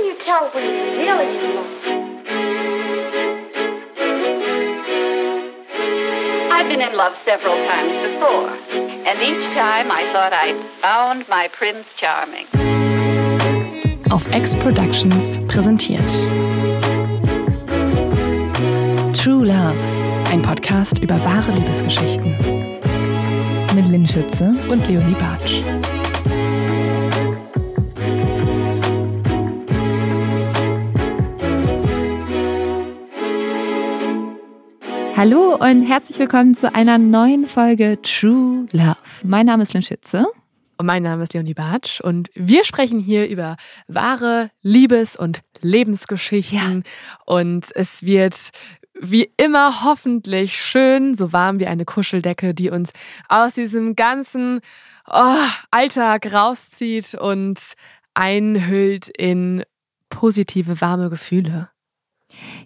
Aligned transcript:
can 0.00 0.08
you 0.08 0.16
tell 0.18 0.48
when 0.50 0.64
you're 0.64 0.96
really 1.04 1.28
in 1.36 1.54
love? 1.54 1.66
I've 6.50 6.68
been 6.68 6.80
in 6.80 6.96
love 6.96 7.16
several 7.22 7.54
times 7.66 7.94
before, 8.08 8.48
and 9.06 9.20
each 9.20 9.46
time 9.52 9.90
I 9.90 10.10
thought 10.12 10.32
I'd 10.32 10.56
found 10.80 11.28
my 11.28 11.48
Prince 11.48 11.86
Charming. 11.96 12.46
Auf 14.10 14.26
X 14.32 14.56
Productions 14.56 15.38
präsentiert. 15.46 16.08
True 19.12 19.44
Love, 19.44 19.76
ein 20.30 20.40
Podcast 20.40 20.98
über 21.00 21.22
wahre 21.26 21.52
Liebesgeschichten. 21.52 22.34
Mit 23.74 23.86
Lynn 23.88 24.06
Schütze 24.06 24.54
und 24.70 24.88
Leonie 24.88 25.14
Bartsch. 25.14 25.62
Hallo 35.20 35.54
und 35.54 35.82
herzlich 35.82 36.18
willkommen 36.18 36.54
zu 36.54 36.74
einer 36.74 36.96
neuen 36.96 37.44
Folge 37.44 37.98
True 38.00 38.66
Love. 38.72 38.96
Mein 39.22 39.44
Name 39.44 39.64
ist 39.64 39.74
Lynn 39.74 39.82
Schütze. 39.82 40.24
Und 40.78 40.86
mein 40.86 41.02
Name 41.02 41.24
ist 41.24 41.34
Leonie 41.34 41.52
Bartsch 41.52 42.00
und 42.00 42.30
wir 42.34 42.64
sprechen 42.64 43.00
hier 43.00 43.28
über 43.28 43.56
wahre 43.86 44.50
Liebes- 44.62 45.16
und 45.16 45.42
Lebensgeschichten. 45.60 46.84
Ja. 46.84 47.16
Und 47.26 47.66
es 47.74 48.02
wird 48.02 48.48
wie 48.98 49.30
immer 49.36 49.84
hoffentlich 49.84 50.58
schön, 50.58 51.14
so 51.14 51.34
warm 51.34 51.60
wie 51.60 51.66
eine 51.66 51.84
Kuscheldecke, 51.84 52.54
die 52.54 52.70
uns 52.70 52.92
aus 53.28 53.52
diesem 53.52 53.96
ganzen 53.96 54.62
oh, 55.06 55.36
Alltag 55.70 56.32
rauszieht 56.32 57.14
und 57.14 57.60
einhüllt 58.14 59.10
in 59.10 59.64
positive, 60.08 60.80
warme 60.80 61.10
Gefühle. 61.10 61.68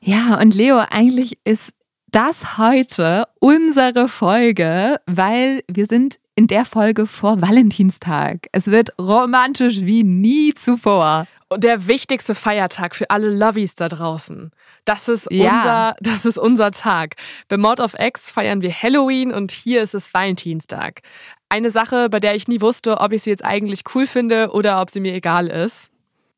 Ja, 0.01 0.39
und 0.41 0.55
Leo, 0.55 0.79
eigentlich 0.79 1.37
ist 1.43 1.73
das 2.15 2.59
heute 2.59 3.27
unsere 3.41 4.09
Folge, 4.09 5.01
weil 5.07 5.65
wir 5.67 5.87
sind 5.87 6.21
in 6.37 6.47
der 6.47 6.65
Folge 6.65 7.09
vor 7.09 7.43
Valentinstag. 7.43 8.47
Es 8.53 8.69
wird 8.69 8.91
romantisch 9.01 9.81
wie 9.81 10.05
nie 10.05 10.55
zuvor. 10.55 11.27
Und 11.49 11.65
der 11.65 11.89
wichtigste 11.89 12.37
Feiertag 12.37 12.95
für 12.95 13.11
alle 13.11 13.31
Lovies 13.31 13.75
da 13.75 13.89
draußen. 13.89 14.53
Das 14.85 15.09
ist, 15.09 15.27
ja. 15.33 15.57
unser, 15.57 15.97
das 16.01 16.25
ist 16.25 16.39
unser 16.39 16.71
Tag. 16.71 17.17
Bei 17.49 17.57
Mord 17.57 17.81
of 17.81 17.95
X 17.99 18.31
feiern 18.31 18.63
wir 18.63 18.71
Halloween 18.71 19.33
und 19.33 19.51
hier 19.51 19.83
ist 19.83 19.95
es 19.95 20.15
Valentinstag. 20.15 21.01
Eine 21.49 21.73
Sache, 21.73 22.09
bei 22.11 22.21
der 22.21 22.37
ich 22.37 22.47
nie 22.47 22.61
wusste, 22.61 23.01
ob 23.01 23.13
ich 23.13 23.25
sie 23.25 23.31
jetzt 23.31 23.45
eigentlich 23.45 23.83
cool 23.93 24.07
finde 24.07 24.51
oder 24.53 24.81
ob 24.81 24.91
sie 24.91 25.01
mir 25.01 25.15
egal 25.15 25.49
ist. 25.49 25.91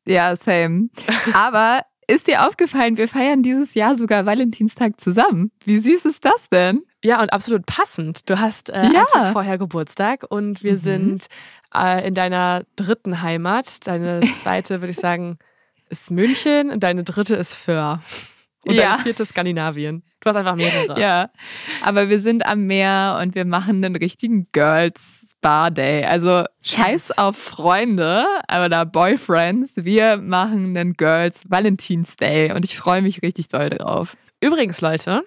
Ja, 0.07 0.35
same. 0.35 0.89
Aber 1.33 1.81
ist 2.07 2.27
dir 2.27 2.47
aufgefallen, 2.47 2.97
wir 2.97 3.07
feiern 3.07 3.43
dieses 3.43 3.73
Jahr 3.73 3.95
sogar 3.95 4.25
Valentinstag 4.25 4.99
zusammen. 4.99 5.51
Wie 5.65 5.77
süß 5.77 6.05
ist 6.05 6.23
das 6.23 6.49
denn? 6.49 6.83
Ja, 7.03 7.21
und 7.21 7.33
absolut 7.33 7.65
passend. 7.65 8.29
Du 8.29 8.39
hast 8.39 8.69
äh, 8.69 8.75
ja. 8.75 8.83
einen 8.83 9.07
Tag 9.07 9.33
vorher 9.33 9.57
Geburtstag 9.57 10.25
und 10.29 10.63
wir 10.63 10.73
mhm. 10.73 10.77
sind 10.77 11.27
äh, 11.75 12.07
in 12.07 12.13
deiner 12.13 12.63
dritten 12.75 13.21
Heimat. 13.21 13.85
Deine 13.85 14.21
zweite, 14.41 14.81
würde 14.81 14.91
ich 14.91 14.97
sagen, 14.97 15.37
ist 15.89 16.09
München 16.09 16.71
und 16.71 16.81
deine 16.81 17.03
dritte 17.03 17.35
ist 17.35 17.53
Föhr. 17.53 18.01
Und 18.65 18.75
ja. 18.75 18.91
deine 18.91 19.03
vierte 19.03 19.25
Skandinavien. 19.25 20.03
Du 20.19 20.29
hast 20.29 20.35
einfach 20.35 20.55
mehrere. 20.55 20.99
Ja, 20.99 21.29
aber 21.83 22.09
wir 22.09 22.19
sind 22.19 22.45
am 22.45 22.65
Meer 22.65 23.19
und 23.21 23.35
wir 23.35 23.45
machen 23.45 23.83
einen 23.83 23.95
richtigen 23.95 24.47
Girls 24.51 25.31
Spa 25.31 25.69
Day. 25.69 26.05
Also 26.05 26.43
scheiß 26.61 27.09
yes. 27.09 27.17
auf 27.17 27.37
Freunde 27.37 28.25
oder 28.49 28.85
Boyfriends. 28.85 29.75
Wir 29.77 30.17
machen 30.17 30.75
einen 30.75 30.93
Girls 30.93 31.49
Valentins 31.49 32.15
Day 32.15 32.51
und 32.51 32.65
ich 32.65 32.75
freue 32.75 33.01
mich 33.01 33.21
richtig 33.21 33.47
doll 33.47 33.69
drauf. 33.69 34.17
Übrigens, 34.41 34.81
Leute, 34.81 35.23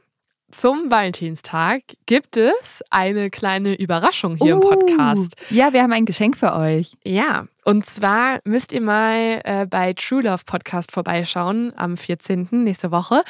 zum 0.51 0.91
Valentinstag 0.91 1.83
gibt 2.07 2.37
es 2.37 2.83
eine 2.91 3.31
kleine 3.31 3.75
Überraschung 3.75 4.37
hier 4.37 4.57
uh, 4.57 4.61
im 4.61 4.69
Podcast. 4.69 5.37
Ja, 5.51 5.73
wir 5.73 5.83
haben 5.83 5.93
ein 5.93 6.07
Geschenk 6.07 6.37
für 6.37 6.55
euch. 6.55 6.93
Ja, 7.05 7.47
und 7.71 7.87
zwar 7.87 8.41
müsst 8.43 8.73
ihr 8.73 8.81
mal 8.81 9.41
äh, 9.45 9.65
bei 9.65 9.93
True 9.93 10.23
Love 10.23 10.43
Podcast 10.45 10.91
vorbeischauen 10.91 11.73
am 11.77 11.97
14. 11.97 12.49
nächste 12.51 12.91
Woche. 12.91 13.23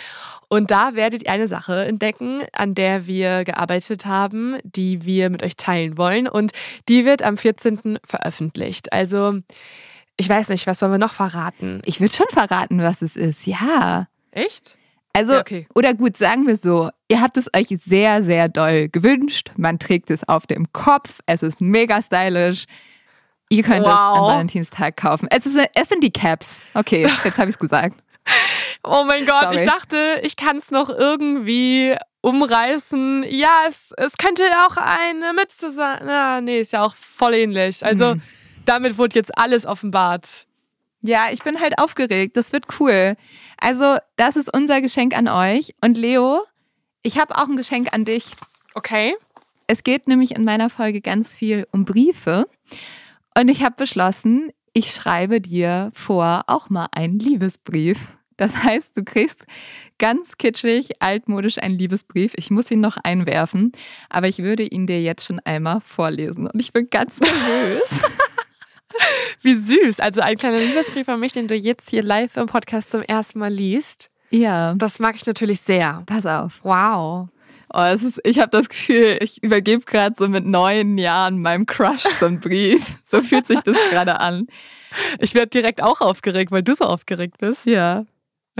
Und 0.48 0.70
da 0.70 0.94
werdet 0.94 1.24
ihr 1.24 1.30
eine 1.30 1.46
Sache 1.46 1.84
entdecken, 1.84 2.40
an 2.54 2.74
der 2.74 3.06
wir 3.06 3.44
gearbeitet 3.44 4.06
haben, 4.06 4.56
die 4.64 5.04
wir 5.04 5.28
mit 5.28 5.42
euch 5.42 5.56
teilen 5.56 5.98
wollen. 5.98 6.26
Und 6.26 6.52
die 6.88 7.04
wird 7.04 7.22
am 7.22 7.36
14. 7.36 7.98
veröffentlicht. 8.02 8.94
Also, 8.94 9.40
ich 10.16 10.30
weiß 10.30 10.48
nicht, 10.48 10.66
was 10.66 10.78
sollen 10.78 10.92
wir 10.92 10.98
noch 10.98 11.12
verraten? 11.12 11.82
Ich 11.84 12.00
würde 12.00 12.14
schon 12.14 12.28
verraten, 12.30 12.80
was 12.80 13.02
es 13.02 13.16
ist, 13.16 13.46
ja. 13.46 14.06
Echt? 14.30 14.78
Also, 15.12 15.34
ja, 15.34 15.40
okay. 15.40 15.66
oder 15.74 15.92
gut, 15.92 16.16
sagen 16.16 16.46
wir 16.46 16.56
so, 16.56 16.88
ihr 17.08 17.20
habt 17.20 17.36
es 17.36 17.50
euch 17.54 17.68
sehr, 17.78 18.22
sehr 18.22 18.48
doll 18.48 18.88
gewünscht. 18.88 19.50
Man 19.58 19.78
trägt 19.78 20.10
es 20.10 20.26
auf 20.26 20.46
dem 20.46 20.72
Kopf. 20.72 21.20
Es 21.26 21.42
ist 21.42 21.60
mega 21.60 22.00
stylisch. 22.00 22.64
Ihr 23.52 23.64
könnt 23.64 23.84
wow. 23.84 23.92
es 23.92 24.18
am 24.18 24.24
Valentinstag 24.26 24.96
kaufen. 24.96 25.28
Es, 25.30 25.44
ist, 25.44 25.58
es 25.74 25.88
sind 25.88 26.02
die 26.04 26.12
Caps. 26.12 26.60
Okay, 26.72 27.02
jetzt 27.02 27.36
habe 27.36 27.50
ich 27.50 27.56
es 27.56 27.58
gesagt. 27.58 28.00
Oh 28.82 29.04
mein 29.04 29.26
Gott, 29.26 29.42
Sorry. 29.42 29.56
ich 29.56 29.62
dachte, 29.62 30.20
ich 30.22 30.36
kann 30.36 30.56
es 30.56 30.70
noch 30.70 30.88
irgendwie 30.88 31.94
umreißen. 32.22 33.26
Ja, 33.28 33.64
es, 33.68 33.92
es 33.98 34.16
könnte 34.16 34.42
auch 34.66 34.78
eine 34.78 35.34
Mütze 35.34 35.70
sein. 35.70 36.00
Na, 36.04 36.40
nee, 36.40 36.60
ist 36.60 36.72
ja 36.72 36.82
auch 36.82 36.94
voll 36.94 37.34
ähnlich. 37.34 37.84
Also, 37.84 38.14
mhm. 38.14 38.22
damit 38.64 38.96
wurde 38.96 39.16
jetzt 39.16 39.36
alles 39.36 39.66
offenbart. 39.66 40.46
Ja, 41.02 41.26
ich 41.30 41.42
bin 41.42 41.60
halt 41.60 41.78
aufgeregt. 41.78 42.38
Das 42.38 42.54
wird 42.54 42.66
cool. 42.80 43.16
Also, 43.58 43.98
das 44.16 44.36
ist 44.36 44.50
unser 44.54 44.80
Geschenk 44.80 45.14
an 45.14 45.28
euch. 45.28 45.74
Und 45.82 45.98
Leo, 45.98 46.44
ich 47.02 47.18
habe 47.18 47.36
auch 47.36 47.48
ein 47.48 47.56
Geschenk 47.56 47.92
an 47.92 48.06
dich. 48.06 48.34
Okay. 48.72 49.14
Es 49.66 49.84
geht 49.84 50.08
nämlich 50.08 50.34
in 50.36 50.44
meiner 50.44 50.70
Folge 50.70 51.02
ganz 51.02 51.34
viel 51.34 51.66
um 51.70 51.84
Briefe. 51.84 52.46
Und 53.36 53.48
ich 53.48 53.62
habe 53.62 53.76
beschlossen, 53.76 54.50
ich 54.72 54.92
schreibe 54.92 55.40
dir 55.40 55.90
vor 55.94 56.44
auch 56.46 56.70
mal 56.70 56.88
einen 56.92 57.18
Liebesbrief. 57.18 58.08
Das 58.36 58.64
heißt, 58.64 58.96
du 58.96 59.04
kriegst 59.04 59.44
ganz 59.98 60.38
kitschig, 60.38 61.02
altmodisch 61.02 61.58
einen 61.58 61.76
Liebesbrief. 61.76 62.32
Ich 62.36 62.50
muss 62.50 62.70
ihn 62.70 62.80
noch 62.80 62.96
einwerfen, 62.96 63.72
aber 64.08 64.28
ich 64.28 64.38
würde 64.38 64.62
ihn 64.62 64.86
dir 64.86 65.02
jetzt 65.02 65.26
schon 65.26 65.40
einmal 65.40 65.80
vorlesen. 65.82 66.46
Und 66.46 66.58
ich 66.58 66.72
bin 66.72 66.86
ganz 66.86 67.20
nervös. 67.20 68.02
Wie 69.42 69.54
süß. 69.54 70.00
Also 70.00 70.22
ein 70.22 70.38
kleiner 70.38 70.58
Liebesbrief 70.58 71.08
an 71.08 71.20
mich, 71.20 71.32
den 71.32 71.48
du 71.48 71.54
jetzt 71.54 71.90
hier 71.90 72.02
live 72.02 72.36
im 72.36 72.46
Podcast 72.46 72.90
zum 72.90 73.02
ersten 73.02 73.38
Mal 73.38 73.52
liest. 73.52 74.10
Ja. 74.30 74.74
Das 74.74 74.98
mag 74.98 75.16
ich 75.16 75.26
natürlich 75.26 75.60
sehr. 75.60 76.02
Pass 76.06 76.24
auf. 76.24 76.60
Wow. 76.62 77.28
Oh, 77.72 77.82
es 77.82 78.02
ist, 78.02 78.20
ich 78.24 78.40
habe 78.40 78.50
das 78.50 78.68
Gefühl, 78.68 79.18
ich 79.20 79.42
übergebe 79.44 79.84
gerade 79.84 80.16
so 80.18 80.26
mit 80.26 80.44
neun 80.44 80.98
Jahren 80.98 81.40
meinem 81.40 81.66
Crush 81.66 82.02
so 82.02 82.26
einen 82.26 82.40
Brief. 82.40 82.96
So 83.04 83.22
fühlt 83.22 83.46
sich 83.46 83.60
das 83.60 83.76
gerade 83.90 84.18
an. 84.18 84.48
Ich 85.20 85.34
werde 85.34 85.50
direkt 85.50 85.80
auch 85.80 86.00
aufgeregt, 86.00 86.50
weil 86.50 86.64
du 86.64 86.74
so 86.74 86.84
aufgeregt 86.84 87.38
bist. 87.38 87.66
Ja. 87.66 88.06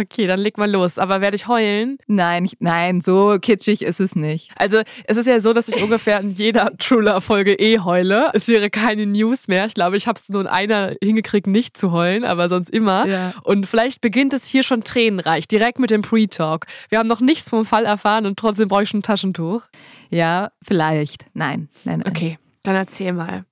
Okay, 0.00 0.26
dann 0.26 0.40
leg 0.40 0.56
mal 0.56 0.70
los. 0.70 0.98
Aber 0.98 1.20
werde 1.20 1.36
ich 1.36 1.46
heulen? 1.46 1.98
Nein, 2.06 2.46
ich, 2.46 2.56
nein, 2.60 3.02
so 3.02 3.36
kitschig 3.40 3.82
ist 3.82 4.00
es 4.00 4.16
nicht. 4.16 4.50
Also 4.56 4.80
es 5.04 5.16
ist 5.18 5.26
ja 5.26 5.40
so, 5.40 5.52
dass 5.52 5.68
ich 5.68 5.82
ungefähr 5.82 6.20
in 6.20 6.32
jeder 6.32 6.76
Truller-Folge 6.78 7.52
eh 7.54 7.80
heule. 7.80 8.30
Es 8.32 8.48
wäre 8.48 8.70
keine 8.70 9.04
News 9.04 9.46
mehr. 9.46 9.66
Ich 9.66 9.74
glaube, 9.74 9.96
ich 9.96 10.06
habe 10.06 10.18
es 10.18 10.28
nur 10.30 10.40
in 10.40 10.46
einer 10.46 10.94
hingekriegt, 11.02 11.46
nicht 11.46 11.76
zu 11.76 11.92
heulen, 11.92 12.24
aber 12.24 12.48
sonst 12.48 12.70
immer. 12.70 13.06
Ja. 13.06 13.34
Und 13.44 13.66
vielleicht 13.66 14.00
beginnt 14.00 14.32
es 14.32 14.46
hier 14.46 14.62
schon 14.62 14.82
tränenreich, 14.82 15.46
direkt 15.48 15.78
mit 15.78 15.90
dem 15.90 16.02
Pre-Talk. 16.02 16.66
Wir 16.88 16.98
haben 16.98 17.08
noch 17.08 17.20
nichts 17.20 17.50
vom 17.50 17.66
Fall 17.66 17.84
erfahren 17.84 18.24
und 18.24 18.38
trotzdem 18.38 18.68
brauche 18.68 18.84
ich 18.84 18.88
schon 18.88 19.00
ein 19.00 19.04
Taschentuch. 19.04 19.64
Ja, 20.08 20.50
vielleicht. 20.62 21.26
Nein, 21.34 21.68
nein, 21.84 22.00
nein. 22.00 22.10
Okay, 22.10 22.38
dann 22.62 22.76
erzähl 22.76 23.12
mal. 23.12 23.44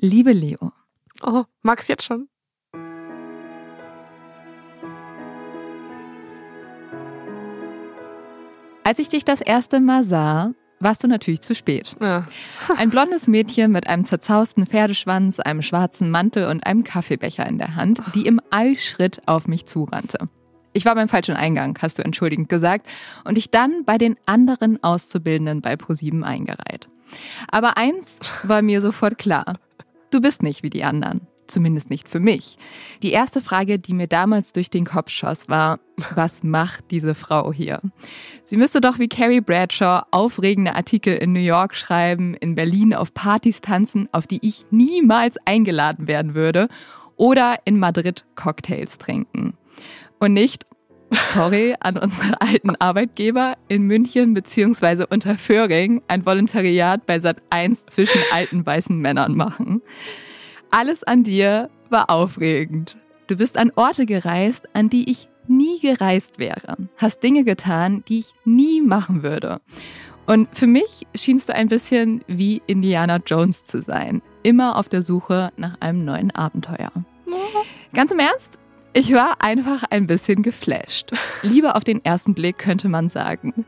Liebe 0.00 0.32
Leo. 0.32 0.72
Oh, 1.22 1.44
magst 1.62 1.88
jetzt 1.88 2.04
schon? 2.04 2.28
Als 8.84 8.98
ich 8.98 9.08
dich 9.08 9.24
das 9.24 9.40
erste 9.40 9.80
Mal 9.80 10.04
sah, 10.04 10.52
warst 10.80 11.04
du 11.04 11.08
natürlich 11.08 11.40
zu 11.40 11.54
spät. 11.54 11.94
Ja. 12.00 12.26
Ein 12.76 12.90
blondes 12.90 13.28
Mädchen 13.28 13.70
mit 13.70 13.86
einem 13.86 14.04
zerzausten 14.04 14.66
Pferdeschwanz, 14.66 15.38
einem 15.38 15.62
schwarzen 15.62 16.10
Mantel 16.10 16.46
und 16.48 16.66
einem 16.66 16.82
Kaffeebecher 16.82 17.46
in 17.46 17.58
der 17.58 17.76
Hand, 17.76 18.02
die 18.14 18.26
im 18.26 18.40
Eilschritt 18.50 19.22
auf 19.26 19.46
mich 19.46 19.66
zurannte. 19.66 20.28
Ich 20.72 20.84
war 20.84 20.94
beim 20.94 21.08
falschen 21.08 21.36
Eingang, 21.36 21.78
hast 21.80 21.98
du 21.98 22.04
entschuldigend 22.04 22.48
gesagt, 22.48 22.88
und 23.24 23.38
ich 23.38 23.50
dann 23.50 23.84
bei 23.84 23.98
den 23.98 24.16
anderen 24.26 24.82
Auszubildenden 24.82 25.60
bei 25.60 25.76
ProSieben 25.76 26.24
eingereiht. 26.24 26.88
Aber 27.50 27.76
eins 27.76 28.18
war 28.42 28.62
mir 28.62 28.80
sofort 28.80 29.18
klar. 29.18 29.58
Du 30.10 30.20
bist 30.20 30.42
nicht 30.42 30.62
wie 30.62 30.70
die 30.70 30.82
anderen. 30.82 31.26
Zumindest 31.52 31.90
nicht 31.90 32.08
für 32.08 32.18
mich. 32.18 32.56
Die 33.02 33.12
erste 33.12 33.42
Frage, 33.42 33.78
die 33.78 33.92
mir 33.92 34.06
damals 34.06 34.52
durch 34.52 34.70
den 34.70 34.86
Kopf 34.86 35.10
schoss, 35.10 35.50
war, 35.50 35.80
was 36.14 36.42
macht 36.42 36.90
diese 36.90 37.14
Frau 37.14 37.52
hier? 37.52 37.82
Sie 38.42 38.56
müsste 38.56 38.80
doch 38.80 38.98
wie 38.98 39.08
Carrie 39.08 39.42
Bradshaw 39.42 40.04
aufregende 40.10 40.74
Artikel 40.74 41.14
in 41.14 41.34
New 41.34 41.40
York 41.40 41.74
schreiben, 41.74 42.34
in 42.34 42.54
Berlin 42.54 42.94
auf 42.94 43.12
Partys 43.12 43.60
tanzen, 43.60 44.08
auf 44.12 44.26
die 44.26 44.38
ich 44.40 44.64
niemals 44.70 45.36
eingeladen 45.44 46.08
werden 46.08 46.34
würde. 46.34 46.68
oder 47.16 47.56
in 47.64 47.78
Madrid 47.78 48.24
Cocktails 48.34 48.98
trinken. 48.98 49.54
Und 50.18 50.32
nicht, 50.32 50.66
sorry, 51.34 51.74
an 51.80 51.96
unsere 51.98 52.40
alten 52.40 52.74
Arbeitgeber 52.76 53.56
in 53.68 53.82
München 53.82 54.34
bzw. 54.34 55.04
unter 55.10 55.36
Föhring 55.36 56.02
ein 56.08 56.24
Volontariat 56.24 57.06
bei 57.06 57.20
Sat 57.20 57.36
1 57.50 57.86
zwischen 57.86 58.20
alten 58.32 58.64
weißen 58.64 58.98
Männern 58.98 59.36
machen. 59.36 59.82
Alles 60.74 61.04
an 61.04 61.22
dir 61.22 61.68
war 61.90 62.08
aufregend. 62.08 62.96
Du 63.26 63.36
bist 63.36 63.58
an 63.58 63.72
Orte 63.76 64.06
gereist, 64.06 64.70
an 64.72 64.88
die 64.88 65.10
ich 65.10 65.28
nie 65.46 65.78
gereist 65.80 66.38
wäre. 66.38 66.78
Hast 66.96 67.22
Dinge 67.22 67.44
getan, 67.44 68.02
die 68.08 68.20
ich 68.20 68.32
nie 68.46 68.80
machen 68.80 69.22
würde. 69.22 69.60
Und 70.24 70.48
für 70.56 70.66
mich 70.66 71.06
schienst 71.14 71.50
du 71.50 71.54
ein 71.54 71.68
bisschen 71.68 72.24
wie 72.26 72.62
Indiana 72.66 73.18
Jones 73.18 73.64
zu 73.64 73.82
sein. 73.82 74.22
Immer 74.42 74.78
auf 74.78 74.88
der 74.88 75.02
Suche 75.02 75.52
nach 75.58 75.78
einem 75.80 76.06
neuen 76.06 76.30
Abenteuer. 76.30 76.90
Ganz 77.92 78.10
im 78.10 78.18
Ernst, 78.18 78.58
ich 78.94 79.12
war 79.12 79.42
einfach 79.42 79.84
ein 79.90 80.06
bisschen 80.06 80.42
geflasht. 80.42 81.12
Lieber 81.42 81.76
auf 81.76 81.84
den 81.84 82.04
ersten 82.04 82.34
Blick 82.34 82.58
könnte 82.58 82.88
man 82.88 83.08
sagen. 83.08 83.64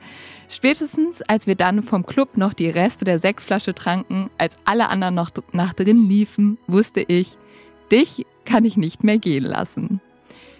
Spätestens, 0.48 1.22
als 1.22 1.46
wir 1.46 1.54
dann 1.54 1.82
vom 1.82 2.04
Club 2.04 2.36
noch 2.36 2.52
die 2.52 2.68
Reste 2.68 3.04
der 3.04 3.18
Sektflasche 3.18 3.74
tranken, 3.74 4.30
als 4.38 4.58
alle 4.64 4.88
anderen 4.88 5.14
noch 5.14 5.30
nach 5.52 5.72
drin 5.72 6.08
liefen, 6.08 6.58
wusste 6.66 7.00
ich, 7.00 7.38
dich 7.90 8.26
kann 8.44 8.64
ich 8.64 8.76
nicht 8.76 9.04
mehr 9.04 9.18
gehen 9.18 9.44
lassen. 9.44 10.00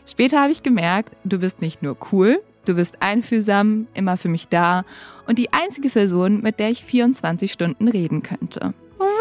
Später 0.07 0.41
habe 0.41 0.53
ich 0.53 0.63
gemerkt, 0.63 1.15
du 1.25 1.39
bist 1.39 1.61
nicht 1.61 1.83
nur 1.83 1.97
cool, 2.13 2.41
du 2.65 2.75
bist 2.75 3.03
einfühlsam, 3.03 3.87
immer 3.95 4.17
für 4.17 4.29
mich 4.29 4.49
da 4.49 4.85
und 5.27 5.39
die 5.39 5.53
einzige 5.53 5.91
Person, 5.91 6.41
mit 6.41 6.59
der 6.59 6.71
ich 6.71 6.85
24 6.85 7.53
Stunden 7.53 7.89
reden 7.89 8.23
könnte. 8.23 8.75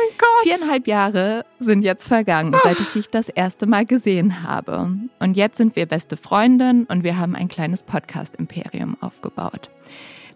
Mein 0.09 0.17
Gott. 0.17 0.43
Viereinhalb 0.43 0.87
Jahre 0.87 1.45
sind 1.59 1.83
jetzt 1.83 2.07
vergangen, 2.07 2.55
seit 2.63 2.79
ich 2.79 2.89
dich 2.89 3.09
das 3.09 3.29
erste 3.29 3.65
Mal 3.67 3.85
gesehen 3.85 4.43
habe. 4.43 4.89
Und 5.19 5.37
jetzt 5.37 5.57
sind 5.57 5.75
wir 5.75 5.85
beste 5.85 6.17
Freundinnen 6.17 6.85
und 6.85 7.03
wir 7.03 7.17
haben 7.17 7.35
ein 7.35 7.47
kleines 7.47 7.83
Podcast-Imperium 7.83 8.97
aufgebaut. 9.01 9.69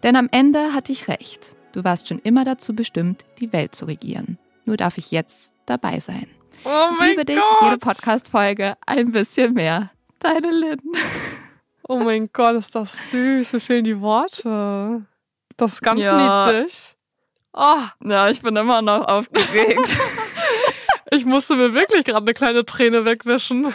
Denn 0.02 0.16
am 0.16 0.28
Ende 0.30 0.72
hatte 0.74 0.92
ich 0.92 1.08
recht. 1.08 1.54
Du 1.72 1.84
warst 1.84 2.08
schon 2.08 2.18
immer 2.20 2.44
dazu 2.44 2.74
bestimmt, 2.74 3.24
die 3.40 3.52
Welt 3.52 3.74
zu 3.74 3.84
regieren. 3.86 4.38
Nur 4.64 4.76
darf 4.76 4.96
ich 4.98 5.10
jetzt 5.10 5.52
dabei 5.66 6.00
sein. 6.00 6.26
Oh 6.64 6.88
Ich 7.00 7.08
liebe 7.08 7.24
dich, 7.24 7.38
Gott. 7.38 7.62
jede 7.62 7.78
Podcast-Folge 7.78 8.74
ein 8.86 9.12
bisschen 9.12 9.54
mehr. 9.54 9.90
Deine 10.20 10.50
Lynn. 10.50 10.80
Oh 11.88 11.98
mein 11.98 12.30
Gott, 12.32 12.56
ist 12.56 12.74
das 12.74 13.10
süß. 13.10 13.52
Mir 13.52 13.60
fehlen 13.60 13.84
die 13.84 14.00
Worte. 14.00 15.04
Das 15.56 15.74
ist 15.74 15.82
ganz 15.82 16.00
Ja. 16.00 16.46
niedlich. 16.50 16.94
Oh, 17.60 18.08
Ja, 18.08 18.30
ich 18.30 18.40
bin 18.40 18.54
immer 18.54 18.82
noch 18.82 19.08
aufgeregt. 19.08 19.98
ich 21.10 21.24
musste 21.24 21.56
mir 21.56 21.74
wirklich 21.74 22.04
gerade 22.04 22.24
eine 22.24 22.32
kleine 22.34 22.64
Träne 22.64 23.04
wegwischen. 23.04 23.74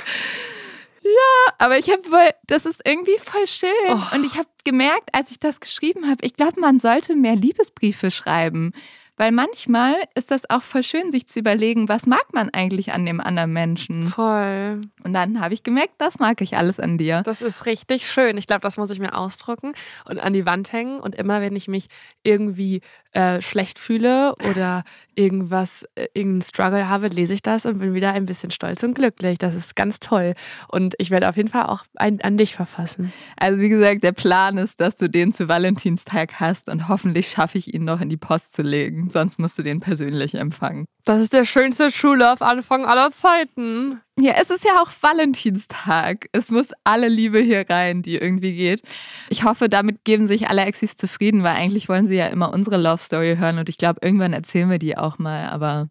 Aber 1.58 1.78
ich 1.78 1.90
habe 1.90 2.10
wohl, 2.10 2.30
das 2.48 2.66
ist 2.66 2.82
irgendwie 2.86 3.18
voll 3.22 3.46
schön. 3.46 3.70
Oh. 3.90 4.16
Und 4.16 4.26
ich 4.26 4.36
habe 4.38 4.48
gemerkt, 4.64 5.10
als 5.12 5.32
ich 5.32 5.40
das 5.40 5.60
geschrieben 5.60 6.10
habe, 6.10 6.26
ich 6.26 6.34
glaube, 6.36 6.62
man 6.62 6.80
sollte 6.80 7.18
mehr 7.18 7.36
Liebesbriefe 7.36 8.10
schreiben. 8.10 8.72
Weil 9.16 9.32
manchmal 9.32 9.94
ist 10.16 10.32
das 10.32 10.50
auch 10.50 10.64
voll 10.64 10.82
schön, 10.82 11.12
sich 11.12 11.28
zu 11.28 11.40
überlegen, 11.40 11.88
was 11.88 12.08
mag 12.08 12.34
man 12.34 12.50
eigentlich 12.50 12.94
an 12.94 13.06
dem 13.06 13.22
anderen 13.22 13.54
Menschen. 13.54 14.08
Voll. 14.08 14.82
Und 15.04 15.14
dann 15.14 15.40
habe 15.40 15.54
ich 15.54 15.62
gemerkt, 15.62 15.94
das 16.00 16.18
mag 16.18 16.42
ich 16.42 16.58
alles 16.58 16.80
an 16.80 16.98
dir. 16.98 17.22
Das 17.22 17.44
ist 17.44 17.68
richtig 17.68 18.12
schön. 18.12 18.38
Ich 18.38 18.48
glaube, 18.48 18.62
das 18.62 18.78
muss 18.78 18.90
ich 18.90 19.00
mir 19.00 19.16
ausdrucken 19.16 19.74
und 20.06 20.20
an 20.20 20.34
die 20.34 20.48
Wand 20.48 20.74
hängen. 20.74 21.00
Und 21.00 21.14
immer, 21.14 21.42
wenn 21.42 21.56
ich 21.56 21.68
mich 21.68 21.88
irgendwie 22.24 22.82
äh, 23.14 23.42
schlecht 23.42 23.80
fühle 23.80 24.36
oder 24.50 24.84
irgendwas, 25.16 25.86
äh, 25.96 26.08
irgendeinen 26.14 26.42
Struggle 26.42 26.90
habe, 26.90 27.08
lese 27.08 27.34
ich 27.34 27.42
das 27.42 27.66
und 27.66 27.80
bin 27.80 27.94
wieder 27.94 28.12
ein 28.12 28.26
bisschen 28.26 28.52
stolz 28.52 28.84
und 28.84 28.96
glücklich. 28.96 29.38
Das 29.38 29.56
ist 29.56 29.76
ganz 29.76 30.00
toll. 30.00 30.34
Und 30.68 30.96
ich 30.98 31.12
werde 31.12 31.30
auf 31.30 31.38
jeden 31.38 31.50
Fall 31.50 31.68
auch 31.68 31.84
ein, 31.96 32.22
an 32.22 32.38
dich 32.38 32.56
verfassen. 32.56 33.14
Also 33.38 33.60
wie 33.60 33.70
gesagt, 33.70 34.04
der 34.04 34.14
Plan 34.14 34.58
ist, 34.58 34.80
dass 34.80 34.96
du 34.96 35.10
den 35.10 35.32
zu 35.32 35.48
Valentinstag 35.48 36.40
hast 36.40 36.70
und 36.70 36.88
hoffentlich 36.88 37.30
schaffe 37.30 37.58
ich 37.58 37.74
ihn 37.74 37.84
noch 37.84 38.02
in 38.02 38.10
die 38.10 38.18
Post 38.18 38.54
zu 38.54 38.62
legen. 38.62 39.10
Sonst 39.10 39.40
musst 39.40 39.58
du 39.60 39.64
den 39.64 39.80
persönlich 39.80 40.36
empfangen. 40.36 40.86
Das 41.06 41.20
ist 41.20 41.34
der 41.34 41.44
schönste 41.44 41.92
True 41.92 42.16
Love 42.18 42.46
Anfang 42.46 42.86
aller 42.86 43.12
Zeiten. 43.12 44.00
Ja, 44.18 44.34
es 44.40 44.50
ist 44.50 44.64
ja 44.64 44.82
auch 44.82 44.90
Valentinstag. 45.02 46.28
Es 46.32 46.50
muss 46.52 46.70
alle 46.84 47.08
Liebe 47.10 47.40
hier 47.40 47.66
rein, 47.70 48.02
die 48.04 48.16
irgendwie 48.18 48.56
geht. 48.56 48.82
Ich 49.30 49.44
hoffe, 49.44 49.68
damit 49.68 50.06
geben 50.06 50.28
sich 50.28 50.48
alle 50.50 50.64
Exis 50.64 50.96
zufrieden, 50.96 51.44
weil 51.44 51.56
eigentlich 51.56 51.90
wollen 51.90 52.08
sie 52.08 52.16
ja 52.16 52.28
immer 52.28 52.54
unsere 52.54 52.78
Love 52.78 53.00
Story 53.02 53.36
hören 53.38 53.58
und 53.58 53.70
ich 53.70 53.78
glaube, 53.78 54.00
irgendwann 54.02 54.34
erzählen 54.34 54.70
wir 54.70 54.80
die 54.80 54.98
auch 54.98 55.18
mal. 55.20 55.50
Aber 55.50 55.90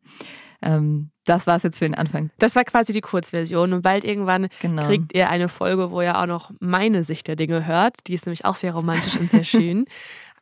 ähm, 0.62 1.10
das 1.24 1.46
war 1.46 1.56
es 1.56 1.62
jetzt 1.62 1.78
für 1.78 1.84
den 1.84 1.94
Anfang. 1.94 2.30
Das 2.38 2.56
war 2.56 2.64
quasi 2.64 2.92
die 2.92 3.00
Kurzversion 3.00 3.72
und 3.72 3.82
bald 3.82 4.04
irgendwann 4.04 4.48
Genau. 4.60 4.86
kriegt 4.86 5.14
ihr 5.14 5.28
eine 5.28 5.48
Folge, 5.48 5.90
wo 5.90 6.00
ihr 6.00 6.18
auch 6.18 6.26
noch 6.26 6.52
meine 6.60 7.04
Sicht 7.04 7.26
der 7.28 7.36
Dinge 7.36 7.66
hört. 7.66 8.06
Die 8.06 8.14
ist 8.14 8.24
nämlich 8.26 8.44
auch 8.44 8.56
sehr 8.56 8.72
romantisch 8.72 9.18
und 9.18 9.30
sehr 9.30 9.44
schön. 9.44 9.84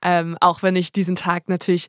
Ähm, 0.02 0.38
auch 0.40 0.62
wenn 0.62 0.76
ich 0.76 0.92
diesen 0.92 1.14
Tag 1.16 1.48
natürlich 1.50 1.88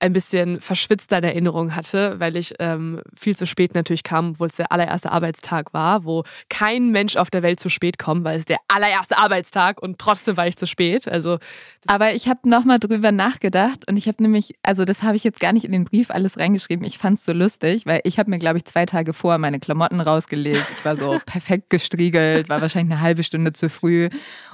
ein 0.00 0.12
bisschen 0.12 0.60
verschwitzter 0.60 1.18
in 1.18 1.24
Erinnerung 1.24 1.74
hatte, 1.74 2.20
weil 2.20 2.36
ich 2.36 2.54
ähm, 2.60 3.00
viel 3.16 3.36
zu 3.36 3.46
spät 3.46 3.74
natürlich 3.74 4.04
kam, 4.04 4.30
obwohl 4.30 4.46
es 4.46 4.54
der 4.54 4.70
allererste 4.70 5.10
Arbeitstag 5.10 5.74
war, 5.74 6.04
wo 6.04 6.22
kein 6.48 6.90
Mensch 6.90 7.16
auf 7.16 7.30
der 7.30 7.42
Welt 7.42 7.58
zu 7.58 7.68
spät 7.68 7.98
kommt, 7.98 8.24
weil 8.24 8.38
es 8.38 8.44
der 8.44 8.58
allererste 8.68 9.18
Arbeitstag 9.18 9.82
und 9.82 9.98
trotzdem 9.98 10.36
war 10.36 10.46
ich 10.46 10.56
zu 10.56 10.66
spät. 10.68 11.08
Also 11.08 11.38
Aber 11.86 12.14
ich 12.14 12.28
habe 12.28 12.48
nochmal 12.48 12.78
drüber 12.78 13.10
nachgedacht 13.10 13.88
und 13.88 13.96
ich 13.96 14.06
habe 14.06 14.22
nämlich, 14.22 14.54
also 14.62 14.84
das 14.84 15.02
habe 15.02 15.16
ich 15.16 15.24
jetzt 15.24 15.40
gar 15.40 15.52
nicht 15.52 15.64
in 15.64 15.72
den 15.72 15.84
Brief 15.84 16.10
alles 16.10 16.38
reingeschrieben. 16.38 16.86
Ich 16.86 16.98
fand 16.98 17.18
es 17.18 17.24
so 17.24 17.32
lustig, 17.32 17.84
weil 17.84 18.00
ich 18.04 18.20
habe 18.20 18.30
mir, 18.30 18.38
glaube 18.38 18.58
ich, 18.58 18.66
zwei 18.66 18.86
Tage 18.86 19.12
vorher 19.12 19.38
meine 19.38 19.58
Klamotten 19.58 20.00
rausgelegt. 20.00 20.64
Ich 20.78 20.84
war 20.84 20.96
so 20.96 21.18
perfekt 21.26 21.70
gestriegelt, 21.70 22.48
war 22.48 22.60
wahrscheinlich 22.60 22.92
eine 22.92 23.02
halbe 23.02 23.24
Stunde 23.24 23.52
zu 23.52 23.68
früh. 23.68 24.10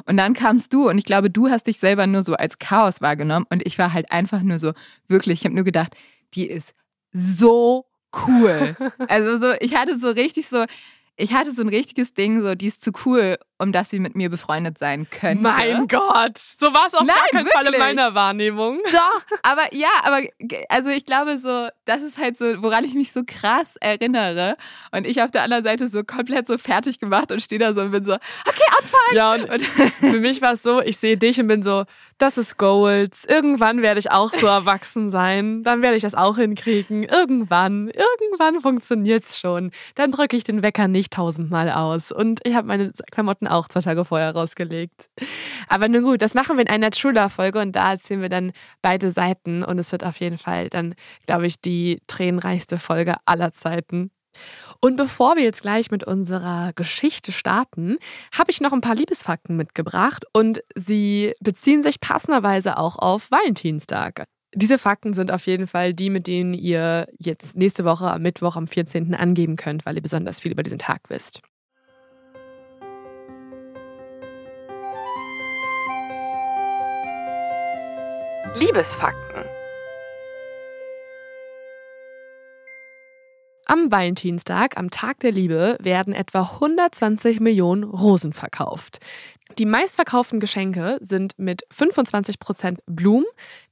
Und 0.07 0.17
dann 0.17 0.33
kamst 0.33 0.73
du 0.73 0.89
und 0.89 0.97
ich 0.97 1.05
glaube, 1.05 1.29
du 1.29 1.51
hast 1.51 1.67
dich 1.67 1.79
selber 1.79 2.07
nur 2.07 2.23
so 2.23 2.33
als 2.33 2.59
Chaos 2.59 3.03
wahrgenommen 3.03 3.45
und 3.51 3.67
ich 3.67 3.79
war 3.79 3.93
halt 3.93 4.11
einfach 4.11 4.41
nur 4.41 4.59
so, 4.59 4.73
wirklich, 5.09 5.34
ich 5.35 5.45
habe 5.45 5.55
nur 5.55 5.65
gedacht, 5.65 5.95
die 6.35 6.47
ist 6.47 6.75
so 7.13 7.87
cool. 8.27 8.77
Also 9.09 9.39
so, 9.39 9.55
ich 9.61 9.77
hatte 9.77 9.97
so 9.99 10.11
richtig 10.11 10.49
so, 10.49 10.65
ich 11.17 11.33
hatte 11.33 11.53
so 11.53 11.63
ein 11.63 11.69
richtiges 11.69 12.15
Ding, 12.15 12.41
so, 12.41 12.55
die 12.55 12.67
ist 12.67 12.83
zu 12.83 12.93
cool, 13.05 13.39
um 13.59 13.73
dass 13.73 13.91
sie 13.91 14.01
mit 14.01 14.17
mir 14.17 14.31
befreundet 14.31 14.79
sein 14.79 15.09
könnte. 15.11 15.43
mein 15.43 15.87
Gott, 15.87 16.39
so 16.39 16.73
war 16.75 16.87
es 16.87 16.95
auf 16.95 17.07
Nein, 17.07 17.17
gar 17.17 17.29
keinen 17.29 17.47
Fall 17.49 17.63
in 17.63 17.73
wirklich. 17.73 17.79
meiner 17.79 18.15
Wahrnehmung. 18.15 18.81
Doch, 18.91 19.23
aber 19.43 19.73
ja, 19.73 19.89
aber 20.03 20.23
also 20.69 20.91
ich 20.91 21.07
glaube 21.07 21.39
so, 21.39 21.69
das 21.85 22.03
ist 22.03 22.19
halt 22.19 22.37
so, 22.37 22.63
woran 22.63 22.85
ich 22.85 22.95
mich 22.95 23.13
so 23.13 23.23
krass 23.27 23.77
erinnere. 23.77 24.57
Und 24.91 25.07
ich 25.07 25.23
auf 25.23 25.31
der 25.31 25.43
anderen 25.43 25.65
Seite 25.65 25.89
so 25.89 26.03
komplett 26.05 26.47
so 26.47 26.59
fertig 26.59 26.99
gemacht 26.99 27.31
und 27.31 27.41
stehe 27.43 27.59
da 27.59 27.73
so 27.73 27.83
und 27.83 27.93
bin 27.93 28.05
so, 28.05 28.15
okay, 28.15 28.65
anfangen. 28.79 29.15
Ja, 29.15 29.33
und 29.35 29.63
für 29.63 30.21
mich 30.21 30.43
war 30.43 30.55
es 30.55 30.63
so, 30.63 30.81
ich 30.81 30.97
sehe 30.97 31.17
dich 31.17 31.41
und 31.41 31.47
bin 31.47 31.63
so, 31.63 31.85
das 32.19 32.39
ist 32.39 32.59
Goals. 32.59 33.25
Irgendwann 33.25 33.83
werde 33.83 33.99
ich 33.99 34.11
auch 34.11 34.33
so 34.33 34.47
erwachsen 34.47 35.11
sein. 35.11 35.63
Dann 35.63 35.83
werde 35.83 35.97
ich 35.97 36.03
das 36.03 36.15
auch 36.15 36.37
hinkriegen. 36.37 37.03
Irgendwann, 37.03 37.89
irgendwann 37.89 38.61
funktioniert's 38.61 39.39
schon. 39.39 39.71
Dann 39.95 40.13
drücke 40.13 40.37
ich 40.37 40.45
den 40.45 40.63
Wecker 40.63 40.89
nicht 40.89 41.13
tausendmal 41.13 41.71
aus. 41.71 42.13
Und 42.13 42.41
ich 42.45 42.55
habe 42.55 42.69
meine 42.69 42.93
Klamotten 43.11 43.44
auch 43.47 43.69
zwei 43.69 43.81
Tage 43.81 44.05
vorher 44.05 44.35
rausgelegt. 44.35 45.09
Aber 45.69 45.89
nun 45.89 46.03
gut, 46.03 46.23
das 46.23 46.35
machen 46.35 46.57
wir 46.57 46.63
in 46.63 46.71
einer 46.71 46.91
True 46.91 47.13
Love 47.13 47.31
Folge 47.31 47.61
und 47.61 47.73
da 47.73 47.93
erzählen 47.93 48.23
wir 48.23 48.29
dann 48.29 48.53
beide 48.83 49.11
Seiten 49.11 49.63
und 49.63 49.79
es 49.79 49.93
wird 49.93 50.05
auf 50.05 50.19
jeden 50.21 50.39
Fall 50.39 50.69
dann, 50.69 50.95
glaube 51.27 51.47
ich, 51.47 51.61
die 51.61 52.01
tränenreichste 52.07 52.79
Folge 52.79 53.17
aller 53.25 53.53
Zeiten. 53.53 54.11
Und 54.81 54.97
bevor 54.97 55.37
wir 55.37 55.45
jetzt 55.45 55.63
gleich 55.63 55.91
mit 55.91 56.05
unserer 56.05 56.73
Geschichte 56.75 57.33
starten, 57.33 57.97
habe 58.37 58.51
ich 58.51 58.61
noch 58.61 58.73
ein 58.73 58.81
paar 58.81 58.95
Liebesfakten 58.95 59.57
mitgebracht 59.57 60.25
und 60.33 60.63
sie 60.75 61.35
beziehen 61.41 61.83
sich 61.83 62.01
passenderweise 62.01 62.77
auch 62.77 62.99
auf 62.99 63.31
Valentinstag. 63.31 64.25
Diese 64.55 64.79
Fakten 64.79 65.15
sind 65.15 65.33
auf 65.33 65.47
jeden 65.47 65.67
Fall 65.67 65.95
die, 65.95 66.11
mit 66.11 66.27
denen 66.27 66.55
ihr 66.55 67.09
jetzt 67.19 67.57
nächste 67.57 67.85
Woche 67.85 68.11
am 68.11 68.23
Mittwoch 68.23 68.57
am 68.57 68.69
14. 68.69 69.15
angeben 69.15 69.57
könnt, 69.57 69.85
weil 69.85 69.97
ihr 69.97 70.03
besonders 70.03 70.41
viel 70.41 70.53
über 70.53 70.63
diesen 70.63 70.79
Tag 70.79 71.01
wisst. 71.09 71.43
Liebesfakten. 78.57 79.45
Am 83.67 83.91
Valentinstag, 83.91 84.77
am 84.77 84.91
Tag 84.91 85.19
der 85.21 85.33
Liebe, 85.33 85.77
werden 85.81 86.15
etwa 86.15 86.43
120 86.43 87.41
Millionen 87.41 87.83
Rosen 87.83 88.33
verkauft. 88.33 89.01
Die 89.59 89.67
meistverkauften 89.67 90.39
Geschenke 90.39 90.99
sind 91.01 91.37
mit 91.37 91.67
25% 91.77 92.79
Blumen, 92.87 93.27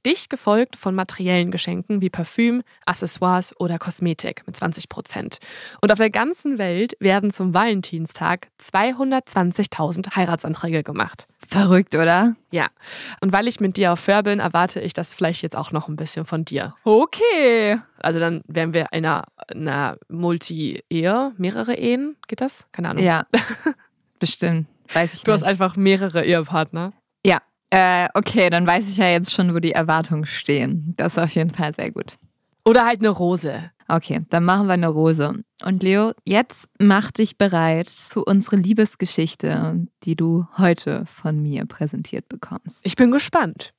dicht 0.05 0.29
gefolgt 0.29 0.75
von 0.75 0.95
materiellen 0.95 1.51
Geschenken 1.51 2.01
wie 2.01 2.09
Parfüm, 2.09 2.61
Accessoires 2.85 3.57
oder 3.61 3.79
Kosmetik 3.79 4.43
mit 4.45 4.57
20%. 4.57 5.39
Und 5.81 5.91
auf 5.93 5.97
der 5.97 6.09
ganzen 6.09 6.57
Welt 6.57 6.97
werden 6.99 7.31
zum 7.31 7.53
Valentinstag 7.53 8.49
220.000 8.61 10.17
Heiratsanträge 10.17 10.83
gemacht. 10.83 11.27
Verrückt, 11.53 11.93
oder? 11.95 12.35
Ja. 12.51 12.67
Und 13.21 13.31
weil 13.31 13.47
ich 13.47 13.59
mit 13.59 13.77
dir 13.77 13.93
auf 13.93 13.99
Fair 13.99 14.23
bin, 14.23 14.39
erwarte 14.39 14.79
ich 14.81 14.93
das 14.93 15.13
vielleicht 15.13 15.41
jetzt 15.43 15.55
auch 15.55 15.71
noch 15.71 15.87
ein 15.87 15.95
bisschen 15.95 16.25
von 16.25 16.43
dir. 16.45 16.73
Okay. 16.83 17.79
Also 17.99 18.19
dann 18.19 18.41
wären 18.47 18.73
wir 18.73 18.91
einer, 18.91 19.25
einer 19.53 19.97
Multi-Ehe, 20.09 21.31
mehrere 21.37 21.75
Ehen, 21.75 22.15
geht 22.27 22.41
das? 22.41 22.67
Keine 22.71 22.89
Ahnung. 22.89 23.03
Ja, 23.03 23.25
bestimmt. 24.19 24.67
Weiß 24.93 25.13
ich 25.13 25.23
Du 25.23 25.31
nicht. 25.31 25.41
hast 25.41 25.47
einfach 25.47 25.75
mehrere 25.75 26.25
Ehepartner. 26.25 26.93
Ja, 27.25 27.39
äh, 27.69 28.07
okay, 28.13 28.49
dann 28.49 28.67
weiß 28.67 28.89
ich 28.89 28.97
ja 28.97 29.07
jetzt 29.09 29.31
schon, 29.33 29.53
wo 29.53 29.59
die 29.59 29.71
Erwartungen 29.71 30.25
stehen. 30.25 30.93
Das 30.97 31.13
ist 31.13 31.19
auf 31.23 31.33
jeden 31.35 31.51
Fall 31.51 31.73
sehr 31.73 31.91
gut. 31.91 32.17
Oder 32.65 32.85
halt 32.85 32.99
eine 32.99 33.09
Rose. 33.09 33.71
Okay, 33.95 34.25
dann 34.29 34.43
machen 34.43 34.65
wir 34.65 34.73
eine 34.73 34.87
Rose. 34.87 35.43
Und 35.63 35.83
Leo, 35.83 36.13
jetzt 36.25 36.67
mach 36.79 37.11
dich 37.11 37.37
bereit 37.37 37.89
für 37.89 38.25
unsere 38.25 38.55
Liebesgeschichte, 38.55 39.85
die 40.01 40.15
du 40.15 40.47
heute 40.57 41.05
von 41.05 41.39
mir 41.39 41.67
präsentiert 41.67 42.27
bekommst. 42.27 42.81
Ich 42.87 42.95
bin 42.95 43.11
gespannt. 43.11 43.75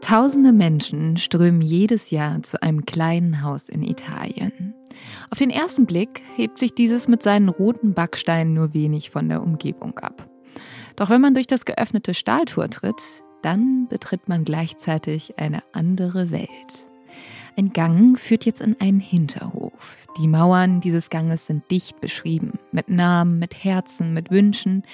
Tausende 0.00 0.52
Menschen 0.52 1.16
strömen 1.16 1.62
jedes 1.62 2.10
Jahr 2.10 2.42
zu 2.42 2.60
einem 2.60 2.84
kleinen 2.84 3.42
Haus 3.44 3.68
in 3.68 3.84
Italien. 3.84 4.74
Auf 5.30 5.38
den 5.38 5.50
ersten 5.50 5.86
Blick 5.86 6.22
hebt 6.34 6.58
sich 6.58 6.74
dieses 6.74 7.06
mit 7.06 7.22
seinen 7.22 7.48
roten 7.48 7.94
Backsteinen 7.94 8.52
nur 8.52 8.74
wenig 8.74 9.10
von 9.10 9.28
der 9.28 9.44
Umgebung 9.44 9.96
ab. 10.00 10.28
Doch 10.96 11.08
wenn 11.08 11.20
man 11.20 11.34
durch 11.34 11.46
das 11.46 11.64
geöffnete 11.64 12.14
Stahltor 12.14 12.68
tritt, 12.68 13.00
dann 13.42 13.86
betritt 13.88 14.28
man 14.28 14.44
gleichzeitig 14.44 15.38
eine 15.38 15.62
andere 15.72 16.30
Welt. 16.30 16.86
Ein 17.58 17.74
Gang 17.74 18.18
führt 18.18 18.46
jetzt 18.46 18.62
in 18.62 18.80
einen 18.80 19.00
Hinterhof. 19.00 19.96
Die 20.18 20.26
Mauern 20.26 20.80
dieses 20.80 21.10
Ganges 21.10 21.46
sind 21.46 21.70
dicht 21.70 22.00
beschrieben, 22.00 22.54
mit 22.70 22.88
Namen, 22.88 23.38
mit 23.38 23.62
Herzen, 23.62 24.14
mit 24.14 24.30
Wünschen. 24.30 24.84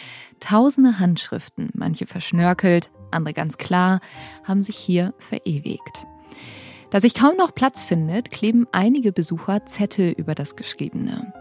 Tausende 0.40 0.98
Handschriften, 0.98 1.70
manche 1.74 2.06
verschnörkelt, 2.06 2.90
andere 3.12 3.34
ganz 3.34 3.58
klar, 3.58 4.00
haben 4.42 4.62
sich 4.62 4.76
hier 4.76 5.14
verewigt. 5.18 6.06
Da 6.90 7.00
sich 7.00 7.14
kaum 7.14 7.36
noch 7.36 7.54
Platz 7.54 7.84
findet, 7.84 8.30
kleben 8.30 8.66
einige 8.72 9.12
Besucher 9.12 9.66
Zettel 9.66 10.10
über 10.10 10.34
das 10.34 10.56
Geschriebene. 10.56 11.32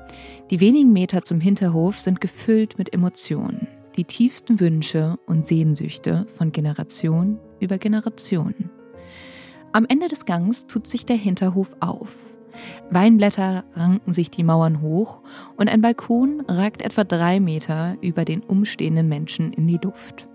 Die 0.52 0.60
wenigen 0.60 0.94
Meter 0.94 1.24
zum 1.24 1.40
Hinterhof 1.40 2.00
sind 2.00 2.22
gefüllt 2.22 2.78
mit 2.78 2.94
Emotionen, 2.94 3.68
die 3.98 4.06
tiefsten 4.06 4.60
Wünsche 4.60 5.18
und 5.26 5.46
Sehnsüchte 5.46 6.28
von 6.38 6.52
Generation 6.52 7.40
über 7.60 7.80
Generation. 7.80 8.54
Am 9.74 9.86
Ende 9.90 10.08
des 10.08 10.26
Gangs 10.26 10.68
tut 10.68 10.88
sich 10.88 11.06
der 11.06 11.18
Hinterhof 11.18 11.76
auf. 11.80 12.16
Weinblätter 12.90 13.66
ranken 13.74 14.14
sich 14.14 14.32
die 14.32 14.44
Mauern 14.44 14.82
hoch 14.82 15.20
und 15.58 15.70
ein 15.70 15.82
Balkon 15.82 16.42
ragt 16.48 16.82
etwa 16.82 17.04
drei 17.04 17.40
Meter 17.40 17.98
über 18.02 18.24
den 18.24 18.42
umstehenden 18.42 19.08
Menschen 19.08 19.52
in 19.54 19.68
die 19.68 19.80
Luft. 19.82 20.28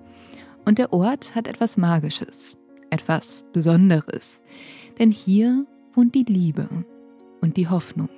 Und 0.65 0.79
der 0.79 0.93
Ort 0.93 1.35
hat 1.35 1.49
etwas 1.49 1.77
Magisches, 1.77 2.57
etwas 2.91 3.45
Besonderes, 3.53 4.43
denn 4.99 5.11
hier 5.11 5.67
wohnt 5.95 6.15
die 6.15 6.25
Liebe 6.25 6.69
und 7.41 7.57
die 7.57 7.69
Hoffnung. 7.69 8.09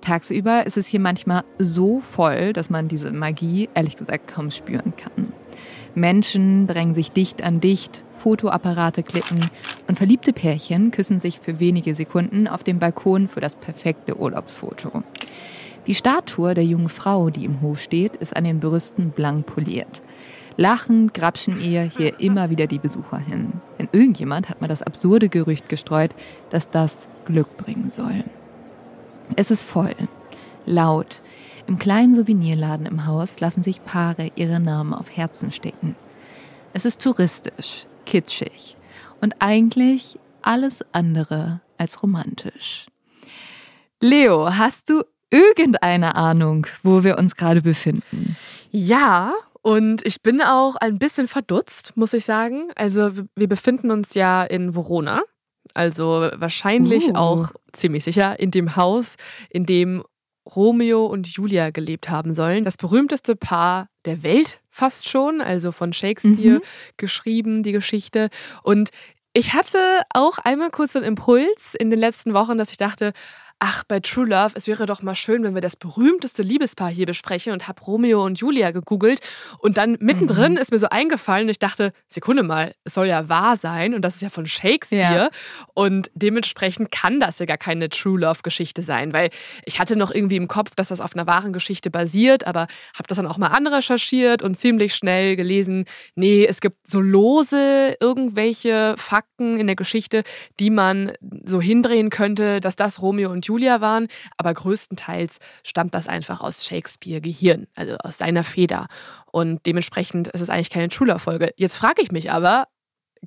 Tagsüber 0.00 0.66
ist 0.66 0.76
es 0.76 0.86
hier 0.86 1.00
manchmal 1.00 1.44
so 1.58 2.00
voll, 2.00 2.52
dass 2.52 2.70
man 2.70 2.88
diese 2.88 3.10
Magie 3.12 3.68
ehrlich 3.74 3.96
gesagt 3.96 4.28
kaum 4.28 4.50
spüren 4.50 4.94
kann. 4.96 5.32
Menschen 5.94 6.66
drängen 6.66 6.94
sich 6.94 7.10
dicht 7.12 7.42
an 7.42 7.60
dicht, 7.60 8.04
Fotoapparate 8.12 9.02
klicken 9.02 9.40
und 9.86 9.96
verliebte 9.96 10.32
Pärchen 10.32 10.90
küssen 10.90 11.20
sich 11.20 11.40
für 11.40 11.60
wenige 11.60 11.94
Sekunden 11.94 12.46
auf 12.48 12.62
dem 12.62 12.78
Balkon 12.78 13.28
für 13.28 13.40
das 13.40 13.56
perfekte 13.56 14.18
Urlaubsfoto. 14.18 15.02
Die 15.86 15.94
Statue 15.94 16.54
der 16.54 16.64
jungen 16.64 16.88
Frau, 16.88 17.30
die 17.30 17.44
im 17.44 17.60
Hof 17.62 17.80
steht, 17.80 18.16
ist 18.16 18.36
an 18.36 18.44
den 18.44 18.60
Brüsten 18.60 19.10
blank 19.10 19.46
poliert. 19.46 20.02
Lachend 20.56 21.14
grapschen 21.14 21.62
ihr 21.62 21.82
hier 21.82 22.18
immer 22.20 22.50
wieder 22.50 22.66
die 22.66 22.80
Besucher 22.80 23.18
hin. 23.18 23.52
Denn 23.78 23.88
irgendjemand 23.92 24.50
hat 24.50 24.60
mal 24.60 24.66
das 24.66 24.82
absurde 24.82 25.28
Gerücht 25.28 25.68
gestreut, 25.68 26.10
dass 26.50 26.68
das 26.68 27.08
Glück 27.24 27.56
bringen 27.56 27.90
soll. 27.90 28.24
Es 29.36 29.50
ist 29.50 29.62
voll, 29.62 29.94
laut. 30.66 31.22
Im 31.66 31.78
kleinen 31.78 32.14
Souvenirladen 32.14 32.86
im 32.86 33.06
Haus 33.06 33.40
lassen 33.40 33.62
sich 33.62 33.84
Paare 33.84 34.30
ihre 34.36 34.58
Namen 34.60 34.94
auf 34.94 35.14
Herzen 35.14 35.52
stecken. 35.52 35.96
Es 36.72 36.84
ist 36.84 37.02
touristisch, 37.02 37.86
kitschig 38.06 38.76
und 39.20 39.34
eigentlich 39.40 40.18
alles 40.42 40.84
andere 40.92 41.60
als 41.76 42.02
romantisch. 42.02 42.86
Leo, 44.00 44.56
hast 44.56 44.88
du 44.90 45.02
irgendeine 45.30 46.14
Ahnung, 46.14 46.66
wo 46.82 47.04
wir 47.04 47.18
uns 47.18 47.34
gerade 47.36 47.62
befinden? 47.62 48.36
Ja, 48.70 49.32
und 49.62 50.06
ich 50.06 50.22
bin 50.22 50.40
auch 50.40 50.76
ein 50.76 50.98
bisschen 50.98 51.28
verdutzt, 51.28 51.92
muss 51.96 52.12
ich 52.14 52.24
sagen. 52.24 52.68
Also 52.76 53.10
wir- 53.34 53.48
befinden 53.48 53.90
uns 53.90 54.14
ja 54.14 54.44
in 54.44 54.74
Verona. 54.74 55.22
Also 55.74 56.30
wahrscheinlich 56.34 57.08
Uh. 57.08 57.14
auch 57.16 57.50
ziemlich 57.72 58.04
sicher 58.04 58.38
in 58.40 58.50
dem 58.50 58.76
Haus, 58.76 59.16
in 59.50 59.66
dem 59.66 60.02
Romeo 60.54 61.04
und 61.06 61.28
Julia 61.28 61.70
gelebt 61.70 62.08
haben 62.08 62.32
sollen. 62.32 62.64
Das 62.64 62.76
berühmteste 62.78 63.36
Paar 63.36 63.88
der 64.06 64.22
Welt 64.22 64.60
fast 64.70 65.08
schon, 65.08 65.40
also 65.42 65.72
von 65.72 65.92
Shakespeare 65.92 66.56
Mhm. 66.58 66.62
geschrieben, 66.96 67.62
die 67.62 67.72
Geschichte. 67.72 68.28
Und 68.62 68.90
ich 69.34 69.52
hatte 69.52 69.78
auch 70.14 70.38
einmal 70.38 70.70
kurz 70.70 70.96
einen 70.96 71.04
Impuls 71.04 71.74
in 71.78 71.90
den 71.90 71.98
letzten 71.98 72.32
Wochen, 72.32 72.56
dass 72.56 72.70
ich 72.70 72.78
dachte, 72.78 73.12
ach, 73.60 73.82
bei 73.84 74.00
True 74.00 74.26
Love, 74.26 74.52
es 74.54 74.66
wäre 74.68 74.86
doch 74.86 75.02
mal 75.02 75.14
schön, 75.14 75.42
wenn 75.42 75.54
wir 75.54 75.60
das 75.60 75.76
berühmteste 75.76 76.42
Liebespaar 76.42 76.90
hier 76.90 77.06
besprechen 77.06 77.52
und 77.52 77.66
habe 77.66 77.82
Romeo 77.82 78.24
und 78.24 78.38
Julia 78.38 78.70
gegoogelt. 78.70 79.20
Und 79.58 79.76
dann 79.78 79.96
mittendrin 80.00 80.56
ist 80.56 80.70
mir 80.70 80.78
so 80.78 80.88
eingefallen 80.88 81.44
und 81.44 81.50
ich 81.50 81.58
dachte, 81.58 81.92
Sekunde 82.08 82.42
mal, 82.44 82.74
es 82.84 82.94
soll 82.94 83.06
ja 83.06 83.28
wahr 83.28 83.56
sein 83.56 83.94
und 83.94 84.02
das 84.02 84.16
ist 84.16 84.22
ja 84.22 84.30
von 84.30 84.46
Shakespeare. 84.46 85.30
Und 85.74 86.10
dementsprechend 86.14 86.92
kann 86.92 87.18
das 87.18 87.40
ja 87.40 87.46
gar 87.46 87.56
keine 87.56 87.88
True 87.88 88.20
Love-Geschichte 88.20 88.82
sein, 88.82 89.12
weil 89.12 89.30
ich 89.64 89.80
hatte 89.80 89.96
noch 89.96 90.12
irgendwie 90.12 90.36
im 90.36 90.46
Kopf, 90.48 90.74
dass 90.76 90.88
das 90.88 91.00
auf 91.00 91.14
einer 91.14 91.26
wahren 91.26 91.52
Geschichte 91.52 91.90
basiert, 91.90 92.46
aber 92.46 92.62
habe 92.94 93.08
das 93.08 93.16
dann 93.16 93.26
auch 93.26 93.38
mal 93.38 93.48
anrecherchiert 93.48 94.42
und 94.42 94.56
ziemlich 94.56 94.94
schnell 94.94 95.34
gelesen, 95.34 95.84
nee, 96.14 96.46
es 96.46 96.60
gibt 96.60 96.86
so 96.86 97.00
lose 97.00 97.96
irgendwelche 98.00 98.94
Fakten 98.98 99.58
in 99.58 99.66
der 99.66 99.76
Geschichte, 99.76 100.22
die 100.60 100.70
man 100.70 101.12
so 101.44 101.60
hindrehen 101.60 102.10
könnte, 102.10 102.60
dass 102.60 102.76
das 102.76 103.02
Romeo 103.02 103.30
und 103.30 103.47
Julia 103.48 103.80
waren, 103.80 104.08
aber 104.36 104.54
größtenteils 104.54 105.38
stammt 105.64 105.94
das 105.94 106.06
einfach 106.06 106.40
aus 106.40 106.64
Shakespeare 106.64 107.20
Gehirn, 107.20 107.66
also 107.74 107.96
aus 107.96 108.18
seiner 108.18 108.44
Feder. 108.44 108.86
Und 109.32 109.66
dementsprechend 109.66 110.28
ist 110.28 110.40
es 110.40 110.50
eigentlich 110.50 110.70
keine 110.70 110.88
Love-Folge. 110.88 111.52
Jetzt 111.56 111.76
frage 111.78 112.02
ich 112.02 112.12
mich 112.12 112.30
aber, 112.30 112.68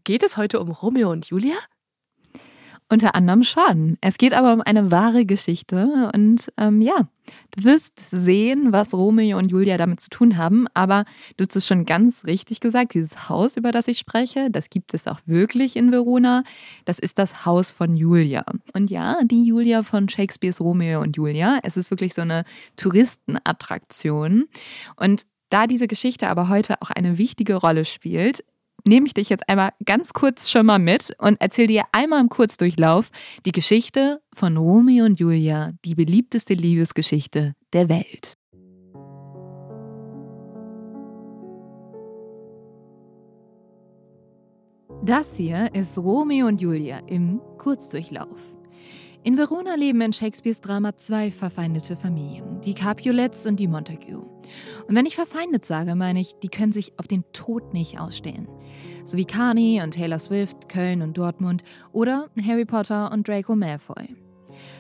geht 0.04 0.24
es 0.24 0.38
heute 0.38 0.60
um 0.60 0.72
Romeo 0.72 1.12
und 1.12 1.26
Julia? 1.26 1.58
Unter 2.92 3.16
anderem 3.16 3.44
schon. 3.44 3.98
Es 4.02 4.18
geht 4.18 4.34
aber 4.34 4.52
um 4.52 4.60
eine 4.60 4.92
wahre 4.92 5.26
Geschichte 5.26 6.12
und 6.14 6.52
ähm, 6.58 6.82
ja, 6.82 7.08
du 7.52 7.64
wirst 7.64 7.94
sehen, 8.12 8.74
was 8.74 8.94
Romeo 8.94 9.38
und 9.38 9.50
Julia 9.50 9.78
damit 9.78 10.02
zu 10.02 10.10
tun 10.10 10.36
haben. 10.36 10.68
Aber 10.74 11.06
du 11.38 11.46
hast 11.46 11.56
es 11.56 11.66
schon 11.66 11.86
ganz 11.86 12.26
richtig 12.26 12.60
gesagt, 12.60 12.94
dieses 12.94 13.30
Haus, 13.30 13.56
über 13.56 13.72
das 13.72 13.88
ich 13.88 13.98
spreche, 13.98 14.52
das 14.52 14.70
gibt 14.70 14.94
es 14.94 15.08
auch 15.08 15.20
wirklich 15.26 15.78
in 15.78 15.94
Verona. 15.94 16.44
Das 16.84 17.00
ist 17.00 17.18
das 17.18 17.46
Haus 17.46 17.72
von 17.72 17.96
Julia. 17.96 18.44
Und 18.74 18.92
ja, 18.92 19.20
die 19.24 19.46
Julia 19.46 19.84
von 19.84 20.10
Shakespeares 20.10 20.60
Romeo 20.60 21.00
und 21.00 21.16
Julia. 21.16 21.60
Es 21.64 21.78
ist 21.78 21.92
wirklich 21.92 22.14
so 22.14 22.24
eine 22.24 22.44
Touristenattraktion. 22.76 24.50
Und 24.98 25.22
da 25.50 25.66
diese 25.66 25.88
Geschichte 25.88 26.30
aber 26.30 26.50
heute 26.50 26.82
auch 26.82 26.90
eine 26.90 27.18
wichtige 27.18 27.56
Rolle 27.56 27.86
spielt, 27.86 28.44
nehme 28.86 29.06
ich 29.06 29.14
dich 29.14 29.30
jetzt 29.30 29.48
einmal 29.50 29.72
ganz 29.86 30.14
kurz 30.14 30.50
schon 30.50 30.66
mal 30.66 30.80
mit 30.80 31.14
und 31.20 31.40
erzähle 31.42 31.68
dir 31.68 31.84
einmal 31.92 32.22
im 32.22 32.30
Kurzdurchlauf 32.30 33.10
die 33.46 33.52
Geschichte 33.52 34.22
von 34.34 34.58
Romeo 34.58 35.06
und 35.06 35.20
Julia, 35.20 35.72
die 35.86 35.96
beliebteste 35.96 36.54
Liebesgeschichte 36.54 37.54
der 37.74 37.90
Welt. 37.90 38.36
Das 45.04 45.36
hier 45.36 45.74
ist 45.74 45.98
Romeo 45.98 46.46
und 46.46 46.62
Julia 46.62 47.00
im 47.08 47.42
Kurzdurchlauf. 47.58 48.40
In 49.24 49.38
Verona 49.38 49.76
leben 49.76 50.02
in 50.02 50.14
Shakespeares 50.14 50.62
Drama 50.62 50.96
zwei 50.96 51.30
verfeindete 51.30 51.96
Familien, 51.96 52.60
die 52.62 52.74
Capulets 52.74 53.46
und 53.46 53.60
die 53.60 53.68
Montague. 53.68 54.18
Und 54.88 54.96
wenn 54.96 55.06
ich 55.06 55.16
verfeindet 55.16 55.64
sage, 55.64 55.94
meine 55.94 56.20
ich, 56.20 56.40
die 56.40 56.48
können 56.48 56.72
sich 56.72 56.94
auf 56.98 57.08
den 57.08 57.24
Tod 57.32 57.72
nicht 57.72 58.00
ausstehen. 58.00 58.48
So 59.06 59.18
wie 59.18 59.26
Carney 59.26 59.80
und 59.84 59.92
Taylor 59.92 60.18
Swift, 60.18 60.70
Köln 60.70 61.04
und 61.04 61.20
Dortmund 61.20 61.64
oder 61.92 62.30
Harry 62.44 62.66
Potter 62.66 63.12
und 63.12 63.28
Draco 63.28 63.56
Malfoy. 63.56 64.16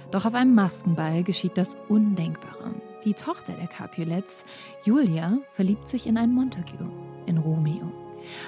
Doch 0.09 0.25
auf 0.25 0.33
einem 0.33 0.55
Maskenball 0.55 1.23
geschieht 1.23 1.55
das 1.55 1.77
Undenkbare. 1.87 2.73
Die 3.05 3.13
Tochter 3.13 3.53
der 3.53 3.67
Capulets, 3.67 4.43
Julia, 4.85 5.37
verliebt 5.53 5.87
sich 5.87 6.07
in 6.07 6.17
einen 6.17 6.33
Montague, 6.33 6.89
in 7.27 7.37
Romeo. 7.37 8.00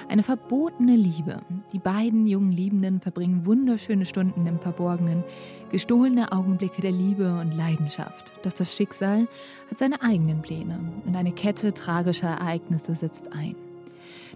Eine 0.08 0.22
verbotene 0.22 0.96
Liebe. 0.96 1.40
Die 1.72 1.78
beiden 1.78 2.26
jungen 2.26 2.52
Liebenden 2.52 3.00
verbringen 3.00 3.46
wunderschöne 3.46 4.06
Stunden 4.06 4.46
im 4.46 4.58
Verborgenen, 4.58 5.24
gestohlene 5.70 6.32
Augenblicke 6.32 6.82
der 6.82 6.92
Liebe 6.92 7.38
und 7.40 7.54
Leidenschaft. 7.54 8.32
Doch 8.42 8.52
das 8.52 8.74
Schicksal 8.74 9.26
hat 9.70 9.78
seine 9.78 10.02
eigenen 10.02 10.42
Pläne 10.42 10.78
und 11.06 11.16
eine 11.16 11.32
Kette 11.32 11.74
tragischer 11.74 12.28
Ereignisse 12.28 12.94
setzt 12.94 13.32
ein. 13.32 13.54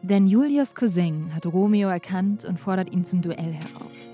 Denn 0.02 0.26
Julias 0.26 0.74
Cousin 0.74 1.34
hat 1.34 1.46
Romeo 1.46 1.88
erkannt 1.88 2.44
und 2.44 2.60
fordert 2.60 2.92
ihn 2.92 3.04
zum 3.04 3.22
Duell 3.22 3.52
heraus. 3.52 4.12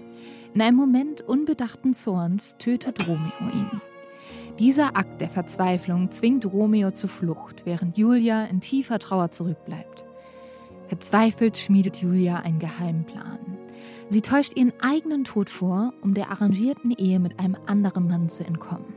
In 0.54 0.62
einem 0.62 0.76
Moment 0.76 1.20
unbedachten 1.22 1.94
Zorns 1.94 2.56
tötet 2.58 3.06
Romeo 3.08 3.52
ihn. 3.52 3.80
Dieser 4.60 4.96
Akt 4.96 5.20
der 5.20 5.28
Verzweiflung 5.28 6.12
zwingt 6.12 6.46
Romeo 6.46 6.92
zur 6.92 7.08
Flucht, 7.08 7.66
während 7.66 7.98
Julia 7.98 8.44
in 8.44 8.60
tiefer 8.60 9.00
Trauer 9.00 9.32
zurückbleibt. 9.32 10.03
Verzweifelt 10.86 11.56
schmiedet 11.56 12.02
Julia 12.02 12.40
einen 12.40 12.58
geheimen 12.58 13.04
Plan. 13.04 13.38
Sie 14.10 14.20
täuscht 14.20 14.56
ihren 14.56 14.72
eigenen 14.80 15.24
Tod 15.24 15.48
vor, 15.50 15.94
um 16.02 16.14
der 16.14 16.30
arrangierten 16.30 16.90
Ehe 16.90 17.18
mit 17.18 17.38
einem 17.38 17.56
anderen 17.66 18.06
Mann 18.06 18.28
zu 18.28 18.44
entkommen. 18.44 18.94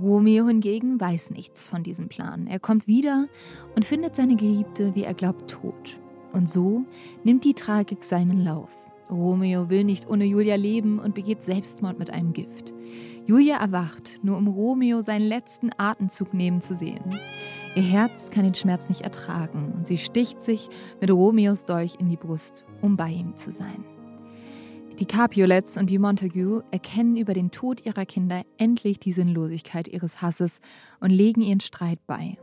Romeo 0.00 0.46
hingegen 0.48 0.98
weiß 0.98 1.30
nichts 1.30 1.68
von 1.68 1.82
diesem 1.82 2.08
Plan. 2.08 2.46
Er 2.46 2.58
kommt 2.58 2.86
wieder 2.86 3.26
und 3.76 3.84
findet 3.84 4.16
seine 4.16 4.36
Geliebte, 4.36 4.94
wie 4.94 5.04
er 5.04 5.12
glaubt, 5.12 5.50
tot. 5.50 6.00
Und 6.32 6.48
so 6.48 6.84
nimmt 7.22 7.44
die 7.44 7.54
Tragik 7.54 8.02
seinen 8.02 8.42
Lauf. 8.42 8.74
Romeo 9.10 9.68
will 9.68 9.84
nicht 9.84 10.08
ohne 10.08 10.24
Julia 10.24 10.54
leben 10.54 10.98
und 10.98 11.14
begeht 11.14 11.42
Selbstmord 11.42 11.98
mit 11.98 12.10
einem 12.10 12.32
Gift. 12.32 12.72
Julia 13.26 13.58
erwacht, 13.58 14.20
nur 14.22 14.38
um 14.38 14.48
Romeo 14.48 15.02
seinen 15.02 15.26
letzten 15.26 15.70
Atemzug 15.76 16.32
nehmen 16.32 16.62
zu 16.62 16.74
sehen. 16.74 17.18
Ihr 17.76 17.82
Herz 17.82 18.30
kann 18.30 18.42
den 18.42 18.54
Schmerz 18.54 18.88
nicht 18.88 19.02
ertragen 19.02 19.72
und 19.76 19.86
sie 19.86 19.96
sticht 19.96 20.42
sich 20.42 20.68
mit 21.00 21.10
Romeos 21.10 21.64
Dolch 21.64 21.94
in 22.00 22.08
die 22.08 22.16
Brust, 22.16 22.64
um 22.80 22.96
bei 22.96 23.10
ihm 23.10 23.36
zu 23.36 23.52
sein. 23.52 23.84
Die 24.98 25.06
Capulets 25.06 25.78
und 25.78 25.88
die 25.88 25.98
Montague 25.98 26.64
erkennen 26.72 27.16
über 27.16 27.32
den 27.32 27.52
Tod 27.52 27.86
ihrer 27.86 28.04
Kinder 28.04 28.42
endlich 28.58 28.98
die 28.98 29.12
Sinnlosigkeit 29.12 29.88
ihres 29.88 30.20
Hasses 30.20 30.60
und 30.98 31.10
legen 31.10 31.42
ihren 31.42 31.60
Streit 31.60 32.00
bei. 32.06 32.36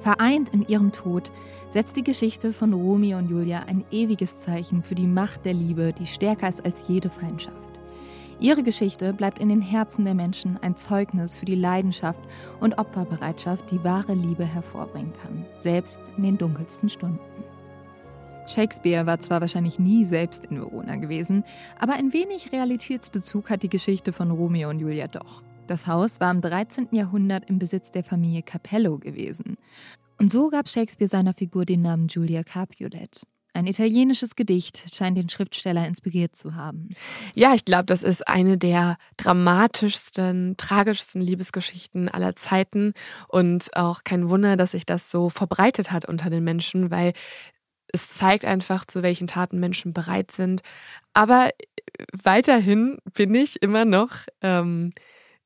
Vereint 0.00 0.50
in 0.50 0.66
ihrem 0.66 0.92
Tod 0.92 1.30
setzt 1.68 1.96
die 1.96 2.04
Geschichte 2.04 2.52
von 2.52 2.72
Romeo 2.72 3.18
und 3.18 3.28
Julia 3.28 3.64
ein 3.64 3.84
ewiges 3.90 4.38
Zeichen 4.38 4.82
für 4.82 4.94
die 4.94 5.06
Macht 5.06 5.44
der 5.44 5.54
Liebe, 5.54 5.92
die 5.92 6.06
stärker 6.06 6.48
ist 6.48 6.64
als 6.64 6.88
jede 6.88 7.10
Feindschaft. 7.10 7.71
Ihre 8.42 8.64
Geschichte 8.64 9.12
bleibt 9.12 9.38
in 9.38 9.48
den 9.48 9.60
Herzen 9.60 10.04
der 10.04 10.14
Menschen 10.14 10.58
ein 10.62 10.74
Zeugnis 10.74 11.36
für 11.36 11.44
die 11.44 11.54
Leidenschaft 11.54 12.20
und 12.58 12.76
Opferbereitschaft, 12.76 13.70
die 13.70 13.84
wahre 13.84 14.14
Liebe 14.14 14.44
hervorbringen 14.44 15.12
kann, 15.12 15.46
selbst 15.60 16.00
in 16.16 16.24
den 16.24 16.38
dunkelsten 16.38 16.88
Stunden. 16.88 17.20
Shakespeare 18.48 19.06
war 19.06 19.20
zwar 19.20 19.40
wahrscheinlich 19.40 19.78
nie 19.78 20.04
selbst 20.04 20.46
in 20.46 20.60
Verona 20.60 20.96
gewesen, 20.96 21.44
aber 21.78 21.92
ein 21.92 22.12
wenig 22.12 22.50
Realitätsbezug 22.50 23.48
hat 23.48 23.62
die 23.62 23.68
Geschichte 23.68 24.12
von 24.12 24.32
Romeo 24.32 24.70
und 24.70 24.80
Julia 24.80 25.06
doch. 25.06 25.40
Das 25.68 25.86
Haus 25.86 26.18
war 26.18 26.32
im 26.32 26.40
13. 26.40 26.88
Jahrhundert 26.90 27.48
im 27.48 27.60
Besitz 27.60 27.92
der 27.92 28.02
Familie 28.02 28.42
Capello 28.42 28.98
gewesen. 28.98 29.56
Und 30.20 30.32
so 30.32 30.48
gab 30.50 30.68
Shakespeare 30.68 31.08
seiner 31.08 31.34
Figur 31.34 31.64
den 31.64 31.82
Namen 31.82 32.08
Julia 32.08 32.42
Capulet. 32.42 33.22
Ein 33.54 33.66
italienisches 33.66 34.34
Gedicht 34.34 34.94
scheint 34.94 35.18
den 35.18 35.28
Schriftsteller 35.28 35.86
inspiriert 35.86 36.34
zu 36.34 36.54
haben. 36.54 36.90
Ja, 37.34 37.54
ich 37.54 37.66
glaube, 37.66 37.84
das 37.84 38.02
ist 38.02 38.26
eine 38.26 38.56
der 38.56 38.96
dramatischsten, 39.18 40.56
tragischsten 40.56 41.20
Liebesgeschichten 41.20 42.08
aller 42.08 42.34
Zeiten. 42.34 42.94
Und 43.28 43.76
auch 43.76 44.04
kein 44.04 44.30
Wunder, 44.30 44.56
dass 44.56 44.70
sich 44.70 44.86
das 44.86 45.10
so 45.10 45.28
verbreitet 45.28 45.92
hat 45.92 46.06
unter 46.06 46.30
den 46.30 46.44
Menschen, 46.44 46.90
weil 46.90 47.12
es 47.92 48.08
zeigt 48.08 48.46
einfach, 48.46 48.86
zu 48.86 49.02
welchen 49.02 49.26
Taten 49.26 49.60
Menschen 49.60 49.92
bereit 49.92 50.30
sind. 50.30 50.62
Aber 51.12 51.50
weiterhin 52.22 52.96
bin 53.12 53.34
ich 53.34 53.60
immer 53.60 53.84
noch 53.84 54.26
ähm, 54.40 54.94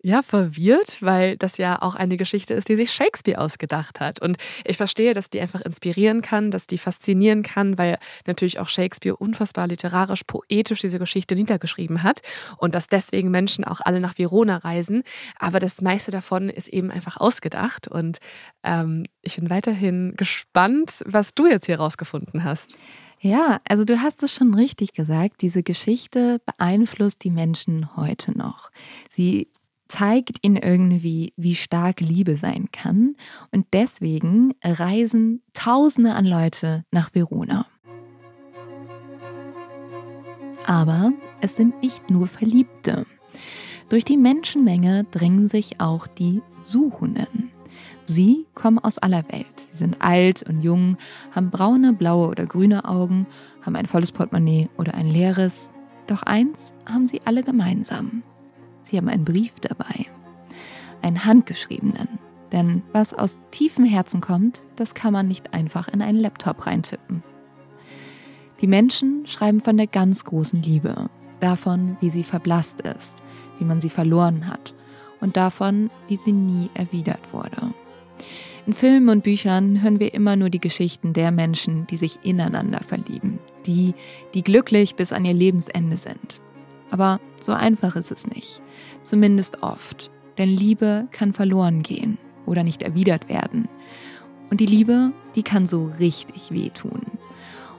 ja, 0.06 0.22
verwirrt, 0.22 0.98
weil 1.00 1.36
das 1.36 1.58
ja 1.58 1.82
auch 1.82 1.96
eine 1.96 2.16
Geschichte 2.16 2.54
ist, 2.54 2.68
die 2.68 2.76
sich 2.76 2.92
Shakespeare 2.92 3.40
ausgedacht 3.40 3.98
hat. 3.98 4.22
Und 4.22 4.36
ich 4.64 4.76
verstehe, 4.76 5.14
dass 5.14 5.30
die 5.30 5.40
einfach 5.40 5.62
inspirieren 5.62 6.22
kann, 6.22 6.52
dass 6.52 6.68
die 6.68 6.78
faszinieren 6.78 7.42
kann, 7.42 7.76
weil 7.76 7.98
natürlich 8.24 8.60
auch 8.60 8.68
Shakespeare 8.68 9.16
unfassbar 9.16 9.66
literarisch, 9.66 10.22
poetisch 10.24 10.80
diese 10.80 11.00
Geschichte 11.00 11.34
niedergeschrieben 11.34 12.04
hat 12.04 12.22
und 12.58 12.76
dass 12.76 12.86
deswegen 12.86 13.32
Menschen 13.32 13.64
auch 13.64 13.80
alle 13.80 13.98
nach 13.98 14.16
Verona 14.16 14.58
reisen. 14.58 15.02
Aber 15.40 15.58
das 15.58 15.82
meiste 15.82 16.12
davon 16.12 16.50
ist 16.50 16.68
eben 16.68 16.92
einfach 16.92 17.16
ausgedacht. 17.16 17.88
Und 17.88 18.18
ähm, 18.62 19.06
ich 19.22 19.34
bin 19.34 19.50
weiterhin 19.50 20.14
gespannt, 20.16 21.02
was 21.04 21.34
du 21.34 21.48
jetzt 21.48 21.66
hier 21.66 21.78
rausgefunden 21.78 22.44
hast. 22.44 22.76
Ja, 23.18 23.60
also 23.68 23.84
du 23.84 24.00
hast 24.00 24.22
es 24.22 24.32
schon 24.32 24.54
richtig 24.54 24.92
gesagt, 24.92 25.42
diese 25.42 25.64
Geschichte 25.64 26.40
beeinflusst 26.46 27.24
die 27.24 27.30
Menschen 27.30 27.96
heute 27.96 28.36
noch. 28.38 28.70
Sie 29.08 29.48
zeigt 29.88 30.38
ihnen 30.42 30.56
irgendwie, 30.56 31.32
wie 31.36 31.54
stark 31.54 32.00
Liebe 32.00 32.36
sein 32.36 32.68
kann. 32.72 33.16
Und 33.52 33.66
deswegen 33.72 34.54
reisen 34.62 35.42
Tausende 35.52 36.14
an 36.14 36.26
Leute 36.26 36.84
nach 36.90 37.14
Verona. 37.14 37.66
Aber 40.66 41.12
es 41.40 41.56
sind 41.56 41.80
nicht 41.82 42.10
nur 42.10 42.26
Verliebte. 42.26 43.06
Durch 43.88 44.04
die 44.04 44.16
Menschenmenge 44.16 45.04
drängen 45.12 45.46
sich 45.48 45.80
auch 45.80 46.06
die 46.08 46.42
Suchenden. 46.60 47.50
Sie 48.02 48.46
kommen 48.54 48.78
aus 48.78 48.98
aller 48.98 49.24
Welt. 49.30 49.66
Sie 49.72 49.78
sind 49.78 50.00
alt 50.00 50.42
und 50.48 50.60
jung, 50.60 50.96
haben 51.32 51.50
braune, 51.50 51.92
blaue 51.92 52.28
oder 52.28 52.46
grüne 52.46 52.84
Augen, 52.84 53.26
haben 53.62 53.76
ein 53.76 53.86
volles 53.86 54.12
Portemonnaie 54.12 54.68
oder 54.76 54.94
ein 54.94 55.06
leeres. 55.06 55.70
Doch 56.06 56.22
eins 56.22 56.72
haben 56.88 57.06
sie 57.06 57.20
alle 57.24 57.42
gemeinsam. 57.42 58.22
Sie 58.86 58.96
haben 58.96 59.08
einen 59.08 59.24
Brief 59.24 59.58
dabei. 59.60 60.06
Einen 61.02 61.24
handgeschriebenen. 61.24 62.06
Denn 62.52 62.82
was 62.92 63.12
aus 63.12 63.36
tiefem 63.50 63.84
Herzen 63.84 64.20
kommt, 64.20 64.62
das 64.76 64.94
kann 64.94 65.12
man 65.12 65.26
nicht 65.26 65.52
einfach 65.52 65.88
in 65.88 66.00
einen 66.00 66.20
Laptop 66.20 66.66
reintippen. 66.66 67.24
Die 68.60 68.68
Menschen 68.68 69.26
schreiben 69.26 69.60
von 69.60 69.76
der 69.76 69.88
ganz 69.88 70.24
großen 70.24 70.62
Liebe, 70.62 71.10
davon, 71.40 71.96
wie 72.00 72.10
sie 72.10 72.22
verblasst 72.22 72.80
ist, 72.80 73.24
wie 73.58 73.64
man 73.64 73.80
sie 73.80 73.90
verloren 73.90 74.46
hat 74.46 74.72
und 75.20 75.36
davon, 75.36 75.90
wie 76.06 76.16
sie 76.16 76.32
nie 76.32 76.70
erwidert 76.74 77.32
wurde. 77.32 77.74
In 78.66 78.72
Filmen 78.72 79.08
und 79.08 79.24
Büchern 79.24 79.82
hören 79.82 79.98
wir 79.98 80.14
immer 80.14 80.36
nur 80.36 80.48
die 80.48 80.60
Geschichten 80.60 81.12
der 81.12 81.32
Menschen, 81.32 81.88
die 81.88 81.96
sich 81.96 82.20
ineinander 82.22 82.80
verlieben, 82.84 83.40
die, 83.66 83.94
die 84.32 84.44
glücklich 84.44 84.94
bis 84.94 85.12
an 85.12 85.24
ihr 85.24 85.34
Lebensende 85.34 85.96
sind. 85.96 86.40
Aber 86.90 87.20
so 87.40 87.52
einfach 87.52 87.96
ist 87.96 88.12
es 88.12 88.26
nicht. 88.26 88.60
Zumindest 89.02 89.62
oft. 89.62 90.10
Denn 90.38 90.48
Liebe 90.48 91.08
kann 91.10 91.32
verloren 91.32 91.82
gehen 91.82 92.18
oder 92.44 92.62
nicht 92.62 92.82
erwidert 92.82 93.28
werden. 93.28 93.68
Und 94.50 94.60
die 94.60 94.66
Liebe, 94.66 95.12
die 95.34 95.42
kann 95.42 95.66
so 95.66 95.90
richtig 95.98 96.50
wehtun. 96.50 97.02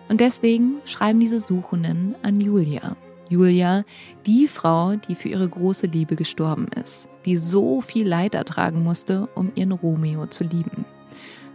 Und 0.09 0.21
deswegen 0.21 0.77
schreiben 0.85 1.19
diese 1.19 1.39
Suchenden 1.39 2.15
an 2.23 2.41
Julia. 2.41 2.95
Julia, 3.29 3.83
die 4.25 4.47
Frau, 4.47 4.95
die 4.95 5.15
für 5.15 5.27
ihre 5.27 5.49
große 5.49 5.87
Liebe 5.87 6.15
gestorben 6.15 6.67
ist, 6.81 7.09
die 7.25 7.35
so 7.35 7.81
viel 7.81 8.07
Leid 8.07 8.35
ertragen 8.35 8.83
musste, 8.83 9.27
um 9.35 9.51
ihren 9.55 9.73
Romeo 9.73 10.27
zu 10.27 10.45
lieben. 10.45 10.85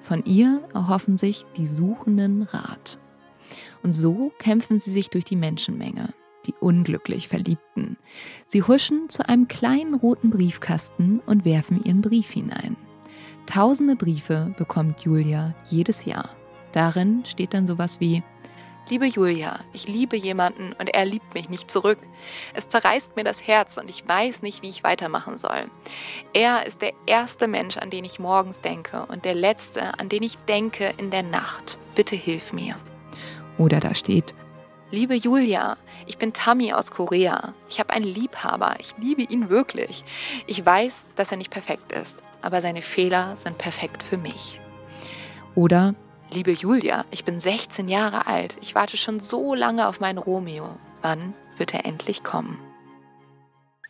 Von 0.02 0.22
ihr 0.26 0.60
erhoffen 0.74 1.16
sich 1.16 1.46
die 1.56 1.66
Suchenden 1.66 2.42
Rat. 2.42 2.98
Und 3.82 3.94
so 3.94 4.32
kämpfen 4.38 4.78
sie 4.78 4.90
sich 4.90 5.08
durch 5.08 5.24
die 5.24 5.36
Menschenmenge, 5.36 6.12
die 6.46 6.54
unglücklich 6.60 7.28
Verliebten. 7.28 7.96
Sie 8.46 8.62
huschen 8.62 9.08
zu 9.08 9.28
einem 9.28 9.48
kleinen 9.48 9.94
roten 9.94 10.30
Briefkasten 10.30 11.20
und 11.26 11.44
werfen 11.44 11.84
ihren 11.84 12.02
Brief 12.02 12.30
hinein. 12.30 12.76
Tausende 13.46 13.96
Briefe 13.96 14.54
bekommt 14.56 15.00
Julia 15.00 15.54
jedes 15.68 16.04
Jahr. 16.04 16.30
Darin 16.72 17.24
steht 17.24 17.54
dann 17.54 17.66
sowas 17.66 18.00
wie 18.00 18.22
Liebe 18.88 19.06
Julia, 19.06 19.60
ich 19.72 19.86
liebe 19.86 20.16
jemanden 20.16 20.72
und 20.78 20.88
er 20.92 21.04
liebt 21.04 21.34
mich 21.34 21.48
nicht 21.48 21.70
zurück. 21.70 21.98
Es 22.52 22.68
zerreißt 22.68 23.14
mir 23.14 23.22
das 23.22 23.46
Herz 23.46 23.76
und 23.76 23.88
ich 23.88 24.06
weiß 24.06 24.42
nicht, 24.42 24.62
wie 24.62 24.68
ich 24.68 24.82
weitermachen 24.82 25.38
soll. 25.38 25.70
Er 26.34 26.66
ist 26.66 26.82
der 26.82 26.92
erste 27.06 27.46
Mensch, 27.46 27.78
an 27.78 27.90
den 27.90 28.04
ich 28.04 28.18
morgens 28.18 28.60
denke 28.60 29.06
und 29.06 29.24
der 29.24 29.34
letzte, 29.34 29.98
an 29.98 30.08
den 30.08 30.24
ich 30.24 30.36
denke 30.48 30.92
in 30.98 31.10
der 31.10 31.22
Nacht. 31.22 31.78
Bitte 31.94 32.16
hilf 32.16 32.52
mir. 32.52 32.74
Oder 33.56 33.78
da 33.78 33.94
steht, 33.94 34.34
Liebe 34.92 35.14
Julia, 35.14 35.78
ich 36.04 36.18
bin 36.18 36.34
Tammy 36.34 36.74
aus 36.74 36.90
Korea. 36.90 37.54
Ich 37.66 37.80
habe 37.80 37.94
einen 37.94 38.04
Liebhaber. 38.04 38.76
Ich 38.78 38.92
liebe 38.98 39.22
ihn 39.22 39.48
wirklich. 39.48 40.04
Ich 40.46 40.66
weiß, 40.66 41.06
dass 41.16 41.30
er 41.30 41.38
nicht 41.38 41.50
perfekt 41.50 41.92
ist, 41.92 42.18
aber 42.42 42.60
seine 42.60 42.82
Fehler 42.82 43.34
sind 43.38 43.56
perfekt 43.56 44.02
für 44.02 44.18
mich. 44.18 44.60
Oder, 45.54 45.94
liebe 46.30 46.52
Julia, 46.52 47.06
ich 47.10 47.24
bin 47.24 47.40
16 47.40 47.88
Jahre 47.88 48.26
alt. 48.26 48.58
Ich 48.60 48.74
warte 48.74 48.98
schon 48.98 49.20
so 49.20 49.54
lange 49.54 49.88
auf 49.88 49.98
meinen 49.98 50.18
Romeo. 50.18 50.68
Wann 51.00 51.32
wird 51.56 51.72
er 51.72 51.86
endlich 51.86 52.22
kommen? 52.22 52.58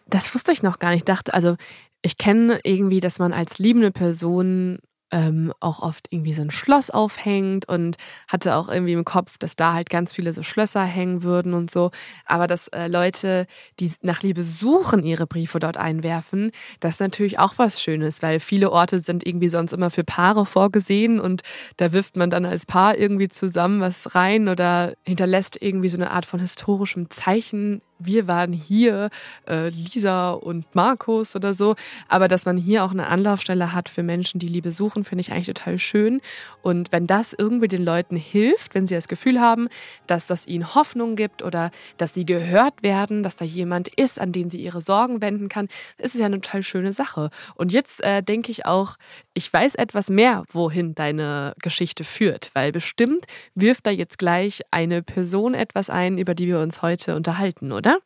Das 0.06 0.32
wusste 0.36 0.52
ich 0.52 0.62
noch 0.62 0.78
gar 0.78 0.90
nicht. 0.90 1.00
Ich 1.00 1.06
dachte, 1.06 1.34
also 1.34 1.56
ich 2.02 2.16
kenne 2.16 2.60
irgendwie, 2.62 3.00
dass 3.00 3.18
man 3.18 3.32
als 3.32 3.58
liebende 3.58 3.90
Person 3.90 4.78
ähm, 5.12 5.52
auch 5.60 5.80
oft 5.80 6.08
irgendwie 6.10 6.32
so 6.32 6.42
ein 6.42 6.50
Schloss 6.50 6.90
aufhängt 6.90 7.68
und 7.68 7.96
hatte 8.28 8.56
auch 8.56 8.68
irgendwie 8.68 8.94
im 8.94 9.04
Kopf, 9.04 9.38
dass 9.38 9.54
da 9.56 9.74
halt 9.74 9.90
ganz 9.90 10.12
viele 10.12 10.32
so 10.32 10.42
Schlösser 10.42 10.82
hängen 10.82 11.22
würden 11.22 11.54
und 11.54 11.70
so. 11.70 11.90
Aber 12.24 12.46
dass 12.46 12.68
äh, 12.68 12.88
Leute, 12.88 13.46
die 13.78 13.92
nach 14.00 14.22
Liebe 14.22 14.42
suchen, 14.42 15.04
ihre 15.04 15.26
Briefe 15.26 15.58
dort 15.58 15.76
einwerfen, 15.76 16.50
das 16.80 16.92
ist 16.92 17.00
natürlich 17.00 17.38
auch 17.38 17.54
was 17.58 17.80
Schönes, 17.80 18.22
weil 18.22 18.40
viele 18.40 18.72
Orte 18.72 18.98
sind 18.98 19.26
irgendwie 19.26 19.48
sonst 19.48 19.72
immer 19.72 19.90
für 19.90 20.04
Paare 20.04 20.46
vorgesehen 20.46 21.20
und 21.20 21.42
da 21.76 21.92
wirft 21.92 22.16
man 22.16 22.30
dann 22.30 22.46
als 22.46 22.64
Paar 22.64 22.96
irgendwie 22.96 23.28
zusammen 23.28 23.80
was 23.80 24.14
rein 24.14 24.48
oder 24.48 24.94
hinterlässt 25.04 25.60
irgendwie 25.60 25.90
so 25.90 25.98
eine 25.98 26.10
Art 26.10 26.24
von 26.24 26.40
historischem 26.40 27.10
Zeichen 27.10 27.82
wir 28.04 28.26
waren 28.26 28.52
hier, 28.52 29.10
äh, 29.48 29.68
Lisa 29.68 30.30
und 30.32 30.74
Markus 30.74 31.36
oder 31.36 31.54
so. 31.54 31.74
Aber 32.08 32.28
dass 32.28 32.46
man 32.46 32.56
hier 32.56 32.84
auch 32.84 32.90
eine 32.90 33.06
Anlaufstelle 33.06 33.72
hat 33.72 33.88
für 33.88 34.02
Menschen, 34.02 34.38
die 34.38 34.48
Liebe 34.48 34.72
suchen, 34.72 35.04
finde 35.04 35.20
ich 35.20 35.32
eigentlich 35.32 35.46
total 35.46 35.78
schön. 35.78 36.20
Und 36.62 36.92
wenn 36.92 37.06
das 37.06 37.32
irgendwie 37.32 37.68
den 37.68 37.84
Leuten 37.84 38.16
hilft, 38.16 38.74
wenn 38.74 38.86
sie 38.86 38.94
das 38.94 39.08
Gefühl 39.08 39.40
haben, 39.40 39.68
dass 40.06 40.26
das 40.26 40.46
ihnen 40.46 40.74
Hoffnung 40.74 41.16
gibt 41.16 41.42
oder 41.42 41.70
dass 41.96 42.14
sie 42.14 42.24
gehört 42.24 42.82
werden, 42.82 43.22
dass 43.22 43.36
da 43.36 43.44
jemand 43.44 43.88
ist, 43.88 44.20
an 44.20 44.32
den 44.32 44.50
sie 44.50 44.62
ihre 44.62 44.80
Sorgen 44.80 45.22
wenden 45.22 45.48
kann, 45.48 45.68
ist 45.98 46.14
es 46.14 46.20
ja 46.20 46.26
eine 46.26 46.40
total 46.40 46.62
schöne 46.62 46.92
Sache. 46.92 47.30
Und 47.54 47.72
jetzt 47.72 48.02
äh, 48.02 48.22
denke 48.22 48.50
ich 48.50 48.66
auch, 48.66 48.96
ich 49.34 49.52
weiß 49.52 49.76
etwas 49.76 50.10
mehr, 50.10 50.44
wohin 50.52 50.94
deine 50.94 51.54
Geschichte 51.60 52.04
führt, 52.04 52.50
weil 52.54 52.72
bestimmt 52.72 53.26
wirft 53.54 53.86
da 53.86 53.90
jetzt 53.90 54.18
gleich 54.18 54.62
eine 54.70 55.02
Person 55.02 55.54
etwas 55.54 55.90
ein, 55.90 56.18
über 56.18 56.34
die 56.34 56.46
wir 56.46 56.60
uns 56.60 56.82
heute 56.82 57.16
unterhalten, 57.16 57.72
oder? 57.72 57.98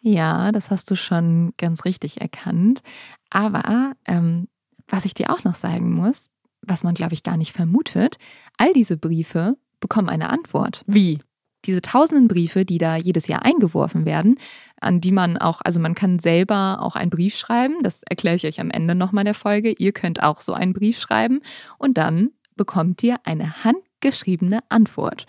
Ja, 0.00 0.50
das 0.50 0.70
hast 0.70 0.90
du 0.90 0.96
schon 0.96 1.54
ganz 1.56 1.84
richtig 1.84 2.20
erkannt. 2.20 2.82
Aber 3.30 3.92
ähm, 4.06 4.48
was 4.88 5.04
ich 5.04 5.14
dir 5.14 5.30
auch 5.30 5.44
noch 5.44 5.54
sagen 5.54 5.92
muss, 5.92 6.26
was 6.60 6.82
man, 6.82 6.94
glaube 6.94 7.14
ich, 7.14 7.22
gar 7.22 7.36
nicht 7.36 7.52
vermutet, 7.52 8.16
all 8.58 8.72
diese 8.72 8.96
Briefe 8.96 9.56
bekommen 9.80 10.08
eine 10.08 10.30
Antwort. 10.30 10.82
Wie? 10.86 11.18
Diese 11.64 11.80
tausenden 11.80 12.28
Briefe, 12.28 12.64
die 12.64 12.78
da 12.78 12.96
jedes 12.96 13.28
Jahr 13.28 13.44
eingeworfen 13.44 14.04
werden, 14.04 14.38
an 14.80 15.00
die 15.00 15.12
man 15.12 15.36
auch, 15.36 15.60
also 15.62 15.78
man 15.80 15.94
kann 15.94 16.18
selber 16.18 16.78
auch 16.82 16.96
einen 16.96 17.10
Brief 17.10 17.36
schreiben, 17.36 17.82
das 17.82 18.02
erkläre 18.02 18.36
ich 18.36 18.46
euch 18.46 18.60
am 18.60 18.70
Ende 18.70 18.94
nochmal 18.94 19.24
der 19.24 19.34
Folge. 19.34 19.72
Ihr 19.78 19.92
könnt 19.92 20.22
auch 20.22 20.40
so 20.40 20.54
einen 20.54 20.72
Brief 20.72 20.98
schreiben 20.98 21.40
und 21.78 21.98
dann 21.98 22.30
bekommt 22.56 23.02
ihr 23.02 23.16
eine 23.24 23.64
handgeschriebene 23.64 24.60
Antwort. 24.68 25.26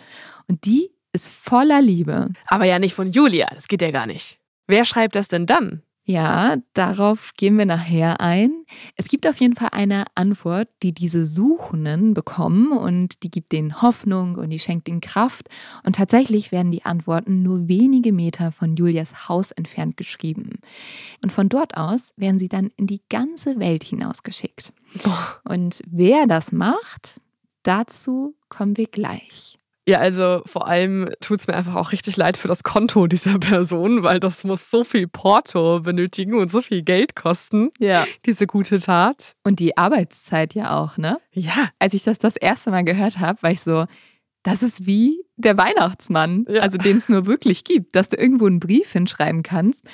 Und 0.47 0.65
die 0.65 0.89
ist 1.13 1.29
voller 1.31 1.81
Liebe. 1.81 2.29
Aber 2.47 2.65
ja 2.65 2.79
nicht 2.79 2.95
von 2.95 3.11
Julia, 3.11 3.47
das 3.53 3.67
geht 3.67 3.81
ja 3.81 3.91
gar 3.91 4.07
nicht. 4.07 4.39
Wer 4.67 4.85
schreibt 4.85 5.15
das 5.15 5.27
denn 5.27 5.45
dann? 5.45 5.83
Ja, 6.05 6.57
darauf 6.73 7.31
gehen 7.37 7.57
wir 7.57 7.65
nachher 7.65 8.19
ein. 8.19 8.65
Es 8.97 9.07
gibt 9.07 9.25
auf 9.25 9.39
jeden 9.39 9.55
Fall 9.55 9.69
eine 9.71 10.03
Antwort, 10.15 10.67
die 10.81 10.91
diese 10.91 11.25
Suchenden 11.25 12.13
bekommen 12.13 12.73
und 12.73 13.23
die 13.23 13.31
gibt 13.31 13.53
denen 13.53 13.81
Hoffnung 13.81 14.35
und 14.35 14.49
die 14.49 14.59
schenkt 14.59 14.89
ihnen 14.89 14.99
Kraft. 14.99 15.47
Und 15.85 15.95
tatsächlich 15.95 16.51
werden 16.51 16.73
die 16.73 16.83
Antworten 16.83 17.41
nur 17.41 17.69
wenige 17.69 18.11
Meter 18.11 18.51
von 18.51 18.75
Julias 18.75 19.29
Haus 19.29 19.51
entfernt 19.51 19.95
geschrieben. 19.95 20.59
Und 21.23 21.31
von 21.31 21.47
dort 21.47 21.77
aus 21.77 22.13
werden 22.17 22.37
sie 22.37 22.49
dann 22.49 22.69
in 22.75 22.87
die 22.87 23.01
ganze 23.07 23.57
Welt 23.59 23.85
hinausgeschickt. 23.85 24.73
Und 25.47 25.81
wer 25.87 26.27
das 26.27 26.51
macht, 26.51 27.21
dazu 27.63 28.35
kommen 28.49 28.75
wir 28.75 28.87
gleich. 28.87 29.57
Ja, 29.87 29.99
also 29.99 30.41
vor 30.45 30.67
allem 30.67 31.09
tut 31.19 31.41
es 31.41 31.47
mir 31.47 31.55
einfach 31.55 31.75
auch 31.75 31.91
richtig 31.91 32.15
leid 32.15 32.37
für 32.37 32.47
das 32.47 32.63
Konto 32.63 33.07
dieser 33.07 33.37
Person, 33.39 34.01
weil 34.03 34.19
das 34.21 34.43
muss 34.45 34.71
so 34.71 34.83
viel 34.85 35.07
Porto 35.07 35.81
benötigen 35.81 36.35
und 36.35 36.49
so 36.49 36.61
viel 36.61 36.83
Geld 36.83 37.15
kosten. 37.15 37.69
Ja. 37.79 38.05
Diese 38.25 38.47
gute 38.47 38.79
Tat. 38.79 39.33
Und 39.43 39.59
die 39.59 39.75
Arbeitszeit 39.77 40.53
ja 40.53 40.77
auch, 40.79 40.97
ne? 40.97 41.17
Ja. 41.31 41.69
Als 41.79 41.93
ich 41.93 42.03
das 42.03 42.17
das 42.17 42.37
erste 42.37 42.71
Mal 42.71 42.85
gehört 42.85 43.19
habe, 43.19 43.43
war 43.43 43.51
ich 43.51 43.59
so, 43.59 43.85
das 44.43 44.63
ist 44.63 44.85
wie 44.85 45.21
der 45.35 45.57
Weihnachtsmann, 45.57 46.45
Ja. 46.49 46.61
also 46.61 46.77
den 46.77 46.97
es 46.97 47.09
nur 47.09 47.25
wirklich 47.25 47.63
gibt, 47.65 47.95
dass 47.95 48.07
du 48.09 48.15
irgendwo 48.17 48.45
einen 48.47 48.59
Brief 48.61 48.91
hinschreiben 48.93 49.43
kannst 49.43 49.85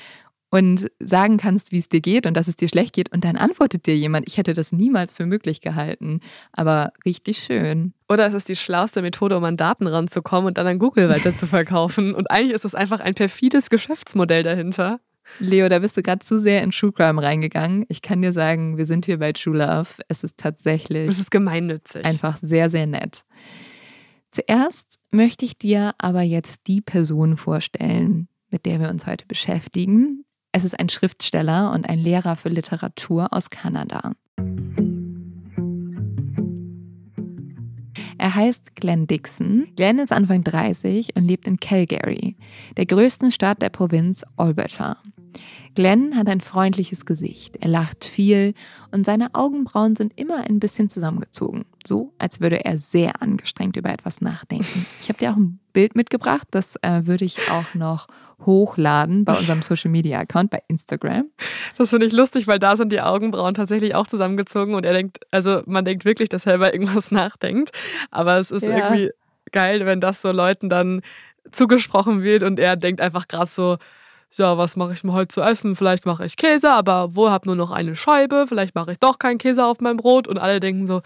und 0.52 0.90
sagen 1.00 1.38
kannst, 1.38 1.72
wie 1.72 1.78
es 1.78 1.90
dir 1.90 2.02
geht 2.02 2.26
und 2.26 2.34
dass 2.36 2.48
es 2.48 2.56
dir 2.56 2.70
schlecht 2.70 2.94
geht 2.94 3.12
und 3.12 3.24
dann 3.24 3.36
antwortet 3.36 3.86
dir 3.86 3.96
jemand. 3.96 4.28
Ich 4.28 4.38
hätte 4.38 4.54
das 4.54 4.72
niemals 4.72 5.14
für 5.14 5.26
möglich 5.26 5.62
gehalten, 5.62 6.22
aber 6.52 6.92
richtig 7.06 7.38
schön. 7.40 7.94
Oder 8.10 8.26
es 8.28 8.34
ist 8.34 8.50
die 8.50 8.56
schlauste 8.56 9.02
Methode, 9.02 9.38
um 9.38 9.44
an 9.44 9.58
Daten 9.58 9.86
ranzukommen 9.88 10.48
und 10.48 10.58
dann 10.58 10.66
an 10.66 10.80
Google 10.80 11.10
weiter 11.10 11.36
zu 11.36 11.46
verkaufen. 11.48 12.16
Und 12.16 12.32
eigentlich 12.32 12.54
ist 12.54 12.66
das 12.66 12.74
einfach 12.76 13.00
ein 13.00 13.14
perfides 13.14 13.70
Geschäftsmodell 13.70 14.42
dahinter. 14.44 15.00
Leo, 15.38 15.70
da 15.70 15.78
bist 15.78 15.96
du 15.96 16.02
gerade 16.02 16.26
zu 16.26 16.40
sehr 16.40 16.64
in 16.64 16.72
True 16.72 16.92
Crime 16.92 17.22
reingegangen. 17.22 17.86
Ich 17.88 18.02
kann 18.02 18.24
dir 18.24 18.34
sagen, 18.34 18.78
wir 18.78 18.88
sind 18.88 19.06
hier 19.06 19.20
bei 19.20 19.32
True 19.32 19.58
Love. 19.60 19.90
Es 20.08 20.24
ist 20.24 20.38
tatsächlich 20.38 21.06
Das 21.06 21.20
ist 21.20 21.30
gemeinnützig. 21.30 22.04
einfach 22.04 22.38
sehr, 22.42 22.72
sehr 22.72 22.88
nett. 22.88 23.24
Zuerst 24.32 24.96
möchte 25.12 25.46
ich 25.46 25.58
dir 25.58 25.94
aber 26.00 26.22
jetzt 26.24 26.62
die 26.66 26.82
Person 26.82 27.38
vorstellen, 27.38 28.28
mit 28.50 28.66
der 28.66 28.80
wir 28.80 28.90
uns 28.90 29.06
heute 29.06 29.26
beschäftigen. 29.28 30.26
Es 30.52 30.64
ist 30.64 30.80
ein 30.80 30.90
Schriftsteller 30.90 31.72
und 31.72 31.88
ein 31.88 32.00
Lehrer 32.00 32.36
für 32.36 32.50
Literatur 32.50 33.32
aus 33.32 33.52
Kanada. 33.52 34.14
Er 38.18 38.36
heißt 38.36 38.76
Glenn 38.76 39.06
Dixon. 39.06 39.68
Glenn 39.76 40.00
ist 40.00 40.12
Anfang 40.12 40.44
30 40.44 41.16
und 41.16 41.26
lebt 41.26 41.48
in 41.48 41.60
Calgary, 41.60 42.36
der 42.78 42.86
größten 42.86 43.32
Stadt 43.32 43.62
der 43.62 43.70
Provinz 43.70 44.26
Alberta. 44.38 44.98
Glenn 45.76 46.16
hat 46.18 46.28
ein 46.28 46.42
freundliches 46.42 47.06
Gesicht, 47.06 47.58
er 47.62 47.70
lacht 47.70 48.04
viel 48.06 48.54
und 48.92 49.06
seine 49.06 49.34
Augenbrauen 49.34 49.96
sind 49.96 50.14
immer 50.20 50.44
ein 50.50 50.60
bisschen 50.60 50.90
zusammengezogen, 50.90 51.66
so 51.86 52.14
als 52.18 52.42
würde 52.42 52.66
er 52.66 52.80
sehr 52.80 53.22
angestrengt 53.22 53.78
über 53.78 53.90
etwas 53.92 54.20
nachdenken. 54.22 54.86
Ich 55.02 55.10
habe 55.10 55.20
dir 55.20 55.32
auch 55.32 55.38
ein 55.38 55.60
Bild 55.72 55.96
mitgebracht, 55.96 56.48
das 56.52 56.76
äh, 56.82 57.06
würde 57.06 57.24
ich 57.26 57.38
auch 57.52 57.76
noch 57.76 58.08
hochladen 58.46 59.26
bei 59.26 59.38
unserem 59.38 59.62
Social 59.62 59.92
Media 59.92 60.20
Account 60.20 60.50
bei 60.50 60.62
Instagram. 60.68 61.26
Das 61.78 61.90
finde 61.92 62.06
ich 62.08 62.14
lustig, 62.14 62.48
weil 62.48 62.60
da 62.60 62.76
sind 62.76 62.92
die 62.92 63.02
Augenbrauen 63.02 63.54
tatsächlich 63.54 63.96
auch 63.96 64.08
zusammengezogen 64.08 64.74
und 64.76 64.86
er 64.86 64.94
denkt, 64.94 65.20
also 65.32 65.62
man 65.66 65.86
denkt 65.86 66.06
wirklich, 66.06 66.30
dass 66.30 66.46
er 66.46 66.56
über 66.56 66.74
irgendwas 66.74 67.12
nachdenkt. 67.12 67.72
Aber 68.12 68.38
es 68.38 68.52
ist 68.52 68.64
Ja. 68.64 68.76
irgendwie 68.76 69.12
geil, 69.52 69.86
wenn 69.86 70.02
das 70.02 70.22
so 70.22 70.32
Leuten 70.32 70.70
dann 70.70 71.02
zugesprochen 71.52 72.22
wird 72.24 72.44
und 72.44 72.60
er 72.60 72.76
denkt 72.76 73.02
einfach 73.02 73.28
gerade 73.28 73.50
so, 73.52 73.78
ja, 74.38 74.58
was 74.58 74.76
mache 74.76 74.94
ich 74.94 75.04
mir 75.04 75.14
heute 75.14 75.30
zu 75.30 75.42
essen? 75.42 75.76
Vielleicht 75.76 76.06
mache 76.06 76.26
ich 76.26 76.38
Käse, 76.38 76.72
aber 76.72 77.16
wo 77.16 77.30
hab 77.30 77.46
nur 77.46 77.56
noch 77.56 77.72
eine 77.72 77.96
Scheibe? 77.96 78.46
Vielleicht 78.48 78.76
mache 78.76 78.92
ich 78.92 79.00
doch 79.00 79.20
keinen 79.20 79.38
Käse 79.38 79.66
auf 79.66 79.82
meinem 79.82 79.98
Brot. 79.98 80.28
Und 80.28 80.38
alle 80.38 80.60
denken 80.60 80.88
so, 80.88 81.02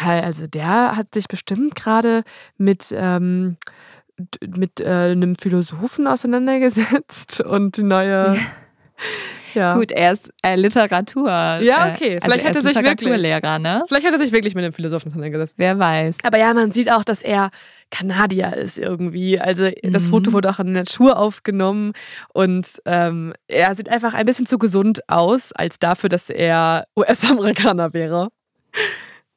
ja, 0.00 0.20
also 0.20 0.46
der 0.46 0.96
hat 0.96 1.12
sich 1.14 1.28
bestimmt 1.28 1.74
gerade 1.74 2.24
mit, 2.56 2.94
ähm, 2.96 3.56
mit 4.56 4.80
äh, 4.80 5.12
einem 5.12 5.36
Philosophen 5.36 6.06
auseinandergesetzt 6.06 7.40
und 7.40 7.76
die 7.76 7.82
neue. 7.82 8.34
Ja. 8.34 8.36
Gut, 9.74 9.92
er 9.92 10.12
ist 10.12 10.30
äh, 10.42 10.56
Literatur. 10.56 11.28
Ja, 11.28 11.92
okay. 11.92 12.16
Äh, 12.16 12.20
Vielleicht 12.22 12.42
er 12.44 12.48
hätte 12.48 12.58
ist 12.58 12.64
sich 12.64 12.74
wirklich- 12.76 13.10
ne? 13.60 13.84
Vielleicht 13.88 14.06
hat 14.06 14.12
er 14.12 14.18
sich 14.18 14.32
wirklich 14.32 14.54
mit 14.54 14.64
einem 14.64 14.72
Philosophen 14.72 15.08
auseinandergesetzt. 15.08 15.54
Wer 15.56 15.78
weiß. 15.78 16.16
Aber 16.24 16.38
ja, 16.38 16.52
man 16.54 16.72
sieht 16.72 16.90
auch, 16.90 17.04
dass 17.04 17.22
er 17.22 17.50
Kanadier 17.90 18.54
ist 18.56 18.78
irgendwie. 18.78 19.38
Also 19.38 19.70
das 19.82 20.04
Mhm. 20.06 20.10
Foto 20.10 20.32
wurde 20.32 20.50
auch 20.50 20.58
in 20.58 20.66
der 20.74 20.82
Natur 20.82 21.18
aufgenommen 21.18 21.92
und 22.32 22.66
ähm, 22.86 23.32
er 23.46 23.74
sieht 23.76 23.88
einfach 23.88 24.14
ein 24.14 24.26
bisschen 24.26 24.46
zu 24.46 24.58
gesund 24.58 25.08
aus, 25.08 25.52
als 25.52 25.78
dafür, 25.78 26.08
dass 26.08 26.28
er 26.30 26.86
US-Amerikaner 26.96 27.92
wäre. 27.92 28.28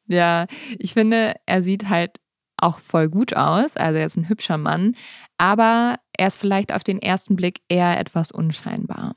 Ja, 0.07 0.45
ich 0.79 0.93
finde, 0.93 1.33
er 1.45 1.61
sieht 1.61 1.89
halt 1.89 2.11
auch 2.57 2.79
voll 2.79 3.09
gut 3.09 3.35
aus. 3.35 3.77
Also 3.77 3.99
er 3.99 4.05
ist 4.05 4.17
ein 4.17 4.29
hübscher 4.29 4.57
Mann, 4.57 4.95
aber 5.37 5.97
er 6.17 6.27
ist 6.27 6.37
vielleicht 6.37 6.73
auf 6.73 6.83
den 6.83 6.99
ersten 7.01 7.35
Blick 7.35 7.59
eher 7.69 7.99
etwas 7.99 8.31
unscheinbar. 8.31 9.15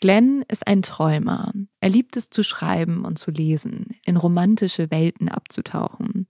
Glenn 0.00 0.44
ist 0.48 0.66
ein 0.66 0.82
Träumer. 0.82 1.52
Er 1.80 1.88
liebt 1.88 2.16
es 2.16 2.28
zu 2.28 2.42
schreiben 2.42 3.04
und 3.04 3.18
zu 3.18 3.30
lesen, 3.30 3.96
in 4.04 4.16
romantische 4.16 4.90
Welten 4.90 5.28
abzutauchen. 5.28 6.26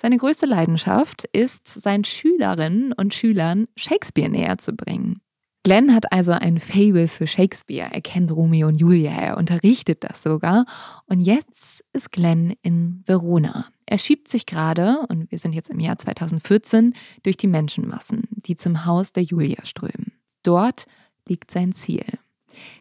Seine 0.00 0.18
größte 0.18 0.46
Leidenschaft 0.46 1.24
ist, 1.32 1.66
seinen 1.66 2.04
Schülerinnen 2.04 2.92
und 2.92 3.14
Schülern 3.14 3.66
Shakespeare 3.76 4.28
näher 4.30 4.58
zu 4.58 4.74
bringen. 4.74 5.20
Glenn 5.64 5.94
hat 5.94 6.12
also 6.12 6.32
ein 6.32 6.60
Fable 6.60 7.08
für 7.08 7.26
Shakespeare. 7.26 7.90
Er 7.92 8.00
kennt 8.00 8.30
Romeo 8.30 8.68
und 8.68 8.78
Julia, 8.78 9.10
er 9.10 9.36
unterrichtet 9.36 10.04
das 10.04 10.22
sogar. 10.22 10.64
Und 11.06 11.20
jetzt 11.20 11.84
ist 11.92 12.12
Glenn 12.12 12.54
in 12.62 13.02
Verona. 13.04 13.66
Er 13.84 13.98
schiebt 13.98 14.28
sich 14.28 14.46
gerade, 14.46 15.04
und 15.08 15.30
wir 15.30 15.38
sind 15.38 15.54
jetzt 15.54 15.70
im 15.70 15.80
Jahr 15.80 15.98
2014, 15.98 16.94
durch 17.22 17.36
die 17.36 17.48
Menschenmassen, 17.48 18.28
die 18.30 18.56
zum 18.56 18.86
Haus 18.86 19.12
der 19.12 19.24
Julia 19.24 19.64
strömen. 19.64 20.12
Dort 20.42 20.86
liegt 21.26 21.50
sein 21.50 21.72
Ziel. 21.72 22.04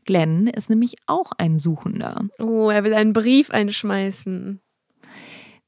Glenn 0.05 0.47
ist 0.47 0.69
nämlich 0.69 0.95
auch 1.05 1.31
ein 1.37 1.59
Suchender. 1.59 2.27
Oh, 2.39 2.69
er 2.69 2.83
will 2.83 2.93
einen 2.93 3.13
Brief 3.13 3.51
einschmeißen. 3.51 4.61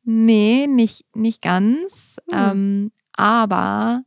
Nee, 0.03 0.67
nicht, 0.67 1.05
nicht 1.15 1.41
ganz. 1.41 2.17
Hm. 2.29 2.51
Ähm, 2.51 2.91
aber 3.13 4.03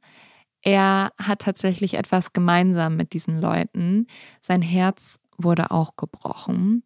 er 0.62 1.12
hat 1.18 1.40
tatsächlich 1.40 1.94
etwas 1.94 2.32
gemeinsam 2.32 2.96
mit 2.96 3.12
diesen 3.12 3.40
Leuten. 3.40 4.06
Sein 4.40 4.62
Herz 4.62 5.18
wurde 5.36 5.70
auch 5.70 5.96
gebrochen. 5.96 6.84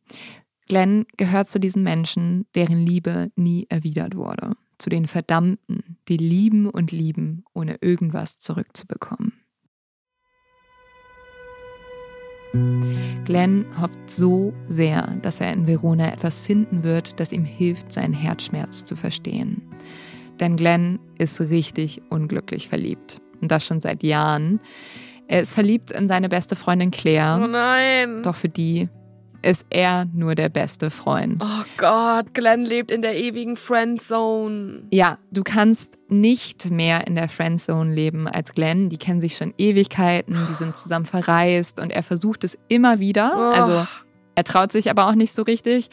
Glenn 0.67 1.07
gehört 1.17 1.49
zu 1.49 1.61
diesen 1.61 1.83
Menschen, 1.83 2.47
deren 2.55 2.85
Liebe 2.85 3.31
nie 3.37 3.67
erwidert 3.69 4.17
wurde. 4.17 4.51
Zu 4.79 4.91
den 4.91 5.07
Verdammten, 5.07 5.99
die 6.09 6.17
lieben 6.17 6.69
und 6.69 6.91
lieben, 6.91 7.45
ohne 7.55 7.77
irgendwas 7.81 8.39
zurückzubekommen. 8.39 9.33
Glenn 13.25 13.67
hofft 13.81 14.09
so 14.09 14.55
sehr, 14.69 15.17
dass 15.23 15.41
er 15.41 15.53
in 15.53 15.67
Verona 15.67 16.13
etwas 16.13 16.41
finden 16.41 16.85
wird, 16.85 17.19
das 17.19 17.33
ihm 17.33 17.45
hilft, 17.45 17.93
seinen 17.93 18.15
Herzschmerz 18.15 18.85
zu 18.85 18.95
verstehen. 18.95 19.63
Denn 20.39 20.57
Glenn 20.57 20.99
ist 21.19 21.41
richtig 21.41 22.03
unglücklich 22.09 22.69
verliebt. 22.69 23.21
Und 23.41 23.51
das 23.51 23.67
schon 23.67 23.81
seit 23.81 24.03
Jahren. 24.03 24.61
Er 25.29 25.41
ist 25.41 25.55
verliebt 25.55 25.91
in 25.91 26.09
seine 26.09 26.29
beste 26.29 26.57
Freundin 26.57 26.91
Claire. 26.91 27.41
Oh 27.43 27.47
nein. 27.47 28.23
Doch 28.23 28.37
für 28.37 28.49
die 28.49 28.89
ist 29.43 29.67
er 29.71 30.07
nur 30.13 30.35
der 30.35 30.49
beste 30.49 30.91
Freund. 30.91 31.43
Oh 31.45 31.65
Gott, 31.77 32.35
Glenn 32.35 32.65
lebt 32.65 32.91
in 32.91 33.03
der 33.03 33.17
ewigen 33.17 33.57
Friendzone. 33.57 34.85
Ja, 34.91 35.19
du 35.31 35.43
kannst 35.43 35.99
nicht 36.09 36.71
mehr 36.71 37.07
in 37.07 37.15
der 37.15 37.29
Friendzone 37.29 37.93
leben 37.93 38.29
als 38.29 38.53
Glenn. 38.53 38.89
Die 38.89 38.99
kennen 38.99 39.21
sich 39.21 39.37
schon 39.37 39.55
Ewigkeiten, 39.59 40.37
die 40.51 40.55
sind 40.55 40.77
zusammen 40.77 41.07
verreist 41.07 41.81
und 41.81 41.91
er 41.91 42.03
versucht 42.03 42.45
es 42.45 42.59
immer 42.69 42.99
wieder. 43.01 43.33
Oh. 43.37 43.61
Also 43.61 43.87
er 44.35 44.45
traut 44.45 44.71
sich 44.71 44.91
aber 44.91 45.09
auch 45.09 45.15
nicht 45.15 45.33
so 45.33 45.43
richtig. 45.43 45.89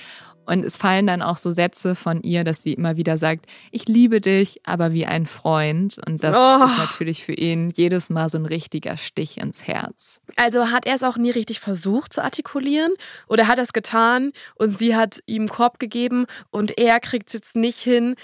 Und 0.46 0.66
es 0.66 0.76
fallen 0.78 1.08
dann 1.08 1.22
auch 1.22 1.38
so 1.38 1.52
Sätze 1.52 1.96
von 1.96 2.22
ihr, 2.22 2.44
dass 2.44 2.64
sie 2.64 2.74
immer 2.74 2.98
wieder 2.98 3.18
sagt, 3.18 3.46
ich 3.72 3.88
liebe 3.88 4.20
dich, 4.22 4.60
aber 4.66 4.92
wie 4.94 5.06
ein 5.06 5.26
Freund. 5.26 5.98
Und 6.06 6.24
das 6.24 6.36
Oh. 6.38 6.66
ist 6.66 6.78
natürlich 6.78 7.24
für 7.24 7.34
ihn 7.34 7.72
jedes 7.76 8.10
Mal 8.10 8.28
so 8.30 8.38
ein 8.38 8.46
richtiger 8.46 8.98
Stich 8.98 9.38
ins 9.38 9.66
Herz. 9.68 10.20
Also 10.36 10.72
hat 10.72 10.86
er 10.86 10.96
es 10.96 11.04
auch 11.04 11.18
nie 11.18 11.32
richtig 11.32 11.60
versucht 11.60 12.14
zu 12.14 12.24
artikulieren 12.24 12.92
oder 13.28 13.48
hat 13.48 13.58
er 13.58 13.64
es 13.64 13.74
getan 13.74 14.32
und 14.56 14.78
sie 14.78 14.96
hat 14.96 15.20
ihm 15.26 15.48
Korb 15.48 15.80
gegeben 15.80 16.26
und 16.50 16.78
er 16.78 17.00
kriegt 17.00 17.28
es 17.30 17.34
jetzt 17.34 17.56
nicht 17.56 17.80
hin, 17.80 18.16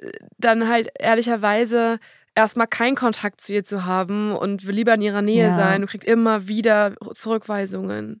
äh, 0.00 0.10
dann 0.38 0.68
halt 0.68 0.88
ehrlicherweise 0.98 1.98
erstmal 2.34 2.66
keinen 2.66 2.96
Kontakt 2.96 3.40
zu 3.40 3.52
ihr 3.52 3.64
zu 3.64 3.84
haben 3.84 4.34
und 4.34 4.66
will 4.66 4.74
lieber 4.74 4.94
in 4.94 5.02
ihrer 5.02 5.22
Nähe 5.22 5.48
Ja. 5.48 5.54
sein 5.56 5.82
und 5.82 5.88
kriegt 5.88 6.04
immer 6.04 6.48
wieder 6.48 6.94
Zurückweisungen. 7.14 8.20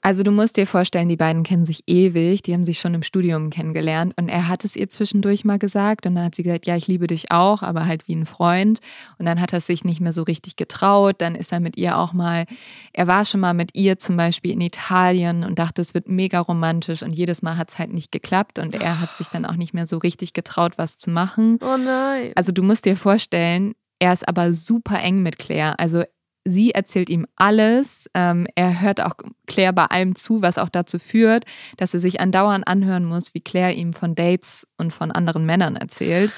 Also 0.00 0.22
du 0.22 0.30
musst 0.30 0.56
dir 0.56 0.66
vorstellen, 0.66 1.08
die 1.08 1.16
beiden 1.16 1.42
kennen 1.42 1.66
sich 1.66 1.82
ewig, 1.88 2.42
die 2.42 2.54
haben 2.54 2.64
sich 2.64 2.78
schon 2.78 2.94
im 2.94 3.02
Studium 3.02 3.50
kennengelernt 3.50 4.14
und 4.16 4.28
er 4.28 4.46
hat 4.46 4.64
es 4.64 4.76
ihr 4.76 4.88
zwischendurch 4.88 5.44
mal 5.44 5.58
gesagt 5.58 6.06
und 6.06 6.14
dann 6.14 6.24
hat 6.24 6.36
sie 6.36 6.44
gesagt, 6.44 6.66
ja, 6.66 6.76
ich 6.76 6.86
liebe 6.86 7.08
dich 7.08 7.32
auch, 7.32 7.62
aber 7.62 7.86
halt 7.86 8.06
wie 8.06 8.14
ein 8.14 8.24
Freund 8.24 8.78
und 9.18 9.26
dann 9.26 9.40
hat 9.40 9.52
er 9.52 9.60
sich 9.60 9.84
nicht 9.84 10.00
mehr 10.00 10.12
so 10.12 10.22
richtig 10.22 10.54
getraut, 10.54 11.16
dann 11.18 11.34
ist 11.34 11.52
er 11.52 11.58
mit 11.58 11.76
ihr 11.76 11.98
auch 11.98 12.12
mal, 12.12 12.44
er 12.92 13.08
war 13.08 13.24
schon 13.24 13.40
mal 13.40 13.54
mit 13.54 13.74
ihr 13.74 13.98
zum 13.98 14.16
Beispiel 14.16 14.52
in 14.52 14.60
Italien 14.60 15.42
und 15.42 15.58
dachte, 15.58 15.82
es 15.82 15.94
wird 15.94 16.08
mega 16.08 16.38
romantisch 16.38 17.02
und 17.02 17.12
jedes 17.12 17.42
Mal 17.42 17.56
hat 17.56 17.70
es 17.70 17.78
halt 17.78 17.92
nicht 17.92 18.12
geklappt 18.12 18.60
und 18.60 18.74
er 18.74 19.00
hat 19.00 19.16
sich 19.16 19.28
dann 19.28 19.44
auch 19.44 19.56
nicht 19.56 19.74
mehr 19.74 19.86
so 19.86 19.98
richtig 19.98 20.32
getraut, 20.32 20.74
was 20.76 20.96
zu 20.96 21.10
machen. 21.10 21.58
Oh 21.60 21.76
nein. 21.76 22.32
Also 22.36 22.52
du 22.52 22.62
musst 22.62 22.84
dir 22.84 22.96
vorstellen, 22.96 23.74
er 23.98 24.12
ist 24.12 24.28
aber 24.28 24.52
super 24.52 25.00
eng 25.00 25.22
mit 25.22 25.38
Claire. 25.38 25.78
Also 25.78 26.04
sie 26.50 26.72
erzählt 26.72 27.10
ihm 27.10 27.26
alles. 27.36 28.08
Ähm, 28.14 28.46
er 28.54 28.80
hört 28.80 29.00
auch 29.00 29.14
Claire 29.46 29.72
bei 29.72 29.84
allem 29.86 30.14
zu, 30.14 30.42
was 30.42 30.58
auch 30.58 30.68
dazu 30.68 30.98
führt, 30.98 31.44
dass 31.76 31.94
er 31.94 32.00
sich 32.00 32.20
andauernd 32.20 32.66
anhören 32.66 33.04
muss, 33.04 33.34
wie 33.34 33.40
Claire 33.40 33.72
ihm 33.74 33.92
von 33.92 34.14
Dates 34.14 34.66
und 34.76 34.92
von 34.92 35.10
anderen 35.12 35.46
Männern 35.46 35.76
erzählt. 35.76 36.32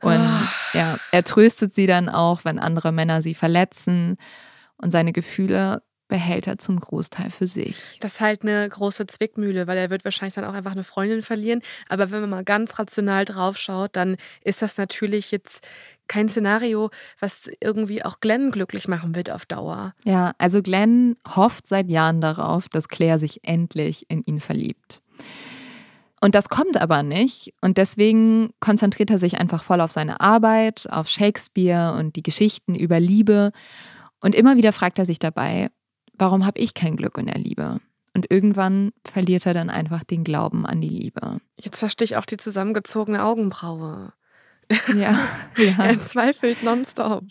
Und 0.00 0.12
Ah. 0.12 0.48
ja, 0.74 0.98
er 1.12 1.24
tröstet 1.24 1.74
sie 1.74 1.86
dann 1.86 2.08
auch, 2.08 2.44
wenn 2.44 2.58
andere 2.58 2.92
Männer 2.92 3.20
sie 3.22 3.34
verletzen. 3.34 4.16
Und 4.76 4.92
seine 4.92 5.12
Gefühle 5.12 5.82
behält 6.06 6.46
er 6.46 6.56
zum 6.58 6.80
Großteil 6.80 7.30
für 7.30 7.46
sich. 7.46 7.98
Das 8.00 8.14
ist 8.14 8.20
halt 8.20 8.42
eine 8.42 8.66
große 8.68 9.06
Zwickmühle, 9.06 9.66
weil 9.66 9.76
er 9.76 9.90
wird 9.90 10.04
wahrscheinlich 10.04 10.34
dann 10.34 10.44
auch 10.44 10.54
einfach 10.54 10.72
eine 10.72 10.84
Freundin 10.84 11.20
verlieren. 11.22 11.60
Aber 11.88 12.10
wenn 12.10 12.20
man 12.22 12.30
mal 12.30 12.44
ganz 12.44 12.78
rational 12.78 13.24
drauf 13.26 13.58
schaut, 13.58 13.94
dann 13.96 14.16
ist 14.42 14.62
das 14.62 14.78
natürlich 14.78 15.30
jetzt 15.32 15.66
kein 16.08 16.28
Szenario, 16.28 16.90
was 17.20 17.50
irgendwie 17.60 18.04
auch 18.04 18.20
Glenn 18.20 18.50
glücklich 18.50 18.88
machen 18.88 19.14
wird 19.14 19.30
auf 19.30 19.46
Dauer. 19.46 19.94
Ja, 20.04 20.32
also 20.38 20.62
Glenn 20.62 21.16
hofft 21.36 21.68
seit 21.68 21.88
Jahren 21.88 22.20
darauf, 22.20 22.68
dass 22.68 22.88
Claire 22.88 23.18
sich 23.18 23.40
endlich 23.44 24.10
in 24.10 24.22
ihn 24.24 24.40
verliebt. 24.40 25.00
Und 26.20 26.34
das 26.34 26.48
kommt 26.48 26.76
aber 26.76 27.02
nicht. 27.02 27.54
Und 27.60 27.78
deswegen 27.78 28.50
konzentriert 28.60 29.10
er 29.10 29.18
sich 29.18 29.38
einfach 29.38 29.62
voll 29.62 29.80
auf 29.80 29.92
seine 29.92 30.20
Arbeit, 30.20 30.88
auf 30.90 31.08
Shakespeare 31.08 31.96
und 31.98 32.16
die 32.16 32.22
Geschichten 32.22 32.74
über 32.74 32.98
Liebe. 32.98 33.52
Und 34.20 34.34
immer 34.34 34.56
wieder 34.56 34.72
fragt 34.72 34.98
er 34.98 35.04
sich 35.04 35.18
dabei, 35.18 35.70
warum 36.14 36.44
habe 36.44 36.58
ich 36.58 36.74
kein 36.74 36.96
Glück 36.96 37.18
in 37.18 37.26
der 37.26 37.38
Liebe? 37.38 37.80
Und 38.14 38.30
irgendwann 38.30 38.90
verliert 39.04 39.46
er 39.46 39.54
dann 39.54 39.70
einfach 39.70 40.02
den 40.02 40.24
Glauben 40.24 40.66
an 40.66 40.80
die 40.80 40.88
Liebe. 40.88 41.38
Jetzt 41.60 41.78
verstehe 41.78 42.04
ich 42.04 42.16
auch 42.16 42.24
die 42.24 42.36
zusammengezogene 42.36 43.22
Augenbraue. 43.22 44.12
Ja, 44.94 45.18
ja. 45.56 45.84
Er 45.84 46.00
zweifelt 46.02 46.62
nonstop. 46.62 47.24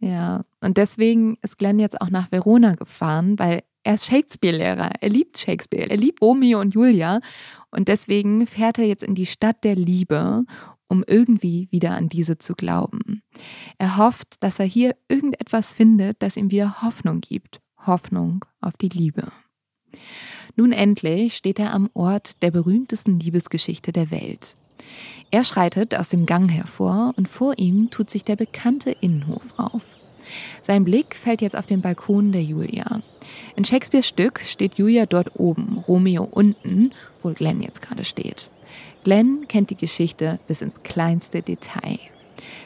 Ja, 0.00 0.42
und 0.60 0.76
deswegen 0.76 1.38
ist 1.42 1.58
Glenn 1.58 1.80
jetzt 1.80 2.00
auch 2.00 2.10
nach 2.10 2.30
Verona 2.30 2.74
gefahren, 2.74 3.38
weil 3.38 3.62
er 3.82 3.94
ist 3.94 4.06
Shakespeare-Lehrer. 4.06 4.92
Er 5.00 5.08
liebt 5.08 5.38
Shakespeare. 5.38 5.88
Er 5.90 5.96
liebt 5.96 6.20
Romeo 6.20 6.60
und 6.60 6.74
Julia. 6.74 7.20
Und 7.70 7.88
deswegen 7.88 8.46
fährt 8.46 8.78
er 8.78 8.84
jetzt 8.84 9.02
in 9.02 9.14
die 9.14 9.26
Stadt 9.26 9.64
der 9.64 9.76
Liebe, 9.76 10.44
um 10.88 11.04
irgendwie 11.06 11.68
wieder 11.70 11.92
an 11.92 12.08
diese 12.08 12.38
zu 12.38 12.54
glauben. 12.54 13.22
Er 13.78 13.96
hofft, 13.96 14.42
dass 14.42 14.58
er 14.58 14.66
hier 14.66 14.94
irgendetwas 15.08 15.72
findet, 15.72 16.22
das 16.22 16.36
ihm 16.36 16.50
wieder 16.50 16.82
Hoffnung 16.82 17.20
gibt. 17.20 17.60
Hoffnung 17.86 18.44
auf 18.60 18.76
die 18.76 18.88
Liebe. 18.88 19.32
Nun 20.56 20.72
endlich 20.72 21.36
steht 21.36 21.58
er 21.58 21.72
am 21.72 21.88
Ort 21.94 22.42
der 22.42 22.50
berühmtesten 22.50 23.20
Liebesgeschichte 23.20 23.92
der 23.92 24.10
Welt. 24.10 24.56
Er 25.30 25.44
schreitet 25.44 25.94
aus 25.94 26.08
dem 26.08 26.26
Gang 26.26 26.50
hervor 26.50 27.12
und 27.16 27.28
vor 27.28 27.58
ihm 27.58 27.90
tut 27.90 28.08
sich 28.08 28.24
der 28.24 28.36
bekannte 28.36 28.90
Innenhof 29.00 29.42
auf. 29.56 29.82
Sein 30.62 30.84
Blick 30.84 31.14
fällt 31.14 31.42
jetzt 31.42 31.56
auf 31.56 31.66
den 31.66 31.80
Balkon 31.80 32.32
der 32.32 32.42
Julia. 32.42 33.02
In 33.56 33.64
Shakespeares 33.64 34.06
Stück 34.06 34.40
steht 34.40 34.76
Julia 34.76 35.06
dort 35.06 35.38
oben, 35.38 35.78
Romeo 35.86 36.24
unten, 36.24 36.92
wo 37.22 37.30
Glenn 37.32 37.62
jetzt 37.62 37.82
gerade 37.82 38.04
steht. 38.04 38.50
Glenn 39.04 39.46
kennt 39.48 39.70
die 39.70 39.76
Geschichte 39.76 40.38
bis 40.46 40.62
ins 40.62 40.82
kleinste 40.82 41.42
Detail. 41.42 41.98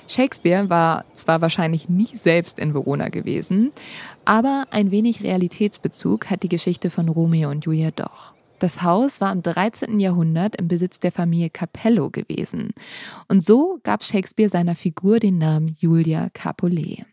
Shakespeare 0.08 0.68
war 0.68 1.04
zwar 1.14 1.40
wahrscheinlich 1.40 1.88
nie 1.88 2.06
selbst 2.06 2.58
in 2.58 2.74
Verona 2.74 3.08
gewesen, 3.08 3.72
aber 4.24 4.66
ein 4.70 4.90
wenig 4.90 5.22
Realitätsbezug 5.22 6.30
hat 6.30 6.42
die 6.42 6.48
Geschichte 6.48 6.90
von 6.90 7.08
Romeo 7.08 7.50
und 7.50 7.64
Julia 7.64 7.90
doch. 7.90 8.34
Das 8.62 8.82
Haus 8.82 9.20
war 9.20 9.32
im 9.32 9.42
13. 9.42 9.98
Jahrhundert 9.98 10.54
im 10.54 10.68
Besitz 10.68 11.00
der 11.00 11.10
Familie 11.10 11.50
Capello 11.50 12.10
gewesen. 12.10 12.70
Und 13.26 13.44
so 13.44 13.80
gab 13.82 14.04
Shakespeare 14.04 14.48
seiner 14.48 14.76
Figur 14.76 15.18
den 15.18 15.38
Namen 15.38 15.76
Julia 15.80 16.28
Capulet. 16.32 17.04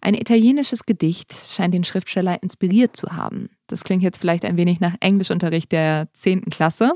Ein 0.00 0.14
italienisches 0.14 0.86
Gedicht 0.86 1.34
scheint 1.34 1.74
den 1.74 1.84
Schriftsteller 1.84 2.42
inspiriert 2.42 2.96
zu 2.96 3.08
haben. 3.12 3.50
Das 3.66 3.84
klingt 3.84 4.02
jetzt 4.02 4.16
vielleicht 4.16 4.46
ein 4.46 4.56
wenig 4.56 4.80
nach 4.80 4.94
Englischunterricht 5.00 5.72
der 5.72 6.08
10. 6.14 6.46
Klasse. 6.46 6.92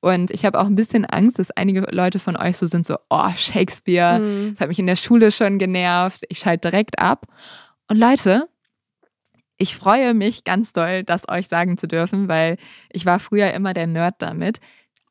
Und 0.00 0.30
ich 0.30 0.44
habe 0.44 0.60
auch 0.60 0.66
ein 0.66 0.76
bisschen 0.76 1.04
Angst, 1.04 1.40
dass 1.40 1.50
einige 1.50 1.80
Leute 1.90 2.20
von 2.20 2.36
euch 2.36 2.56
so 2.58 2.66
sind, 2.66 2.86
so, 2.86 2.94
oh, 3.10 3.30
Shakespeare, 3.36 4.20
Mhm. 4.20 4.50
das 4.52 4.60
hat 4.60 4.68
mich 4.68 4.78
in 4.78 4.86
der 4.86 4.94
Schule 4.94 5.32
schon 5.32 5.58
genervt. 5.58 6.22
Ich 6.28 6.38
schalte 6.38 6.70
direkt 6.70 7.00
ab. 7.00 7.26
Und 7.88 7.98
Leute, 7.98 8.48
ich 9.62 9.76
freue 9.76 10.12
mich 10.12 10.42
ganz 10.42 10.72
doll, 10.72 11.04
das 11.04 11.28
euch 11.28 11.46
sagen 11.46 11.78
zu 11.78 11.86
dürfen, 11.86 12.26
weil 12.26 12.56
ich 12.90 13.06
war 13.06 13.20
früher 13.20 13.52
immer 13.52 13.74
der 13.74 13.86
Nerd 13.86 14.16
damit. 14.18 14.58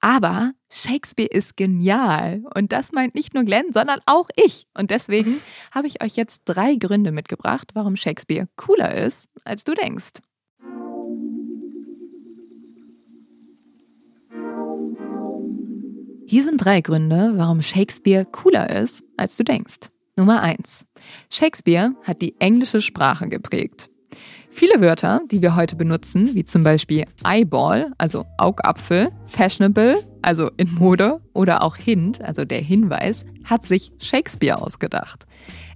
Aber 0.02 0.52
Shakespeare 0.70 1.30
ist 1.30 1.56
genial. 1.56 2.44
Und 2.54 2.74
das 2.74 2.92
meint 2.92 3.16
nicht 3.16 3.34
nur 3.34 3.46
Glenn, 3.46 3.72
sondern 3.72 4.00
auch 4.06 4.28
ich. 4.36 4.68
Und 4.74 4.92
deswegen 4.92 5.40
habe 5.74 5.88
ich 5.88 6.04
euch 6.04 6.18
jetzt 6.18 6.42
drei 6.44 6.76
Gründe 6.76 7.14
mitgebracht, 7.14 7.70
warum 7.76 7.96
Shakespeare 7.96 8.50
cooler 8.58 8.94
ist, 8.94 9.30
als 9.46 9.64
du 9.64 9.74
denkst. 9.74 10.20
Hier 16.28 16.44
sind 16.44 16.58
drei 16.58 16.82
Gründe, 16.82 17.34
warum 17.36 17.62
Shakespeare 17.62 18.26
cooler 18.26 18.70
ist, 18.70 19.02
als 19.16 19.38
du 19.38 19.46
denkst. 19.46 19.92
Nummer 20.18 20.42
eins: 20.42 20.86
Shakespeare 21.30 21.96
hat 22.04 22.22
die 22.22 22.36
englische 22.40 22.82
Sprache 22.82 23.30
geprägt. 23.30 23.92
Viele 24.54 24.82
Wörter, 24.82 25.22
die 25.32 25.42
wir 25.42 25.56
heute 25.56 25.76
benutzen, 25.76 26.36
wie 26.36 26.44
zum 26.46 26.64
Beispiel 26.64 27.06
Eyeball, 27.26 27.92
also 27.98 28.26
Augapfel, 28.38 29.10
Fashionable, 29.26 29.96
also 30.22 30.52
in 30.58 30.72
Mode, 30.76 31.20
oder 31.34 31.64
auch 31.64 31.78
Hint, 31.78 32.22
also 32.24 32.46
der 32.46 32.60
Hinweis, 32.60 33.26
hat 33.44 33.64
sich 33.66 33.92
Shakespeare 34.00 34.62
ausgedacht. 34.62 35.26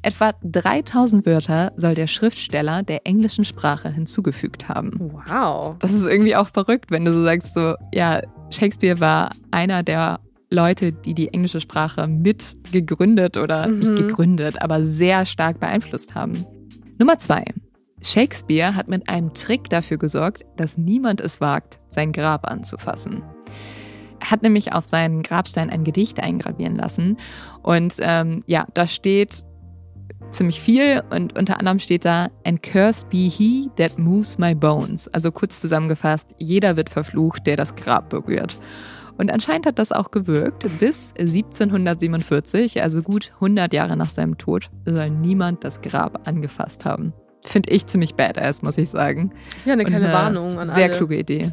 Etwa 0.04 0.34
3000 0.44 1.26
Wörter 1.26 1.72
soll 1.78 1.96
der 1.96 2.06
Schriftsteller 2.08 2.84
der 2.84 3.08
englischen 3.08 3.44
Sprache 3.46 3.90
hinzugefügt 3.90 4.70
haben. 4.70 5.00
Wow. 5.26 5.78
Das 5.80 5.92
ist 5.92 6.06
irgendwie 6.06 6.36
auch 6.36 6.50
verrückt, 6.50 6.92
wenn 6.92 7.06
du 7.06 7.14
so 7.14 7.24
sagst, 7.24 7.54
so, 7.56 7.74
ja, 7.94 8.22
Shakespeare 8.52 9.00
war 9.00 9.32
einer 9.50 9.82
der 9.82 10.20
Leute, 10.52 10.92
die 10.92 11.16
die 11.16 11.34
englische 11.34 11.60
Sprache 11.60 12.06
mit 12.08 12.56
gegründet 12.72 13.38
oder 13.38 13.68
Mhm. 13.68 13.80
nicht 13.80 13.96
gegründet, 13.96 14.62
aber 14.62 14.86
sehr 14.86 15.26
stark 15.26 15.60
beeinflusst 15.60 16.14
haben. 16.14 16.46
Nummer 17.00 17.18
zwei. 17.18 17.44
Shakespeare 18.06 18.76
hat 18.76 18.88
mit 18.88 19.10
einem 19.10 19.34
Trick 19.34 19.68
dafür 19.70 19.98
gesorgt, 19.98 20.46
dass 20.58 20.78
niemand 20.78 21.20
es 21.22 21.41
wagt, 21.41 21.80
sein 21.89 22.12
Grab 22.12 22.48
anzufassen. 22.48 23.24
Er 24.20 24.30
hat 24.30 24.44
nämlich 24.44 24.74
auf 24.74 24.88
seinen 24.88 25.24
Grabstein 25.24 25.72
ein 25.72 25.84
Gedicht 25.84 26.20
eingravieren 26.20 26.76
lassen. 26.76 27.18
Und 27.63 27.96
ähm, 28.02 28.44
ja, 28.46 28.68
da 28.76 28.86
steht 28.86 29.44
ziemlich 30.30 30.62
viel 30.62 31.02
und 31.10 31.38
unter 31.38 31.60
anderem 31.60 31.80
steht 31.80 32.06
da, 32.06 32.28
And 32.46 32.62
cursed 32.62 33.10
be 33.10 33.18
he 33.18 33.72
that 33.78 33.98
moves 33.98 34.38
my 34.38 34.54
bones. 34.54 35.08
Also 35.08 35.32
kurz 35.32 35.60
zusammengefasst, 35.60 36.36
jeder 36.38 36.78
wird 36.78 36.91
verflucht, 36.91 37.48
der 37.48 37.56
das 37.56 37.74
Grab 37.74 38.12
berührt. 38.12 38.56
Und 39.18 39.32
anscheinend 39.32 39.65
hat 39.65 39.80
das 39.80 39.91
auch 39.91 40.12
gewirkt. 40.12 40.68
Bis 40.80 41.12
1747, 41.18 42.84
also 42.84 43.02
gut 43.02 43.32
100 43.36 43.74
Jahre 43.74 43.98
nach 43.98 44.10
seinem 44.10 44.38
Tod, 44.38 44.70
soll 44.86 45.10
niemand 45.10 45.63
das 45.63 45.82
Grab 45.82 46.28
angefasst 46.28 46.86
haben. 46.86 47.13
Finde 47.46 47.70
ich 47.72 47.86
ziemlich 47.86 48.16
badass, 48.16 48.62
muss 48.64 48.78
ich 48.78 48.90
sagen. 48.90 49.32
Ja, 49.66 49.74
eine 49.74 49.86
kleine 49.86 50.06
eine 50.06 50.14
Warnung 50.14 50.58
an 50.60 50.68
Sehr 50.68 50.86
alle. 50.86 50.98
kluge 50.98 51.16
Idee. 51.18 51.52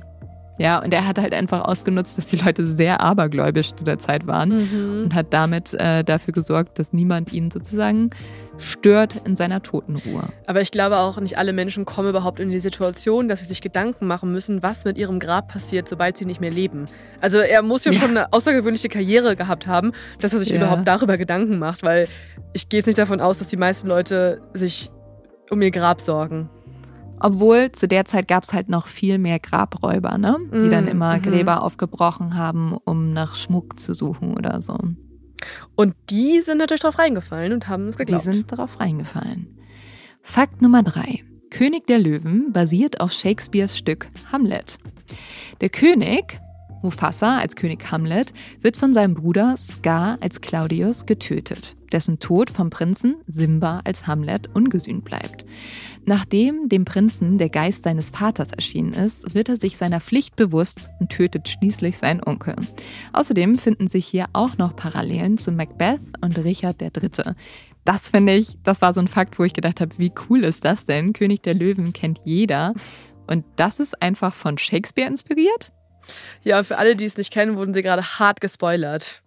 Ja, 0.58 0.80
und 0.82 0.92
er 0.92 1.06
hat 1.08 1.18
halt 1.18 1.34
einfach 1.34 1.64
ausgenutzt, 1.64 2.18
dass 2.18 2.26
die 2.26 2.36
Leute 2.36 2.66
sehr 2.66 3.00
abergläubisch 3.00 3.72
zu 3.74 3.84
der 3.84 3.98
Zeit 3.98 4.26
waren 4.26 4.50
Mhm. 4.50 5.02
und 5.04 5.14
hat 5.14 5.28
damit 5.30 5.72
äh, 5.74 6.04
dafür 6.04 6.32
gesorgt, 6.34 6.78
dass 6.78 6.92
niemand 6.92 7.32
ihn 7.32 7.50
sozusagen 7.50 8.10
stört 8.58 9.16
in 9.26 9.34
seiner 9.34 9.62
Totenruhe. 9.62 10.24
Aber 10.46 10.60
ich 10.60 10.70
glaube 10.70 10.98
auch, 10.98 11.18
nicht 11.20 11.38
alle 11.38 11.52
Menschen 11.52 11.84
kommen 11.86 12.10
überhaupt 12.10 12.38
in 12.38 12.50
die 12.50 12.60
Situation, 12.60 13.28
dass 13.28 13.40
sie 13.40 13.46
sich 13.46 13.62
Gedanken 13.62 14.06
machen 14.06 14.30
müssen, 14.30 14.62
was 14.62 14.84
mit 14.84 14.98
ihrem 14.98 15.20
Grab 15.20 15.48
passiert, 15.48 15.88
sobald 15.88 16.16
sie 16.18 16.26
nicht 16.26 16.40
mehr 16.40 16.50
leben. 16.50 16.84
Also 17.20 17.38
er 17.38 17.62
muss 17.62 17.84
ja, 17.84 17.92
Ja. 17.92 18.00
schon 18.00 18.10
eine 18.10 18.32
außergewöhnliche 18.32 18.88
Karriere 18.88 19.36
gehabt 19.36 19.66
haben, 19.66 19.92
dass 20.20 20.32
er 20.34 20.40
sich 20.40 20.50
Ja. 20.50 20.56
überhaupt 20.56 20.86
darüber 20.86 21.16
Gedanken 21.16 21.58
macht, 21.58 21.82
weil 21.82 22.08
ich 22.52 22.68
gehe 22.68 22.78
jetzt 22.80 22.86
nicht 22.86 22.98
davon 22.98 23.20
aus, 23.22 23.38
dass 23.38 23.48
die 23.48 23.56
meisten 23.56 23.88
Leute 23.88 24.42
sich 24.52 24.90
um 25.52 25.62
ihr 25.62 25.70
Grab 25.70 26.00
sorgen. 26.00 26.48
Obwohl 27.20 27.70
zu 27.70 27.86
der 27.86 28.04
Zeit 28.04 28.26
gab 28.26 28.42
es 28.42 28.52
halt 28.52 28.68
noch 28.68 28.88
viel 28.88 29.18
mehr 29.18 29.38
Grabräuber, 29.38 30.18
ne? 30.18 30.38
die 30.52 30.68
dann 30.68 30.86
Mm, 30.86 30.88
immer 30.88 31.18
mhm. 31.18 31.22
Gräber 31.22 31.62
aufgebrochen 31.62 32.36
haben, 32.36 32.76
um 32.84 33.12
nach 33.12 33.36
Schmuck 33.36 33.78
zu 33.78 33.94
suchen 33.94 34.36
oder 34.36 34.60
so. 34.60 34.76
Und 35.76 35.94
die 36.10 36.40
sind 36.40 36.58
natürlich 36.58 36.80
drauf 36.82 36.98
reingefallen 36.98 37.52
und 37.52 37.68
haben 37.68 37.88
es 37.88 37.96
Die 37.96 38.04
geglaubt. 38.04 38.24
sind 38.24 38.50
darauf 38.50 38.80
reingefallen. 38.80 39.56
Fakt 40.22 40.62
Nummer 40.62 40.82
drei. 40.82 41.22
König 41.50 41.86
der 41.86 41.98
Löwen 42.00 42.52
basiert 42.52 43.00
auf 43.00 43.12
Shakespeares 43.12 43.76
Stück 43.76 44.08
Hamlet. 44.32 44.78
Der 45.60 45.68
König, 45.68 46.40
Mufasa 46.82 47.38
als 47.38 47.56
König 47.56 47.90
Hamlet, 47.90 48.32
wird 48.60 48.76
von 48.76 48.92
seinem 48.94 49.14
Bruder 49.14 49.56
Scar 49.56 50.18
als 50.20 50.40
Claudius 50.40 51.06
getötet, 51.06 51.76
dessen 51.92 52.18
Tod 52.18 52.50
vom 52.50 52.70
Prinzen 52.70 53.16
Simba 53.26 53.80
als 53.84 54.06
Hamlet 54.06 54.50
ungesühnt 54.54 55.04
bleibt. 55.04 55.44
Nachdem 56.04 56.68
dem 56.68 56.84
Prinzen 56.84 57.38
der 57.38 57.48
Geist 57.48 57.84
seines 57.84 58.10
Vaters 58.10 58.50
erschienen 58.50 58.92
ist, 58.92 59.34
wird 59.34 59.48
er 59.48 59.56
sich 59.56 59.76
seiner 59.76 60.00
Pflicht 60.00 60.34
bewusst 60.34 60.90
und 60.98 61.10
tötet 61.10 61.48
schließlich 61.48 61.96
seinen 61.96 62.22
Onkel. 62.24 62.56
Außerdem 63.12 63.56
finden 63.56 63.88
sich 63.88 64.06
hier 64.06 64.26
auch 64.32 64.58
noch 64.58 64.74
Parallelen 64.74 65.38
zu 65.38 65.52
Macbeth 65.52 66.00
und 66.20 66.38
Richard 66.38 66.82
III. 66.82 67.34
Das 67.84 68.10
finde 68.10 68.34
ich, 68.34 68.58
das 68.64 68.82
war 68.82 68.94
so 68.94 69.00
ein 69.00 69.08
Fakt, 69.08 69.38
wo 69.38 69.44
ich 69.44 69.54
gedacht 69.54 69.80
habe, 69.80 69.96
wie 69.98 70.12
cool 70.28 70.42
ist 70.44 70.64
das 70.64 70.86
denn? 70.86 71.12
König 71.12 71.42
der 71.42 71.54
Löwen 71.54 71.92
kennt 71.92 72.20
jeder. 72.24 72.74
Und 73.28 73.44
das 73.56 73.78
ist 73.78 74.02
einfach 74.02 74.34
von 74.34 74.58
Shakespeare 74.58 75.08
inspiriert? 75.08 75.72
Ja, 76.42 76.62
für 76.62 76.78
alle, 76.78 76.96
die 76.96 77.04
es 77.04 77.16
nicht 77.16 77.32
kennen, 77.32 77.56
wurden 77.56 77.74
sie 77.74 77.82
gerade 77.82 78.02
hart 78.02 78.40
gespoilert. 78.40 79.22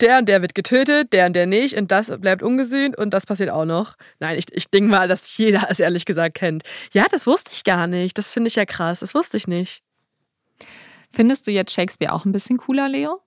Der 0.00 0.18
und 0.18 0.28
der 0.28 0.42
wird 0.42 0.54
getötet, 0.54 1.12
der 1.12 1.26
und 1.26 1.32
der 1.32 1.46
nicht 1.46 1.76
und 1.76 1.90
das 1.90 2.12
bleibt 2.20 2.42
ungesühnt 2.42 2.98
und 2.98 3.14
das 3.14 3.24
passiert 3.24 3.48
auch 3.48 3.64
noch. 3.64 3.96
Nein, 4.18 4.36
ich, 4.36 4.44
ich 4.52 4.68
denke 4.68 4.90
mal, 4.90 5.08
dass 5.08 5.36
jeder 5.38 5.66
es 5.70 5.80
ehrlich 5.80 6.04
gesagt 6.04 6.34
kennt. 6.34 6.64
Ja, 6.92 7.06
das 7.10 7.26
wusste 7.26 7.50
ich 7.54 7.64
gar 7.64 7.86
nicht. 7.86 8.18
Das 8.18 8.32
finde 8.32 8.48
ich 8.48 8.56
ja 8.56 8.66
krass. 8.66 9.00
Das 9.00 9.14
wusste 9.14 9.38
ich 9.38 9.48
nicht. 9.48 9.82
Findest 11.12 11.46
du 11.46 11.50
jetzt 11.50 11.72
Shakespeare 11.72 12.12
auch 12.12 12.26
ein 12.26 12.32
bisschen 12.32 12.58
cooler, 12.58 12.90
Leo? 12.90 13.22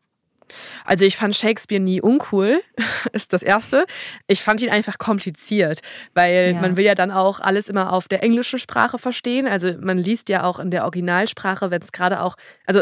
Also 0.86 1.06
ich 1.06 1.16
fand 1.18 1.36
Shakespeare 1.36 1.82
nie 1.82 2.02
uncool, 2.02 2.62
ist 3.14 3.34
das 3.34 3.44
Erste. 3.44 3.86
Ich 4.28 4.42
fand 4.42 4.62
ihn 4.62 4.70
einfach 4.70 4.98
kompliziert, 4.98 5.80
weil 6.14 6.52
Ja. 6.54 6.62
man 6.62 6.78
will 6.78 6.86
ja 6.86 6.96
dann 6.96 7.12
auch 7.12 7.40
alles 7.40 7.70
immer 7.70 7.94
auf 7.94 8.08
der 8.08 8.24
englischen 8.24 8.60
Sprache 8.60 8.98
verstehen. 8.98 9.48
Also 9.48 9.74
man 9.80 9.98
liest 9.98 10.30
ja 10.30 10.44
auch 10.44 10.60
in 10.60 10.72
der 10.72 10.84
Originalsprache, 10.84 11.72
wenn 11.72 11.82
es 11.82 11.92
gerade 11.92 12.22
auch, 12.22 12.36
also 12.66 12.82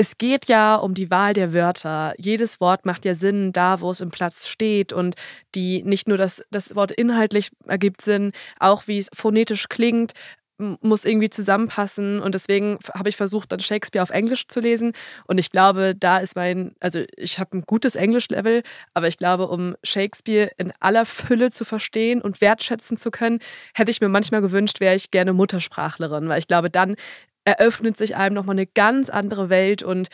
es 0.00 0.16
geht 0.16 0.46
ja 0.46 0.76
um 0.76 0.94
die 0.94 1.10
Wahl 1.10 1.32
der 1.32 1.52
Wörter. 1.52 2.14
Jedes 2.18 2.60
Wort 2.60 2.86
macht 2.86 3.04
ja 3.04 3.16
Sinn 3.16 3.52
da, 3.52 3.80
wo 3.80 3.90
es 3.90 4.00
im 4.00 4.10
Platz 4.10 4.46
steht 4.46 4.92
und 4.92 5.16
die 5.56 5.82
nicht 5.82 6.06
nur 6.06 6.16
das, 6.16 6.40
das 6.52 6.76
Wort 6.76 6.92
inhaltlich 6.92 7.50
ergibt 7.66 8.02
Sinn, 8.02 8.30
auch 8.60 8.86
wie 8.86 8.98
es 8.98 9.08
phonetisch 9.12 9.68
klingt, 9.68 10.12
muss 10.58 11.04
irgendwie 11.04 11.30
zusammenpassen. 11.30 12.20
Und 12.20 12.34
deswegen 12.34 12.78
habe 12.94 13.08
ich 13.08 13.16
versucht, 13.16 13.52
dann 13.52 13.60
Shakespeare 13.60 14.02
auf 14.02 14.10
Englisch 14.10 14.48
zu 14.48 14.60
lesen. 14.60 14.92
Und 15.26 15.38
ich 15.38 15.50
glaube, 15.50 15.94
da 15.94 16.18
ist 16.18 16.36
mein, 16.36 16.74
also 16.80 17.02
ich 17.16 17.38
habe 17.38 17.56
ein 17.56 17.62
gutes 17.62 17.94
Englisch-Level, 17.94 18.62
aber 18.94 19.08
ich 19.08 19.18
glaube, 19.18 19.48
um 19.48 19.76
Shakespeare 19.82 20.50
in 20.56 20.72
aller 20.80 21.06
Fülle 21.06 21.50
zu 21.50 21.64
verstehen 21.64 22.20
und 22.20 22.40
wertschätzen 22.40 22.96
zu 22.96 23.10
können, 23.10 23.38
hätte 23.74 23.90
ich 23.90 24.00
mir 24.00 24.08
manchmal 24.08 24.40
gewünscht, 24.40 24.80
wäre 24.80 24.94
ich 24.94 25.10
gerne 25.10 25.32
Muttersprachlerin, 25.32 26.28
weil 26.28 26.38
ich 26.38 26.48
glaube, 26.48 26.70
dann 26.70 26.96
eröffnet 27.44 27.96
sich 27.96 28.14
einem 28.16 28.34
nochmal 28.34 28.56
eine 28.56 28.66
ganz 28.66 29.08
andere 29.08 29.48
Welt 29.48 29.82
und 29.82 30.08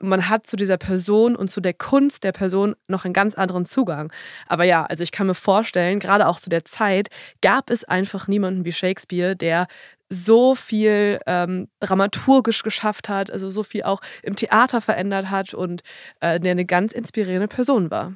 man 0.00 0.28
hat 0.28 0.46
zu 0.46 0.56
dieser 0.56 0.76
Person 0.76 1.36
und 1.36 1.50
zu 1.50 1.60
der 1.60 1.74
Kunst 1.74 2.24
der 2.24 2.32
Person 2.32 2.74
noch 2.86 3.04
einen 3.04 3.14
ganz 3.14 3.34
anderen 3.34 3.66
Zugang. 3.66 4.12
Aber 4.46 4.64
ja, 4.64 4.84
also 4.84 5.02
ich 5.02 5.12
kann 5.12 5.26
mir 5.26 5.34
vorstellen, 5.34 5.98
gerade 5.98 6.26
auch 6.26 6.40
zu 6.40 6.50
der 6.50 6.64
Zeit 6.64 7.08
gab 7.40 7.70
es 7.70 7.84
einfach 7.84 8.28
niemanden 8.28 8.64
wie 8.64 8.72
Shakespeare, 8.72 9.34
der 9.34 9.66
so 10.10 10.54
viel 10.54 11.20
ähm, 11.26 11.68
dramaturgisch 11.80 12.62
geschafft 12.62 13.08
hat, 13.08 13.30
also 13.30 13.50
so 13.50 13.62
viel 13.62 13.82
auch 13.82 14.00
im 14.22 14.36
Theater 14.36 14.80
verändert 14.80 15.30
hat 15.30 15.54
und 15.54 15.82
äh, 16.20 16.40
der 16.40 16.52
eine 16.52 16.64
ganz 16.64 16.92
inspirierende 16.92 17.48
Person 17.48 17.90
war. 17.90 18.14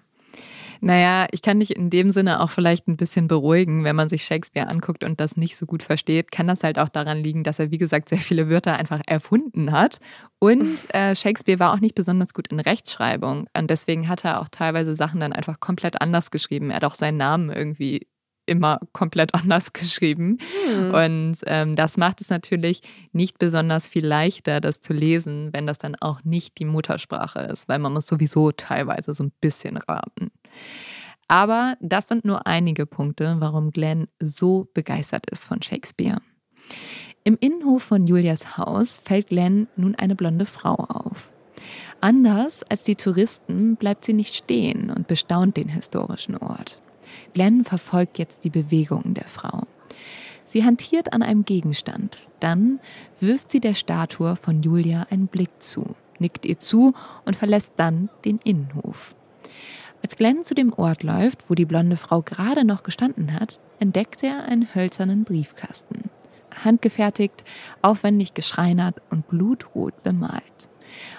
Naja, 0.84 1.28
ich 1.30 1.42
kann 1.42 1.60
dich 1.60 1.76
in 1.76 1.90
dem 1.90 2.10
Sinne 2.10 2.40
auch 2.40 2.50
vielleicht 2.50 2.88
ein 2.88 2.96
bisschen 2.96 3.28
beruhigen, 3.28 3.84
wenn 3.84 3.94
man 3.94 4.08
sich 4.08 4.24
Shakespeare 4.24 4.66
anguckt 4.66 5.04
und 5.04 5.20
das 5.20 5.36
nicht 5.36 5.56
so 5.56 5.64
gut 5.64 5.84
versteht, 5.84 6.32
kann 6.32 6.48
das 6.48 6.64
halt 6.64 6.76
auch 6.80 6.88
daran 6.88 7.22
liegen, 7.22 7.44
dass 7.44 7.60
er, 7.60 7.70
wie 7.70 7.78
gesagt, 7.78 8.08
sehr 8.08 8.18
viele 8.18 8.50
Wörter 8.50 8.76
einfach 8.76 9.00
erfunden 9.06 9.70
hat. 9.70 10.00
Und 10.40 10.92
äh, 10.92 11.14
Shakespeare 11.14 11.60
war 11.60 11.72
auch 11.72 11.78
nicht 11.78 11.94
besonders 11.94 12.34
gut 12.34 12.48
in 12.48 12.58
Rechtschreibung. 12.58 13.46
Und 13.56 13.70
deswegen 13.70 14.08
hat 14.08 14.24
er 14.24 14.40
auch 14.40 14.48
teilweise 14.50 14.96
Sachen 14.96 15.20
dann 15.20 15.32
einfach 15.32 15.60
komplett 15.60 16.02
anders 16.02 16.32
geschrieben. 16.32 16.70
Er 16.70 16.76
hat 16.76 16.84
auch 16.84 16.96
seinen 16.96 17.16
Namen 17.16 17.52
irgendwie 17.52 18.08
immer 18.46 18.80
komplett 18.92 19.34
anders 19.36 19.72
geschrieben. 19.72 20.38
Und 20.66 21.36
ähm, 21.46 21.76
das 21.76 21.96
macht 21.96 22.20
es 22.20 22.28
natürlich 22.28 22.80
nicht 23.12 23.38
besonders 23.38 23.86
viel 23.86 24.04
leichter, 24.04 24.60
das 24.60 24.80
zu 24.80 24.92
lesen, 24.92 25.50
wenn 25.52 25.68
das 25.68 25.78
dann 25.78 25.94
auch 26.00 26.24
nicht 26.24 26.58
die 26.58 26.64
Muttersprache 26.64 27.38
ist, 27.38 27.68
weil 27.68 27.78
man 27.78 27.92
muss 27.92 28.08
sowieso 28.08 28.50
teilweise 28.50 29.14
so 29.14 29.22
ein 29.22 29.32
bisschen 29.40 29.76
raten. 29.76 30.32
Aber 31.28 31.76
das 31.80 32.08
sind 32.08 32.24
nur 32.24 32.46
einige 32.46 32.84
Punkte, 32.86 33.36
warum 33.38 33.70
Glenn 33.70 34.08
so 34.20 34.68
begeistert 34.74 35.30
ist 35.30 35.46
von 35.46 35.62
Shakespeare. 35.62 36.18
Im 37.24 37.38
Innenhof 37.40 37.84
von 37.84 38.06
Julias 38.06 38.58
Haus 38.58 38.98
fällt 38.98 39.28
Glenn 39.28 39.68
nun 39.76 39.94
eine 39.94 40.16
blonde 40.16 40.44
Frau 40.44 40.74
auf. 40.74 41.32
Anders 42.00 42.64
als 42.64 42.82
die 42.82 42.96
Touristen 42.96 43.76
bleibt 43.76 44.04
sie 44.04 44.12
nicht 44.12 44.34
stehen 44.34 44.90
und 44.90 45.06
bestaunt 45.06 45.56
den 45.56 45.68
historischen 45.68 46.36
Ort. 46.36 46.82
Glenn 47.32 47.64
verfolgt 47.64 48.18
jetzt 48.18 48.44
die 48.44 48.50
Bewegungen 48.50 49.14
der 49.14 49.28
Frau. 49.28 49.62
Sie 50.44 50.64
hantiert 50.64 51.12
an 51.12 51.22
einem 51.22 51.44
Gegenstand. 51.44 52.28
Dann 52.40 52.80
wirft 53.20 53.50
sie 53.50 53.60
der 53.60 53.74
Statue 53.74 54.36
von 54.36 54.62
Julia 54.62 55.06
einen 55.10 55.28
Blick 55.28 55.62
zu, 55.62 55.94
nickt 56.18 56.44
ihr 56.44 56.58
zu 56.58 56.92
und 57.24 57.36
verlässt 57.36 57.74
dann 57.76 58.10
den 58.24 58.38
Innenhof. 58.38 59.14
Als 60.02 60.16
Glenn 60.16 60.42
zu 60.42 60.54
dem 60.54 60.72
Ort 60.72 61.04
läuft, 61.04 61.48
wo 61.48 61.54
die 61.54 61.64
blonde 61.64 61.96
Frau 61.96 62.22
gerade 62.22 62.64
noch 62.64 62.82
gestanden 62.82 63.38
hat, 63.38 63.60
entdeckt 63.78 64.22
er 64.22 64.44
einen 64.44 64.74
hölzernen 64.74 65.24
Briefkasten. 65.24 66.10
Handgefertigt, 66.64 67.44
aufwendig 67.82 68.34
geschreinert 68.34 69.00
und 69.10 69.28
blutrot 69.28 70.02
bemalt. 70.02 70.42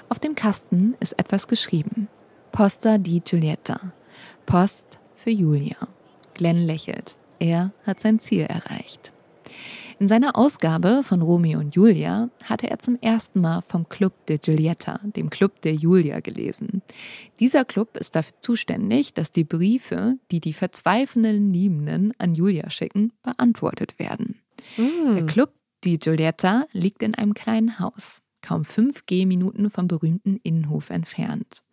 Auf 0.09 0.19
dem 0.19 0.35
Kasten 0.35 0.95
ist 0.99 1.17
etwas 1.17 1.47
geschrieben. 1.47 2.07
Posta 2.51 2.97
di 2.97 3.21
Giulietta. 3.21 3.79
Post 4.45 4.99
für 5.15 5.31
Julia. 5.31 5.87
Glenn 6.33 6.57
lächelt. 6.57 7.15
Er 7.39 7.71
hat 7.85 7.99
sein 7.99 8.19
Ziel 8.19 8.43
erreicht. 8.43 9.13
In 10.03 10.09
seiner 10.09 10.35
Ausgabe 10.35 11.01
von 11.01 11.21
Romeo 11.21 11.59
und 11.59 11.75
Julia 11.75 12.29
hatte 12.43 12.69
er 12.69 12.77
zum 12.77 12.97
ersten 13.01 13.39
Mal 13.39 13.61
vom 13.61 13.87
Club 13.87 14.25
de 14.25 14.37
Giulietta, 14.37 14.99
dem 15.15 15.29
Club 15.29 15.61
der 15.61 15.75
Julia, 15.75 16.19
gelesen. 16.19 16.81
Dieser 17.39 17.63
Club 17.63 17.95
ist 17.95 18.13
dafür 18.13 18.33
zuständig, 18.41 19.13
dass 19.13 19.31
die 19.31 19.45
Briefe, 19.45 20.17
die 20.29 20.41
die 20.41 20.51
verzweifelnden 20.51 21.53
Liebenden 21.53 22.13
an 22.17 22.35
Julia 22.35 22.69
schicken, 22.69 23.13
beantwortet 23.23 23.97
werden. 23.97 24.41
Der 24.77 25.25
Club 25.25 25.53
di 25.85 25.97
Giulietta 25.97 26.65
liegt 26.73 27.01
in 27.01 27.15
einem 27.15 27.33
kleinen 27.33 27.79
Haus. 27.79 28.21
Kaum 28.43 28.65
fünf 28.65 29.07
Gehminuten 29.07 29.71
vom 29.71 29.87
berühmten 29.87 30.37
Innenhof 30.43 30.91
entfernt. 30.91 31.63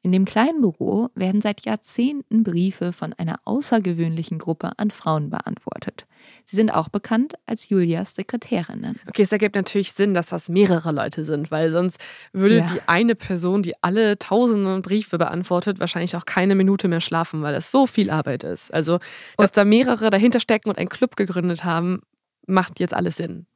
In 0.00 0.12
dem 0.12 0.24
kleinen 0.24 0.62
Büro 0.62 1.10
werden 1.14 1.42
seit 1.42 1.66
Jahrzehnten 1.66 2.42
Briefe 2.42 2.92
von 2.92 3.12
einer 3.12 3.36
außergewöhnlichen 3.44 4.38
Gruppe 4.38 4.72
an 4.78 4.90
Frauen 4.90 5.28
beantwortet. 5.28 6.06
Sie 6.44 6.56
sind 6.56 6.70
auch 6.70 6.88
bekannt 6.88 7.34
als 7.44 7.68
Julias 7.68 8.14
Sekretärinnen. 8.14 8.98
Okay, 9.08 9.22
es 9.22 9.32
ergibt 9.32 9.56
natürlich 9.56 9.92
Sinn, 9.92 10.14
dass 10.14 10.26
das 10.26 10.48
mehrere 10.48 10.92
Leute 10.92 11.24
sind, 11.24 11.50
weil 11.50 11.70
sonst 11.70 11.98
würde 12.32 12.58
ja. 12.58 12.66
die 12.66 12.80
eine 12.86 13.14
Person, 13.14 13.62
die 13.62 13.74
alle 13.82 14.18
tausende 14.18 14.80
Briefe 14.80 15.18
beantwortet, 15.18 15.80
wahrscheinlich 15.80 16.16
auch 16.16 16.24
keine 16.24 16.54
Minute 16.54 16.88
mehr 16.88 17.00
schlafen, 17.00 17.42
weil 17.42 17.54
es 17.54 17.70
so 17.70 17.86
viel 17.86 18.10
Arbeit 18.10 18.44
ist. 18.44 18.72
Also, 18.72 19.00
dass 19.36 19.52
da 19.52 19.64
mehrere 19.64 20.10
dahinter 20.10 20.40
stecken 20.40 20.70
und 20.70 20.78
einen 20.78 20.88
Club 20.88 21.16
gegründet 21.16 21.64
haben, 21.64 22.00
macht 22.46 22.80
jetzt 22.80 22.94
alles 22.94 23.16
Sinn. 23.16 23.46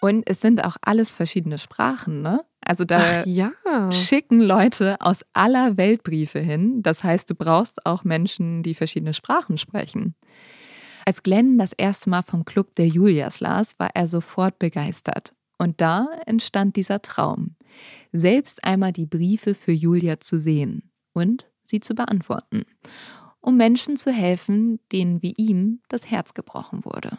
Und 0.00 0.28
es 0.28 0.40
sind 0.40 0.64
auch 0.64 0.76
alles 0.82 1.14
verschiedene 1.14 1.58
Sprachen, 1.58 2.22
ne? 2.22 2.44
Also 2.60 2.84
da 2.84 3.24
ja. 3.24 3.52
schicken 3.90 4.40
Leute 4.40 5.00
aus 5.00 5.24
aller 5.32 5.76
Welt 5.76 6.02
Briefe 6.02 6.38
hin. 6.38 6.82
Das 6.82 7.02
heißt, 7.02 7.30
du 7.30 7.34
brauchst 7.34 7.86
auch 7.86 8.04
Menschen, 8.04 8.62
die 8.62 8.74
verschiedene 8.74 9.14
Sprachen 9.14 9.56
sprechen. 9.56 10.14
Als 11.06 11.22
Glenn 11.22 11.56
das 11.56 11.72
erste 11.72 12.10
Mal 12.10 12.22
vom 12.22 12.44
Club 12.44 12.74
der 12.74 12.86
Julias 12.86 13.40
las, 13.40 13.78
war 13.78 13.90
er 13.94 14.06
sofort 14.06 14.58
begeistert. 14.58 15.32
Und 15.56 15.80
da 15.80 16.06
entstand 16.26 16.76
dieser 16.76 17.00
Traum, 17.00 17.56
selbst 18.12 18.62
einmal 18.62 18.92
die 18.92 19.06
Briefe 19.06 19.54
für 19.54 19.72
Julia 19.72 20.20
zu 20.20 20.38
sehen 20.38 20.92
und 21.14 21.46
sie 21.62 21.80
zu 21.80 21.94
beantworten, 21.94 22.64
um 23.40 23.56
Menschen 23.56 23.96
zu 23.96 24.12
helfen, 24.12 24.78
denen 24.92 25.22
wie 25.22 25.34
ihm 25.36 25.80
das 25.88 26.10
Herz 26.10 26.34
gebrochen 26.34 26.84
wurde. 26.84 27.18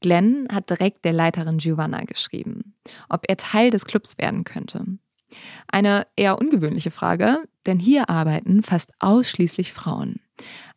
Glenn 0.00 0.48
hat 0.52 0.70
direkt 0.70 1.04
der 1.04 1.12
Leiterin 1.12 1.58
Giovanna 1.58 2.04
geschrieben, 2.04 2.74
ob 3.08 3.24
er 3.28 3.36
Teil 3.36 3.70
des 3.70 3.84
Clubs 3.84 4.18
werden 4.18 4.44
könnte. 4.44 4.84
Eine 5.68 6.06
eher 6.16 6.38
ungewöhnliche 6.38 6.90
Frage, 6.90 7.44
denn 7.66 7.78
hier 7.78 8.08
arbeiten 8.08 8.62
fast 8.62 8.92
ausschließlich 9.00 9.72
Frauen. 9.72 10.20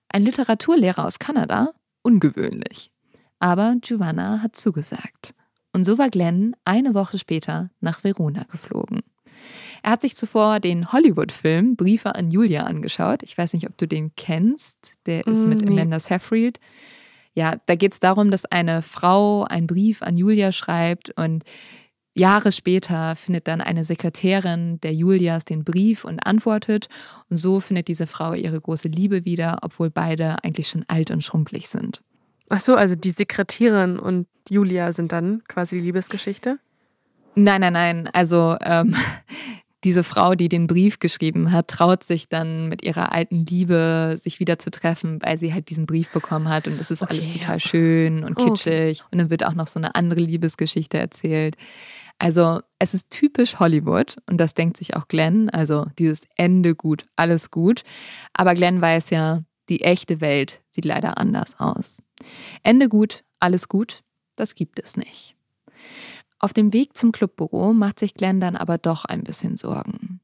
Ein 0.10 0.24
Literaturlehrer 0.24 1.06
aus 1.06 1.20
Kanada? 1.20 1.74
Ungewöhnlich. 2.02 2.92
Aber 3.40 3.76
Giovanna 3.82 4.42
hat 4.42 4.56
zugesagt. 4.56 5.36
Und 5.72 5.86
so 5.86 5.98
war 5.98 6.10
Glenn 6.10 6.56
eine 6.66 6.94
Woche 6.96 7.20
später 7.20 7.70
nach 7.80 8.04
Verona 8.04 8.44
geflogen. 8.52 9.02
Er 9.84 9.92
hat 9.92 10.02
sich 10.02 10.16
zuvor 10.16 10.60
den 10.60 10.92
Hollywood-Film 10.92 11.76
Briefe 11.76 12.16
an 12.16 12.32
Julia 12.32 12.64
angeschaut. 12.64 13.24
Ich 13.24 13.38
weiß 13.38 13.54
nicht, 13.54 13.70
ob 13.70 13.78
du 13.78 13.88
den 13.88 14.14
kennst. 14.16 14.94
Der 15.06 15.26
ist 15.28 15.46
mit 15.48 15.64
mm, 15.64 15.70
Amanda 15.70 16.00
Seyfried 16.00 16.60
ja, 17.34 17.56
da 17.66 17.76
geht 17.76 17.94
es 17.94 18.00
darum, 18.00 18.32
dass 18.32 18.46
eine 18.46 18.82
Frau 18.82 19.44
einen 19.44 19.68
Brief 19.68 20.02
an 20.02 20.18
Julia 20.18 20.52
schreibt 20.52 21.12
und 21.18 21.44
Jahre 22.16 22.52
später 22.52 23.16
findet 23.16 23.48
dann 23.48 23.62
eine 23.62 23.86
Sekretärin 23.86 24.80
der 24.82 24.94
Julias 24.94 25.46
den 25.46 25.64
Brief 25.64 26.04
und 26.04 26.20
antwortet. 26.26 26.90
Und 27.30 27.38
so 27.38 27.60
findet 27.60 27.88
diese 27.88 28.08
Frau 28.08 28.34
ihre 28.34 28.60
große 28.60 28.90
Liebe 28.90 29.26
wieder, 29.26 29.60
obwohl 29.62 29.90
beide 29.90 30.44
eigentlich 30.44 30.68
schon 30.68 30.84
alt 30.88 31.12
und 31.12 31.24
schrumpelig 31.24 31.70
sind. 31.70 32.02
Ach 32.50 32.60
so, 32.60 32.76
also 32.76 32.96
die 32.96 33.12
Sekretärin 33.12 34.00
und 34.00 34.28
Julia 34.50 34.92
sind 34.92 35.12
dann 35.12 35.44
quasi 35.48 35.76
die 35.76 35.84
Liebesgeschichte? 35.84 36.60
Nein, 37.36 37.62
nein, 37.62 37.74
nein. 37.74 38.10
Also 38.12 38.58
ähm, 38.62 38.96
diese 39.84 40.04
Frau, 40.04 40.36
die 40.36 40.50
den 40.50 40.68
Brief 40.68 41.00
geschrieben 41.00 41.52
hat, 41.52 41.70
traut 41.70 42.04
sich 42.04 42.28
dann 42.28 42.68
mit 42.68 42.84
ihrer 42.84 43.14
alten 43.14 43.46
Liebe 43.46 44.18
sich 44.20 44.40
wieder 44.40 44.60
zu 44.60 44.72
treffen, 44.72 45.20
weil 45.22 45.38
sie 45.38 45.54
halt 45.54 45.70
diesen 45.70 45.86
Brief 45.86 46.10
bekommen 46.10 46.50
hat 46.50 46.68
und 46.68 46.80
es 46.80 46.92
ist 46.92 47.02
okay, 47.02 47.14
alles 47.14 47.34
total 47.34 47.56
ja. 47.56 47.60
schön 47.60 48.24
und 48.24 48.36
kitschig. 48.36 49.02
Okay. 49.02 49.10
Und 49.12 49.18
dann 49.20 49.30
wird 49.30 49.46
auch 49.46 49.54
noch 49.54 49.68
so 49.68 49.80
eine 49.80 49.96
andere 49.96 50.20
Liebesgeschichte 50.20 50.98
erzählt. 50.98 51.56
Also 52.18 52.60
es 52.80 52.94
ist 52.94 53.10
typisch 53.10 53.60
Hollywood 53.60 54.18
und 54.30 54.38
das 54.38 54.54
denkt 54.54 54.76
sich 54.76 54.98
auch 54.98 55.08
Glenn. 55.08 55.50
Also 55.50 55.88
dieses 55.98 56.24
Ende 56.36 56.76
gut, 56.76 57.06
alles 57.16 57.50
gut. 57.50 57.84
Aber 58.34 58.56
Glenn 58.56 58.82
weiß 58.82 59.10
ja, 59.12 59.44
die 59.70 59.82
echte 59.82 60.20
Welt 60.20 60.62
sieht 60.70 60.86
leider 60.86 61.18
anders 61.18 61.58
aus. 61.60 62.04
Ende 62.64 62.90
gut, 62.90 63.24
alles 63.40 63.70
gut, 63.70 64.04
das 64.36 64.56
gibt 64.56 64.80
es 64.80 64.98
nicht. 64.98 65.39
Auf 66.40 66.54
dem 66.54 66.74
Weg 66.74 66.96
zum 66.96 67.12
Clubbüro 67.12 67.74
macht 67.74 68.00
sich 68.00 68.14
Glenn 68.14 68.40
dann 68.40 68.56
aber 68.56 68.78
doch 68.78 69.06
ein 69.06 69.24
bisschen 69.24 69.58
Sorgen. 69.58 70.22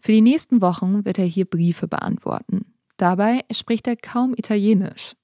Für 0.00 0.12
die 0.12 0.20
nächsten 0.20 0.60
Wochen 0.60 1.04
wird 1.04 1.18
er 1.18 1.24
hier 1.24 1.44
Briefe 1.44 1.88
beantworten. 1.88 2.66
Dabei 2.96 3.42
spricht 3.52 3.86
er 3.86 3.96
kaum 3.96 4.34
Italienisch. 4.36 5.14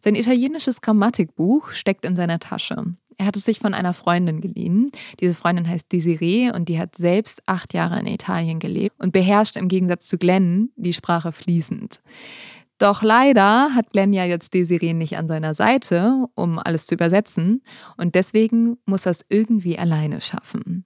Sein 0.00 0.14
italienisches 0.14 0.80
Grammatikbuch 0.80 1.70
steckt 1.72 2.04
in 2.04 2.16
seiner 2.16 2.38
Tasche. 2.38 2.94
Er 3.18 3.26
hat 3.26 3.36
es 3.36 3.44
sich 3.44 3.58
von 3.58 3.74
einer 3.74 3.92
Freundin 3.92 4.40
geliehen. 4.40 4.92
Diese 5.20 5.34
Freundin 5.34 5.68
heißt 5.68 5.92
Desiree 5.92 6.52
und 6.52 6.68
die 6.68 6.78
hat 6.78 6.96
selbst 6.96 7.42
acht 7.46 7.74
Jahre 7.74 7.98
in 7.98 8.06
Italien 8.06 8.60
gelebt 8.60 8.94
und 9.00 9.12
beherrscht 9.12 9.56
im 9.56 9.66
Gegensatz 9.66 10.06
zu 10.06 10.18
Glenn 10.18 10.70
die 10.76 10.92
Sprache 10.92 11.32
fließend. 11.32 12.00
Doch 12.78 13.02
leider 13.02 13.74
hat 13.74 13.90
Glenn 13.90 14.12
ja 14.12 14.24
jetzt 14.24 14.54
Desiree 14.54 14.94
nicht 14.94 15.16
an 15.16 15.26
seiner 15.26 15.54
Seite, 15.54 16.26
um 16.34 16.58
alles 16.58 16.86
zu 16.86 16.94
übersetzen. 16.94 17.62
Und 17.96 18.14
deswegen 18.14 18.78
muss 18.86 19.06
er 19.06 19.12
es 19.12 19.24
irgendwie 19.28 19.78
alleine 19.78 20.20
schaffen. 20.20 20.84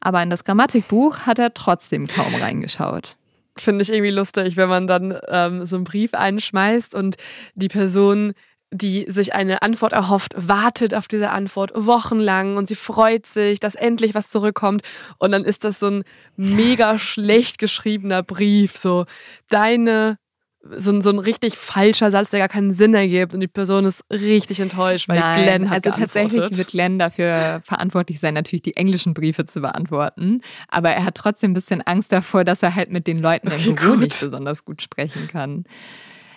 Aber 0.00 0.22
in 0.22 0.30
das 0.30 0.44
Grammatikbuch 0.44 1.20
hat 1.20 1.38
er 1.38 1.54
trotzdem 1.54 2.08
kaum 2.08 2.34
reingeschaut. 2.34 3.16
Finde 3.56 3.82
ich 3.82 3.90
irgendwie 3.90 4.12
lustig, 4.12 4.56
wenn 4.56 4.68
man 4.68 4.86
dann 4.86 5.16
ähm, 5.28 5.66
so 5.66 5.76
einen 5.76 5.84
Brief 5.84 6.14
einschmeißt 6.14 6.94
und 6.94 7.16
die 7.54 7.68
Person 7.68 8.34
die 8.70 9.06
sich 9.08 9.34
eine 9.34 9.62
Antwort 9.62 9.92
erhofft, 9.92 10.34
wartet 10.36 10.94
auf 10.94 11.08
diese 11.08 11.30
Antwort 11.30 11.70
wochenlang 11.74 12.56
und 12.56 12.68
sie 12.68 12.74
freut 12.74 13.24
sich, 13.24 13.60
dass 13.60 13.74
endlich 13.74 14.14
was 14.14 14.28
zurückkommt. 14.28 14.82
Und 15.18 15.32
dann 15.32 15.44
ist 15.44 15.64
das 15.64 15.80
so 15.80 15.86
ein 15.86 16.04
mega 16.36 16.98
schlecht 16.98 17.58
geschriebener 17.58 18.22
Brief. 18.22 18.76
So, 18.76 19.06
deine 19.48 20.18
so 20.76 20.90
ein, 20.90 21.00
so 21.00 21.10
ein 21.10 21.18
richtig 21.18 21.56
falscher 21.56 22.10
Satz, 22.10 22.30
der 22.30 22.40
gar 22.40 22.48
keinen 22.48 22.72
Sinn 22.72 22.94
ergibt 22.94 23.34
und 23.34 23.40
die 23.40 23.48
Person 23.48 23.84
ist 23.84 24.04
richtig 24.10 24.60
enttäuscht, 24.60 25.08
weil 25.08 25.18
Nein, 25.18 25.42
Glenn 25.42 25.70
hat 25.70 25.86
Also 25.86 25.98
tatsächlich 25.98 26.56
wird 26.56 26.68
Glenn 26.68 26.98
dafür 26.98 27.60
verantwortlich 27.64 28.20
sein, 28.20 28.34
natürlich 28.34 28.62
die 28.62 28.76
englischen 28.76 29.14
Briefe 29.14 29.44
zu 29.46 29.60
beantworten, 29.60 30.42
aber 30.68 30.90
er 30.90 31.04
hat 31.04 31.14
trotzdem 31.14 31.52
ein 31.52 31.54
bisschen 31.54 31.82
Angst 31.82 32.12
davor, 32.12 32.44
dass 32.44 32.62
er 32.62 32.74
halt 32.74 32.90
mit 32.90 33.06
den 33.06 33.18
Leuten 33.18 33.48
okay, 33.48 33.68
im 33.68 33.74
Büro 33.74 33.90
gut. 33.92 34.00
nicht 34.00 34.20
besonders 34.20 34.64
gut 34.64 34.82
sprechen 34.82 35.28
kann. 35.28 35.64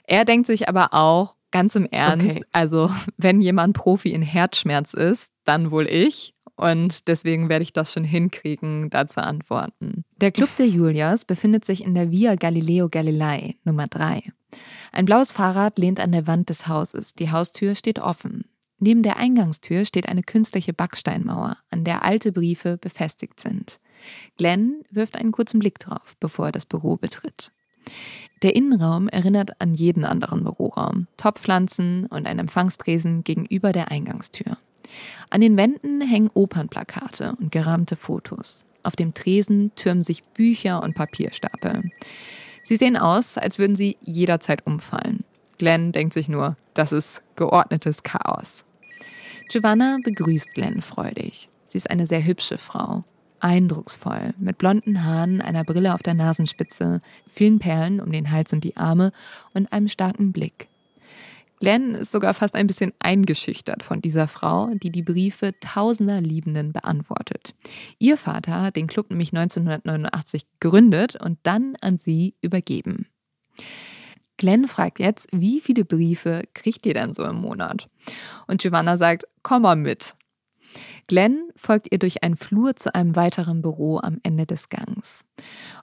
Er 0.06 0.26
denkt 0.26 0.48
sich 0.48 0.68
aber 0.68 0.94
auch, 0.94 1.36
ganz 1.52 1.76
im 1.76 1.86
Ernst, 1.86 2.38
okay. 2.38 2.46
also 2.52 2.90
wenn 3.18 3.42
jemand 3.42 3.76
Profi 3.76 4.10
in 4.10 4.22
Herzschmerz 4.22 4.94
ist, 4.94 5.32
dann 5.44 5.72
wohl 5.72 5.88
ich. 5.88 6.34
Und 6.62 7.08
deswegen 7.08 7.50
werde 7.50 7.64
ich 7.64 7.74
das 7.74 7.92
schon 7.92 8.04
hinkriegen, 8.04 8.92
da 8.92 9.08
zu 9.08 9.24
antworten. 9.24 10.06
Der 10.18 10.32
Club 10.32 10.56
der 10.58 10.68
Julias 10.68 11.26
befindet 11.26 11.66
sich 11.66 11.84
in 11.84 11.96
der 11.96 12.12
Via 12.12 12.36
Galileo 12.36 12.88
Galilei 12.88 13.56
Nummer 13.64 13.88
3. 13.88 14.22
Ein 14.92 15.06
blaues 15.06 15.32
Fahrrad 15.32 15.80
lehnt 15.80 16.00
an 16.00 16.12
der 16.12 16.28
Wand 16.28 16.50
des 16.50 16.68
Hauses. 16.68 17.16
Die 17.16 17.32
Haustür 17.32 17.74
steht 17.74 17.98
offen. 17.98 18.46
Neben 18.78 19.02
der 19.02 19.18
Eingangstür 19.18 19.86
steht 19.86 20.08
eine 20.08 20.22
künstliche 20.22 20.72
Backsteinmauer, 20.72 21.58
an 21.72 21.84
der 21.84 22.06
alte 22.06 22.32
Briefe 22.32 22.78
befestigt 22.78 23.40
sind. 23.40 23.80
Glenn 24.38 24.84
wirft 24.92 25.18
einen 25.18 25.32
kurzen 25.32 25.60
Blick 25.60 25.80
drauf, 25.80 26.16
bevor 26.20 26.48
er 26.48 26.52
das 26.52 26.68
Büro 26.68 26.96
betritt. 26.96 27.52
Der 28.44 28.56
Innenraum 28.56 29.08
erinnert 29.08 29.60
an 29.60 29.74
jeden 29.74 30.06
anderen 30.06 30.44
Büroraum. 30.44 31.08
Topfpflanzen 31.18 32.06
und 32.06 32.28
ein 32.28 32.38
Empfangstresen 32.38 33.24
gegenüber 33.24 33.72
der 33.72 33.90
Eingangstür. 33.90 34.58
An 35.30 35.42
den 35.42 35.58
Wänden 35.58 36.02
hängen 36.02 36.30
Opernplakate 36.34 37.36
und 37.40 37.52
gerahmte 37.52 37.96
Fotos. 37.96 38.66
Auf 38.84 38.96
dem 38.96 39.14
Tresen 39.14 39.72
türmen 39.76 40.04
sich 40.04 40.24
Bücher 40.24 40.82
und 40.84 40.96
Papierstapel. 40.96 41.92
Sie 42.64 42.76
sehen 42.76 42.98
aus, 42.98 43.38
als 43.38 43.60
würden 43.60 43.76
sie 43.76 43.98
jederzeit 44.02 44.66
umfallen. 44.66 45.24
Glenn 45.58 45.92
denkt 45.92 46.14
sich 46.14 46.28
nur, 46.28 46.58
das 46.74 46.92
ist 46.92 47.22
geordnetes 47.36 48.04
Chaos. 48.04 48.66
Giovanna 49.50 49.98
begrüßt 50.04 50.54
Glenn 50.54 50.82
freudig. 50.82 51.50
Sie 51.68 51.78
ist 51.78 51.90
eine 51.90 52.08
sehr 52.08 52.26
hübsche 52.26 52.58
Frau, 52.58 53.04
eindrucksvoll, 53.40 54.34
mit 54.40 54.58
blonden 54.58 55.04
Haaren, 55.04 55.42
einer 55.42 55.64
Brille 55.64 55.94
auf 55.94 56.04
der 56.04 56.14
Nasenspitze, 56.14 57.02
vielen 57.30 57.60
Perlen 57.60 58.00
um 58.00 58.12
den 58.12 58.32
Hals 58.32 58.54
und 58.54 58.64
die 58.64 58.78
Arme 58.78 59.12
und 59.54 59.72
einem 59.72 59.88
starken 59.88 60.32
Blick. 60.32 60.68
Glenn 61.62 61.94
ist 61.94 62.12
sogar 62.12 62.34
fast 62.34 62.56
ein 62.56 62.66
bisschen 62.66 62.92
eingeschüchtert 62.98 63.84
von 63.84 64.02
dieser 64.02 64.28
Frau, 64.28 64.72
die 64.74 64.90
die 64.90 65.04
Briefe 65.04 65.54
tausender 65.60 66.20
Liebenden 66.20 66.74
beantwortet. 66.74 67.54
Ihr 68.00 68.18
Vater 68.18 68.64
hat 68.64 68.76
den 68.76 68.88
Club 68.88 69.12
nämlich 69.12 69.30
1989 69.30 70.48
gegründet 70.60 71.18
und 71.24 71.38
dann 71.44 71.76
an 71.80 72.00
sie 72.00 72.34
übergeben. 72.42 73.06
Glenn 74.38 74.68
fragt 74.68 74.98
jetzt, 74.98 75.28
wie 75.34 75.62
viele 75.62 75.86
Briefe 75.86 76.42
kriegt 76.56 76.84
ihr 76.88 76.96
denn 76.96 77.14
so 77.14 77.24
im 77.26 77.36
Monat? 77.36 77.88
Und 78.48 78.60
Giovanna 78.60 78.98
sagt, 78.98 79.26
komm 79.44 79.62
mal 79.62 79.76
mit. 79.76 80.16
Glenn 81.06 81.52
folgt 81.56 81.92
ihr 81.92 82.00
durch 82.00 82.24
einen 82.24 82.38
Flur 82.38 82.76
zu 82.76 82.96
einem 82.96 83.16
weiteren 83.16 83.62
Büro 83.62 84.00
am 84.00 84.20
Ende 84.24 84.48
des 84.48 84.70
Gangs. 84.70 85.26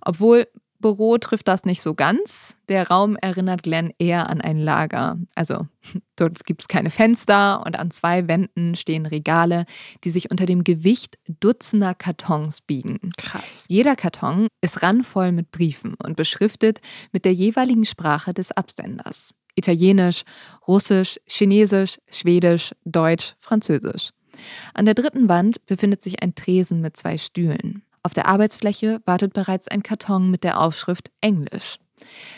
Obwohl 0.00 0.48
Büro 0.80 1.18
trifft 1.18 1.48
das 1.48 1.64
nicht 1.64 1.82
so 1.82 1.94
ganz. 1.94 2.56
Der 2.68 2.88
Raum 2.88 3.16
erinnert 3.16 3.62
Glenn 3.62 3.92
eher 3.98 4.30
an 4.30 4.40
ein 4.40 4.58
Lager. 4.58 5.18
Also 5.34 5.66
dort 6.16 6.44
gibt 6.44 6.62
es 6.62 6.68
keine 6.68 6.90
Fenster 6.90 7.64
und 7.66 7.78
an 7.78 7.90
zwei 7.90 8.28
Wänden 8.28 8.76
stehen 8.76 9.06
Regale, 9.06 9.64
die 10.04 10.10
sich 10.10 10.30
unter 10.30 10.46
dem 10.46 10.62
Gewicht 10.62 11.18
dutzender 11.40 11.94
Kartons 11.94 12.60
biegen. 12.60 13.10
Krass. 13.16 13.64
Jeder 13.68 13.96
Karton 13.96 14.46
ist 14.60 14.82
randvoll 14.82 15.32
mit 15.32 15.50
Briefen 15.50 15.94
und 16.02 16.16
beschriftet 16.16 16.80
mit 17.12 17.24
der 17.24 17.34
jeweiligen 17.34 17.84
Sprache 17.84 18.32
des 18.32 18.52
Absenders. 18.52 19.34
Italienisch, 19.56 20.22
Russisch, 20.68 21.18
Chinesisch, 21.26 21.98
Schwedisch, 22.10 22.72
Deutsch, 22.84 23.34
Französisch. 23.40 24.10
An 24.72 24.84
der 24.84 24.94
dritten 24.94 25.28
Wand 25.28 25.66
befindet 25.66 26.02
sich 26.02 26.22
ein 26.22 26.36
Tresen 26.36 26.80
mit 26.80 26.96
zwei 26.96 27.18
Stühlen. 27.18 27.82
Auf 28.08 28.14
der 28.14 28.24
Arbeitsfläche 28.24 29.02
wartet 29.04 29.34
bereits 29.34 29.68
ein 29.68 29.82
Karton 29.82 30.30
mit 30.30 30.42
der 30.42 30.60
Aufschrift 30.60 31.10
Englisch. 31.20 31.76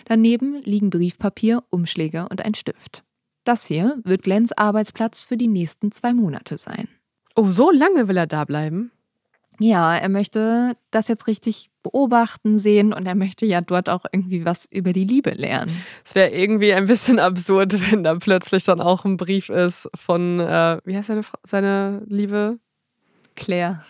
Daneben 0.06 0.60
liegen 0.64 0.90
Briefpapier, 0.90 1.62
Umschläge 1.70 2.26
und 2.28 2.44
ein 2.44 2.54
Stift. 2.54 3.04
Das 3.44 3.66
hier 3.66 4.00
wird 4.02 4.24
Glens 4.24 4.50
Arbeitsplatz 4.50 5.22
für 5.22 5.36
die 5.36 5.46
nächsten 5.46 5.92
zwei 5.92 6.12
Monate 6.12 6.58
sein. 6.58 6.88
Oh, 7.36 7.46
so 7.46 7.70
lange 7.70 8.08
will 8.08 8.16
er 8.16 8.26
da 8.26 8.44
bleiben? 8.44 8.90
Ja, 9.60 9.94
er 9.94 10.08
möchte 10.08 10.76
das 10.90 11.06
jetzt 11.06 11.28
richtig 11.28 11.70
beobachten, 11.84 12.58
sehen 12.58 12.92
und 12.92 13.06
er 13.06 13.14
möchte 13.14 13.46
ja 13.46 13.60
dort 13.60 13.88
auch 13.88 14.06
irgendwie 14.10 14.44
was 14.44 14.64
über 14.72 14.92
die 14.92 15.04
Liebe 15.04 15.30
lernen. 15.30 15.70
Es 16.04 16.16
wäre 16.16 16.30
irgendwie 16.30 16.72
ein 16.72 16.86
bisschen 16.86 17.20
absurd, 17.20 17.74
wenn 17.92 18.02
da 18.02 18.16
plötzlich 18.16 18.64
dann 18.64 18.80
auch 18.80 19.04
ein 19.04 19.16
Brief 19.16 19.48
ist 19.48 19.88
von, 19.94 20.40
äh, 20.40 20.80
wie 20.84 20.96
heißt 20.96 21.06
seine, 21.06 21.22
seine 21.44 22.02
Liebe? 22.08 22.58
Claire. 23.36 23.84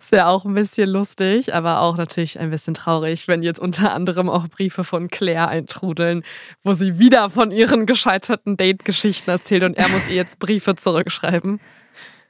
Es 0.00 0.10
wäre 0.10 0.26
auch 0.26 0.44
ein 0.44 0.54
bisschen 0.54 0.88
lustig, 0.88 1.54
aber 1.54 1.80
auch 1.80 1.96
natürlich 1.96 2.38
ein 2.38 2.50
bisschen 2.50 2.74
traurig, 2.74 3.28
wenn 3.28 3.42
jetzt 3.42 3.60
unter 3.60 3.94
anderem 3.94 4.28
auch 4.28 4.48
Briefe 4.48 4.84
von 4.84 5.08
Claire 5.08 5.48
eintrudeln, 5.48 6.22
wo 6.62 6.74
sie 6.74 6.98
wieder 6.98 7.30
von 7.30 7.50
ihren 7.50 7.86
gescheiterten 7.86 8.56
Date-Geschichten 8.56 9.30
erzählt 9.30 9.62
und 9.62 9.76
er 9.76 9.88
muss 9.88 10.08
ihr 10.08 10.16
jetzt 10.16 10.38
Briefe 10.38 10.74
zurückschreiben. 10.74 11.60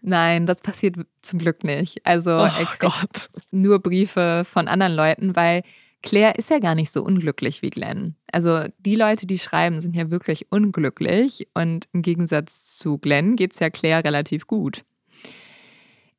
Nein, 0.03 0.47
das 0.47 0.61
passiert 0.61 0.97
zum 1.23 1.39
Glück 1.39 1.65
nicht. 1.65 2.05
Also 2.05 2.31
Oh 2.31 2.45
er 2.45 2.69
Gott. 2.79 3.31
nur 3.51 3.81
Briefe 3.81 4.45
von 4.51 4.69
anderen 4.69 4.95
Leuten, 4.95 5.37
weil 5.37 5.63
Claire 6.03 6.37
ist 6.37 6.49
ja 6.51 6.59
gar 6.59 6.75
nicht 6.75 6.91
so 6.91 7.03
unglücklich 7.03 7.61
wie 7.61 7.71
Glenn. 7.71 8.17
Also 8.33 8.65
die 8.79 8.97
Leute, 8.97 9.27
die 9.27 9.39
schreiben, 9.39 9.83
sind 9.83 9.95
ja 9.95 10.11
wirklich 10.11 10.51
unglücklich 10.51 11.49
und 11.55 11.87
im 11.93 12.01
Gegensatz 12.03 12.79
zu 12.79 12.97
Glenn 12.99 13.37
geht 13.37 13.53
es 13.53 13.59
ja 13.59 13.69
Claire 13.69 14.05
relativ 14.05 14.47
gut. 14.47 14.83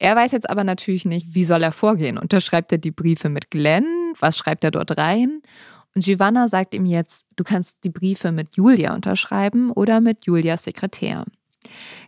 Er 0.02 0.16
weiß 0.16 0.32
jetzt 0.32 0.50
aber 0.50 0.64
natürlich 0.64 1.06
nicht, 1.06 1.36
wie 1.36 1.46
soll 1.46 1.62
er 1.62 1.72
vorgehen. 1.72 2.18
Unterschreibt 2.18 2.72
er 2.72 2.80
die 2.80 2.90
Briefe 2.90 3.30
mit 3.30 3.52
Glenn? 3.52 3.86
Was 4.20 4.36
schreibt 4.36 4.64
er 4.64 4.72
dort 4.72 4.98
rein? 4.98 5.44
Und 5.94 6.04
Giovanna 6.04 6.48
sagt 6.48 6.74
ihm 6.74 6.88
jetzt, 6.88 7.28
du 7.36 7.44
kannst 7.44 7.84
die 7.84 7.92
Briefe 7.92 8.32
mit 8.32 8.56
Julia 8.56 8.96
unterschreiben 8.96 9.70
oder 9.72 10.02
mit 10.02 10.26
Julias 10.26 10.64
Sekretär. 10.64 11.24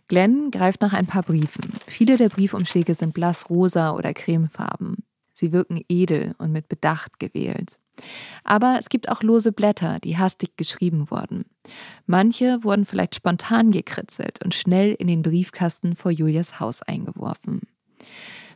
Glenn 0.08 0.50
greift 0.50 0.80
nach 0.80 0.92
ein 0.92 1.06
paar 1.06 1.22
Briefen. 1.22 1.72
Viele 1.86 2.16
der 2.16 2.30
Briefumschläge 2.30 2.96
sind 2.96 3.14
blassrosa 3.14 3.92
oder 3.92 4.12
cremefarben. 4.12 4.96
Sie 5.32 5.52
wirken 5.52 5.80
edel 5.88 6.34
und 6.38 6.50
mit 6.50 6.68
Bedacht 6.68 7.20
gewählt. 7.20 7.78
Aber 8.42 8.74
es 8.80 8.88
gibt 8.88 9.08
auch 9.08 9.22
lose 9.22 9.52
Blätter, 9.52 10.00
die 10.00 10.18
hastig 10.18 10.56
geschrieben 10.56 11.12
wurden. 11.12 11.44
Manche 12.06 12.58
wurden 12.64 12.86
vielleicht 12.86 13.14
spontan 13.14 13.70
gekritzelt 13.70 14.44
und 14.44 14.52
schnell 14.52 14.94
in 14.94 15.06
den 15.06 15.22
Briefkasten 15.22 15.94
vor 15.94 16.10
Julias 16.10 16.58
Haus 16.58 16.82
eingeworfen. 16.82 17.60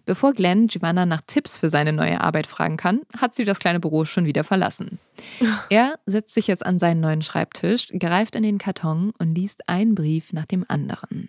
Bevor 0.05 0.33
Glenn 0.33 0.69
Giovanna 0.69 1.05
nach 1.05 1.21
Tipps 1.27 1.59
für 1.59 1.69
seine 1.69 1.93
neue 1.93 2.21
Arbeit 2.23 2.47
fragen 2.47 2.79
kann, 2.79 3.03
hat 3.19 3.35
sie 3.35 3.45
das 3.45 3.59
kleine 3.59 3.79
Büro 3.79 4.07
schon 4.07 4.25
wieder 4.25 4.43
verlassen. 4.45 4.99
Er 5.71 5.99
setzt 6.07 6.33
sich 6.33 6.47
jetzt 6.47 6.65
an 6.65 6.79
seinen 6.79 7.01
neuen 7.01 7.21
Schreibtisch, 7.23 7.89
greift 7.89 8.35
in 8.35 8.43
den 8.43 8.57
Karton 8.59 9.13
und 9.19 9.35
liest 9.35 9.69
einen 9.69 9.95
Brief 9.95 10.33
nach 10.33 10.47
dem 10.47 10.65
anderen. 10.69 11.29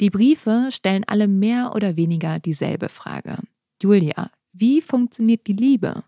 Die 0.00 0.10
Briefe 0.10 0.68
stellen 0.70 1.04
alle 1.06 1.26
mehr 1.28 1.72
oder 1.74 1.96
weniger 1.96 2.38
dieselbe 2.38 2.88
Frage. 2.88 3.38
Julia, 3.82 4.30
wie 4.52 4.80
funktioniert 4.80 5.46
die 5.46 5.52
Liebe? 5.54 6.04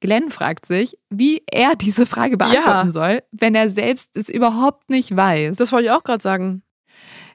Glenn 0.00 0.30
fragt 0.30 0.66
sich, 0.66 0.98
wie 1.10 1.42
er 1.50 1.76
diese 1.76 2.06
Frage 2.06 2.36
beantworten 2.36 2.88
Ja. 2.88 2.90
soll, 2.90 3.22
wenn 3.32 3.54
er 3.54 3.70
selbst 3.70 4.16
es 4.16 4.28
überhaupt 4.28 4.90
nicht 4.90 5.16
weiß. 5.16 5.56
Das 5.56 5.72
wollte 5.72 5.86
ich 5.86 5.90
auch 5.92 6.04
gerade 6.04 6.22
sagen. 6.22 6.62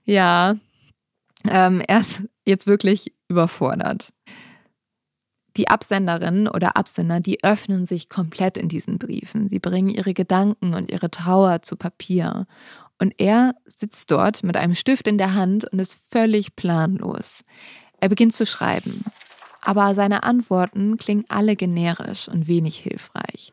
Ja, 0.04 0.56
ähm, 1.52 1.82
er 1.88 2.00
ist 2.00 2.24
jetzt 2.46 2.68
wirklich 2.68 3.14
überfordert. 3.28 4.14
Die 5.58 5.70
Absenderinnen 5.70 6.48
oder 6.48 6.78
Absender, 6.78 7.20
die 7.20 7.44
öffnen 7.44 7.86
sich 7.86 8.10
komplett 8.10 8.58
in 8.58 8.70
diesen 8.70 9.00
Briefen. 9.00 9.50
Sie 9.50 9.60
bringen 9.60 9.90
ihre 9.90 10.14
Gedanken 10.14 10.76
und 10.76 10.92
ihre 10.92 11.10
Trauer 11.10 11.64
zu 11.64 11.76
Papier. 11.76 12.46
Und 13.00 13.14
er 13.18 13.56
sitzt 13.66 14.12
dort 14.12 14.44
mit 14.44 14.56
einem 14.56 14.76
Stift 14.76 15.08
in 15.08 15.18
der 15.18 15.34
Hand 15.34 15.66
und 15.66 15.80
ist 15.80 16.00
völlig 16.12 16.56
planlos. 16.56 17.44
Er 18.00 18.10
beginnt 18.10 18.36
zu 18.36 18.46
schreiben. 18.46 19.04
Aber 19.62 19.96
seine 19.96 20.24
Antworten 20.24 20.98
klingen 20.98 21.26
alle 21.28 21.56
generisch 21.56 22.28
und 22.28 22.48
wenig 22.48 22.78
hilfreich. 22.78 23.52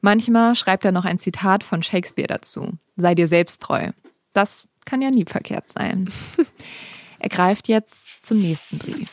Manchmal 0.00 0.54
schreibt 0.54 0.84
er 0.84 0.92
noch 0.92 1.04
ein 1.04 1.18
Zitat 1.18 1.64
von 1.64 1.82
Shakespeare 1.82 2.28
dazu. 2.28 2.78
Sei 2.96 3.14
dir 3.14 3.26
selbst 3.26 3.62
treu. 3.62 3.90
Das 4.32 4.68
kann 4.84 5.02
ja 5.02 5.10
nie 5.10 5.24
verkehrt 5.24 5.70
sein. 5.70 6.10
Er 7.20 7.28
greift 7.28 7.68
jetzt 7.68 8.08
zum 8.22 8.40
nächsten 8.40 8.78
Brief. 8.78 9.12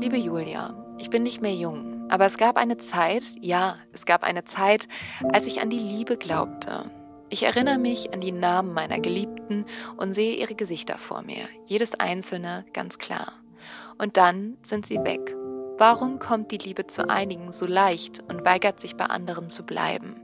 Liebe 0.00 0.16
Julia, 0.16 0.74
ich 0.98 1.10
bin 1.10 1.24
nicht 1.24 1.40
mehr 1.40 1.54
jung, 1.54 2.08
aber 2.08 2.26
es 2.26 2.36
gab 2.36 2.56
eine 2.56 2.78
Zeit, 2.78 3.24
ja, 3.40 3.76
es 3.92 4.06
gab 4.06 4.22
eine 4.22 4.44
Zeit, 4.44 4.86
als 5.32 5.46
ich 5.46 5.60
an 5.60 5.70
die 5.70 5.78
Liebe 5.78 6.16
glaubte. 6.16 6.90
Ich 7.30 7.42
erinnere 7.42 7.78
mich 7.78 8.12
an 8.14 8.20
die 8.20 8.32
Namen 8.32 8.74
meiner 8.74 9.00
Geliebten 9.00 9.64
und 9.96 10.14
sehe 10.14 10.36
ihre 10.36 10.54
Gesichter 10.54 10.98
vor 10.98 11.22
mir, 11.22 11.48
jedes 11.66 11.94
einzelne 11.94 12.64
ganz 12.72 12.98
klar. 12.98 13.32
Und 13.98 14.16
dann 14.16 14.56
sind 14.62 14.86
sie 14.86 14.98
weg. 14.98 15.34
Warum 15.78 16.18
kommt 16.18 16.50
die 16.52 16.58
Liebe 16.58 16.86
zu 16.86 17.08
einigen 17.08 17.52
so 17.52 17.66
leicht 17.66 18.22
und 18.28 18.44
weigert 18.44 18.80
sich 18.80 18.96
bei 18.96 19.06
anderen 19.06 19.50
zu 19.50 19.64
bleiben? 19.64 20.20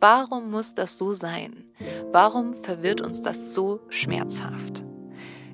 Warum 0.00 0.50
muss 0.50 0.74
das 0.74 0.98
so 0.98 1.12
sein? 1.12 1.64
Warum 2.12 2.54
verwirrt 2.54 3.00
uns 3.00 3.22
das 3.22 3.54
so 3.54 3.80
schmerzhaft? 3.88 4.84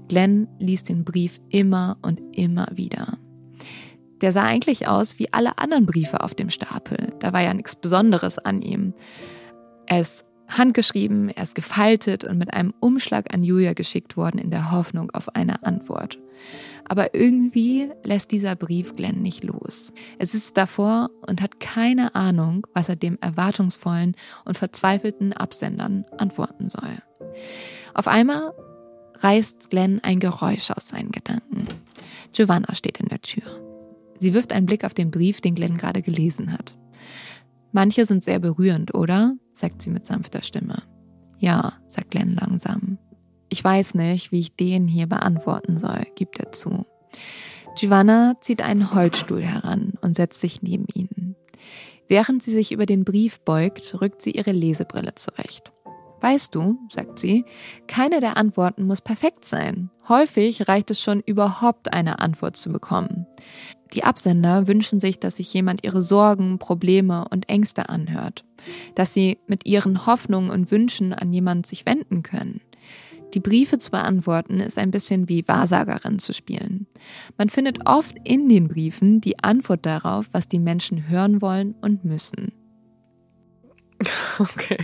Glenn 0.09 0.49
liest 0.59 0.88
den 0.88 1.05
Brief 1.05 1.40
immer 1.49 1.97
und 2.03 2.20
immer 2.36 2.68
wieder. 2.74 3.18
Der 4.20 4.32
sah 4.32 4.45
eigentlich 4.45 4.86
aus 4.86 5.18
wie 5.18 5.32
alle 5.32 5.59
anderen 5.59 5.86
Briefe 5.86 6.22
auf 6.22 6.34
dem 6.34 6.51
Stapel. 6.51 7.12
Da 7.18 7.32
war 7.32 7.43
ja 7.43 7.55
nichts 7.55 7.76
Besonderes 7.76 8.38
an 8.38 8.62
ihm. 8.62 8.95
Er 9.86 10.01
ist 10.01 10.24
handgeschrieben, 10.59 11.28
er 11.28 11.42
ist 11.42 11.55
gefaltet 11.55 12.24
und 12.24 12.38
mit 12.38 12.53
einem 12.53 12.74
Umschlag 12.80 13.32
an 13.34 13.42
Julia 13.42 13.72
geschickt 13.72 14.16
worden 14.16 14.38
in 14.38 14.50
der 14.50 14.70
Hoffnung 14.70 15.11
auf 15.11 15.34
eine 15.34 15.62
Antwort. 15.64 16.18
Aber 16.88 17.14
irgendwie 17.14 17.90
lässt 18.05 18.32
dieser 18.32 18.57
Brief 18.57 18.94
Glenn 18.94 19.22
nicht 19.22 19.44
los. 19.44 19.92
Er 20.18 20.26
sitzt 20.26 20.57
davor 20.57 21.11
und 21.26 21.40
hat 21.40 21.61
keine 21.61 22.14
Ahnung, 22.14 22.66
was 22.74 22.88
er 22.88 22.96
dem 22.96 23.18
erwartungsvollen 23.20 24.16
und 24.44 24.59
verzweifelten 24.59 25.32
Absendern 25.32 26.05
antworten 26.18 26.68
soll. 26.68 26.98
Auf 27.94 28.09
einmal 28.09 28.53
reißt 29.20 29.70
Glenn 29.70 30.00
ein 30.03 30.20
Geräusch 30.20 30.70
aus 30.70 30.88
seinen 30.88 31.12
Gedanken. 31.12 31.66
Giovanna 32.32 32.74
steht 32.74 32.98
in 32.98 33.09
der 33.09 33.22
Tür. 33.22 33.44
Sie 34.18 34.34
wirft 34.34 34.53
einen 34.53 34.66
Blick 34.66 34.84
auf 34.84 34.94
den 34.94 35.11
Brief, 35.11 35.40
den 35.40 35.55
Glenn 35.55 35.76
gerade 35.76 36.03
gelesen 36.03 36.53
hat. 36.53 36.76
Manche 37.72 38.04
sind 38.04 38.22
sehr 38.22 38.38
berührend, 38.38 38.94
oder? 38.94 39.34
sagt 39.52 39.82
sie 39.82 39.90
mit 39.90 40.06
sanfter 40.06 40.42
Stimme. 40.42 40.82
Ja, 41.38 41.74
sagt 41.86 42.10
Glenn 42.10 42.36
langsam. 42.40 42.98
Ich 43.48 43.62
weiß 43.62 43.94
nicht, 43.94 44.32
wie 44.32 44.40
ich 44.40 44.56
den 44.56 44.86
hier 44.86 45.06
beantworten 45.06 45.78
soll, 45.78 46.04
gibt 46.14 46.38
er 46.38 46.52
zu. 46.52 46.86
Giovanna 47.76 48.36
zieht 48.40 48.62
einen 48.62 48.94
Holzstuhl 48.94 49.42
heran 49.42 49.94
und 50.02 50.14
setzt 50.14 50.40
sich 50.40 50.62
neben 50.62 50.86
ihn. 50.94 51.34
Während 52.08 52.42
sie 52.42 52.50
sich 52.50 52.72
über 52.72 52.86
den 52.86 53.04
Brief 53.04 53.40
beugt, 53.40 54.00
rückt 54.00 54.22
sie 54.22 54.32
ihre 54.32 54.52
Lesebrille 54.52 55.14
zurecht. 55.14 55.72
Weißt 56.22 56.54
du, 56.54 56.78
sagt 56.88 57.18
sie, 57.18 57.44
keine 57.88 58.20
der 58.20 58.36
Antworten 58.36 58.84
muss 58.84 59.00
perfekt 59.00 59.44
sein. 59.44 59.90
Häufig 60.08 60.68
reicht 60.68 60.92
es 60.92 61.00
schon, 61.00 61.20
überhaupt 61.20 61.92
eine 61.92 62.20
Antwort 62.20 62.56
zu 62.56 62.70
bekommen. 62.70 63.26
Die 63.92 64.04
Absender 64.04 64.68
wünschen 64.68 65.00
sich, 65.00 65.18
dass 65.18 65.36
sich 65.36 65.52
jemand 65.52 65.84
ihre 65.84 66.02
Sorgen, 66.04 66.60
Probleme 66.60 67.26
und 67.30 67.48
Ängste 67.48 67.88
anhört, 67.88 68.44
dass 68.94 69.12
sie 69.12 69.38
mit 69.48 69.66
ihren 69.66 70.06
Hoffnungen 70.06 70.50
und 70.50 70.70
Wünschen 70.70 71.12
an 71.12 71.32
jemanden 71.32 71.64
sich 71.64 71.86
wenden 71.86 72.22
können. 72.22 72.60
Die 73.34 73.40
Briefe 73.40 73.80
zu 73.80 73.90
beantworten 73.90 74.60
ist 74.60 74.78
ein 74.78 74.92
bisschen 74.92 75.28
wie 75.28 75.46
Wahrsagerin 75.48 76.20
zu 76.20 76.32
spielen. 76.32 76.86
Man 77.36 77.48
findet 77.48 77.88
oft 77.88 78.14
in 78.22 78.48
den 78.48 78.68
Briefen 78.68 79.20
die 79.20 79.42
Antwort 79.42 79.86
darauf, 79.86 80.28
was 80.30 80.46
die 80.46 80.60
Menschen 80.60 81.08
hören 81.08 81.42
wollen 81.42 81.74
und 81.80 82.04
müssen. 82.04 82.52
Okay. 84.38 84.78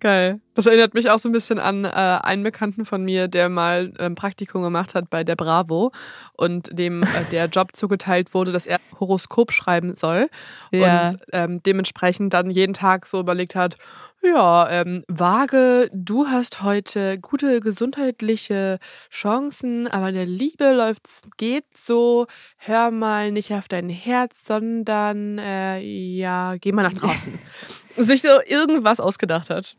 Geil. 0.00 0.40
Das 0.54 0.66
erinnert 0.66 0.94
mich 0.94 1.10
auch 1.10 1.18
so 1.18 1.28
ein 1.28 1.32
bisschen 1.32 1.58
an 1.58 1.84
äh, 1.84 1.88
einen 1.88 2.42
Bekannten 2.42 2.84
von 2.84 3.04
mir, 3.04 3.28
der 3.28 3.48
mal 3.48 3.92
ein 3.98 4.06
ähm, 4.06 4.14
Praktikum 4.14 4.62
gemacht 4.62 4.94
hat 4.94 5.10
bei 5.10 5.24
der 5.24 5.36
Bravo 5.36 5.92
und 6.32 6.76
dem 6.76 7.02
äh, 7.02 7.06
der 7.30 7.46
Job 7.46 7.74
zugeteilt 7.74 8.34
wurde, 8.34 8.52
dass 8.52 8.66
er 8.66 8.80
Horoskop 8.98 9.52
schreiben 9.52 9.94
soll. 9.94 10.28
Ja. 10.72 11.10
Und 11.10 11.18
ähm, 11.32 11.62
dementsprechend 11.62 12.34
dann 12.34 12.50
jeden 12.50 12.74
Tag 12.74 13.06
so 13.06 13.20
überlegt 13.20 13.54
hat, 13.54 13.78
ja, 14.22 14.70
ähm, 14.70 15.04
Waage, 15.08 15.90
du 15.92 16.28
hast 16.28 16.62
heute 16.62 17.18
gute 17.18 17.60
gesundheitliche 17.60 18.78
Chancen, 19.10 19.88
aber 19.88 20.10
in 20.10 20.14
der 20.14 20.26
Liebe 20.26 20.72
läuft's, 20.72 21.22
geht 21.36 21.64
so. 21.76 22.26
Hör 22.56 22.90
mal 22.90 23.32
nicht 23.32 23.52
auf 23.52 23.68
dein 23.68 23.88
Herz, 23.88 24.44
sondern 24.46 25.38
äh, 25.38 25.80
ja, 25.80 26.54
geh 26.60 26.72
mal 26.72 26.82
nach 26.82 26.94
draußen. 26.94 27.38
Sich 27.96 28.22
so 28.22 28.28
irgendwas 28.46 29.00
ausgedacht 29.00 29.50
hat. 29.50 29.76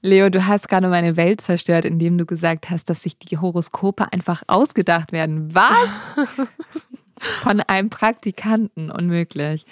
Leo, 0.00 0.28
du 0.28 0.46
hast 0.46 0.68
gerade 0.68 0.88
meine 0.88 1.16
Welt 1.16 1.40
zerstört, 1.40 1.84
indem 1.84 2.18
du 2.18 2.26
gesagt 2.26 2.70
hast, 2.70 2.90
dass 2.90 3.02
sich 3.02 3.18
die 3.18 3.38
Horoskope 3.38 4.12
einfach 4.12 4.42
ausgedacht 4.46 5.12
werden. 5.12 5.54
Was? 5.54 6.12
Von 7.42 7.60
einem 7.60 7.88
Praktikanten, 7.90 8.90
unmöglich. 8.90 9.64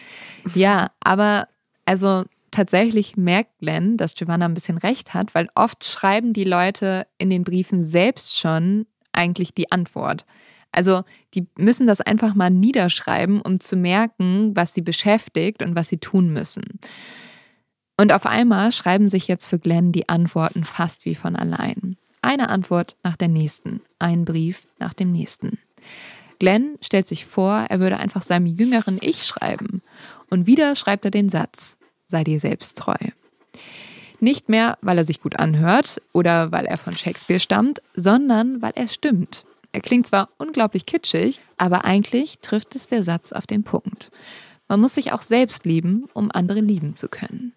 Ja, 0.55 0.89
aber 1.01 1.49
also 1.85 2.25
tatsächlich 2.53 3.17
merkt 3.17 3.59
Glenn, 3.59 3.97
dass 3.97 4.15
Giovanna 4.15 4.45
ein 4.45 4.55
bisschen 4.55 4.79
recht 4.79 5.15
hat, 5.15 5.35
weil 5.35 5.49
oft 5.57 5.85
schreiben 5.85 6.33
die 6.33 6.45
Leute 6.45 7.07
in 7.19 7.31
den 7.31 7.43
Briefen 7.43 7.83
selbst 7.83 8.39
schon 8.39 8.87
eigentlich 9.11 9.55
die 9.55 9.73
Antwort. 9.73 10.25
Also 10.71 11.03
die 11.35 11.47
müssen 11.59 11.87
das 11.87 12.01
einfach 12.01 12.35
mal 12.35 12.51
niederschreiben, 12.51 13.43
um 13.43 13.61
zu 13.61 13.77
merken, 13.77 14.53
was 14.55 14.73
sie 14.73 14.81
beschäftigt 14.81 15.63
und 15.63 15.75
was 15.75 15.89
sie 15.89 15.99
tun 15.99 16.33
müssen. 16.33 16.81
Und 17.99 18.13
auf 18.13 18.25
einmal 18.25 18.73
schreiben 18.73 19.09
sich 19.09 19.29
jetzt 19.29 19.47
für 19.47 19.59
Glenn 19.59 19.93
die 19.93 20.09
Antworten 20.09 20.65
fast 20.65 21.05
wie 21.05 21.15
von 21.15 21.37
allein. 21.37 21.97
Eine 22.23 22.49
Antwort 22.49 22.97
nach 23.03 23.17
der 23.17 23.29
nächsten, 23.29 23.83
ein 23.99 24.25
Brief 24.25 24.67
nach 24.79 24.95
dem 24.95 25.13
nächsten. 25.13 25.59
Glenn 26.39 26.79
stellt 26.81 27.07
sich 27.07 27.27
vor, 27.27 27.67
er 27.69 27.81
würde 27.81 27.99
einfach 27.99 28.23
seinem 28.23 28.47
jüngeren 28.47 28.99
Ich 29.01 29.25
schreiben. 29.25 29.83
Und 30.31 30.47
wieder 30.47 30.75
schreibt 30.75 31.05
er 31.05 31.11
den 31.11 31.29
Satz, 31.29 31.77
sei 32.13 32.23
dir 32.23 32.39
selbst 32.39 32.79
treu. 32.79 32.95
Nicht 34.21 34.49
mehr, 34.49 34.79
weil 34.83 34.99
er 34.99 35.05
sich 35.05 35.21
gut 35.21 35.41
anhört 35.41 36.01
oder 36.13 36.53
weil 36.53 36.67
er 36.67 36.79
von 36.79 36.97
Shakespeare 36.97 37.41
stammt, 37.41 37.83
sondern 37.95 38.63
weil 38.63 38.73
er 38.77 38.87
stimmt. 38.87 39.45
Er 39.73 39.81
klingt 39.81 40.07
zwar 40.07 40.29
unglaublich 40.39 40.87
kitschig, 40.87 41.41
aber 41.57 41.85
eigentlich 41.85 42.39
trifft 42.41 42.77
es 42.77 42.87
der 42.87 43.03
Satz 43.03 43.33
auf 43.33 43.47
den 43.47 43.65
Punkt. 43.65 44.13
Man 44.69 44.81
muss 44.81 44.95
sich 44.95 45.13
auch 45.13 45.23
selbst 45.23 45.65
lieben, 45.65 46.05
um 46.13 46.31
andere 46.31 46.61
lieben 46.61 46.95
zu 46.95 47.09
können. 47.09 47.55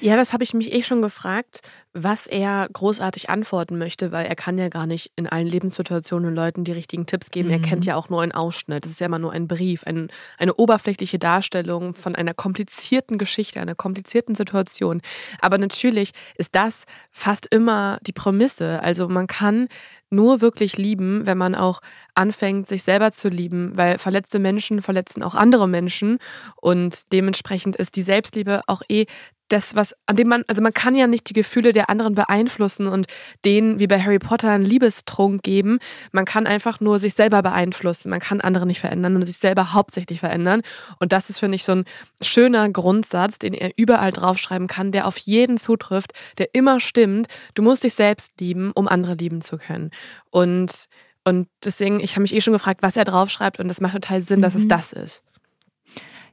Ja, 0.00 0.16
das 0.16 0.32
habe 0.32 0.44
ich 0.44 0.54
mich 0.54 0.72
eh 0.72 0.82
schon 0.82 1.02
gefragt, 1.02 1.60
was 1.94 2.26
er 2.26 2.68
großartig 2.72 3.28
antworten 3.28 3.76
möchte, 3.76 4.12
weil 4.12 4.26
er 4.26 4.34
kann 4.34 4.56
ja 4.58 4.68
gar 4.68 4.86
nicht 4.86 5.12
in 5.16 5.26
allen 5.26 5.46
Lebenssituationen 5.46 6.34
Leuten 6.34 6.64
die 6.64 6.72
richtigen 6.72 7.06
Tipps 7.06 7.30
geben. 7.30 7.48
Mhm. 7.48 7.54
Er 7.54 7.60
kennt 7.60 7.82
mhm. 7.82 7.88
ja 7.88 7.96
auch 7.96 8.08
nur 8.08 8.22
einen 8.22 8.32
Ausschnitt. 8.32 8.84
Das 8.84 8.92
ist 8.92 9.00
ja 9.00 9.06
immer 9.06 9.18
nur 9.18 9.32
ein 9.32 9.46
Brief, 9.48 9.84
ein, 9.84 10.08
eine 10.38 10.54
oberflächliche 10.54 11.18
Darstellung 11.18 11.94
von 11.94 12.14
einer 12.14 12.34
komplizierten 12.34 13.18
Geschichte, 13.18 13.60
einer 13.60 13.74
komplizierten 13.74 14.34
Situation. 14.34 15.02
Aber 15.40 15.58
natürlich 15.58 16.12
ist 16.36 16.54
das 16.54 16.84
fast 17.10 17.46
immer 17.52 17.98
die 18.06 18.12
Prämisse. 18.12 18.82
Also 18.82 19.08
man 19.08 19.26
kann 19.26 19.68
nur 20.12 20.40
wirklich 20.40 20.76
lieben, 20.76 21.26
wenn 21.26 21.38
man 21.38 21.54
auch 21.54 21.80
anfängt, 22.14 22.68
sich 22.68 22.82
selber 22.82 23.12
zu 23.12 23.28
lieben, 23.28 23.72
weil 23.76 23.98
verletzte 23.98 24.38
Menschen 24.38 24.82
verletzen 24.82 25.22
auch 25.22 25.34
andere 25.34 25.68
Menschen 25.68 26.18
und 26.56 27.12
dementsprechend 27.12 27.76
ist 27.76 27.96
die 27.96 28.02
Selbstliebe 28.02 28.62
auch 28.66 28.82
eh 28.88 29.06
das, 29.52 29.74
was, 29.74 29.94
an 30.06 30.16
dem 30.16 30.28
man, 30.28 30.44
also 30.48 30.62
man 30.62 30.72
kann 30.72 30.94
ja 30.94 31.06
nicht 31.06 31.28
die 31.28 31.34
Gefühle 31.34 31.72
der 31.72 31.90
anderen 31.90 32.14
beeinflussen 32.14 32.86
und 32.86 33.06
denen, 33.44 33.78
wie 33.78 33.86
bei 33.86 34.00
Harry 34.00 34.18
Potter, 34.18 34.50
einen 34.50 34.64
Liebestrunk 34.64 35.42
geben. 35.42 35.78
Man 36.10 36.24
kann 36.24 36.46
einfach 36.46 36.80
nur 36.80 36.98
sich 36.98 37.14
selber 37.14 37.42
beeinflussen. 37.42 38.08
Man 38.08 38.20
kann 38.20 38.40
andere 38.40 38.66
nicht 38.66 38.80
verändern 38.80 39.14
und 39.16 39.24
sich 39.26 39.36
selber 39.36 39.74
hauptsächlich 39.74 40.20
verändern. 40.20 40.62
Und 41.00 41.12
das 41.12 41.28
ist, 41.28 41.38
finde 41.38 41.56
ich, 41.56 41.64
so 41.64 41.72
ein 41.72 41.84
schöner 42.22 42.68
Grundsatz, 42.70 43.38
den 43.38 43.52
er 43.52 43.72
überall 43.76 44.10
draufschreiben 44.10 44.68
kann, 44.68 44.90
der 44.90 45.06
auf 45.06 45.18
jeden 45.18 45.58
zutrifft, 45.58 46.12
der 46.38 46.54
immer 46.54 46.80
stimmt. 46.80 47.26
Du 47.54 47.62
musst 47.62 47.84
dich 47.84 47.94
selbst 47.94 48.40
lieben, 48.40 48.72
um 48.74 48.88
andere 48.88 49.14
lieben 49.14 49.42
zu 49.42 49.58
können. 49.58 49.90
Und, 50.30 50.86
und 51.24 51.48
deswegen, 51.64 52.00
ich 52.00 52.12
habe 52.12 52.22
mich 52.22 52.34
eh 52.34 52.40
schon 52.40 52.52
gefragt, 52.52 52.82
was 52.82 52.96
er 52.96 53.04
draufschreibt 53.04 53.58
und 53.58 53.68
das 53.68 53.80
macht 53.80 53.94
total 53.94 54.22
Sinn, 54.22 54.38
mhm. 54.38 54.42
dass 54.42 54.54
es 54.54 54.64
mhm. 54.64 54.68
das 54.68 54.92
ist. 54.92 55.22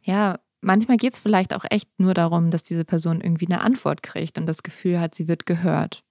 Ja, 0.04 0.40
manchmal 0.62 0.98
geht 0.98 1.14
es 1.14 1.20
vielleicht 1.20 1.54
auch 1.54 1.66
echt 1.70 1.90
nur 1.98 2.14
darum, 2.14 2.52
dass 2.52 2.64
diese 2.64 2.86
Person 2.86 3.22
irgendwie 3.22 3.48
eine 3.48 3.62
Antwort 3.62 4.04
kriegt 4.04 4.38
und 4.38 4.46
das 4.48 4.64
Gefühl 4.64 5.00
hat, 5.00 5.16
sie 5.16 5.28
wird 5.28 5.46
gehört. 5.46 6.04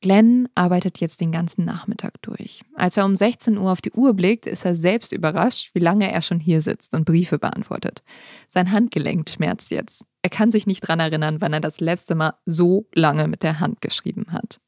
Glenn 0.00 0.48
arbeitet 0.54 0.98
jetzt 1.00 1.20
den 1.20 1.30
ganzen 1.30 1.64
Nachmittag 1.64 2.22
durch. 2.22 2.62
Als 2.74 2.96
er 2.96 3.04
um 3.04 3.16
16 3.16 3.58
Uhr 3.58 3.70
auf 3.70 3.82
die 3.82 3.92
Uhr 3.92 4.14
blickt, 4.14 4.46
ist 4.46 4.64
er 4.64 4.74
selbst 4.74 5.12
überrascht, 5.12 5.74
wie 5.74 5.80
lange 5.80 6.10
er 6.10 6.22
schon 6.22 6.40
hier 6.40 6.62
sitzt 6.62 6.94
und 6.94 7.04
Briefe 7.04 7.38
beantwortet. 7.38 8.02
Sein 8.48 8.72
Handgelenk 8.72 9.28
schmerzt 9.28 9.70
jetzt. 9.70 10.04
Er 10.22 10.30
kann 10.30 10.52
sich 10.52 10.66
nicht 10.66 10.82
daran 10.82 11.00
erinnern, 11.00 11.40
wann 11.40 11.52
er 11.52 11.60
das 11.60 11.80
letzte 11.80 12.14
Mal 12.14 12.34
so 12.46 12.86
lange 12.94 13.28
mit 13.28 13.42
der 13.42 13.60
Hand 13.60 13.82
geschrieben 13.82 14.26
hat. 14.30 14.60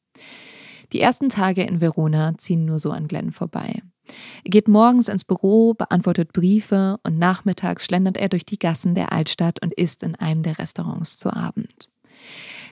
Die 0.93 1.01
ersten 1.01 1.31
Tage 1.31 1.63
in 1.63 1.81
Verona 1.81 2.37
ziehen 2.37 2.65
nur 2.65 2.79
so 2.79 2.91
an 2.91 3.09
Glenn 3.09 3.33
vorbei. 3.33 3.83
Er 4.45 4.51
geht 4.51 4.69
morgens 4.69 5.09
ins 5.09 5.25
Büro, 5.25 5.75
beantwortet 5.75 6.33
Briefe 6.33 6.99
und 7.03 7.19
nachmittags 7.19 7.85
schlendert 7.85 8.17
er 8.17 8.29
durch 8.29 8.45
die 8.45 8.59
Gassen 8.59 8.95
der 8.95 9.13
Altstadt 9.13 9.63
und 9.63 9.73
isst 9.73 10.03
in 10.03 10.17
einem 10.17 10.43
der 10.43 10.59
Restaurants 10.59 11.19
zu 11.19 11.33
Abend. 11.33 11.89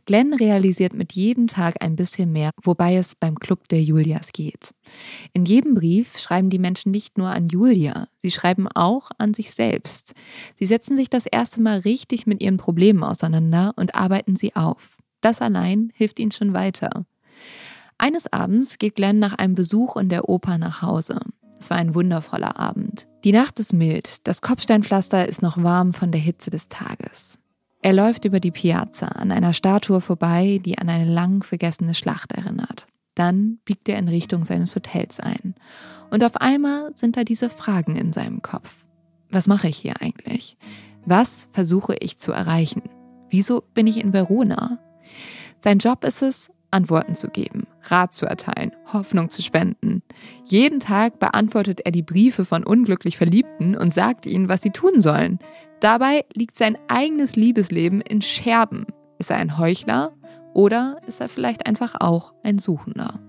Glenn 0.07 0.35
realisiert 0.35 0.93
mit 0.93 1.13
jedem 1.13 1.47
Tag 1.47 1.77
ein 1.81 1.95
bisschen 1.95 2.33
mehr, 2.33 2.51
wobei 2.63 2.97
es 2.97 3.15
beim 3.15 3.39
Club 3.39 3.69
der 3.69 3.83
Julias 3.83 4.33
geht. 4.33 4.75
In 5.33 5.45
jedem 5.45 5.75
Brief 5.75 6.19
schreiben 6.19 6.51
die 6.51 6.59
Menschen 6.59 6.91
nicht 6.91 7.19
nur 7.19 7.29
an 7.29 7.49
Julia, 7.49 8.09
sie 8.23 8.31
schreiben 8.31 8.67
auch 8.69 9.11
an 9.19 9.35
sich 9.35 9.53
selbst. 9.53 10.15
Sie 10.59 10.67
setzen 10.67 10.97
sich 10.97 11.11
das 11.11 11.27
erste 11.27 11.61
Mal 11.61 11.81
richtig 11.81 12.27
mit 12.27 12.43
ihren 12.43 12.57
Problemen 12.57 13.05
auseinander 13.05 13.73
und 13.77 13.95
arbeiten 13.95 14.37
sie 14.37 14.57
auf. 14.57 14.97
Das 15.21 15.41
allein 15.41 15.93
hilft 15.95 16.19
ihnen 16.19 16.33
schon 16.33 16.55
weiter. 16.55 17.05
Eines 18.03 18.33
Abends 18.33 18.79
geht 18.79 18.95
Glenn 18.97 19.19
nach 19.19 19.35
einem 19.35 19.55
Besuch 19.55 19.99
in 19.99 20.09
der 20.09 20.27
Oper 20.27 20.57
nach 20.57 20.81
Hause. 20.81 21.21
Es 21.59 21.69
war 21.69 21.77
ein 21.77 21.95
wundervoller 21.95 22.59
Abend. 22.59 23.07
Die 23.25 23.33
Nacht 23.33 23.61
ist 23.61 23.75
mild, 23.75 24.27
das 24.27 24.41
Kopfsteinpflaster 24.41 25.29
ist 25.29 25.43
noch 25.43 25.63
warm 25.63 25.93
von 25.93 26.11
der 26.11 26.21
Hitze 26.21 26.49
des 26.49 26.71
Tages. 26.71 27.39
Er 27.83 27.93
läuft 27.93 28.25
über 28.25 28.41
die 28.41 28.53
Piazza 28.53 29.09
an 29.09 29.31
einer 29.31 29.53
Statue 29.53 30.01
vorbei, 30.01 30.63
die 30.65 30.79
an 30.79 30.89
eine 30.89 31.05
lang 31.05 31.45
vergessene 31.45 31.93
Schlacht 31.93 32.33
erinnert. 32.33 32.87
Dann 33.15 33.59
biegt 33.67 33.87
er 33.87 33.99
in 33.99 34.09
Richtung 34.09 34.45
seines 34.45 34.75
Hotels 34.75 35.21
ein. 35.21 35.55
Und 36.11 36.25
auf 36.25 36.37
einmal 36.37 36.93
sind 36.97 37.19
da 37.19 37.25
diese 37.25 37.51
Fragen 37.51 37.97
in 37.97 38.15
seinem 38.15 38.41
Kopf. 38.41 38.87
Was 39.31 39.47
mache 39.47 39.69
ich 39.69 39.77
hier 39.77 40.01
eigentlich? 40.01 40.57
Was 41.05 41.51
versuche 41.53 41.97
ich 42.01 42.17
zu 42.17 42.33
erreichen? 42.33 42.81
Wieso 43.29 43.63
bin 43.75 43.87
ich 43.87 44.03
in 44.03 44.15
Verona? 44.15 44.79
Sein 45.63 45.81
Job 45.81 46.05
ist 46.05 46.23
es, 46.23 46.51
Antworten 46.71 47.17
zu 47.17 47.29
geben, 47.29 47.67
Rat 47.85 48.15
zu 48.15 48.27
erteilen, 48.27 48.73
Hoffnung 48.93 49.31
zu 49.31 49.43
spenden. 49.43 50.03
Jeden 50.45 50.81
Tag 50.81 51.19
beantwortet 51.19 51.81
er 51.85 51.93
die 51.93 52.03
Briefe 52.03 52.45
von 52.45 52.65
unglücklich 52.65 53.17
Verliebten 53.17 53.77
und 53.77 53.93
sagt 53.93 54.27
ihnen, 54.27 54.49
was 54.49 54.63
sie 54.63 54.71
tun 54.71 55.01
sollen. 55.01 55.39
Dabei 55.81 56.25
liegt 56.35 56.57
sein 56.57 56.77
eigenes 56.89 57.37
Liebesleben 57.37 58.01
in 58.01 58.23
Scherben. 58.23 58.87
Ist 59.19 59.31
er 59.31 59.37
ein 59.37 59.59
Heuchler 59.59 60.13
oder 60.55 61.01
ist 61.07 61.21
er 61.21 61.29
vielleicht 61.29 61.67
einfach 61.67 61.95
auch 62.01 62.33
ein 62.43 62.59
Suchender? 62.59 63.21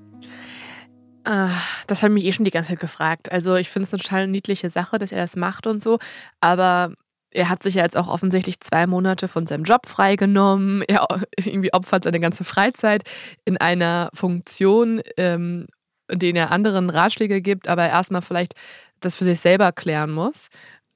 Ah, 1.23 1.51
das 1.85 2.01
habe 2.01 2.13
ich 2.13 2.15
mich 2.15 2.25
eh 2.25 2.31
schon 2.31 2.45
die 2.45 2.51
ganze 2.51 2.69
Zeit 2.69 2.79
gefragt. 2.79 3.31
Also 3.31 3.55
ich 3.55 3.69
finde 3.69 3.87
es 3.87 3.93
eine 3.93 4.01
total 4.01 4.27
niedliche 4.27 4.69
Sache, 4.69 4.97
dass 4.97 5.11
er 5.11 5.19
das 5.19 5.35
macht 5.35 5.67
und 5.67 5.81
so. 5.81 5.99
Aber 6.39 6.93
er 7.33 7.49
hat 7.49 7.63
sich 7.63 7.75
ja 7.75 7.83
jetzt 7.83 7.97
auch 7.97 8.07
offensichtlich 8.07 8.59
zwei 8.59 8.87
Monate 8.87 9.27
von 9.27 9.47
seinem 9.47 9.63
Job 9.63 9.87
freigenommen. 9.87 10.83
Er 10.87 11.07
irgendwie 11.37 11.73
opfert 11.73 12.03
seine 12.03 12.19
ganze 12.19 12.43
Freizeit 12.43 13.03
in 13.45 13.57
einer 13.57 14.09
Funktion, 14.13 15.01
ähm, 15.17 15.67
in 16.09 16.19
denen 16.19 16.35
er 16.35 16.51
anderen 16.51 16.89
Ratschläge 16.89 17.41
gibt, 17.41 17.67
aber 17.67 17.87
erstmal 17.87 18.21
vielleicht 18.21 18.53
das 18.99 19.15
für 19.15 19.23
sich 19.23 19.39
selber 19.39 19.71
klären 19.71 20.11
muss. 20.11 20.49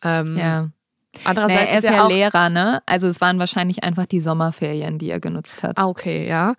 Ähm, 0.03 0.37
ja. 0.37 0.69
Andererseits 1.23 1.61
naja, 1.61 1.71
er 1.71 1.77
ist, 1.77 1.83
ist 1.85 1.91
ja 1.91 2.07
Lehrer, 2.07 2.49
ne? 2.49 2.83
Also 2.85 3.07
es 3.07 3.21
waren 3.21 3.39
wahrscheinlich 3.39 3.83
einfach 3.83 4.05
die 4.05 4.19
Sommerferien, 4.19 4.97
die 4.97 5.09
er 5.09 5.21
genutzt 5.21 5.63
hat. 5.63 5.77
Ah, 5.77 5.87
okay, 5.87 6.27
ja. 6.27 6.55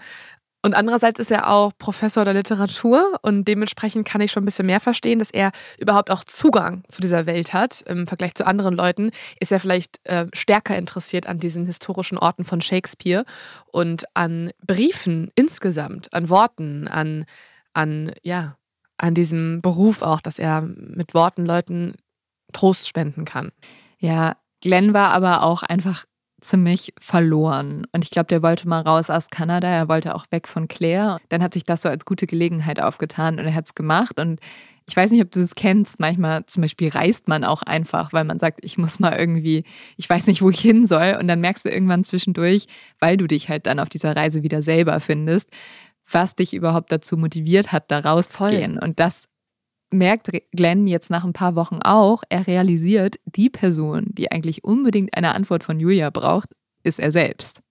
Und 0.66 0.74
andererseits 0.74 1.20
ist 1.20 1.30
er 1.30 1.48
auch 1.48 1.70
Professor 1.78 2.24
der 2.24 2.34
Literatur 2.34 3.20
und 3.22 3.44
dementsprechend 3.46 4.04
kann 4.04 4.20
ich 4.20 4.32
schon 4.32 4.42
ein 4.42 4.46
bisschen 4.46 4.66
mehr 4.66 4.80
verstehen, 4.80 5.20
dass 5.20 5.30
er 5.30 5.52
überhaupt 5.78 6.10
auch 6.10 6.24
Zugang 6.24 6.82
zu 6.88 7.00
dieser 7.00 7.24
Welt 7.24 7.52
hat. 7.52 7.82
Im 7.82 8.08
Vergleich 8.08 8.34
zu 8.34 8.44
anderen 8.44 8.74
Leuten 8.74 9.12
ist 9.38 9.52
er 9.52 9.60
vielleicht 9.60 10.04
äh, 10.08 10.26
stärker 10.32 10.76
interessiert 10.76 11.28
an 11.28 11.38
diesen 11.38 11.66
historischen 11.66 12.18
Orten 12.18 12.44
von 12.44 12.60
Shakespeare 12.60 13.24
und 13.70 14.06
an 14.14 14.50
Briefen 14.66 15.30
insgesamt, 15.36 16.12
an 16.12 16.30
Worten, 16.30 16.88
an, 16.88 17.26
an, 17.72 18.10
ja, 18.24 18.56
an 18.98 19.14
diesem 19.14 19.62
Beruf 19.62 20.02
auch, 20.02 20.20
dass 20.20 20.40
er 20.40 20.62
mit 20.62 21.14
Worten 21.14 21.46
Leuten 21.46 21.94
Trost 22.52 22.88
spenden 22.88 23.24
kann. 23.24 23.52
Ja, 24.00 24.34
Glenn 24.62 24.94
war 24.94 25.10
aber 25.10 25.44
auch 25.44 25.62
einfach 25.62 26.06
ziemlich 26.48 26.94
verloren. 27.00 27.86
Und 27.92 28.04
ich 28.04 28.10
glaube, 28.10 28.26
der 28.26 28.42
wollte 28.42 28.68
mal 28.68 28.80
raus 28.80 29.10
aus 29.10 29.30
Kanada, 29.30 29.68
er 29.68 29.88
wollte 29.88 30.14
auch 30.14 30.26
weg 30.30 30.48
von 30.48 30.68
Claire. 30.68 31.18
Dann 31.28 31.42
hat 31.42 31.54
sich 31.54 31.64
das 31.64 31.82
so 31.82 31.88
als 31.88 32.04
gute 32.04 32.26
Gelegenheit 32.26 32.80
aufgetan 32.80 33.38
und 33.38 33.46
er 33.46 33.54
hat 33.54 33.66
es 33.66 33.74
gemacht. 33.74 34.18
Und 34.20 34.40
ich 34.88 34.96
weiß 34.96 35.10
nicht, 35.10 35.22
ob 35.22 35.30
du 35.30 35.40
das 35.40 35.54
kennst. 35.54 35.98
Manchmal 35.98 36.46
zum 36.46 36.62
Beispiel 36.62 36.88
reist 36.88 37.28
man 37.28 37.44
auch 37.44 37.62
einfach, 37.62 38.12
weil 38.12 38.24
man 38.24 38.38
sagt, 38.38 38.60
ich 38.62 38.78
muss 38.78 39.00
mal 39.00 39.18
irgendwie, 39.18 39.64
ich 39.96 40.08
weiß 40.08 40.28
nicht, 40.28 40.42
wo 40.42 40.50
ich 40.50 40.60
hin 40.60 40.86
soll. 40.86 41.16
Und 41.20 41.28
dann 41.28 41.40
merkst 41.40 41.64
du 41.64 41.70
irgendwann 41.70 42.04
zwischendurch, 42.04 42.66
weil 43.00 43.16
du 43.16 43.26
dich 43.26 43.48
halt 43.48 43.66
dann 43.66 43.80
auf 43.80 43.88
dieser 43.88 44.14
Reise 44.14 44.42
wieder 44.42 44.62
selber 44.62 45.00
findest, 45.00 45.50
was 46.08 46.36
dich 46.36 46.54
überhaupt 46.54 46.92
dazu 46.92 47.16
motiviert 47.16 47.72
hat, 47.72 47.90
da 47.90 47.98
rauszugehen. 47.98 48.78
Und 48.78 49.00
das 49.00 49.28
merkt 49.92 50.30
Glenn 50.52 50.86
jetzt 50.86 51.10
nach 51.10 51.24
ein 51.24 51.32
paar 51.32 51.54
Wochen 51.54 51.78
auch, 51.82 52.22
er 52.28 52.46
realisiert, 52.46 53.16
die 53.24 53.50
Person, 53.50 54.06
die 54.08 54.32
eigentlich 54.32 54.64
unbedingt 54.64 55.16
eine 55.16 55.34
Antwort 55.34 55.64
von 55.64 55.78
Julia 55.78 56.10
braucht, 56.10 56.48
ist 56.82 56.98
er 56.98 57.12
selbst. 57.12 57.62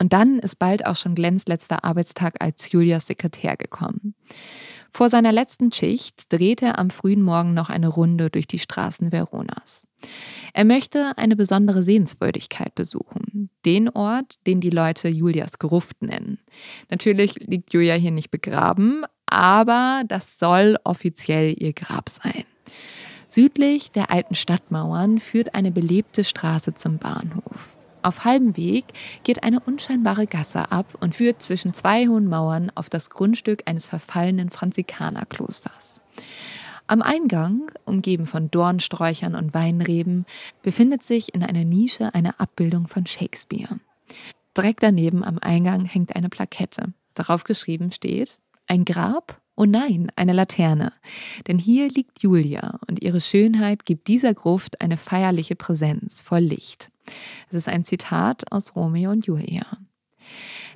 Und 0.00 0.12
dann 0.12 0.38
ist 0.38 0.58
bald 0.58 0.86
auch 0.86 0.96
schon 0.96 1.14
Glenns 1.14 1.46
letzter 1.46 1.84
Arbeitstag 1.84 2.34
als 2.40 2.72
Julias 2.72 3.06
Sekretär 3.06 3.56
gekommen. 3.56 4.14
Vor 4.90 5.08
seiner 5.08 5.32
letzten 5.32 5.72
Schicht 5.72 6.30
dreht 6.32 6.60
er 6.60 6.78
am 6.78 6.90
frühen 6.90 7.22
Morgen 7.22 7.54
noch 7.54 7.70
eine 7.70 7.88
Runde 7.88 8.28
durch 8.28 8.46
die 8.46 8.58
Straßen 8.58 9.10
Veronas. 9.10 9.86
Er 10.52 10.64
möchte 10.64 11.16
eine 11.16 11.36
besondere 11.36 11.82
Sehenswürdigkeit 11.82 12.74
besuchen, 12.74 13.48
den 13.64 13.88
Ort, 13.88 14.34
den 14.46 14.60
die 14.60 14.70
Leute 14.70 15.08
Julias 15.08 15.58
Gruft 15.58 16.02
nennen. 16.02 16.40
Natürlich 16.90 17.34
liegt 17.36 17.72
Julia 17.72 17.94
hier 17.94 18.10
nicht 18.10 18.30
begraben, 18.30 19.04
aber 19.32 20.02
das 20.06 20.38
soll 20.38 20.76
offiziell 20.84 21.54
ihr 21.58 21.72
Grab 21.72 22.10
sein. 22.10 22.44
Südlich 23.28 23.90
der 23.90 24.10
alten 24.10 24.34
Stadtmauern 24.34 25.18
führt 25.18 25.54
eine 25.54 25.72
belebte 25.72 26.22
Straße 26.22 26.74
zum 26.74 26.98
Bahnhof. 26.98 27.76
Auf 28.02 28.24
halbem 28.24 28.56
Weg 28.58 28.84
geht 29.24 29.42
eine 29.42 29.60
unscheinbare 29.60 30.26
Gasse 30.26 30.70
ab 30.70 30.86
und 31.00 31.14
führt 31.14 31.40
zwischen 31.40 31.72
zwei 31.72 32.08
hohen 32.08 32.28
Mauern 32.28 32.70
auf 32.74 32.90
das 32.90 33.08
Grundstück 33.08 33.62
eines 33.64 33.86
verfallenen 33.86 34.50
Franzikanerklosters. 34.50 36.02
Am 36.86 37.00
Eingang, 37.00 37.70
umgeben 37.86 38.26
von 38.26 38.50
Dornsträuchern 38.50 39.34
und 39.34 39.54
Weinreben, 39.54 40.26
befindet 40.62 41.02
sich 41.04 41.34
in 41.34 41.42
einer 41.42 41.64
Nische 41.64 42.12
eine 42.12 42.38
Abbildung 42.38 42.86
von 42.86 43.06
Shakespeare. 43.06 43.78
Direkt 44.54 44.82
daneben 44.82 45.24
am 45.24 45.38
Eingang 45.38 45.86
hängt 45.86 46.14
eine 46.16 46.28
Plakette. 46.28 46.92
Darauf 47.14 47.44
geschrieben 47.44 47.92
steht 47.92 48.38
ein 48.72 48.86
Grab 48.86 49.38
Oh 49.54 49.66
nein, 49.66 50.10
eine 50.16 50.32
Laterne. 50.32 50.94
Denn 51.46 51.58
hier 51.58 51.90
liegt 51.90 52.22
Julia 52.22 52.78
und 52.88 53.02
ihre 53.02 53.20
Schönheit 53.20 53.84
gibt 53.84 54.08
dieser 54.08 54.32
Gruft 54.32 54.80
eine 54.80 54.96
feierliche 54.96 55.56
Präsenz 55.56 56.22
voll 56.22 56.40
Licht. 56.40 56.90
Es 57.50 57.54
ist 57.54 57.68
ein 57.68 57.84
Zitat 57.84 58.50
aus 58.50 58.74
Romeo 58.74 59.10
und 59.10 59.26
Julia. 59.26 59.66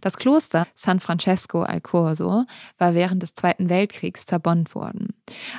Das 0.03 0.19
Kloster 0.19 0.67
San 0.75 1.01
Francesco 1.01 1.63
al 1.63 1.81
Corso 1.81 2.45
war 2.77 2.95
während 2.95 3.23
des 3.23 3.33
Zweiten 3.33 3.71
Weltkriegs 3.71 4.27
zerbombt 4.27 4.75
worden. 4.75 5.15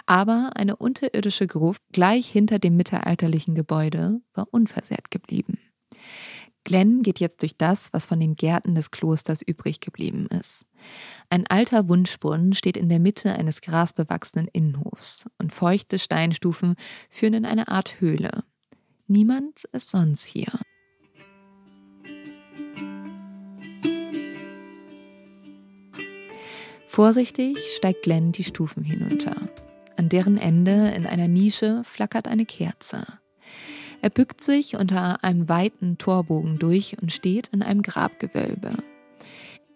Aber 0.05 0.51
eine 0.53 0.75
unterirdische 0.75 1.47
Gruft 1.47 1.81
gleich 1.91 2.29
hinter 2.29 2.59
dem 2.59 2.77
mittelalterlichen 2.77 3.55
Gebäude 3.55 4.21
war 4.35 4.47
unversehrt 4.51 5.09
geblieben. 5.09 5.57
Glenn 6.67 7.01
geht 7.01 7.21
jetzt 7.21 7.41
durch 7.41 7.55
das, 7.57 7.93
was 7.93 8.05
von 8.05 8.19
den 8.19 8.35
Gärten 8.35 8.75
des 8.75 8.91
Klosters 8.91 9.41
übrig 9.41 9.79
geblieben 9.79 10.27
ist. 10.27 10.65
Ein 11.29 11.45
alter 11.47 11.89
Wunschbrunnen 11.89 12.53
steht 12.53 12.77
in 12.77 12.89
der 12.89 12.99
Mitte 12.99 13.33
eines 13.33 13.61
grasbewachsenen 13.61 14.47
Innenhofs 14.47 15.29
und 15.39 15.53
feuchte 15.53 15.99
Steinstufen 15.99 16.75
führen 17.09 17.33
in 17.33 17.45
eine 17.45 17.67
Art 17.67 17.99
Höhle. 17.99 18.43
Niemand 19.07 19.65
ist 19.73 19.89
sonst 19.89 20.25
hier. 20.25 20.51
Vorsichtig 26.87 27.57
steigt 27.75 28.03
Glenn 28.03 28.31
die 28.31 28.43
Stufen 28.43 28.83
hinunter. 28.83 29.49
An 29.97 30.09
deren 30.09 30.37
Ende 30.37 30.89
in 30.95 31.05
einer 31.05 31.27
Nische 31.27 31.83
flackert 31.83 32.27
eine 32.27 32.45
Kerze. 32.45 33.05
Er 34.01 34.09
bückt 34.09 34.41
sich 34.41 34.75
unter 34.77 35.23
einem 35.23 35.49
weiten 35.49 35.97
Torbogen 35.97 36.59
durch 36.59 36.97
und 37.01 37.11
steht 37.11 37.47
in 37.47 37.61
einem 37.61 37.81
Grabgewölbe. 37.81 38.77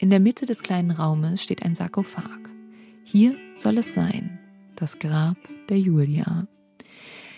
In 0.02 0.10
der 0.10 0.20
Mitte 0.20 0.48
des 0.48 0.64
kleinen 0.64 0.90
Raumes 0.90 1.44
steht 1.44 1.62
ein 1.62 1.76
Sarkophag. 1.76 2.40
Hier 3.04 3.36
soll 3.54 3.78
es 3.78 3.94
sein, 3.94 4.40
das 4.76 4.98
Grab 4.98 5.38
der 5.70 5.78
Julia. 5.78 6.48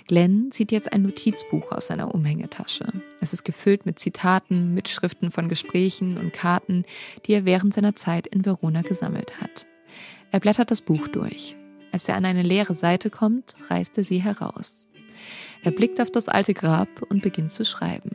Glenn 0.07 0.49
zieht 0.49 0.72
jetzt 0.72 0.93
ein 0.93 1.01
Notizbuch 1.01 1.74
aus 1.74 1.88
seiner 1.88 2.16
Umhängetasche. 2.16 2.86
Es 3.20 3.34
ist 3.34 3.43
gefüllt 3.43 3.86
mit 3.86 3.99
Zitaten, 3.99 4.74
Mitschriften 4.74 5.30
von 5.30 5.49
Gesprächen 5.49 6.18
und 6.18 6.32
Karten, 6.32 6.86
die 7.26 7.34
er 7.34 7.43
während 7.43 7.74
seiner 7.74 7.97
Zeit 7.97 8.28
in 8.28 8.45
Verona 8.45 8.82
gesammelt 8.82 9.41
hat. 9.41 9.68
Er 10.32 10.39
blättert 10.39 10.72
das 10.72 10.82
Buch 10.82 11.09
durch. 11.09 11.57
Als 11.91 12.07
er 12.07 12.16
an 12.16 12.24
eine 12.24 12.43
leere 12.43 12.76
Seite 12.76 13.09
kommt, 13.09 13.55
reißt 13.70 13.97
er 13.97 14.05
sie 14.05 14.22
heraus. 14.22 14.88
Er 15.64 15.72
blickt 15.72 15.99
auf 15.99 16.11
das 16.11 16.30
alte 16.30 16.53
Grab 16.53 17.01
und 17.09 17.22
beginnt 17.22 17.51
zu 17.51 17.66
schreiben. 17.66 18.11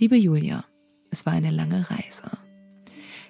Liebe 0.00 0.16
Julia, 0.16 0.64
es 1.10 1.26
war 1.26 1.32
eine 1.32 1.52
lange 1.52 1.88
Reise. 1.88 2.38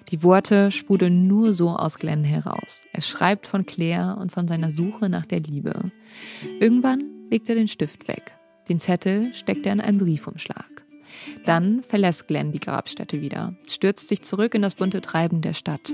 Die 0.09 0.23
Worte 0.23 0.71
sprudeln 0.71 1.27
nur 1.27 1.53
so 1.53 1.69
aus 1.69 1.99
Glenn 1.99 2.23
heraus. 2.23 2.87
Er 2.93 3.01
schreibt 3.01 3.45
von 3.45 3.65
Claire 3.65 4.17
und 4.19 4.31
von 4.31 4.47
seiner 4.47 4.71
Suche 4.71 5.07
nach 5.07 5.25
der 5.25 5.39
Liebe. 5.39 5.91
Irgendwann 6.59 7.03
legt 7.29 7.47
er 7.47 7.55
den 7.55 7.67
Stift 7.67 8.07
weg. 8.07 8.35
Den 8.69 8.79
Zettel 8.79 9.33
steckt 9.33 9.65
er 9.67 9.73
in 9.73 9.81
einen 9.81 9.99
Briefumschlag. 9.99 10.83
Dann 11.45 11.83
verlässt 11.83 12.27
Glenn 12.27 12.51
die 12.51 12.59
Grabstätte 12.59 13.21
wieder, 13.21 13.55
stürzt 13.67 14.09
sich 14.09 14.23
zurück 14.23 14.55
in 14.55 14.61
das 14.61 14.75
bunte 14.75 15.01
Treiben 15.01 15.41
der 15.41 15.53
Stadt. 15.53 15.93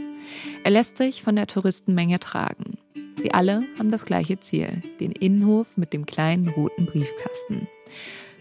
Er 0.63 0.71
lässt 0.71 0.97
sich 0.97 1.21
von 1.21 1.35
der 1.35 1.47
Touristenmenge 1.47 2.19
tragen. 2.19 2.77
Sie 3.17 3.33
alle 3.33 3.63
haben 3.77 3.91
das 3.91 4.05
gleiche 4.05 4.39
Ziel, 4.39 4.81
den 4.99 5.11
Innenhof 5.11 5.77
mit 5.77 5.93
dem 5.93 6.05
kleinen 6.05 6.49
roten 6.49 6.85
Briefkasten. 6.85 7.67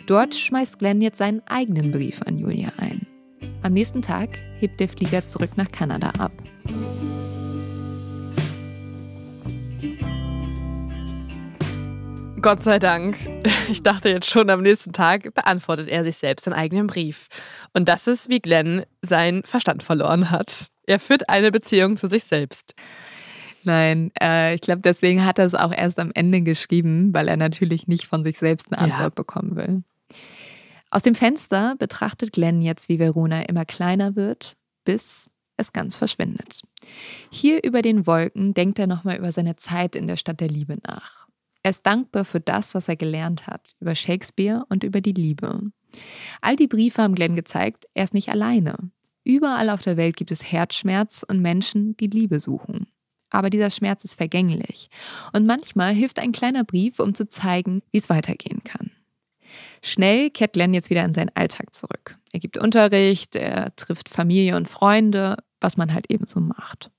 Dort 0.06 0.34
schmeißt 0.34 0.78
Glenn 0.78 1.00
jetzt 1.00 1.18
seinen 1.18 1.42
eigenen 1.46 1.92
Brief 1.92 2.22
an 2.22 2.38
Julia 2.38 2.72
ein. 2.76 3.06
Am 3.62 3.72
nächsten 3.72 4.03
Tag 4.03 4.38
hebt 4.59 4.80
der 4.80 4.88
Flieger 4.88 5.26
zurück 5.26 5.51
nach 5.57 5.70
Kanada 5.70 6.11
ab. 6.18 6.32
Gott 12.45 12.62
sei 12.62 12.78
Dank. 12.78 13.16
Ich 13.70 13.82
dachte 13.82 14.11
jetzt 14.11 14.28
schon 14.28 14.51
am 14.51 14.61
nächsten 14.61 14.92
Tag 14.92 15.32
beantwortet 15.32 15.88
er 15.88 16.05
sich 16.05 16.18
selbst 16.18 16.45
seinen 16.45 16.53
eigenen 16.53 16.86
Brief. 16.86 17.28
Und 17.72 17.88
das 17.88 18.07
ist, 18.07 18.28
wie 18.28 18.40
Glenn 18.40 18.84
seinen 19.01 19.42
Verstand 19.45 19.82
verloren 19.82 20.30
hat. 20.30 20.68
Er 20.86 20.99
führt 20.99 21.30
eine 21.30 21.51
Beziehung 21.51 21.97
zu 21.97 22.07
sich 22.07 22.24
selbst. 22.24 22.74
Nein, 23.62 24.11
äh, 24.20 24.55
ich 24.55 24.61
glaube, 24.61 24.82
deswegen 24.82 25.24
hat 25.24 25.38
er 25.38 25.47
es 25.47 25.55
auch 25.55 25.72
erst 25.72 25.99
am 25.99 26.11
Ende 26.14 26.42
geschrieben, 26.42 27.14
weil 27.14 27.28
er 27.28 27.38
natürlich 27.38 27.86
nicht 27.86 28.07
von 28.07 28.22
sich 28.22 28.36
selbst 28.36 28.70
eine 28.70 28.82
Antwort 28.82 29.01
ja. 29.01 29.09
bekommen 29.09 29.57
will. 29.57 29.82
Aus 30.95 31.03
dem 31.03 31.16
Fenster 31.16 31.74
betrachtet 31.76 32.32
Glenn 32.32 32.62
jetzt, 32.62 32.88
wie 32.88 33.01
Verona 33.01 33.42
immer 33.49 33.64
kleiner 33.64 34.14
wird, 34.14 34.57
bis 34.84 35.28
es 35.57 35.72
ganz 35.72 35.97
verschwindet. 35.97 36.62
Hier 37.32 37.64
über 37.64 37.82
den 37.82 38.07
Wolken 38.07 38.55
denkt 38.55 38.78
er 38.78 38.86
nochmal 38.86 39.16
über 39.18 39.32
seine 39.32 39.57
Zeit 39.57 39.97
in 39.97 40.07
der 40.07 40.16
Stadt 40.16 40.38
der 40.38 40.47
Liebe 40.47 40.78
nach. 40.86 41.26
Er 41.64 41.72
ist 41.72 41.84
dankbar 41.84 42.24
für 42.24 42.38
das, 42.38 42.76
was 42.76 42.86
er 42.86 42.95
gelernt 42.95 43.49
hat, 43.49 43.74
über 43.80 43.97
Shakespeare 43.97 44.64
und 44.68 44.84
über 44.84 45.01
die 45.01 45.14
Liebe. 45.14 45.62
All 46.40 46.55
die 46.55 46.68
Briefe 46.68 47.03
haben 47.03 47.16
Glenn 47.16 47.34
gezeigt, 47.34 47.86
er 47.95 48.05
ist 48.05 48.14
nicht 48.14 48.28
alleine. 48.28 48.76
Überall 49.24 49.70
auf 49.70 49.82
der 49.82 49.97
Welt 49.97 50.16
gibt 50.16 50.30
es 50.30 50.53
Herzschmerz 50.53 51.24
und 51.28 51.42
Menschen, 51.42 51.97
die 51.97 52.07
Liebe 52.07 52.38
suchen 52.38 52.86
aber 53.30 53.51
dieser 53.51 53.70
Schmerz 53.70 54.05
ist 54.05 54.14
vergänglich. 54.14 54.90
Und 55.32 55.45
manchmal 55.45 55.92
hilft 55.92 56.20
ein 56.20 56.30
kleiner 56.30 56.62
Brief, 56.62 57.01
um 57.01 57.14
zu 57.14 57.26
zeigen, 57.26 57.82
wie 57.90 57.99
es 57.99 58.09
weitergehen 58.09 58.62
kann. 58.62 58.92
Schnell 59.87 60.30
kehrt 60.30 60.55
Glenn 60.55 60.72
jetzt 60.72 60.89
wieder 60.89 61.05
in 61.05 61.12
seinen 61.12 61.28
Alltag 61.35 61.74
zurück. 61.74 62.16
Er 62.32 62.41
gibt 62.41 62.57
Unterricht, 62.57 63.37
er 63.37 63.76
trifft 63.76 64.09
Familie 64.09 64.57
und 64.57 64.66
Freunde, 64.66 65.37
was 65.61 65.76
man 65.76 65.93
halt 65.93 66.11
eben 66.11 66.26
so 66.26 66.41
macht. 66.41 66.91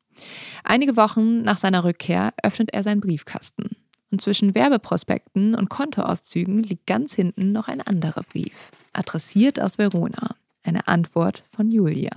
Einige 0.64 0.96
Wochen 0.96 1.42
nach 1.42 1.58
seiner 1.58 1.84
Rückkehr 1.84 2.32
öffnet 2.44 2.72
er 2.74 2.84
seinen 2.84 3.02
Briefkasten. 3.02 3.72
Und 4.12 4.22
zwischen 4.22 4.54
Werbeprospekten 4.54 5.56
und 5.56 5.70
Kontoauszügen 5.70 6.62
liegt 6.62 6.86
ganz 6.86 7.16
hinten 7.16 7.52
noch 7.52 7.70
ein 7.70 7.82
anderer 7.82 8.22
Brief, 8.22 8.70
adressiert 8.94 9.60
aus 9.60 9.80
Verona. 9.80 10.36
Eine 10.62 10.88
Antwort 10.88 11.44
von 11.50 11.72
Julia. 11.72 12.14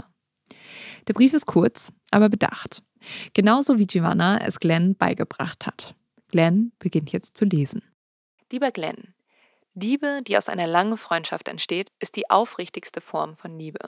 Der 1.07 1.15
Brief 1.15 1.33
ist 1.33 1.47
kurz, 1.47 1.95
aber 2.11 2.29
bedacht. 2.29 2.83
Genauso 3.33 3.79
wie 3.79 3.87
Giovanna 3.87 4.39
es 4.47 4.61
Glenn 4.61 4.97
beigebracht 4.97 5.65
hat. 5.65 5.95
Glenn 6.31 6.73
beginnt 6.79 7.11
jetzt 7.11 7.39
zu 7.39 7.47
lesen. 7.47 7.81
Lieber 8.53 8.71
Glenn, 8.71 9.15
Liebe, 9.81 10.21
die 10.27 10.37
aus 10.37 10.49
einer 10.49 10.67
langen 10.67 10.97
Freundschaft 10.97 11.49
entsteht, 11.49 11.93
ist 11.99 12.17
die 12.17 12.31
aufrichtigste 12.31 13.01
Form 13.01 13.37
von 13.37 13.59
Liebe. 13.59 13.81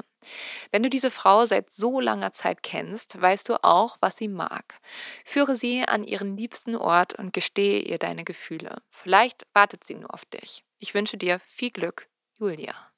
Wenn 0.71 0.83
du 0.83 0.91
diese 0.91 1.11
Frau 1.11 1.47
seit 1.47 1.73
so 1.73 2.01
langer 2.01 2.33
Zeit 2.33 2.63
kennst, 2.63 3.21
weißt 3.21 3.49
du 3.49 3.63
auch, 3.63 3.97
was 4.01 4.17
sie 4.17 4.29
mag. 4.29 4.81
Führe 5.25 5.57
sie 5.57 5.85
an 5.87 6.05
ihren 6.05 6.37
liebsten 6.37 6.77
Ort 6.77 7.15
und 7.15 7.33
gestehe 7.33 7.81
ihr 7.81 7.99
deine 7.99 8.25
Gefühle. 8.25 8.83
Vielleicht 8.91 9.47
wartet 9.55 9.85
sie 9.85 9.95
nur 9.95 10.13
auf 10.13 10.25
dich. 10.25 10.65
Ich 10.79 10.95
wünsche 10.95 11.17
dir 11.17 11.41
viel 11.41 11.71
Glück, 11.71 12.09
Julia. 12.39 12.90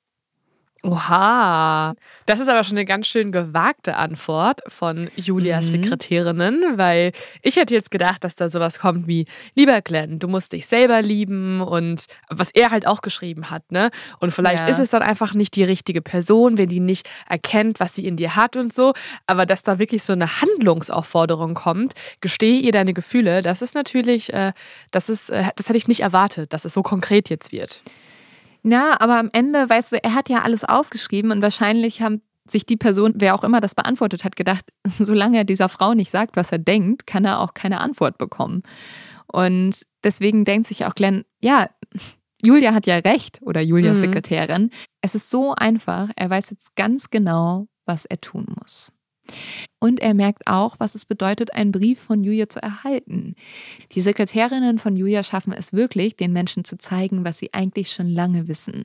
Oha. 0.85 1.95
Das 2.27 2.41
ist 2.41 2.49
aber 2.49 2.65
schon 2.65 2.77
eine 2.77 2.85
ganz 2.85 3.07
schön 3.07 3.31
gewagte 3.31 3.97
Antwort 3.97 4.63
von 4.67 5.09
Julias 5.15 5.67
mhm. 5.67 5.71
Sekretärinnen, 5.71 6.77
weil 6.77 7.13
ich 7.43 7.55
hätte 7.55 7.73
jetzt 7.73 7.93
gedacht, 7.93 8.25
dass 8.25 8.35
da 8.35 8.49
sowas 8.49 8.81
kommt 8.81 9.07
wie, 9.07 9.27
lieber 9.55 9.81
Glenn, 9.81 10.19
du 10.19 10.27
musst 10.27 10.53
dich 10.53 10.67
selber 10.67 11.01
lieben 11.01 11.61
und 11.61 12.07
was 12.29 12.51
er 12.51 12.73
halt 12.73 12.89
auch 12.89 13.01
geschrieben 13.01 13.49
hat, 13.51 13.71
ne? 13.71 13.91
Und 14.19 14.33
vielleicht 14.33 14.65
ja. 14.65 14.67
ist 14.67 14.81
es 14.81 14.91
dann 14.91 15.03
einfach 15.03 15.35
nicht 15.35 15.55
die 15.55 15.63
richtige 15.63 16.03
Person, 16.03 16.59
wenn 16.59 16.69
die 16.69 16.81
nicht 16.81 17.09
erkennt, 17.29 17.79
was 17.79 17.95
sie 17.95 18.07
in 18.07 18.17
dir 18.17 18.35
hat 18.35 18.57
und 18.57 18.75
so. 18.75 18.93
Aber 19.29 19.47
dass 19.47 19.63
da 19.63 19.79
wirklich 19.79 20.03
so 20.03 20.13
eine 20.13 20.41
Handlungsaufforderung 20.41 21.55
kommt, 21.55 21.93
gestehe 22.21 22.61
ihr 22.61 22.73
deine 22.73 22.93
Gefühle, 22.93 23.43
das 23.43 23.63
ist 23.63 23.77
natürlich, 23.77 24.33
äh, 24.33 24.53
das 24.91 25.09
ist, 25.09 25.31
äh, 25.31 25.45
das 25.55 25.69
hätte 25.69 25.79
ich 25.79 25.87
nicht 25.87 26.01
erwartet, 26.01 26.53
dass 26.53 26.65
es 26.65 26.75
so 26.75 26.83
konkret 26.83 27.31
jetzt 27.31 27.53
wird. 27.53 27.83
Na, 28.63 29.01
aber 29.01 29.19
am 29.19 29.31
Ende, 29.33 29.69
weißt 29.69 29.93
du, 29.93 30.05
er 30.05 30.15
hat 30.15 30.29
ja 30.29 30.43
alles 30.43 30.65
aufgeschrieben 30.65 31.31
und 31.31 31.43
wahrscheinlich 31.43 32.01
haben 32.01 32.23
sich 32.49 32.67
die 32.67 32.77
Person, 32.77 33.15
wer 33.17 33.35
auch 33.35 33.45
immer 33.45 33.61
das 33.61 33.75
beantwortet 33.75 34.25
hat, 34.25 34.37
gedacht, 34.37 34.67
solange 34.87 35.39
er 35.39 35.45
dieser 35.45 35.69
Frau 35.69 35.95
nicht 35.95 36.11
sagt, 36.11 36.37
was 36.37 36.53
er 36.53 36.59
denkt, 36.59 37.07
kann 37.07 37.25
er 37.25 37.41
auch 37.41 37.55
keine 37.55 37.81
Antwort 37.81 38.19
bekommen. 38.19 38.63
Und 39.27 39.83
deswegen 40.05 40.45
denkt 40.45 40.67
sich 40.67 40.85
auch 40.85 40.95
Glenn, 40.95 41.25
ja, 41.41 41.69
Julia 42.43 42.75
hat 42.75 42.87
ja 42.87 42.97
recht 42.97 43.41
oder 43.43 43.61
Julias 43.61 43.99
mhm. 43.99 44.03
Sekretärin. 44.03 44.71
Es 45.01 45.15
ist 45.15 45.31
so 45.31 45.55
einfach. 45.55 46.09
Er 46.17 46.29
weiß 46.29 46.51
jetzt 46.51 46.75
ganz 46.75 47.11
genau, 47.11 47.69
was 47.87 48.05
er 48.05 48.21
tun 48.21 48.47
muss. 48.59 48.93
Und 49.79 50.01
er 50.01 50.15
merkt 50.15 50.43
auch, 50.47 50.77
was 50.79 50.95
es 50.95 51.05
bedeutet, 51.05 51.55
einen 51.55 51.73
Brief 51.73 52.01
von 52.01 52.23
Julia 52.23 52.49
zu 52.49 52.63
erhalten. 52.63 53.35
Die 53.93 54.01
Sekretärinnen 54.01 54.79
von 54.79 54.97
Julia 54.97 55.23
schaffen 55.23 55.53
es 55.53 55.73
wirklich, 55.73 56.17
den 56.17 56.33
Menschen 56.33 56.65
zu 56.65 56.79
zeigen, 56.79 57.25
was 57.25 57.39
sie 57.39 57.53
eigentlich 57.53 57.91
schon 57.91 58.09
lange 58.09 58.49
wissen. 58.49 58.85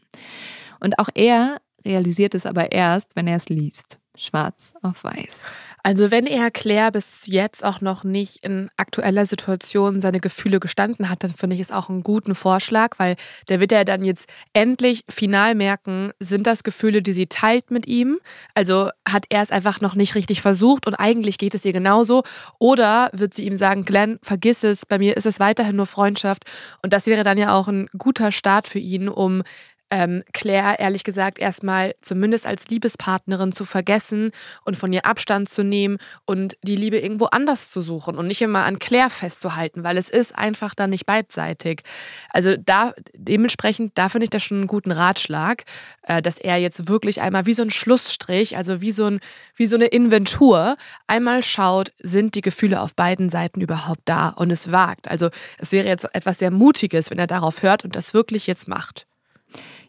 Und 0.79 0.99
auch 0.99 1.09
er 1.13 1.57
realisiert 1.85 2.35
es 2.35 2.45
aber 2.45 2.71
erst, 2.71 3.15
wenn 3.15 3.27
er 3.27 3.37
es 3.37 3.49
liest. 3.49 3.99
Schwarz 4.17 4.73
auf 4.81 5.03
weiß. 5.03 5.51
Also 5.87 6.11
wenn 6.11 6.25
er 6.25 6.51
Claire 6.51 6.91
bis 6.91 7.21
jetzt 7.27 7.63
auch 7.63 7.79
noch 7.79 8.03
nicht 8.03 8.43
in 8.43 8.69
aktueller 8.75 9.25
Situation 9.25 10.01
seine 10.01 10.19
Gefühle 10.19 10.59
gestanden 10.59 11.09
hat, 11.09 11.23
dann 11.23 11.33
finde 11.33 11.55
ich 11.55 11.61
es 11.61 11.71
auch 11.71 11.87
einen 11.87 12.03
guten 12.03 12.35
Vorschlag, 12.35 12.99
weil 12.99 13.15
der 13.47 13.61
wird 13.61 13.71
ja 13.71 13.85
dann 13.85 14.03
jetzt 14.03 14.27
endlich 14.51 15.05
final 15.07 15.55
merken, 15.55 16.11
sind 16.19 16.45
das 16.45 16.65
Gefühle, 16.65 17.01
die 17.01 17.13
sie 17.13 17.27
teilt 17.27 17.71
mit 17.71 17.87
ihm? 17.87 18.19
Also 18.53 18.89
hat 19.07 19.27
er 19.29 19.41
es 19.41 19.49
einfach 19.49 19.79
noch 19.79 19.95
nicht 19.95 20.15
richtig 20.15 20.41
versucht 20.41 20.87
und 20.87 20.95
eigentlich 20.95 21.37
geht 21.37 21.55
es 21.55 21.63
ihr 21.63 21.71
genauso? 21.71 22.23
Oder 22.59 23.09
wird 23.13 23.33
sie 23.33 23.45
ihm 23.45 23.57
sagen, 23.57 23.85
Glenn, 23.85 24.19
vergiss 24.21 24.65
es, 24.65 24.85
bei 24.85 24.97
mir 24.97 25.15
ist 25.15 25.25
es 25.25 25.39
weiterhin 25.39 25.77
nur 25.77 25.85
Freundschaft 25.85 26.43
und 26.83 26.91
das 26.91 27.07
wäre 27.07 27.23
dann 27.23 27.37
ja 27.37 27.55
auch 27.55 27.69
ein 27.69 27.87
guter 27.97 28.33
Start 28.33 28.67
für 28.67 28.79
ihn, 28.79 29.07
um 29.07 29.41
ähm, 29.89 30.23
Claire 30.33 30.79
ehrlich 30.79 31.03
gesagt 31.03 31.39
erstmal 31.39 31.95
zumindest 32.01 32.45
als 32.45 32.67
Liebespartnerin 32.69 33.51
zu 33.51 33.65
vergessen 33.65 34.31
und 34.65 34.77
von 34.77 34.91
ihr 34.91 35.05
Abstand 35.05 35.49
zu 35.49 35.63
nehmen 35.63 35.97
und 36.25 36.57
die 36.61 36.75
Liebe 36.75 36.99
irgendwo 36.99 37.25
anders 37.25 37.71
zu 37.71 37.81
suchen 37.81 38.17
und 38.17 38.27
nicht 38.27 38.41
immer 38.41 38.65
an 38.65 38.79
Claire 38.79 39.09
festzuhalten, 39.09 39.83
weil 39.83 39.97
es 39.97 40.09
ist 40.09 40.35
einfach 40.37 40.75
dann 40.75 40.89
nicht 40.89 41.05
beidseitig. 41.05 41.81
Also 42.29 42.55
da 42.57 42.93
dementsprechend, 43.15 43.97
da 43.97 44.09
finde 44.09 44.25
ich 44.25 44.29
das 44.29 44.43
schon 44.43 44.57
einen 44.57 44.67
guten 44.67 44.91
Ratschlag, 44.91 45.63
äh, 46.03 46.21
dass 46.21 46.37
er 46.37 46.57
jetzt 46.57 46.87
wirklich 46.87 47.21
einmal 47.21 47.45
wie 47.45 47.53
so 47.53 47.63
ein 47.63 47.69
Schlussstrich, 47.69 48.57
also 48.57 48.81
wie 48.81 48.91
so, 48.91 49.05
ein, 49.05 49.19
wie 49.55 49.67
so 49.67 49.75
eine 49.75 49.87
Inventur, 49.87 50.77
einmal 51.07 51.43
schaut, 51.43 51.93
sind 51.99 52.35
die 52.35 52.41
Gefühle 52.41 52.81
auf 52.81 52.95
beiden 52.95 53.29
Seiten 53.29 53.61
überhaupt 53.61 54.01
da 54.05 54.29
und 54.29 54.51
es 54.51 54.71
wagt. 54.71 55.07
Also 55.07 55.29
es 55.57 55.71
wäre 55.71 55.87
jetzt 55.87 56.13
etwas 56.13 56.39
sehr 56.39 56.51
Mutiges, 56.51 57.09
wenn 57.09 57.19
er 57.19 57.27
darauf 57.27 57.63
hört 57.63 57.85
und 57.85 57.95
das 57.95 58.13
wirklich 58.13 58.47
jetzt 58.47 58.67
macht. 58.67 59.06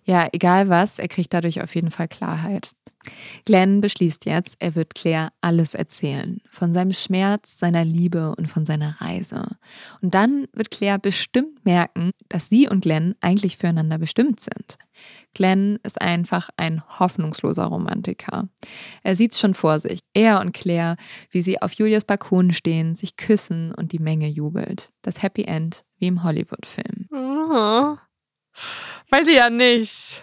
Ja, 0.09 0.27
egal 0.33 0.71
was, 0.71 0.99
er 0.99 1.09
kriegt 1.09 1.35
dadurch 1.35 1.63
auf 1.63 1.75
jeden 1.75 1.91
Fall 1.91 2.09
Klarheit. 2.09 2.73
Glenn 3.45 3.83
beschließt 3.83 4.25
jetzt, 4.25 4.57
er 4.59 4.75
wird 4.75 4.95
Claire 4.95 5.29
alles 5.43 5.75
erzählen. 5.75 6.41
Von 6.51 6.73
seinem 6.73 6.93
Schmerz, 6.93 7.59
seiner 7.59 7.85
Liebe 7.85 8.35
und 8.37 8.49
von 8.49 8.65
seiner 8.65 9.01
Reise. 9.03 9.57
Und 10.01 10.15
dann 10.15 10.47
wird 10.55 10.71
Claire 10.71 10.99
bestimmt 10.99 11.65
merken, 11.65 12.13
dass 12.31 12.49
sie 12.49 12.69
und 12.69 12.81
Glenn 12.81 13.17
eigentlich 13.21 13.59
füreinander 13.59 13.99
bestimmt 13.99 14.41
sind. 14.41 14.79
Glenn 15.35 15.79
ist 15.83 16.01
einfach 16.01 16.49
ein 16.57 16.83
hoffnungsloser 16.99 17.67
Romantiker. 17.67 18.49
Er 19.03 19.15
sieht 19.15 19.33
es 19.33 19.39
schon 19.39 19.55
vor 19.55 19.79
sich. 19.79 20.01
Er 20.15 20.41
und 20.41 20.53
Claire, 20.53 20.97
wie 21.31 21.43
sie 21.43 21.61
auf 21.61 21.75
Julias 21.75 22.05
Balkon 22.05 22.53
stehen, 22.53 22.95
sich 22.95 23.17
küssen 23.17 23.75
und 23.75 23.93
die 23.93 24.01
Menge 24.01 24.29
jubelt. 24.29 24.91
Das 25.03 25.23
Happy 25.23 25.45
End 25.45 25.85
wie 25.99 26.07
im 26.07 26.25
Hollywood-Film. 26.25 27.09
Oh. 27.13 27.97
Weiß 29.11 29.27
ich 29.27 29.37
ja 29.37 29.51
nicht. 29.51 30.23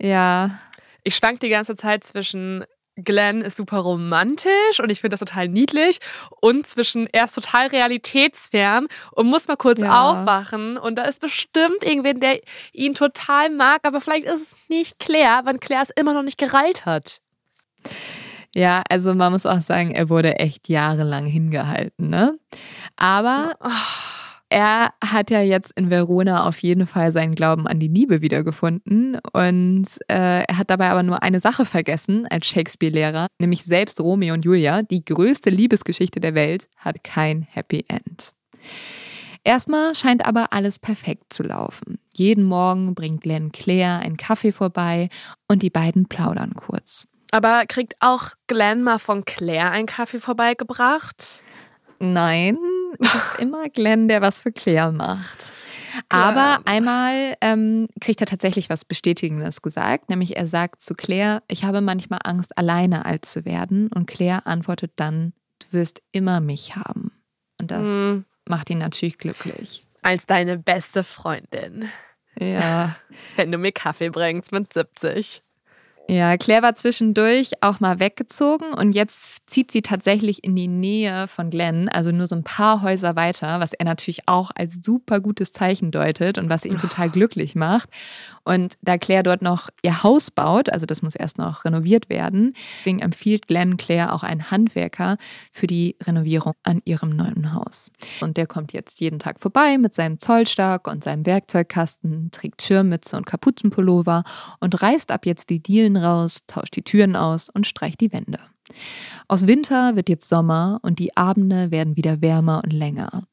Ja. 0.00 0.58
Ich 1.04 1.16
schwank 1.16 1.40
die 1.40 1.48
ganze 1.48 1.76
Zeit 1.76 2.04
zwischen 2.04 2.64
Glenn 3.04 3.42
ist 3.42 3.56
super 3.56 3.78
romantisch 3.78 4.80
und 4.80 4.90
ich 4.90 5.00
finde 5.00 5.14
das 5.14 5.20
total 5.20 5.48
niedlich 5.48 5.98
und 6.40 6.66
zwischen 6.66 7.06
er 7.06 7.24
ist 7.24 7.34
total 7.34 7.68
realitätsfern 7.68 8.88
und 9.12 9.26
muss 9.26 9.46
mal 9.46 9.56
kurz 9.56 9.80
ja. 9.80 10.10
aufwachen 10.10 10.76
und 10.76 10.96
da 10.96 11.04
ist 11.04 11.20
bestimmt 11.20 11.82
irgendwen, 11.82 12.20
der 12.20 12.40
ihn 12.72 12.94
total 12.94 13.50
mag, 13.50 13.80
aber 13.84 14.00
vielleicht 14.00 14.26
ist 14.26 14.40
es 14.40 14.56
nicht 14.68 14.98
Claire, 14.98 15.42
weil 15.44 15.58
Claire 15.58 15.84
es 15.84 15.90
immer 15.90 16.12
noch 16.12 16.22
nicht 16.22 16.38
gereilt 16.38 16.86
hat. 16.86 17.20
Ja, 18.54 18.82
also 18.88 19.14
man 19.14 19.32
muss 19.32 19.46
auch 19.46 19.60
sagen, 19.60 19.92
er 19.92 20.08
wurde 20.08 20.38
echt 20.40 20.68
jahrelang 20.68 21.26
hingehalten, 21.26 22.08
ne? 22.08 22.38
Aber 22.96 23.56
oh 23.60 24.17
er 24.50 24.94
hat 25.04 25.30
ja 25.30 25.42
jetzt 25.42 25.72
in 25.76 25.90
Verona 25.90 26.46
auf 26.46 26.58
jeden 26.60 26.86
Fall 26.86 27.12
seinen 27.12 27.34
Glauben 27.34 27.66
an 27.66 27.80
die 27.80 27.88
Liebe 27.88 28.22
wiedergefunden 28.22 29.18
und 29.32 29.86
äh, 30.08 30.44
er 30.44 30.58
hat 30.58 30.70
dabei 30.70 30.88
aber 30.88 31.02
nur 31.02 31.22
eine 31.22 31.40
Sache 31.40 31.66
vergessen 31.66 32.26
als 32.30 32.46
Shakespeare-Lehrer, 32.46 33.26
nämlich 33.38 33.64
selbst 33.64 34.00
Romeo 34.00 34.34
und 34.34 34.44
Julia, 34.44 34.82
die 34.82 35.04
größte 35.04 35.50
Liebesgeschichte 35.50 36.20
der 36.20 36.34
Welt, 36.34 36.68
hat 36.76 37.04
kein 37.04 37.42
Happy 37.42 37.84
End. 37.88 38.32
Erstmal 39.44 39.94
scheint 39.94 40.26
aber 40.26 40.52
alles 40.52 40.78
perfekt 40.78 41.32
zu 41.32 41.42
laufen. 41.42 41.98
Jeden 42.14 42.44
Morgen 42.44 42.94
bringt 42.94 43.22
Glenn 43.22 43.52
Claire 43.52 44.00
einen 44.00 44.16
Kaffee 44.16 44.52
vorbei 44.52 45.08
und 45.46 45.62
die 45.62 45.70
beiden 45.70 46.06
plaudern 46.08 46.54
kurz. 46.54 47.06
Aber 47.30 47.64
kriegt 47.66 47.94
auch 48.00 48.30
Glenn 48.46 48.82
mal 48.82 48.98
von 48.98 49.24
Claire 49.24 49.70
einen 49.70 49.86
Kaffee 49.86 50.20
vorbeigebracht? 50.20 51.42
Nein, 51.98 52.58
es 53.00 53.14
ist 53.14 53.40
immer 53.40 53.68
Glenn, 53.68 54.08
der 54.08 54.20
was 54.20 54.38
für 54.38 54.52
Claire 54.52 54.92
macht. 54.92 55.52
Aber 56.08 56.60
einmal 56.64 57.36
ähm, 57.40 57.88
kriegt 58.00 58.20
er 58.20 58.26
tatsächlich 58.26 58.68
was 58.70 58.84
Bestätigendes 58.84 59.62
gesagt, 59.62 60.10
nämlich 60.10 60.36
er 60.36 60.46
sagt 60.46 60.82
zu 60.82 60.94
Claire, 60.94 61.42
ich 61.48 61.64
habe 61.64 61.80
manchmal 61.80 62.20
Angst, 62.24 62.56
alleine 62.56 63.06
alt 63.06 63.24
zu 63.24 63.44
werden. 63.44 63.88
Und 63.88 64.06
Claire 64.06 64.46
antwortet 64.46 64.92
dann, 64.96 65.32
du 65.58 65.78
wirst 65.78 66.02
immer 66.12 66.40
mich 66.40 66.76
haben. 66.76 67.12
Und 67.60 67.70
das 67.70 67.88
mhm. 67.88 68.24
macht 68.46 68.70
ihn 68.70 68.78
natürlich 68.78 69.18
glücklich. 69.18 69.84
Als 70.02 70.26
deine 70.26 70.58
beste 70.58 71.04
Freundin. 71.04 71.88
Ja. 72.38 72.94
Wenn 73.36 73.50
du 73.50 73.58
mir 73.58 73.72
Kaffee 73.72 74.10
bringst 74.10 74.52
mit 74.52 74.72
70. 74.72 75.42
Ja, 76.10 76.38
Claire 76.38 76.62
war 76.62 76.74
zwischendurch 76.74 77.50
auch 77.60 77.80
mal 77.80 78.00
weggezogen 78.00 78.72
und 78.72 78.92
jetzt 78.92 79.42
zieht 79.46 79.70
sie 79.70 79.82
tatsächlich 79.82 80.42
in 80.42 80.56
die 80.56 80.66
Nähe 80.66 81.28
von 81.28 81.50
Glenn, 81.50 81.90
also 81.90 82.12
nur 82.12 82.26
so 82.26 82.34
ein 82.34 82.44
paar 82.44 82.80
Häuser 82.80 83.14
weiter, 83.14 83.60
was 83.60 83.74
er 83.74 83.84
natürlich 83.84 84.26
auch 84.26 84.50
als 84.54 84.78
super 84.82 85.20
gutes 85.20 85.52
Zeichen 85.52 85.90
deutet 85.90 86.38
und 86.38 86.48
was 86.48 86.64
ihn 86.64 86.78
total 86.78 87.10
glücklich 87.10 87.54
macht. 87.54 87.90
Und 88.42 88.78
da 88.80 88.96
Claire 88.96 89.22
dort 89.22 89.42
noch 89.42 89.68
ihr 89.82 90.02
Haus 90.02 90.30
baut, 90.30 90.70
also 90.70 90.86
das 90.86 91.02
muss 91.02 91.14
erst 91.14 91.36
noch 91.36 91.66
renoviert 91.66 92.08
werden, 92.08 92.54
deswegen 92.78 93.00
empfiehlt 93.00 93.46
Glenn 93.46 93.76
Claire 93.76 94.14
auch 94.14 94.22
einen 94.22 94.50
Handwerker 94.50 95.18
für 95.52 95.66
die 95.66 95.96
Renovierung 96.02 96.54
an 96.62 96.80
ihrem 96.86 97.10
neuen 97.10 97.52
Haus. 97.52 97.90
Und 98.22 98.38
der 98.38 98.46
kommt 98.46 98.72
jetzt 98.72 98.98
jeden 99.00 99.18
Tag 99.18 99.40
vorbei 99.40 99.76
mit 99.76 99.92
seinem 99.92 100.18
Zollstock 100.18 100.88
und 100.88 101.04
seinem 101.04 101.26
Werkzeugkasten, 101.26 102.30
trägt 102.30 102.62
Schirmmütze 102.62 103.14
und 103.18 103.26
Kapuzenpullover 103.26 104.24
und 104.60 104.80
reißt 104.80 105.10
ab 105.12 105.26
jetzt 105.26 105.50
die 105.50 105.62
Dielen 105.62 105.97
raus, 105.98 106.40
tauscht 106.46 106.76
die 106.76 106.82
Türen 106.82 107.16
aus 107.16 107.48
und 107.48 107.66
streicht 107.66 108.00
die 108.00 108.12
Wände. 108.12 108.38
Aus 109.28 109.46
Winter 109.46 109.96
wird 109.96 110.08
jetzt 110.08 110.28
Sommer 110.28 110.78
und 110.82 110.98
die 110.98 111.16
Abende 111.16 111.70
werden 111.70 111.96
wieder 111.96 112.20
wärmer 112.20 112.62
und 112.64 112.72
länger. 112.72 113.24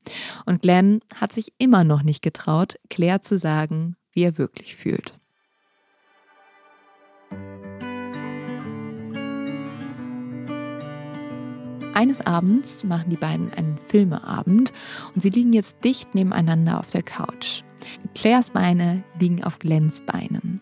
Und 0.45 0.61
Glenn 0.61 0.99
hat 1.15 1.33
sich 1.33 1.53
immer 1.57 1.83
noch 1.83 2.03
nicht 2.03 2.21
getraut, 2.21 2.75
Claire 2.89 3.21
zu 3.21 3.37
sagen, 3.37 3.95
wie 4.11 4.23
er 4.23 4.37
wirklich 4.37 4.75
fühlt. 4.75 5.13
Eines 11.93 12.25
Abends 12.25 12.83
machen 12.83 13.09
die 13.09 13.15
beiden 13.15 13.53
einen 13.53 13.77
Filmeabend 13.87 14.73
und 15.13 15.21
sie 15.21 15.29
liegen 15.29 15.53
jetzt 15.53 15.77
dicht 15.83 16.13
nebeneinander 16.13 16.79
auf 16.79 16.89
der 16.89 17.03
Couch. 17.03 17.63
Claires 18.13 18.49
Beine 18.51 19.03
liegen 19.17 19.43
auf 19.43 19.59
Glens 19.59 20.01
Beinen. 20.01 20.59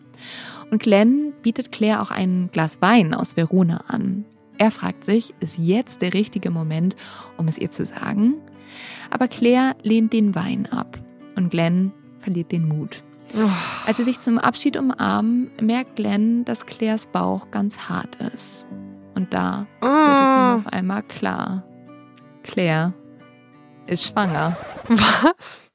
Und 0.74 0.82
Glenn 0.82 1.32
bietet 1.40 1.70
Claire 1.70 2.02
auch 2.02 2.10
ein 2.10 2.50
Glas 2.50 2.82
Wein 2.82 3.14
aus 3.14 3.36
Verona 3.36 3.84
an. 3.86 4.24
Er 4.58 4.72
fragt 4.72 5.04
sich, 5.04 5.32
ist 5.38 5.56
jetzt 5.56 6.02
der 6.02 6.14
richtige 6.14 6.50
Moment, 6.50 6.96
um 7.36 7.46
es 7.46 7.58
ihr 7.58 7.70
zu 7.70 7.86
sagen? 7.86 8.40
Aber 9.08 9.28
Claire 9.28 9.76
lehnt 9.84 10.12
den 10.12 10.34
Wein 10.34 10.66
ab 10.72 10.98
und 11.36 11.52
Glenn 11.52 11.92
verliert 12.18 12.50
den 12.50 12.66
Mut. 12.66 13.04
Als 13.86 13.98
sie 13.98 14.02
sich 14.02 14.18
zum 14.18 14.36
Abschied 14.36 14.76
umarmen, 14.76 15.48
merkt 15.62 15.94
Glenn, 15.94 16.44
dass 16.44 16.66
Claires 16.66 17.06
Bauch 17.06 17.52
ganz 17.52 17.88
hart 17.88 18.16
ist. 18.34 18.66
Und 19.14 19.32
da 19.32 19.68
wird 19.80 20.22
es 20.26 20.34
ihm 20.34 20.66
auf 20.66 20.72
einmal 20.72 21.04
klar. 21.04 21.62
Claire 22.42 22.92
ist 23.86 24.08
schwanger. 24.08 24.56
Was? 24.88 25.70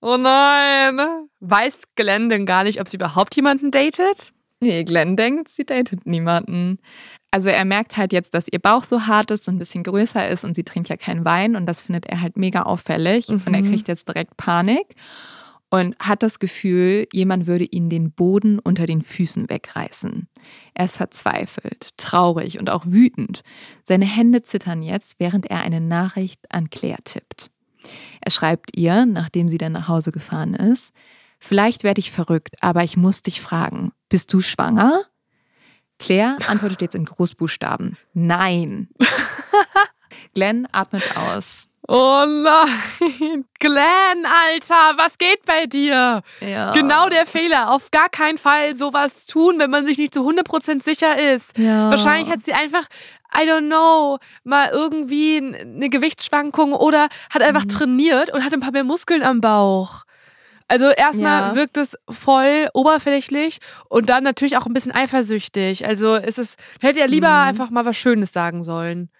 Oh 0.00 0.16
nein. 0.16 1.00
Weiß 1.40 1.94
Glenn 1.96 2.28
denn 2.28 2.46
gar 2.46 2.62
nicht, 2.62 2.80
ob 2.80 2.86
sie 2.86 2.98
überhaupt 2.98 3.34
jemanden 3.34 3.72
datet? 3.72 4.33
Nee, 4.60 4.84
Glenn 4.84 5.16
denkt, 5.16 5.48
sie 5.48 5.64
datet 5.64 6.06
niemanden. 6.06 6.78
Also 7.30 7.48
er 7.48 7.64
merkt 7.64 7.96
halt 7.96 8.12
jetzt, 8.12 8.34
dass 8.34 8.46
ihr 8.48 8.60
Bauch 8.60 8.84
so 8.84 9.06
hart 9.06 9.30
ist 9.30 9.48
und 9.48 9.56
ein 9.56 9.58
bisschen 9.58 9.82
größer 9.82 10.28
ist 10.28 10.44
und 10.44 10.54
sie 10.54 10.64
trinkt 10.64 10.88
ja 10.88 10.96
keinen 10.96 11.24
Wein 11.24 11.56
und 11.56 11.66
das 11.66 11.82
findet 11.82 12.06
er 12.06 12.20
halt 12.20 12.36
mega 12.36 12.62
auffällig 12.62 13.28
Mhm. 13.28 13.42
und 13.44 13.54
er 13.54 13.62
kriegt 13.62 13.88
jetzt 13.88 14.08
direkt 14.08 14.36
Panik 14.36 14.94
und 15.70 15.96
hat 15.98 16.22
das 16.22 16.38
Gefühl, 16.38 17.08
jemand 17.12 17.46
würde 17.48 17.64
ihn 17.64 17.90
den 17.90 18.12
Boden 18.12 18.60
unter 18.60 18.86
den 18.86 19.02
Füßen 19.02 19.50
wegreißen. 19.50 20.28
Er 20.74 20.84
ist 20.84 20.96
verzweifelt, 20.96 21.88
traurig 21.96 22.58
und 22.60 22.70
auch 22.70 22.84
wütend. 22.86 23.42
Seine 23.82 24.04
Hände 24.06 24.42
zittern 24.42 24.82
jetzt, 24.82 25.18
während 25.18 25.46
er 25.46 25.62
eine 25.62 25.80
Nachricht 25.80 26.40
an 26.50 26.70
Claire 26.70 27.02
tippt. 27.02 27.50
Er 28.20 28.30
schreibt 28.30 28.76
ihr, 28.78 29.04
nachdem 29.04 29.48
sie 29.48 29.58
dann 29.58 29.72
nach 29.72 29.88
Hause 29.88 30.12
gefahren 30.12 30.54
ist, 30.54 30.92
Vielleicht 31.40 31.84
werde 31.84 31.98
ich 31.98 32.10
verrückt, 32.10 32.54
aber 32.62 32.84
ich 32.84 32.96
muss 32.96 33.20
dich 33.20 33.42
fragen, 33.42 33.92
bist 34.14 34.32
du 34.32 34.38
schwanger? 34.40 35.02
Claire 35.98 36.36
antwortet 36.46 36.80
jetzt 36.82 36.94
in 36.94 37.04
Großbuchstaben. 37.04 37.96
Nein. 38.12 38.88
Glenn 40.34 40.68
atmet 40.70 41.02
aus. 41.16 41.66
Oh 41.88 42.24
nein. 42.24 43.44
Glenn, 43.58 44.24
Alter, 44.24 44.92
was 44.98 45.18
geht 45.18 45.44
bei 45.46 45.66
dir? 45.66 46.22
Ja. 46.40 46.72
Genau 46.74 47.08
der 47.08 47.26
Fehler. 47.26 47.72
Auf 47.72 47.90
gar 47.90 48.08
keinen 48.08 48.38
Fall 48.38 48.76
sowas 48.76 49.26
tun, 49.26 49.58
wenn 49.58 49.70
man 49.70 49.84
sich 49.84 49.98
nicht 49.98 50.14
zu 50.14 50.20
100% 50.20 50.84
sicher 50.84 51.18
ist. 51.34 51.58
Ja. 51.58 51.90
Wahrscheinlich 51.90 52.30
hat 52.32 52.44
sie 52.44 52.52
einfach, 52.52 52.84
I 53.36 53.48
don't 53.50 53.66
know, 53.66 54.18
mal 54.44 54.68
irgendwie 54.70 55.38
eine 55.60 55.88
Gewichtsschwankung 55.90 56.72
oder 56.72 57.08
hat 57.34 57.42
einfach 57.42 57.64
Mhm. 57.64 57.68
trainiert 57.70 58.32
und 58.32 58.44
hat 58.44 58.52
ein 58.54 58.60
paar 58.60 58.70
mehr 58.70 58.84
Muskeln 58.84 59.24
am 59.24 59.40
Bauch. 59.40 60.04
Also 60.66 60.88
erstmal 60.88 61.50
Ja. 61.50 61.54
wirkt 61.54 61.76
es 61.76 61.96
voll 62.08 62.68
oberflächlich 62.72 63.58
und 63.88 64.08
dann 64.08 64.24
natürlich 64.24 64.56
auch 64.56 64.66
ein 64.66 64.72
bisschen 64.72 64.92
eifersüchtig. 64.92 65.86
Also 65.86 66.14
es 66.16 66.38
ist, 66.38 66.56
hätte 66.80 67.00
er 67.00 67.08
lieber 67.08 67.28
Mhm. 67.28 67.48
einfach 67.48 67.70
mal 67.70 67.84
was 67.84 67.96
Schönes 67.96 68.32
sagen 68.32 68.62
sollen. 68.64 69.10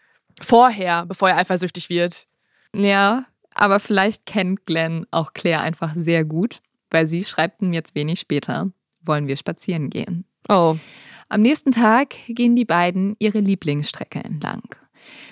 Vorher, 0.40 1.06
bevor 1.06 1.28
er 1.30 1.36
eifersüchtig 1.36 1.88
wird. 1.90 2.26
Ja, 2.74 3.26
aber 3.54 3.78
vielleicht 3.78 4.26
kennt 4.26 4.66
Glenn 4.66 5.06
auch 5.10 5.32
Claire 5.34 5.60
einfach 5.60 5.92
sehr 5.96 6.24
gut, 6.24 6.60
weil 6.90 7.06
sie 7.06 7.24
schreibt 7.24 7.62
ihm 7.62 7.72
jetzt 7.72 7.94
wenig 7.94 8.20
später, 8.20 8.70
wollen 9.02 9.28
wir 9.28 9.36
spazieren 9.36 9.90
gehen. 9.90 10.24
Oh. 10.48 10.76
Am 11.28 11.40
nächsten 11.42 11.72
Tag 11.72 12.14
gehen 12.28 12.56
die 12.56 12.64
beiden 12.64 13.16
ihre 13.18 13.40
Lieblingsstrecke 13.40 14.18
entlang. 14.24 14.62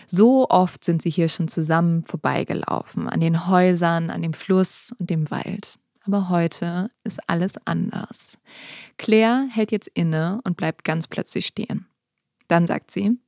So 0.07 0.49
oft 0.51 0.85
sind 0.85 1.03
sie 1.03 1.11
hier 1.11 1.29
schon 1.29 1.49
zusammen 1.49 2.05
vorbeigelaufen, 2.05 3.09
an 3.09 3.21
den 3.21 3.47
Häusern, 3.49 4.11
an 4.11 4.23
dem 4.23 4.35
Fluss 4.35 4.93
und 4.99 5.09
dem 5.11 5.31
Wald. 5.31 5.79
Aber 6.05 6.29
heute 6.29 6.91
ist 7.05 7.21
alles 7.29 7.55
anders. 7.65 8.39
Claire 8.99 9.47
hält 9.51 9.73
jetzt 9.73 9.89
inne 9.95 10.41
und 10.45 10.57
bleibt 10.57 10.85
ganz 10.85 11.07
plötzlich 11.07 11.47
stehen. 11.47 11.87
Dann 12.49 12.67
sagt 12.67 12.91
sie, 12.91 13.19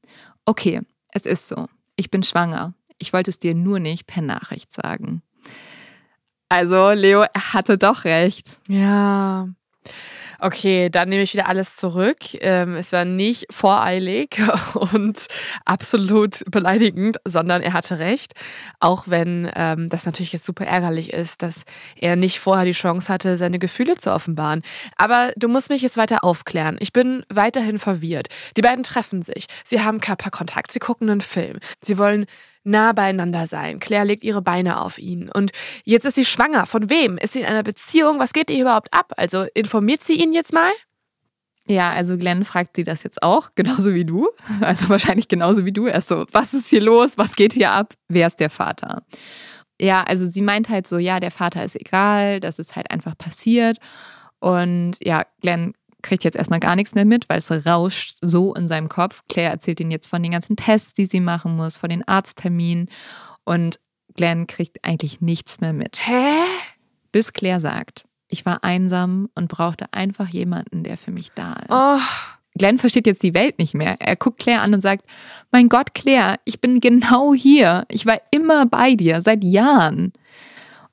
okay, 0.44 0.80
es 1.12 1.24
ist 1.24 1.48
so, 1.48 1.66
ich 1.96 2.10
bin 2.10 2.22
schwanger. 2.22 2.74
Ich 2.98 3.12
wollte 3.12 3.30
es 3.30 3.38
dir 3.38 3.54
nur 3.54 3.78
nicht 3.78 4.06
per 4.06 4.22
Nachricht 4.22 4.72
sagen. 4.72 5.22
Also, 6.48 6.90
Leo 6.90 7.24
hatte 7.34 7.78
doch 7.78 8.04
recht. 8.04 8.60
Ja. 8.68 9.48
Okay, 10.44 10.90
dann 10.90 11.08
nehme 11.08 11.22
ich 11.22 11.32
wieder 11.32 11.48
alles 11.48 11.76
zurück. 11.76 12.18
Ähm, 12.42 12.76
es 12.76 12.92
war 12.92 13.06
nicht 13.06 13.46
voreilig 13.50 14.42
und 14.92 15.26
absolut 15.64 16.44
beleidigend, 16.50 17.16
sondern 17.24 17.62
er 17.62 17.72
hatte 17.72 17.98
recht. 17.98 18.34
Auch 18.78 19.04
wenn 19.06 19.50
ähm, 19.56 19.88
das 19.88 20.04
natürlich 20.04 20.34
jetzt 20.34 20.44
super 20.44 20.66
ärgerlich 20.66 21.14
ist, 21.14 21.40
dass 21.40 21.62
er 21.98 22.16
nicht 22.16 22.40
vorher 22.40 22.66
die 22.66 22.72
Chance 22.72 23.10
hatte, 23.10 23.38
seine 23.38 23.58
Gefühle 23.58 23.96
zu 23.96 24.12
offenbaren. 24.12 24.60
Aber 24.98 25.32
du 25.36 25.48
musst 25.48 25.70
mich 25.70 25.80
jetzt 25.80 25.96
weiter 25.96 26.22
aufklären. 26.24 26.76
Ich 26.78 26.92
bin 26.92 27.24
weiterhin 27.30 27.78
verwirrt. 27.78 28.28
Die 28.58 28.62
beiden 28.62 28.84
treffen 28.84 29.22
sich. 29.22 29.46
Sie 29.64 29.80
haben 29.80 30.02
Körperkontakt. 30.02 30.72
Sie 30.72 30.78
gucken 30.78 31.08
einen 31.08 31.22
Film. 31.22 31.58
Sie 31.80 31.96
wollen 31.96 32.26
nah 32.64 32.92
beieinander 32.92 33.46
sein. 33.46 33.78
Claire 33.78 34.04
legt 34.04 34.24
ihre 34.24 34.42
Beine 34.42 34.80
auf 34.80 34.98
ihn. 34.98 35.30
Und 35.30 35.52
jetzt 35.84 36.06
ist 36.06 36.16
sie 36.16 36.24
schwanger. 36.24 36.66
Von 36.66 36.90
wem? 36.90 37.18
Ist 37.18 37.34
sie 37.34 37.40
in 37.40 37.46
einer 37.46 37.62
Beziehung? 37.62 38.18
Was 38.18 38.32
geht 38.32 38.50
ihr 38.50 38.62
überhaupt 38.62 38.92
ab? 38.92 39.12
Also 39.16 39.46
informiert 39.54 40.02
sie 40.02 40.14
ihn 40.14 40.32
jetzt 40.32 40.52
mal? 40.52 40.72
Ja, 41.66 41.92
also 41.92 42.18
Glenn 42.18 42.44
fragt 42.44 42.76
sie 42.76 42.84
das 42.84 43.02
jetzt 43.02 43.22
auch, 43.22 43.50
genauso 43.54 43.94
wie 43.94 44.04
du. 44.04 44.28
Also 44.60 44.88
wahrscheinlich 44.88 45.28
genauso 45.28 45.64
wie 45.64 45.72
du. 45.72 45.86
Er 45.86 45.98
ist 45.98 46.08
so, 46.08 46.26
was 46.32 46.54
ist 46.54 46.68
hier 46.68 46.82
los? 46.82 47.16
Was 47.16 47.36
geht 47.36 47.52
hier 47.52 47.70
ab? 47.70 47.94
Wer 48.08 48.26
ist 48.26 48.40
der 48.40 48.50
Vater? 48.50 49.02
Ja, 49.80 50.02
also 50.02 50.26
sie 50.26 50.42
meint 50.42 50.68
halt 50.68 50.86
so, 50.86 50.98
ja, 50.98 51.20
der 51.20 51.30
Vater 51.30 51.64
ist 51.64 51.74
egal, 51.74 52.40
das 52.40 52.58
ist 52.58 52.76
halt 52.76 52.90
einfach 52.90 53.16
passiert. 53.18 53.78
Und 54.38 54.96
ja, 55.02 55.24
Glenn 55.40 55.74
kriegt 56.04 56.22
jetzt 56.22 56.36
erstmal 56.36 56.60
gar 56.60 56.76
nichts 56.76 56.94
mehr 56.94 57.04
mit, 57.04 57.28
weil 57.28 57.38
es 57.38 57.50
rauscht 57.50 58.18
so 58.20 58.54
in 58.54 58.68
seinem 58.68 58.88
Kopf. 58.88 59.22
Claire 59.28 59.50
erzählt 59.50 59.80
ihn 59.80 59.90
jetzt 59.90 60.06
von 60.06 60.22
den 60.22 60.32
ganzen 60.32 60.54
Tests, 60.54 60.94
die 60.94 61.06
sie 61.06 61.20
machen 61.20 61.56
muss, 61.56 61.76
von 61.76 61.88
den 61.88 62.06
Arztterminen. 62.06 62.88
Und 63.44 63.80
Glenn 64.14 64.46
kriegt 64.46 64.84
eigentlich 64.84 65.20
nichts 65.20 65.60
mehr 65.60 65.72
mit. 65.72 66.06
Hä? 66.06 66.44
Bis 67.10 67.32
Claire 67.32 67.60
sagt, 67.60 68.06
ich 68.28 68.46
war 68.46 68.62
einsam 68.62 69.28
und 69.34 69.48
brauchte 69.48 69.86
einfach 69.92 70.28
jemanden, 70.28 70.84
der 70.84 70.96
für 70.96 71.10
mich 71.10 71.32
da 71.32 71.54
ist. 71.54 71.70
Oh, 71.70 71.98
Glenn 72.56 72.78
versteht 72.78 73.06
jetzt 73.06 73.22
die 73.22 73.34
Welt 73.34 73.58
nicht 73.58 73.74
mehr. 73.74 73.96
Er 74.00 74.16
guckt 74.16 74.38
Claire 74.38 74.62
an 74.62 74.74
und 74.74 74.80
sagt, 74.80 75.04
mein 75.50 75.68
Gott, 75.68 75.94
Claire, 75.94 76.36
ich 76.44 76.60
bin 76.60 76.80
genau 76.80 77.34
hier. 77.34 77.84
Ich 77.88 78.06
war 78.06 78.20
immer 78.30 78.66
bei 78.66 78.94
dir, 78.94 79.22
seit 79.22 79.42
Jahren. 79.42 80.12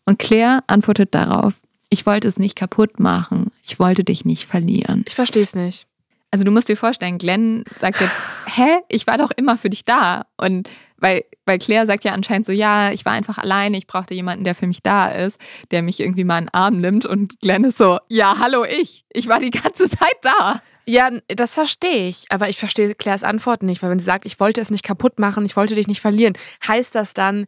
Und 0.05 0.17
Claire 0.17 0.63
antwortet 0.67 1.13
darauf, 1.13 1.61
ich 1.91 2.05
wollte 2.05 2.27
es 2.27 2.39
nicht 2.39 2.55
kaputt 2.55 2.99
machen. 2.99 3.51
Ich 3.63 3.77
wollte 3.77 4.03
dich 4.03 4.25
nicht 4.25 4.45
verlieren. 4.45 5.03
ich 5.05 5.13
verstehe 5.13 5.43
es 5.43 5.53
nicht. 5.53 5.85
Also 6.31 6.45
du 6.45 6.51
musst 6.51 6.69
dir 6.69 6.77
vorstellen, 6.77 7.17
Glenn 7.17 7.65
sagt 7.75 7.99
jetzt, 7.99 8.15
hä, 8.45 8.79
ich 8.87 9.05
war 9.05 9.17
doch 9.17 9.31
immer 9.35 9.57
für 9.57 9.69
dich 9.69 9.83
da. 9.83 10.25
Und 10.37 10.69
weil, 10.97 11.25
weil 11.45 11.59
Claire 11.59 11.85
sagt 11.85 12.05
ja 12.05 12.13
anscheinend 12.13 12.45
so, 12.45 12.53
ja, 12.53 12.91
ich 12.91 13.03
war 13.03 13.11
einfach 13.11 13.37
alleine, 13.37 13.77
ich 13.77 13.87
brauchte 13.87 14.13
jemanden, 14.13 14.45
der 14.45 14.55
für 14.55 14.67
mich 14.67 14.81
da 14.81 15.07
ist, 15.07 15.37
der 15.71 15.81
mich 15.81 15.99
irgendwie 15.99 16.23
mal 16.23 16.37
in 16.37 16.45
den 16.45 16.53
Arm 16.53 16.79
nimmt. 16.79 17.05
Und 17.05 17.41
Glenn 17.41 17.65
ist 17.65 17.77
so, 17.77 17.99
ja, 18.07 18.39
hallo 18.39 18.63
ich, 18.63 19.03
ich 19.11 19.27
war 19.27 19.39
die 19.39 19.51
ganze 19.51 19.89
Zeit 19.89 20.15
da. 20.21 20.61
Ja, 20.87 21.11
das 21.27 21.53
verstehe 21.53 22.07
ich. 22.07 22.25
Aber 22.29 22.47
ich 22.47 22.57
verstehe 22.57 22.95
Claires 22.95 23.23
Antwort 23.23 23.63
nicht, 23.63 23.83
weil 23.83 23.89
wenn 23.89 23.99
sie 23.99 24.05
sagt, 24.05 24.25
ich 24.25 24.39
wollte 24.39 24.61
es 24.61 24.71
nicht 24.71 24.83
kaputt 24.83 25.19
machen, 25.19 25.45
ich 25.45 25.57
wollte 25.57 25.75
dich 25.75 25.87
nicht 25.87 26.01
verlieren, 26.01 26.33
heißt 26.65 26.95
das 26.95 27.13
dann, 27.13 27.45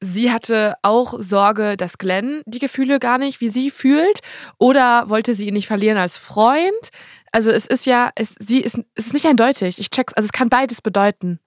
sie 0.00 0.30
hatte 0.32 0.74
auch 0.82 1.14
Sorge, 1.20 1.76
dass 1.76 1.98
Glenn 1.98 2.42
die 2.46 2.58
Gefühle 2.58 2.98
gar 2.98 3.18
nicht 3.18 3.40
wie 3.40 3.50
sie 3.50 3.70
fühlt? 3.70 4.20
Oder 4.58 5.08
wollte 5.08 5.34
sie 5.34 5.48
ihn 5.48 5.54
nicht 5.54 5.66
verlieren 5.66 5.98
als 5.98 6.16
Freund? 6.16 6.90
Also 7.32 7.50
es 7.50 7.66
ist 7.66 7.86
ja, 7.86 8.10
es, 8.14 8.34
sie 8.38 8.60
ist, 8.60 8.78
es 8.94 9.06
ist 9.06 9.14
nicht 9.14 9.26
eindeutig. 9.26 9.78
Ich 9.78 9.90
check's, 9.90 10.12
also 10.14 10.26
es 10.26 10.32
kann 10.32 10.48
beides 10.48 10.82
bedeuten. 10.82 11.40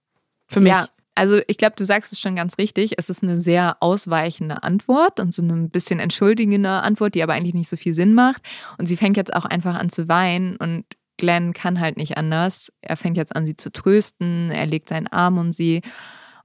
Für 0.47 0.59
mich. 0.59 0.71
Ja, 0.71 0.87
also 1.15 1.39
ich 1.47 1.57
glaube, 1.57 1.75
du 1.75 1.83
sagst 1.83 2.13
es 2.13 2.19
schon 2.19 2.35
ganz 2.35 2.57
richtig. 2.57 2.93
Es 2.97 3.09
ist 3.09 3.23
eine 3.23 3.37
sehr 3.37 3.77
ausweichende 3.79 4.63
Antwort 4.63 5.19
und 5.19 5.33
so 5.33 5.41
eine 5.41 5.53
ein 5.53 5.69
bisschen 5.69 5.99
entschuldigende 5.99 6.69
Antwort, 6.69 7.15
die 7.15 7.23
aber 7.23 7.33
eigentlich 7.33 7.53
nicht 7.53 7.69
so 7.69 7.75
viel 7.75 7.93
Sinn 7.93 8.13
macht. 8.13 8.43
Und 8.77 8.87
sie 8.87 8.97
fängt 8.97 9.17
jetzt 9.17 9.33
auch 9.33 9.45
einfach 9.45 9.75
an 9.75 9.89
zu 9.89 10.07
weinen 10.07 10.57
und 10.57 10.85
Glenn 11.17 11.53
kann 11.53 11.79
halt 11.79 11.97
nicht 11.97 12.17
anders. 12.17 12.71
Er 12.81 12.95
fängt 12.95 13.17
jetzt 13.17 13.35
an, 13.35 13.45
sie 13.45 13.55
zu 13.55 13.71
trösten. 13.71 14.51
Er 14.51 14.67
legt 14.67 14.89
seinen 14.89 15.07
Arm 15.07 15.37
um 15.37 15.51
sie 15.51 15.81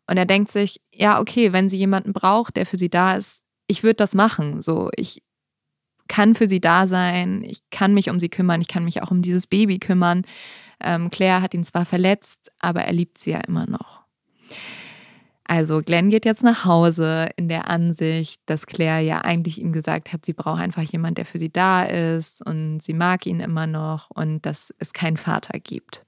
und 0.07 0.17
er 0.17 0.27
denkt 0.27 0.51
sich, 0.51 0.81
ja, 0.95 1.21
okay, 1.21 1.53
wenn 1.53 1.69
sie 1.69 1.79
jemanden 1.79 2.13
braucht, 2.13 2.57
der 2.57 2.67
für 2.67 2.79
sie 2.79 2.91
da 2.91 3.17
ist, 3.17 3.43
ich 3.67 3.83
würde 3.83 3.97
das 3.97 4.15
machen. 4.15 4.63
So, 4.63 4.91
ich 4.97 5.23
kann 6.09 6.35
für 6.35 6.49
sie 6.49 6.61
da 6.61 6.87
sein, 6.87 7.43
ich 7.45 7.61
kann 7.71 7.95
mich 7.95 8.11
um 8.11 8.21
sie 8.21 8.29
kümmern, 8.29 8.61
ich 8.61 8.69
kann 8.69 8.85
mich 8.85 9.03
auch 9.03 9.11
um 9.11 9.23
dieses 9.23 9.47
Baby 9.47 9.79
kümmern. 9.79 10.23
Ähm, 10.81 11.11
Claire 11.11 11.43
hat 11.43 11.55
ihn 11.55 11.65
zwar 11.65 11.87
verletzt, 11.87 12.53
aber 12.59 12.83
er 12.83 12.93
liebt 12.93 13.19
sie 13.19 13.31
ja 13.31 13.41
immer 13.41 13.67
noch. 13.67 14.02
Also 15.45 15.83
Glenn 15.83 16.11
geht 16.11 16.25
jetzt 16.25 16.43
nach 16.43 16.65
Hause 16.65 17.29
in 17.37 17.49
der 17.49 17.69
Ansicht, 17.69 18.41
dass 18.47 18.67
Claire 18.67 19.01
ja 19.01 19.19
eigentlich 19.19 19.61
ihm 19.61 19.73
gesagt 19.73 20.13
hat, 20.13 20.25
sie 20.25 20.33
braucht 20.33 20.61
einfach 20.61 20.83
jemand, 20.83 21.19
der 21.19 21.25
für 21.25 21.39
sie 21.39 21.51
da 21.51 21.85
ist 21.85 22.47
und 22.47 22.81
sie 22.81 22.95
mag 22.95 23.27
ihn 23.27 23.41
immer 23.41 23.67
noch 23.67 24.11
und 24.11 24.47
dass 24.47 24.73
es 24.79 24.93
keinen 24.93 25.17
Vater 25.17 25.59
gibt. 25.59 26.07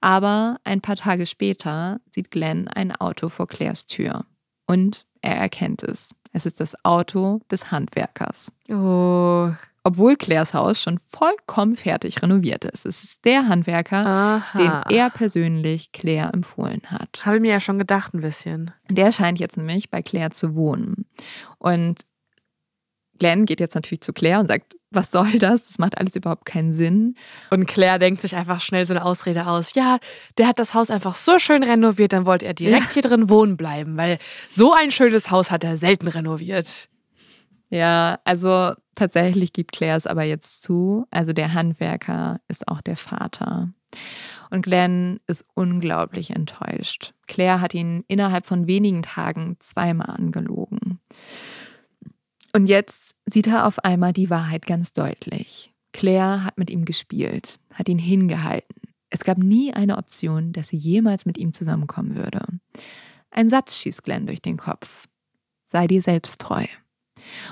Aber 0.00 0.56
ein 0.64 0.80
paar 0.80 0.96
Tage 0.96 1.26
später 1.26 2.00
sieht 2.10 2.30
Glenn 2.30 2.68
ein 2.68 2.94
Auto 2.94 3.28
vor 3.28 3.46
Claires 3.46 3.86
Tür 3.86 4.24
und 4.66 5.06
er 5.20 5.36
erkennt 5.36 5.82
es. 5.84 6.10
Es 6.32 6.46
ist 6.46 6.60
das 6.60 6.74
Auto 6.84 7.40
des 7.50 7.70
Handwerkers. 7.70 8.52
Oh. 8.68 9.50
Obwohl 9.84 10.16
Claires 10.16 10.54
Haus 10.54 10.80
schon 10.80 10.98
vollkommen 10.98 11.76
fertig 11.76 12.22
renoviert 12.22 12.64
ist. 12.64 12.86
Es 12.86 13.02
ist 13.02 13.24
der 13.24 13.48
Handwerker, 13.48 14.06
Aha. 14.06 14.58
den 14.58 14.96
er 14.96 15.10
persönlich 15.10 15.90
Claire 15.90 16.32
empfohlen 16.32 16.82
hat. 16.84 17.22
Habe 17.24 17.36
ich 17.36 17.42
mir 17.42 17.50
ja 17.50 17.60
schon 17.60 17.80
gedacht, 17.80 18.14
ein 18.14 18.20
bisschen. 18.20 18.70
Der 18.88 19.10
scheint 19.10 19.40
jetzt 19.40 19.56
nämlich 19.56 19.90
bei 19.90 20.00
Claire 20.00 20.30
zu 20.30 20.54
wohnen. 20.54 21.06
Und 21.58 22.02
Glenn 23.18 23.44
geht 23.44 23.60
jetzt 23.60 23.74
natürlich 23.74 24.02
zu 24.02 24.12
Claire 24.12 24.40
und 24.40 24.46
sagt, 24.46 24.76
was 24.90 25.10
soll 25.10 25.38
das? 25.38 25.66
Das 25.66 25.78
macht 25.78 25.98
alles 25.98 26.16
überhaupt 26.16 26.44
keinen 26.44 26.72
Sinn. 26.72 27.14
Und 27.50 27.66
Claire 27.66 27.98
denkt 27.98 28.20
sich 28.20 28.36
einfach 28.36 28.60
schnell 28.60 28.86
so 28.86 28.94
eine 28.94 29.04
Ausrede 29.04 29.46
aus. 29.46 29.74
Ja, 29.74 29.98
der 30.38 30.46
hat 30.46 30.58
das 30.58 30.74
Haus 30.74 30.90
einfach 30.90 31.14
so 31.14 31.38
schön 31.38 31.62
renoviert, 31.62 32.12
dann 32.12 32.26
wollte 32.26 32.46
er 32.46 32.54
direkt 32.54 32.86
ja. 32.86 32.92
hier 32.94 33.02
drin 33.02 33.28
wohnen 33.28 33.56
bleiben, 33.56 33.96
weil 33.96 34.18
so 34.50 34.72
ein 34.72 34.90
schönes 34.90 35.30
Haus 35.30 35.50
hat 35.50 35.64
er 35.64 35.78
selten 35.78 36.08
renoviert. 36.08 36.88
Ja, 37.72 38.18
also 38.24 38.74
tatsächlich 38.94 39.54
gibt 39.54 39.72
Claire 39.72 39.96
es 39.96 40.06
aber 40.06 40.24
jetzt 40.24 40.60
zu. 40.60 41.06
Also 41.10 41.32
der 41.32 41.54
Handwerker 41.54 42.38
ist 42.46 42.68
auch 42.68 42.82
der 42.82 42.98
Vater. 42.98 43.72
Und 44.50 44.60
Glenn 44.60 45.20
ist 45.26 45.46
unglaublich 45.54 46.30
enttäuscht. 46.30 47.14
Claire 47.26 47.62
hat 47.62 47.72
ihn 47.72 48.04
innerhalb 48.08 48.44
von 48.46 48.66
wenigen 48.66 49.02
Tagen 49.02 49.56
zweimal 49.58 50.10
angelogen. 50.10 51.00
Und 52.54 52.66
jetzt 52.66 53.14
sieht 53.24 53.46
er 53.46 53.66
auf 53.66 53.78
einmal 53.78 54.12
die 54.12 54.28
Wahrheit 54.28 54.66
ganz 54.66 54.92
deutlich. 54.92 55.72
Claire 55.94 56.44
hat 56.44 56.58
mit 56.58 56.68
ihm 56.68 56.84
gespielt, 56.84 57.58
hat 57.72 57.88
ihn 57.88 57.98
hingehalten. 57.98 58.82
Es 59.08 59.24
gab 59.24 59.38
nie 59.38 59.72
eine 59.72 59.96
Option, 59.96 60.52
dass 60.52 60.68
sie 60.68 60.76
jemals 60.76 61.24
mit 61.24 61.38
ihm 61.38 61.54
zusammenkommen 61.54 62.16
würde. 62.16 62.44
Ein 63.30 63.48
Satz 63.48 63.78
schießt 63.78 64.04
Glenn 64.04 64.26
durch 64.26 64.42
den 64.42 64.58
Kopf. 64.58 65.08
Sei 65.64 65.86
dir 65.86 66.02
selbst 66.02 66.38
treu. 66.38 66.66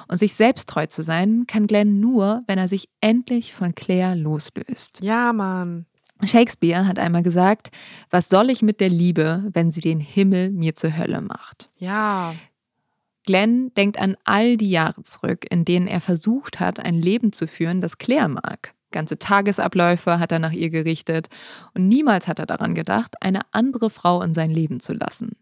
Und 0.09 0.19
sich 0.19 0.35
selbst 0.35 0.69
treu 0.69 0.87
zu 0.87 1.03
sein, 1.03 1.45
kann 1.47 1.67
Glenn 1.67 2.01
nur, 2.01 2.43
wenn 2.47 2.59
er 2.59 2.69
sich 2.69 2.89
endlich 3.01 3.53
von 3.53 3.75
Claire 3.75 4.15
loslöst. 4.15 5.01
Ja, 5.03 5.33
Mann. 5.33 5.87
Shakespeare 6.23 6.87
hat 6.87 6.99
einmal 6.99 7.23
gesagt, 7.23 7.71
was 8.11 8.29
soll 8.29 8.51
ich 8.51 8.63
mit 8.63 8.81
der 8.81 8.91
Liebe, 8.91 9.49
wenn 9.53 9.73
sie 9.73 9.81
den 9.81 10.01
Himmel 10.01 10.51
mir 10.51 10.77
zur 10.77 10.97
Hölle 10.97 11.21
macht? 11.21 11.71
Ja. 11.79 12.35
Glenn 13.25 13.73
denkt 13.75 13.99
an 13.99 14.17
all 14.25 14.57
die 14.57 14.71
Jahre 14.71 15.03
zurück, 15.03 15.47
in 15.51 15.65
denen 15.65 15.87
er 15.87 16.01
versucht 16.01 16.61
hat, 16.61 16.81
ein 16.81 16.95
Leben 16.95 17.33
zu 17.33 17.47
führen, 17.47 17.81
das 17.81 17.99
Claire 17.99 18.29
mag. 18.29 18.75
Ganze 18.93 19.19
Tagesabläufe 19.19 20.19
hat 20.19 20.33
er 20.33 20.41
nach 20.41 20.53
ihr 20.53 20.71
gerichtet 20.71 21.29
und 21.75 21.87
niemals 21.87 22.27
hat 22.27 22.39
er 22.39 22.47
daran 22.47 22.75
gedacht, 22.75 23.15
eine 23.21 23.41
andere 23.53 23.89
Frau 23.89 24.21
in 24.23 24.35
sein 24.35 24.51
Leben 24.51 24.81
zu 24.81 24.93
lassen. 24.93 25.37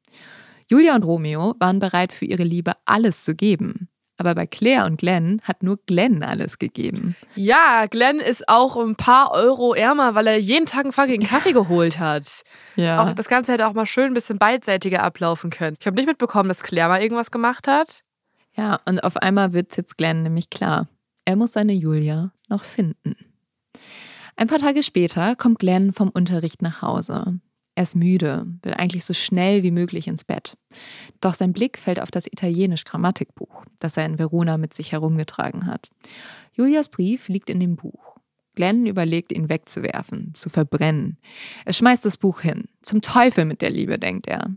Julia 0.67 0.95
und 0.95 1.05
Romeo 1.05 1.55
waren 1.59 1.79
bereit, 1.79 2.13
für 2.13 2.27
ihre 2.27 2.45
Liebe 2.45 2.73
alles 2.85 3.25
zu 3.25 3.35
geben. 3.35 3.89
Aber 4.19 4.35
bei 4.35 4.47
Claire 4.47 4.85
und 4.85 4.99
Glenn 4.99 5.41
hat 5.45 5.63
nur 5.63 5.79
Glenn 5.87 6.25
alles 6.25 6.59
gegeben. 6.59 7.17
Ja, 7.37 7.87
Glenn 7.89 8.19
ist 8.19 8.49
auch 8.49 8.77
ein 8.77 8.97
paar 8.97 9.31
Euro 9.31 9.75
ärmer, 9.75 10.17
weil 10.17 10.27
er 10.27 10.39
jeden 10.39 10.67
Tag 10.67 10.85
einen 10.85 10.93
fucking 10.93 11.23
Kaffee 11.27 11.53
geholt 11.53 12.01
hat. 12.01 12.43
Ja. 12.75 13.03
Auch 13.03 13.13
das 13.13 13.29
Ganze 13.29 13.53
hätte 13.53 13.67
auch 13.69 13.75
mal 13.75 13.87
schön 13.87 14.07
ein 14.07 14.15
bisschen 14.15 14.39
beidseitiger 14.39 15.05
ablaufen 15.05 15.51
können. 15.51 15.77
Ich 15.79 15.87
habe 15.87 15.97
nicht 15.97 16.09
mitbekommen, 16.09 16.49
dass 16.49 16.65
Claire 16.65 16.89
mal 16.89 17.01
irgendwas 17.01 17.31
gemacht 17.31 17.69
hat. 17.69 18.03
Ja, 18.57 18.81
und 18.87 19.05
auf 19.05 19.17
einmal 19.17 19.53
wird 19.53 19.71
es 19.71 19.77
jetzt 19.77 19.97
Glenn 19.97 20.25
nämlich 20.25 20.51
klar. 20.51 20.89
Er 21.25 21.37
muss 21.37 21.53
seine 21.53 21.73
Julia 21.73 22.33
noch 22.49 22.65
finden. 22.65 23.15
Ein 24.35 24.49
paar 24.49 24.59
Tage 24.59 24.83
später 24.83 25.37
kommt 25.37 25.61
Glenn 25.61 25.93
vom 25.93 26.09
Unterricht 26.09 26.61
nach 26.61 26.83
Hause. 26.83 27.39
Er 27.79 27.83
ist 27.83 27.95
müde, 27.95 28.45
will 28.63 28.75
eigentlich 28.75 29.05
so 29.05 29.15
schnell 29.15 29.63
wie 29.63 29.71
möglich 29.71 30.09
ins 30.09 30.25
Bett. 30.25 30.59
Doch 31.21 31.33
sein 31.33 31.53
Blick 31.53 31.79
fällt 31.79 32.01
auf 32.01 32.11
das 32.11 32.27
italienisch 32.27 32.83
Grammatikbuch, 32.83 33.65
das 33.79 33.97
er 33.97 34.05
in 34.05 34.19
Verona 34.19 34.59
mit 34.59 34.75
sich 34.75 34.91
herumgetragen 34.91 35.65
hat. 35.69 35.89
Julias 36.55 36.89
Brief 36.89 37.29
liegt 37.29 37.49
in 37.49 37.61
dem 37.61 37.77
Buch. 37.77 38.17
Glenn 38.57 38.85
überlegt, 38.85 39.31
ihn 39.31 39.49
wegzuwerfen, 39.49 40.35
zu 40.35 40.49
verbrennen. 40.49 41.19
Er 41.67 41.73
schmeißt 41.73 42.05
das 42.05 42.17
Buch 42.17 42.41
hin. 42.41 42.65
Zum 42.83 43.01
Teufel 43.01 43.45
mit 43.45 43.63
der 43.63 43.71
Liebe, 43.71 43.97
denkt 44.01 44.27
er. 44.27 44.57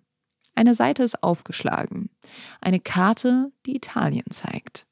Eine 0.55 0.73
Seite 0.73 1.03
ist 1.03 1.21
aufgeschlagen. 1.21 2.09
Eine 2.59 2.79
Karte, 2.79 3.51
die 3.67 3.75
Italien 3.75 4.25
zeigt. 4.31 4.87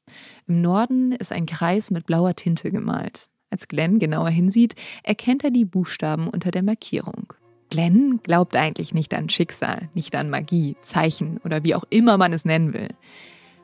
Im 0.46 0.60
Norden 0.60 1.10
ist 1.10 1.32
ein 1.32 1.46
Kreis 1.46 1.90
mit 1.90 2.06
blauer 2.06 2.36
Tinte 2.36 2.70
gemalt. 2.70 3.28
Als 3.50 3.66
Glenn 3.66 3.98
genauer 3.98 4.30
hinsieht, 4.30 4.76
erkennt 5.02 5.42
er 5.42 5.50
die 5.50 5.64
Buchstaben 5.64 6.28
unter 6.28 6.52
der 6.52 6.62
Markierung. 6.62 7.34
Glenn 7.70 8.20
glaubt 8.22 8.56
eigentlich 8.56 8.92
nicht 8.92 9.14
an 9.14 9.28
Schicksal, 9.28 9.88
nicht 9.94 10.14
an 10.16 10.28
Magie, 10.28 10.76
Zeichen 10.82 11.38
oder 11.44 11.62
wie 11.64 11.74
auch 11.74 11.84
immer 11.88 12.18
man 12.18 12.32
es 12.32 12.44
nennen 12.44 12.74
will. 12.74 12.88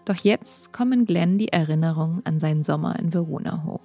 Doch 0.04 0.16
jetzt 0.16 0.72
kommen 0.72 1.04
Glenn 1.04 1.36
die 1.36 1.48
Erinnerungen 1.48 2.22
an 2.24 2.38
seinen 2.38 2.62
Sommer 2.62 2.98
in 2.98 3.12
Verona 3.12 3.64
hoch. 3.64 3.80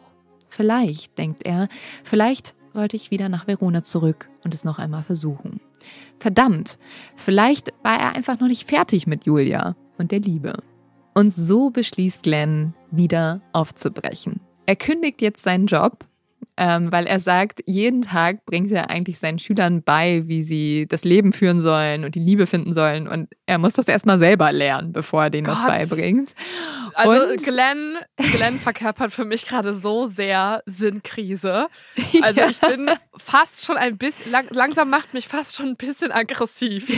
Vielleicht, 0.49 1.17
denkt 1.17 1.45
er, 1.45 1.67
vielleicht 2.03 2.55
sollte 2.73 2.95
ich 2.95 3.09
wieder 3.09 3.29
nach 3.29 3.47
Verona 3.47 3.81
zurück 3.83 4.29
und 4.43 4.53
es 4.53 4.63
noch 4.63 4.77
einmal 4.77 5.03
versuchen. 5.03 5.59
Verdammt, 6.19 6.77
vielleicht 7.15 7.73
war 7.83 7.99
er 7.99 8.15
einfach 8.15 8.39
noch 8.39 8.47
nicht 8.47 8.69
fertig 8.69 9.07
mit 9.07 9.25
Julia 9.25 9.75
und 9.97 10.11
der 10.11 10.19
Liebe. 10.19 10.53
Und 11.15 11.33
so 11.33 11.71
beschließt 11.71 12.23
Glenn, 12.23 12.73
wieder 12.91 13.41
aufzubrechen. 13.53 14.39
Er 14.65 14.75
kündigt 14.75 15.21
jetzt 15.21 15.43
seinen 15.43 15.65
Job 15.65 16.05
ähm, 16.63 16.91
weil 16.91 17.07
er 17.07 17.19
sagt, 17.19 17.61
jeden 17.65 18.03
Tag 18.03 18.45
bringt 18.45 18.71
er 18.71 18.91
eigentlich 18.91 19.17
seinen 19.17 19.39
Schülern 19.39 19.81
bei, 19.81 20.21
wie 20.27 20.43
sie 20.43 20.85
das 20.87 21.03
Leben 21.03 21.33
führen 21.33 21.59
sollen 21.59 22.05
und 22.05 22.13
die 22.13 22.19
Liebe 22.19 22.45
finden 22.45 22.71
sollen. 22.71 23.07
Und 23.07 23.29
er 23.47 23.57
muss 23.57 23.73
das 23.73 23.87
erstmal 23.87 24.19
selber 24.19 24.51
lernen, 24.51 24.93
bevor 24.93 25.23
er 25.23 25.29
denen 25.31 25.47
Gott. 25.47 25.55
das 25.55 25.65
beibringt. 25.65 26.35
Also 26.93 27.31
und 27.31 27.43
Glenn, 27.43 27.97
Glenn 28.17 28.59
verkörpert 28.59 29.11
für 29.11 29.25
mich 29.25 29.47
gerade 29.47 29.73
so 29.73 30.05
sehr 30.05 30.61
Sinnkrise. 30.67 31.67
Also 32.21 32.41
ja. 32.41 32.49
ich 32.49 32.59
bin 32.59 32.89
fast 33.17 33.65
schon 33.65 33.77
ein 33.77 33.97
bisschen, 33.97 34.31
lang, 34.31 34.45
langsam 34.51 34.89
macht 34.89 35.07
es 35.07 35.13
mich 35.13 35.27
fast 35.27 35.55
schon 35.55 35.69
ein 35.69 35.75
bisschen 35.77 36.11
aggressiv. 36.11 36.91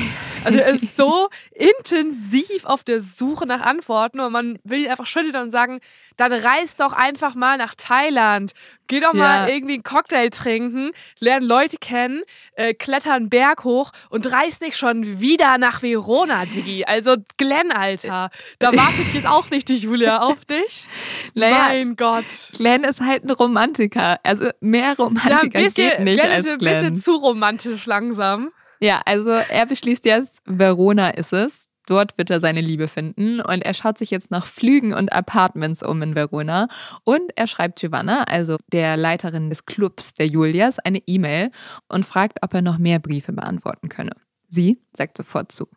Also 0.43 0.59
er 0.59 0.69
ist 0.69 0.97
so 0.97 1.29
intensiv 1.51 2.65
auf 2.65 2.83
der 2.83 2.99
Suche 2.99 3.45
nach 3.45 3.61
Antworten 3.61 4.19
und 4.19 4.31
man 4.33 4.59
will 4.63 4.83
ihn 4.83 4.89
einfach 4.89 5.05
schütteln 5.05 5.35
und 5.35 5.51
sagen, 5.51 5.79
dann 6.17 6.33
reist 6.33 6.79
doch 6.79 6.93
einfach 6.93 7.35
mal 7.35 7.57
nach 7.57 7.75
Thailand. 7.75 8.53
Geh 8.87 8.99
doch 8.99 9.13
mal 9.13 9.47
irgendwie 9.53 9.75
einen 9.75 9.83
Cocktail 9.83 10.29
trinken, 10.29 10.91
lern 11.19 11.43
Leute 11.43 11.77
kennen, 11.77 12.23
äh, 12.55 12.73
kletter 12.73 13.13
einen 13.13 13.29
Berg 13.29 13.63
hoch 13.63 13.91
und 14.09 14.31
reist 14.31 14.61
nicht 14.61 14.77
schon 14.77 15.19
wieder 15.19 15.57
nach 15.57 15.81
Verona, 15.81 16.45
Digi. 16.45 16.85
Also 16.85 17.15
Glenn, 17.37 17.71
Alter. 17.71 18.29
Da 18.59 18.75
wartet 18.75 19.13
jetzt 19.13 19.27
auch 19.27 19.49
nicht 19.49 19.69
die 19.69 19.77
Julia 19.77 20.21
auf 20.21 20.45
dich. 20.45 20.87
Naja, 21.35 21.69
mein 21.69 21.95
Gott. 21.95 22.25
Glenn 22.57 22.83
ist 22.83 23.01
halt 23.01 23.23
ein 23.23 23.31
Romantiker. 23.31 24.19
Also 24.23 24.49
mehr 24.59 24.95
Romantiker 24.97 25.59
ja, 25.59 25.65
bisschen, 25.65 25.89
geht 25.89 25.99
nicht 26.01 26.19
Glenn 26.19 26.31
als 26.31 26.45
ist 26.45 26.59
Glenn. 26.59 26.75
ein 26.75 26.81
bisschen 26.81 27.01
zu 27.01 27.15
romantisch 27.15 27.85
langsam. 27.85 28.49
Ja, 28.79 29.01
also 29.05 29.29
er 29.29 29.65
beschließt 29.65 30.05
jetzt, 30.05 30.41
Verona 30.45 31.09
ist 31.09 31.33
es. 31.33 31.69
Dort 31.85 32.17
wird 32.17 32.29
er 32.29 32.39
seine 32.39 32.61
Liebe 32.61 32.87
finden 32.87 33.41
und 33.41 33.61
er 33.61 33.73
schaut 33.73 33.97
sich 33.97 34.09
jetzt 34.09 34.31
nach 34.31 34.45
Flügen 34.45 34.93
und 34.93 35.11
Apartments 35.11 35.83
um 35.83 36.01
in 36.01 36.15
Verona 36.15 36.67
und 37.03 37.31
er 37.35 37.47
schreibt 37.47 37.79
Giovanna, 37.79 38.23
also 38.23 38.57
der 38.71 38.95
Leiterin 38.97 39.49
des 39.49 39.65
Clubs 39.65 40.13
der 40.13 40.27
Julias, 40.27 40.79
eine 40.79 41.01
E-Mail 41.05 41.51
und 41.89 42.05
fragt, 42.05 42.39
ob 42.41 42.53
er 42.53 42.61
noch 42.61 42.77
mehr 42.77 42.99
Briefe 42.99 43.33
beantworten 43.33 43.89
könne. 43.89 44.15
Sie 44.47 44.81
sagt 44.95 45.17
sofort 45.17 45.51
zu. 45.51 45.67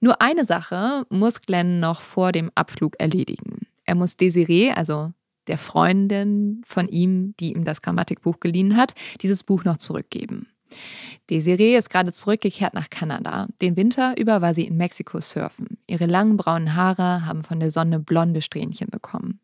Nur 0.00 0.20
eine 0.22 0.44
Sache 0.44 1.06
muss 1.10 1.42
Glenn 1.42 1.78
noch 1.78 2.00
vor 2.00 2.32
dem 2.32 2.50
Abflug 2.54 2.98
erledigen. 2.98 3.66
Er 3.84 3.94
muss 3.94 4.16
Desiree, 4.16 4.72
also 4.72 5.12
der 5.46 5.58
Freundin 5.58 6.62
von 6.64 6.88
ihm, 6.88 7.34
die 7.38 7.52
ihm 7.52 7.64
das 7.64 7.82
Grammatikbuch 7.82 8.40
geliehen 8.40 8.76
hat, 8.76 8.94
dieses 9.20 9.42
Buch 9.42 9.64
noch 9.64 9.76
zurückgeben. 9.76 10.48
Desiree 11.30 11.76
ist 11.76 11.90
gerade 11.90 12.12
zurückgekehrt 12.12 12.74
nach 12.74 12.90
Kanada. 12.90 13.46
Den 13.62 13.76
Winter 13.76 14.18
über 14.18 14.42
war 14.42 14.52
sie 14.52 14.66
in 14.66 14.76
Mexiko 14.76 15.20
surfen. 15.20 15.78
Ihre 15.86 16.06
langen 16.06 16.36
braunen 16.36 16.74
Haare 16.74 17.24
haben 17.24 17.44
von 17.44 17.60
der 17.60 17.70
Sonne 17.70 18.00
blonde 18.00 18.42
Strähnchen 18.42 18.88
bekommen. 18.90 19.38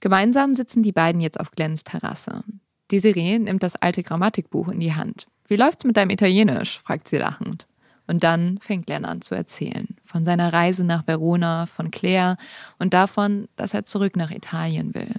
Gemeinsam 0.00 0.54
sitzen 0.54 0.82
die 0.82 0.92
beiden 0.92 1.22
jetzt 1.22 1.40
auf 1.40 1.52
Glens 1.52 1.84
Terrasse. 1.84 2.44
Desiree 2.90 3.38
nimmt 3.38 3.62
das 3.62 3.76
alte 3.76 4.02
Grammatikbuch 4.02 4.68
in 4.68 4.80
die 4.80 4.94
Hand. 4.94 5.26
Wie 5.48 5.56
läuft's 5.56 5.84
mit 5.84 5.96
deinem 5.96 6.10
Italienisch? 6.10 6.80
fragt 6.84 7.08
sie 7.08 7.16
lachend. 7.16 7.66
Und 8.06 8.22
dann 8.22 8.58
fängt 8.60 8.86
Glenn 8.86 9.04
an 9.04 9.22
zu 9.22 9.34
erzählen. 9.34 9.86
Von 10.04 10.24
seiner 10.24 10.52
Reise 10.52 10.84
nach 10.84 11.06
Verona, 11.06 11.66
von 11.66 11.90
Claire 11.90 12.36
und 12.78 12.92
davon, 12.92 13.48
dass 13.56 13.72
er 13.72 13.86
zurück 13.86 14.16
nach 14.16 14.30
Italien 14.30 14.94
will. 14.94 15.14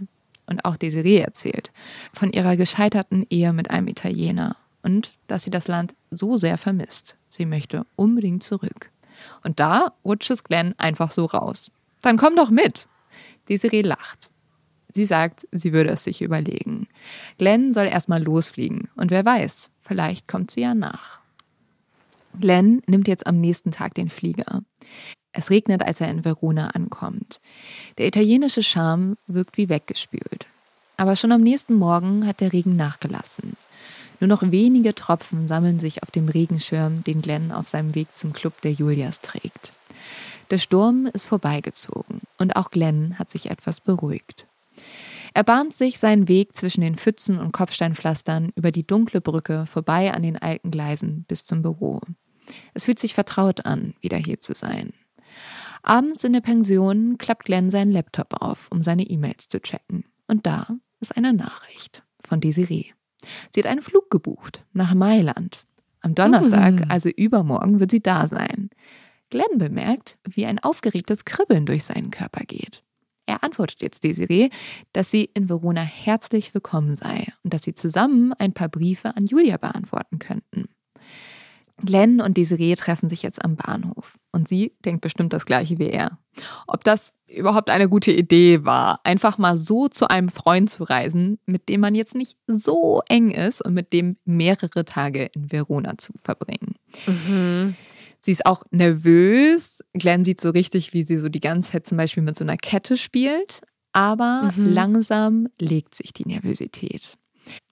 Und 0.46 0.66
auch 0.66 0.76
Desiree 0.76 1.20
erzählt. 1.20 1.72
Von 2.14 2.32
ihrer 2.32 2.58
gescheiterten 2.58 3.26
Ehe 3.30 3.54
mit 3.54 3.72
einem 3.72 3.88
Italiener 3.88 4.58
und 4.84 5.14
dass 5.28 5.44
sie 5.44 5.52
das 5.52 5.68
Land 5.68 5.96
so 6.10 6.38
sehr 6.38 6.58
vermisst. 6.58 7.18
Sie 7.30 7.46
möchte 7.46 7.86
unbedingt 7.96 8.44
zurück. 8.44 8.90
Und 9.44 9.60
da 9.60 9.94
rutscht 10.04 10.32
es 10.32 10.44
Glenn 10.44 10.74
einfach 10.78 11.12
so 11.12 11.26
raus. 11.26 11.72
Dann 12.02 12.18
komm 12.18 12.36
doch 12.36 12.50
mit. 12.50 12.88
Desiree 13.50 13.82
lacht. 13.82 14.32
Sie 14.94 15.06
sagt, 15.06 15.48
sie 15.52 15.74
würde 15.74 15.92
es 15.92 16.04
sich 16.04 16.22
überlegen. 16.22 16.88
Glenn 17.38 17.72
soll 17.72 17.86
erstmal 17.86 18.22
losfliegen 18.22 18.90
und 18.96 19.12
wer 19.12 19.24
weiß, 19.24 19.70
vielleicht 19.84 20.28
kommt 20.28 20.52
sie 20.52 20.62
ja 20.62 20.74
nach. 20.74 21.20
Glenn 22.40 22.82
nimmt 22.88 23.08
jetzt 23.08 23.28
am 23.28 23.40
nächsten 23.40 23.72
Tag 23.72 23.94
den 23.94 24.10
Flieger. 24.10 24.64
Es 25.34 25.50
regnet, 25.50 25.86
als 25.86 26.02
er 26.02 26.10
in 26.10 26.26
Verona 26.26 26.68
ankommt. 26.70 27.40
Der 27.98 28.08
italienische 28.08 28.64
Charme 28.64 29.16
wirkt 29.28 29.58
wie 29.58 29.70
weggespült. 29.70 30.48
Aber 30.98 31.16
schon 31.16 31.32
am 31.32 31.42
nächsten 31.42 31.76
Morgen 31.76 32.28
hat 32.28 32.42
der 32.42 32.54
Regen 32.54 32.76
nachgelassen. 32.76 33.56
Nur 34.22 34.28
noch 34.28 34.44
wenige 34.44 34.94
Tropfen 34.94 35.48
sammeln 35.48 35.80
sich 35.80 36.04
auf 36.04 36.12
dem 36.12 36.30
Regenschirm, 36.30 37.04
den 37.04 37.24
Glenn 37.24 37.52
auf 37.52 37.68
seinem 37.68 37.96
Weg 37.96 38.16
zum 38.16 38.34
Club 38.34 38.62
der 38.62 38.72
Julias 38.72 39.20
trägt. 39.22 39.74
Der 40.52 40.60
Sturm 40.60 41.08
ist 41.08 41.26
vorbeigezogen 41.26 42.22
und 42.38 42.56
auch 42.56 42.70
Glenn 42.70 43.18
hat 43.18 43.32
sich 43.32 43.50
etwas 43.50 43.82
beruhigt. 43.82 44.46
Er 45.34 45.44
bahnt 45.44 45.74
sich 45.74 45.98
seinen 45.98 46.28
Weg 46.28 46.56
zwischen 46.56 46.82
den 46.82 46.98
Pfützen 46.98 47.40
und 47.40 47.52
Kopfsteinpflastern 47.52 48.52
über 48.56 48.72
die 48.72 48.86
dunkle 48.86 49.22
Brücke 49.22 49.66
vorbei 49.66 50.14
an 50.14 50.22
den 50.22 50.38
alten 50.38 50.70
Gleisen 50.70 51.26
bis 51.28 51.44
zum 51.44 51.64
Büro. 51.64 52.00
Es 52.76 52.86
fühlt 52.86 53.00
sich 53.00 53.16
vertraut 53.16 53.66
an, 53.66 53.96
wieder 54.02 54.18
hier 54.18 54.40
zu 54.40 54.54
sein. 54.54 54.94
Abends 55.82 56.24
in 56.24 56.34
der 56.34 56.42
Pension 56.42 57.18
klappt 57.18 57.46
Glenn 57.46 57.72
seinen 57.72 57.92
Laptop 57.92 58.40
auf, 58.40 58.68
um 58.70 58.84
seine 58.84 59.04
E-Mails 59.04 59.50
zu 59.50 59.60
checken. 59.60 60.04
Und 60.28 60.46
da 60.46 60.68
ist 61.00 61.18
eine 61.18 61.34
Nachricht 61.34 62.04
von 62.24 62.40
Desiree. 62.40 62.92
Sie 63.54 63.62
hat 63.62 63.68
einen 63.68 63.82
Flug 63.82 64.10
gebucht 64.10 64.66
nach 64.74 64.94
Mailand. 64.94 65.66
Am 66.02 66.16
Donnerstag, 66.16 66.88
mm. 66.88 66.92
also 66.92 67.10
übermorgen, 67.10 67.80
wird 67.80 67.92
sie 67.92 68.02
da 68.02 68.28
sein. 68.28 68.70
Glenn 69.30 69.58
bemerkt, 69.58 70.18
wie 70.28 70.46
ein 70.46 70.60
aufgeregtes 70.60 71.26
Kribbeln 71.26 71.66
durch 71.66 71.84
seinen 71.84 72.12
Körper 72.12 72.44
geht. 72.46 72.84
Er 73.26 73.44
antwortet 73.44 73.82
jetzt 73.82 74.04
Desiree, 74.04 74.50
dass 74.94 75.12
sie 75.12 75.30
in 75.34 75.48
Verona 75.48 75.82
herzlich 75.82 76.54
willkommen 76.54 76.98
sei 76.98 77.28
und 77.44 77.54
dass 77.54 77.64
sie 77.64 77.74
zusammen 77.74 78.34
ein 78.34 78.54
paar 78.54 78.68
Briefe 78.68 79.16
an 79.16 79.26
Julia 79.26 79.58
beantworten 79.58 80.20
könnten. 80.20 80.68
Glenn 81.86 82.22
und 82.22 82.38
Desiree 82.38 82.76
treffen 82.76 83.10
sich 83.10 83.24
jetzt 83.24 83.44
am 83.44 83.56
Bahnhof 83.56 84.18
und 84.32 84.48
sie 84.48 84.74
denkt 84.86 85.02
bestimmt 85.02 85.34
das 85.34 85.46
gleiche 85.46 85.80
wie 85.80 85.90
er. 85.90 86.18
Ob 86.68 86.84
das 86.84 87.14
überhaupt 87.28 87.70
eine 87.70 87.90
gute 87.90 88.12
Idee 88.12 88.64
war, 88.66 89.00
einfach 89.04 89.38
mal 89.38 89.58
so 89.58 89.88
zu 89.88 90.10
einem 90.10 90.30
Freund 90.30 90.70
zu 90.70 90.84
reisen, 90.84 91.40
mit 91.46 91.70
dem 91.70 91.82
man 91.82 91.96
jetzt 91.96 92.16
nicht 92.16 92.38
so 92.48 93.02
eng 93.08 93.32
ist 93.32 93.64
und 93.64 93.74
mit 93.74 93.94
dem 93.94 94.18
mehrere 94.26 94.86
Tage 94.86 95.30
in 95.34 95.52
Verona 95.52 95.98
zu 95.98 96.14
verbringen. 96.24 96.76
Mhm. 97.08 97.76
Sie 98.22 98.32
ist 98.32 98.46
auch 98.46 98.64
nervös. 98.70 99.84
Glenn 99.94 100.24
sieht 100.24 100.42
so 100.42 100.52
richtig, 100.52 100.94
wie 100.94 101.04
sie 101.04 101.18
so 101.18 101.28
die 101.30 101.40
ganze 101.40 101.72
Zeit 101.72 101.88
zum 101.88 101.98
Beispiel 101.98 102.24
mit 102.24 102.38
so 102.38 102.44
einer 102.44 102.58
Kette 102.58 102.98
spielt. 102.98 103.62
Aber 103.94 104.52
mhm. 104.56 104.72
langsam 104.72 105.48
legt 105.60 105.96
sich 105.96 106.14
die 106.14 106.28
Nervosität. 106.28 107.18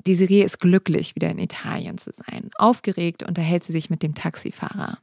Desiree 0.07 0.43
ist 0.43 0.59
glücklich, 0.59 1.15
wieder 1.15 1.29
in 1.29 1.39
Italien 1.39 1.97
zu 1.97 2.11
sein. 2.13 2.49
Aufgeregt 2.57 3.23
unterhält 3.23 3.63
sie 3.63 3.71
sich 3.71 3.89
mit 3.89 4.01
dem 4.01 4.15
Taxifahrer. 4.15 4.97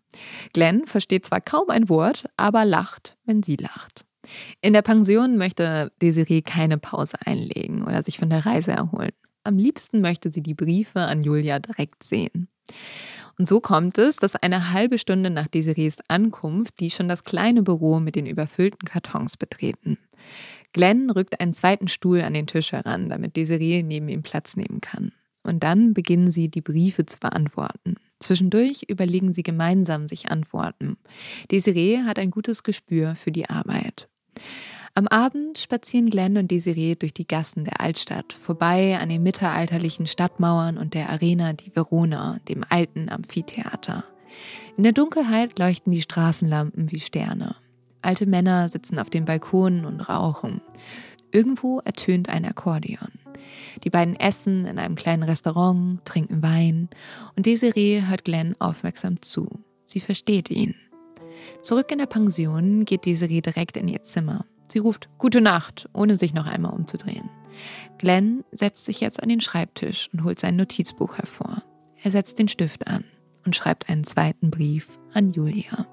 Glenn 0.52 0.86
versteht 0.86 1.26
zwar 1.26 1.40
kaum 1.40 1.70
ein 1.70 1.88
Wort, 1.88 2.26
aber 2.36 2.64
lacht, 2.64 3.16
wenn 3.24 3.43
sie 3.43 3.56
lacht. 3.56 4.05
In 4.60 4.72
der 4.72 4.82
Pension 4.82 5.36
möchte 5.36 5.93
Desiree 6.02 6.43
keine 6.43 6.78
Pause 6.78 7.16
einlegen 7.24 7.84
oder 7.84 8.02
sich 8.02 8.18
von 8.18 8.30
der 8.30 8.44
Reise 8.44 8.72
erholen. 8.72 9.12
Am 9.44 9.59
liebsten 9.59 10.01
möchte 10.01 10.32
sie 10.32 10.43
die 10.43 10.55
Briefe 10.55 11.01
an 11.01 11.22
Julia 11.22 11.60
direkt 11.60 12.02
sehen. 12.02 12.48
Und 13.38 13.47
so 13.47 13.60
kommt 13.60 13.98
es, 13.98 14.16
dass 14.16 14.34
eine 14.34 14.72
halbe 14.72 14.98
Stunde 14.98 15.30
nach 15.30 15.47
Desirees 15.47 15.98
Ankunft 16.09 16.80
die 16.80 16.90
schon 16.90 17.09
das 17.09 17.22
kleine 17.22 17.62
Büro 17.62 18.01
mit 18.01 18.16
den 18.16 18.26
überfüllten 18.26 18.88
Kartons 18.88 19.36
betreten. 19.36 19.98
Glenn 20.77 21.09
rückt 21.09 21.40
einen 21.40 21.55
zweiten 21.55 21.89
Stuhl 21.89 22.20
an 22.20 22.35
den 22.35 22.47
Tisch 22.47 22.73
heran, 22.73 23.09
damit 23.09 23.35
Desiree 23.35 23.82
neben 23.82 24.11
ihm 24.11 24.23
Platz 24.23 24.57
nehmen 24.57 24.82
kann. 24.82 25.11
Und 25.43 25.62
dann 25.62 25.94
beginnen 25.94 26.31
sie, 26.31 26.51
die 26.51 26.61
Briefe 26.61 27.07
zu 27.07 27.19
beantworten. 27.19 27.94
Zwischendurch 28.20 28.82
überlegen 28.86 29.32
sie 29.32 29.43
gemeinsam 29.43 30.07
sich 30.07 30.31
Antworten. 30.31 30.98
Desiree 31.51 32.03
hat 32.03 32.19
ein 32.19 32.31
gutes 32.31 32.62
Gespür 32.62 33.16
für 33.16 33.32
die 33.32 33.48
Arbeit. 33.48 34.11
Am 34.94 35.09
Abend 35.09 35.57
spazieren 35.57 36.11
Glenn 36.11 36.36
und 36.36 36.51
Desiree 36.51 36.94
durch 36.94 37.15
die 37.15 37.27
Gassen 37.27 37.65
der 37.65 37.81
Altstadt, 37.81 38.35
vorbei 38.35 38.98
an 39.01 39.09
den 39.09 39.23
mittelalterlichen 39.23 40.07
Stadtmauern 40.07 40.77
und 40.77 40.93
der 40.93 41.09
Arena 41.09 41.55
di 41.55 41.74
Verona, 41.74 42.39
dem 42.51 42.66
alten 42.69 43.09
Amphitheater. 43.09 44.05
In 44.77 44.82
der 44.82 44.93
Dunkelheit 44.93 45.59
leuchten 45.59 45.90
die 45.90 46.03
Straßenlampen 46.03 46.93
wie 46.93 47.01
Sterne. 47.01 47.57
Alte 48.07 48.27
Männer 48.27 48.69
sitzen 48.69 49.01
auf 49.01 49.11
den 49.11 49.24
Balkonen 49.24 49.85
und 49.85 50.09
rauchen. 50.09 50.61
Irgendwo 51.33 51.81
ertönt 51.81 52.28
ein 52.28 52.45
Akkordeon. 52.45 53.11
Die 53.83 53.91
beiden 53.91 54.15
essen 54.15 54.65
in 54.65 54.78
einem 54.78 54.95
kleinen 54.95 55.24
Restaurant, 55.24 56.05
trinken 56.05 56.41
Wein 56.41 56.89
und 57.35 57.47
Desiree 57.47 58.03
hört 58.07 58.24
Glenn 58.24 58.55
aufmerksam 58.61 59.20
zu. 59.23 59.49
Sie 59.85 59.99
versteht 59.99 60.51
ihn. 60.51 60.77
Zurück 61.62 61.91
in 61.91 61.99
der 61.99 62.07
Pension 62.07 62.85
geht 62.85 63.07
Desiree 63.07 63.41
direkt 63.41 63.77
in 63.77 63.89
ihr 63.89 64.05
Zimmer. 64.05 64.47
Sie 64.69 64.78
ruft 64.78 65.09
Gute 65.19 65.41
Nacht, 65.41 65.89
ohne 65.93 66.16
sich 66.16 66.33
noch 66.33 66.47
einmal 66.47 66.74
umzudrehen. 66.74 67.28
Glenn 67.99 68.45
setzt 68.53 68.85
sich 68.85 69.01
jetzt 69.01 69.20
an 69.20 69.28
den 69.28 69.41
Schreibtisch 69.41 70.09
und 70.12 70.23
holt 70.23 70.39
sein 70.39 70.55
Notizbuch 70.55 71.19
hervor. 71.19 71.65
Er 72.05 72.12
setzt 72.12 72.39
den 72.39 72.47
Stift 72.49 72.87
an 72.87 73.03
und 73.45 73.57
schreibt 73.57 73.89
einen 73.91 74.05
zweiten 74.05 74.53
Brief 74.53 74.87
an 75.12 75.33
Julia. 75.33 75.89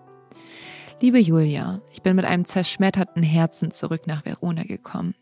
Liebe 1.03 1.19
Julia, 1.19 1.81
ich 1.91 2.01
bin 2.01 2.15
mit 2.15 2.23
einem 2.23 2.45
zerschmetterten 2.45 3.23
Herzen 3.23 3.71
zurück 3.71 4.07
nach 4.07 4.23
Verona 4.23 4.63
gekommen. 4.63 5.15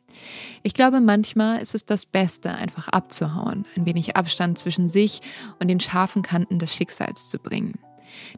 Ich 0.62 0.76
glaube, 0.76 1.00
manchmal 1.00 1.60
ist 1.60 1.74
es 1.74 1.86
das 1.86 2.06
Beste, 2.06 2.54
einfach 2.54 2.88
abzuhauen, 2.90 3.66
ein 3.76 3.88
wenig 3.88 4.16
Abstand 4.16 4.60
zwischen 4.60 4.88
sich 4.88 5.22
und 5.60 5.70
den 5.70 5.80
scharfen 5.80 6.22
Kanten 6.22 6.60
des 6.60 6.76
Schicksals 6.76 7.30
zu 7.30 7.40
bringen. 7.40 7.80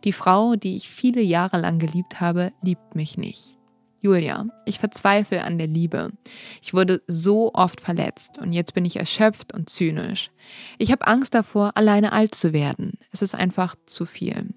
Die 0.05 0.13
Frau, 0.13 0.55
die 0.55 0.77
ich 0.77 0.89
viele 0.89 1.21
Jahre 1.21 1.59
lang 1.59 1.79
geliebt 1.79 2.21
habe, 2.21 2.53
liebt 2.61 2.95
mich 2.95 3.17
nicht. 3.17 3.57
Julia, 3.99 4.45
ich 4.65 4.79
verzweifle 4.79 5.43
an 5.43 5.57
der 5.57 5.67
Liebe. 5.67 6.13
Ich 6.61 6.73
wurde 6.73 7.01
so 7.07 7.53
oft 7.53 7.81
verletzt 7.81 8.39
und 8.39 8.53
jetzt 8.53 8.73
bin 8.73 8.85
ich 8.85 8.95
erschöpft 8.95 9.53
und 9.53 9.69
zynisch. 9.69 10.31
Ich 10.77 10.93
habe 10.93 11.07
Angst 11.07 11.33
davor, 11.33 11.75
alleine 11.75 12.13
alt 12.13 12.35
zu 12.35 12.53
werden. 12.53 12.93
Es 13.11 13.21
ist 13.21 13.35
einfach 13.35 13.75
zu 13.85 14.05
viel. 14.05 14.53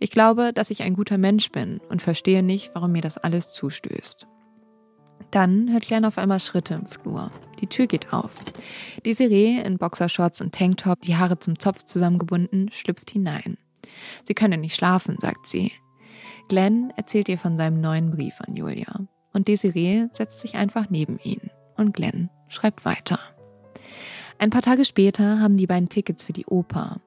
Ich 0.00 0.10
glaube, 0.10 0.52
dass 0.52 0.70
ich 0.70 0.82
ein 0.82 0.94
guter 0.94 1.18
Mensch 1.18 1.50
bin 1.50 1.80
und 1.88 2.02
verstehe 2.02 2.42
nicht, 2.42 2.70
warum 2.74 2.92
mir 2.92 3.02
das 3.02 3.18
alles 3.18 3.52
zustößt. 3.52 4.26
Dann 5.30 5.72
hört 5.72 5.86
Glenn 5.86 6.04
auf 6.04 6.18
einmal 6.18 6.40
Schritte 6.40 6.74
im 6.74 6.86
Flur. 6.86 7.30
Die 7.60 7.66
Tür 7.66 7.86
geht 7.86 8.12
auf. 8.12 8.32
Desiree 9.04 9.60
in 9.60 9.78
Boxershorts 9.78 10.40
und 10.40 10.54
Tanktop, 10.54 11.00
die 11.00 11.16
Haare 11.16 11.38
zum 11.38 11.58
Zopf 11.58 11.82
zusammengebunden, 11.84 12.70
schlüpft 12.72 13.10
hinein. 13.10 13.58
Sie 14.24 14.34
könne 14.34 14.58
nicht 14.58 14.74
schlafen, 14.74 15.16
sagt 15.20 15.46
sie. 15.46 15.72
Glenn 16.48 16.92
erzählt 16.96 17.28
ihr 17.28 17.38
von 17.38 17.56
seinem 17.56 17.80
neuen 17.80 18.10
Brief 18.10 18.40
an 18.40 18.56
Julia. 18.56 19.00
Und 19.32 19.48
Desiree 19.48 20.06
setzt 20.12 20.40
sich 20.40 20.54
einfach 20.54 20.90
neben 20.90 21.18
ihn. 21.18 21.50
Und 21.76 21.92
Glenn 21.92 22.30
schreibt 22.48 22.84
weiter. 22.84 23.18
Ein 24.38 24.50
paar 24.50 24.62
Tage 24.62 24.84
später 24.84 25.40
haben 25.40 25.56
die 25.56 25.66
beiden 25.66 25.88
Tickets 25.88 26.22
für 26.22 26.32
die 26.32 26.46
Oper. 26.46 27.00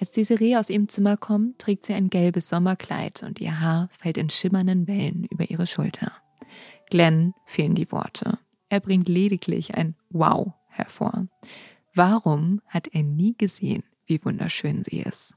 Als 0.00 0.12
Desiree 0.12 0.56
aus 0.56 0.70
ihrem 0.70 0.88
Zimmer 0.88 1.18
kommt, 1.18 1.58
trägt 1.58 1.84
sie 1.84 1.92
ein 1.92 2.08
gelbes 2.08 2.48
Sommerkleid 2.48 3.22
und 3.22 3.38
ihr 3.38 3.60
Haar 3.60 3.90
fällt 3.98 4.16
in 4.16 4.30
schimmernden 4.30 4.88
Wellen 4.88 5.26
über 5.26 5.50
ihre 5.50 5.66
Schulter. 5.66 6.12
Glenn 6.88 7.34
fehlen 7.44 7.74
die 7.74 7.92
Worte. 7.92 8.38
Er 8.70 8.80
bringt 8.80 9.10
lediglich 9.10 9.74
ein 9.74 9.94
Wow 10.08 10.54
hervor. 10.68 11.26
Warum 11.94 12.62
hat 12.66 12.88
er 12.88 13.02
nie 13.02 13.34
gesehen, 13.36 13.84
wie 14.06 14.24
wunderschön 14.24 14.82
sie 14.84 15.00
ist? 15.00 15.34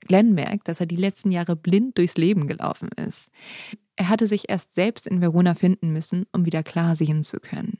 Glenn 0.00 0.34
merkt, 0.34 0.68
dass 0.68 0.80
er 0.80 0.86
die 0.86 0.96
letzten 0.96 1.32
Jahre 1.32 1.56
blind 1.56 1.96
durchs 1.96 2.18
Leben 2.18 2.48
gelaufen 2.48 2.90
ist. 2.96 3.30
Er 3.96 4.10
hatte 4.10 4.26
sich 4.26 4.50
erst 4.50 4.74
selbst 4.74 5.06
in 5.06 5.22
Verona 5.22 5.54
finden 5.54 5.90
müssen, 5.90 6.26
um 6.32 6.44
wieder 6.44 6.62
klar 6.62 6.96
sehen 6.96 7.24
zu 7.24 7.40
können. 7.40 7.78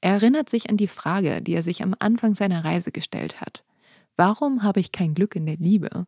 Er 0.00 0.12
erinnert 0.12 0.48
sich 0.48 0.70
an 0.70 0.76
die 0.76 0.88
Frage, 0.88 1.42
die 1.42 1.54
er 1.54 1.62
sich 1.64 1.82
am 1.82 1.96
Anfang 1.98 2.36
seiner 2.36 2.64
Reise 2.64 2.92
gestellt 2.92 3.40
hat. 3.40 3.64
Warum 4.16 4.62
habe 4.62 4.80
ich 4.80 4.92
kein 4.92 5.14
Glück 5.14 5.34
in 5.36 5.46
der 5.46 5.56
Liebe? 5.56 6.06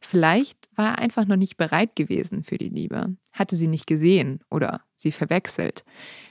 Vielleicht 0.00 0.68
war 0.76 0.92
er 0.92 0.98
einfach 0.98 1.26
noch 1.26 1.36
nicht 1.36 1.56
bereit 1.56 1.96
gewesen 1.96 2.44
für 2.44 2.58
die 2.58 2.68
Liebe, 2.68 3.16
hatte 3.32 3.56
sie 3.56 3.68
nicht 3.68 3.86
gesehen 3.86 4.40
oder 4.50 4.82
sie 4.94 5.12
verwechselt. 5.12 5.84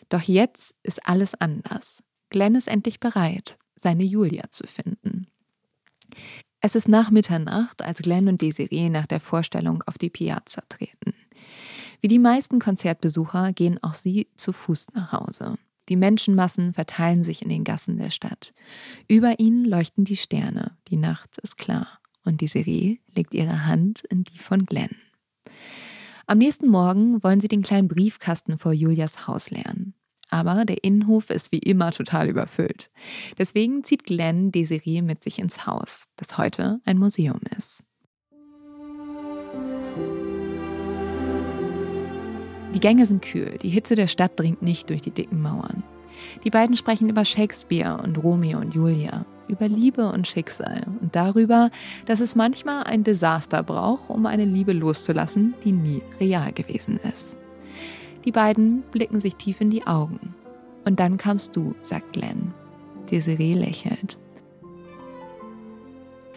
Doch 0.09 0.21
jetzt 0.21 0.75
ist 0.83 1.07
alles 1.07 1.33
anders. 1.35 2.03
Glenn 2.29 2.55
ist 2.55 2.67
endlich 2.67 2.99
bereit, 2.99 3.57
seine 3.75 4.03
Julia 4.03 4.49
zu 4.51 4.67
finden. 4.67 5.27
Es 6.59 6.75
ist 6.75 6.87
nach 6.87 7.09
Mitternacht, 7.09 7.81
als 7.81 8.01
Glenn 8.01 8.27
und 8.27 8.41
Desiree 8.41 8.89
nach 8.89 9.07
der 9.07 9.19
Vorstellung 9.19 9.83
auf 9.87 9.97
die 9.97 10.11
Piazza 10.11 10.61
treten. 10.69 11.15
Wie 12.01 12.07
die 12.07 12.19
meisten 12.19 12.59
Konzertbesucher 12.59 13.53
gehen 13.53 13.81
auch 13.83 13.95
sie 13.95 14.27
zu 14.35 14.53
Fuß 14.53 14.87
nach 14.93 15.11
Hause. 15.11 15.57
Die 15.91 15.97
Menschenmassen 15.97 16.73
verteilen 16.73 17.25
sich 17.25 17.41
in 17.41 17.49
den 17.49 17.65
Gassen 17.65 17.97
der 17.97 18.11
Stadt. 18.11 18.53
Über 19.09 19.39
ihnen 19.39 19.65
leuchten 19.65 20.05
die 20.05 20.15
Sterne. 20.15 20.77
Die 20.87 20.95
Nacht 20.95 21.37
ist 21.43 21.57
klar. 21.57 21.99
Und 22.23 22.39
Desiree 22.39 22.99
legt 23.13 23.33
ihre 23.33 23.65
Hand 23.65 24.01
in 24.09 24.23
die 24.23 24.37
von 24.37 24.65
Glenn. 24.65 24.95
Am 26.27 26.37
nächsten 26.37 26.69
Morgen 26.69 27.21
wollen 27.23 27.41
sie 27.41 27.49
den 27.49 27.61
kleinen 27.61 27.89
Briefkasten 27.89 28.57
vor 28.57 28.71
Julias 28.71 29.27
Haus 29.27 29.49
leeren. 29.49 29.93
Aber 30.29 30.63
der 30.63 30.81
Innenhof 30.85 31.29
ist 31.29 31.51
wie 31.51 31.59
immer 31.59 31.91
total 31.91 32.29
überfüllt. 32.29 32.89
Deswegen 33.37 33.83
zieht 33.83 34.05
Glenn 34.05 34.53
Desiree 34.53 35.01
mit 35.01 35.21
sich 35.21 35.39
ins 35.39 35.65
Haus, 35.67 36.05
das 36.15 36.37
heute 36.37 36.79
ein 36.85 36.99
Museum 36.99 37.41
ist. 37.57 37.83
Die 42.73 42.79
Gänge 42.79 43.05
sind 43.05 43.21
kühl, 43.21 43.57
die 43.61 43.69
Hitze 43.69 43.95
der 43.95 44.07
Stadt 44.07 44.39
dringt 44.39 44.61
nicht 44.61 44.89
durch 44.89 45.01
die 45.01 45.11
dicken 45.11 45.41
Mauern. 45.41 45.83
Die 46.43 46.49
beiden 46.49 46.75
sprechen 46.75 47.09
über 47.09 47.25
Shakespeare 47.25 48.01
und 48.01 48.23
Romeo 48.23 48.59
und 48.59 48.73
Julia, 48.73 49.25
über 49.47 49.67
Liebe 49.67 50.09
und 50.09 50.27
Schicksal 50.27 50.83
und 51.01 51.15
darüber, 51.15 51.69
dass 52.05 52.21
es 52.21 52.35
manchmal 52.35 52.83
ein 52.83 53.03
Desaster 53.03 53.63
braucht, 53.63 54.09
um 54.09 54.25
eine 54.25 54.45
Liebe 54.45 54.71
loszulassen, 54.71 55.53
die 55.63 55.73
nie 55.73 56.01
real 56.19 56.53
gewesen 56.53 56.99
ist. 57.11 57.37
Die 58.23 58.31
beiden 58.31 58.83
blicken 58.91 59.19
sich 59.19 59.35
tief 59.35 59.59
in 59.61 59.69
die 59.69 59.85
Augen. 59.85 60.33
Und 60.85 60.99
dann 60.99 61.17
kamst 61.17 61.55
du, 61.55 61.75
sagt 61.81 62.13
Glenn. 62.13 62.53
Desiree 63.09 63.53
lächelt. 63.53 64.17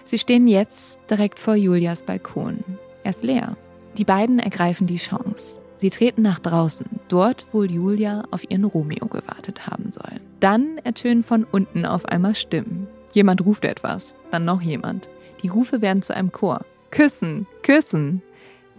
Sie 0.05 0.19
stehen 0.19 0.48
jetzt 0.48 0.98
direkt 1.11 1.39
vor 1.39 1.55
Julias 1.55 2.02
Balkon. 2.02 2.62
Er 3.05 3.11
ist 3.11 3.23
leer. 3.23 3.56
Die 3.97 4.05
beiden 4.05 4.39
ergreifen 4.39 4.86
die 4.86 4.97
Chance. 4.97 5.61
Sie 5.76 5.90
treten 5.90 6.22
nach 6.22 6.38
draußen, 6.38 6.86
dort, 7.09 7.46
wo 7.52 7.64
Julia 7.64 8.24
auf 8.30 8.48
ihren 8.48 8.64
Romeo 8.64 9.06
gewartet 9.06 9.66
haben 9.66 9.90
soll. 9.92 10.20
Dann 10.40 10.78
ertönen 10.78 11.22
von 11.22 11.44
unten 11.44 11.84
auf 11.84 12.06
einmal 12.06 12.34
Stimmen. 12.34 12.86
Jemand 13.12 13.44
ruft 13.44 13.64
etwas, 13.64 14.14
dann 14.30 14.44
noch 14.44 14.62
jemand. 14.62 15.09
Die 15.42 15.48
Rufe 15.48 15.82
werden 15.82 16.02
zu 16.02 16.14
einem 16.14 16.32
Chor. 16.32 16.64
Küssen, 16.90 17.46
küssen. 17.62 18.22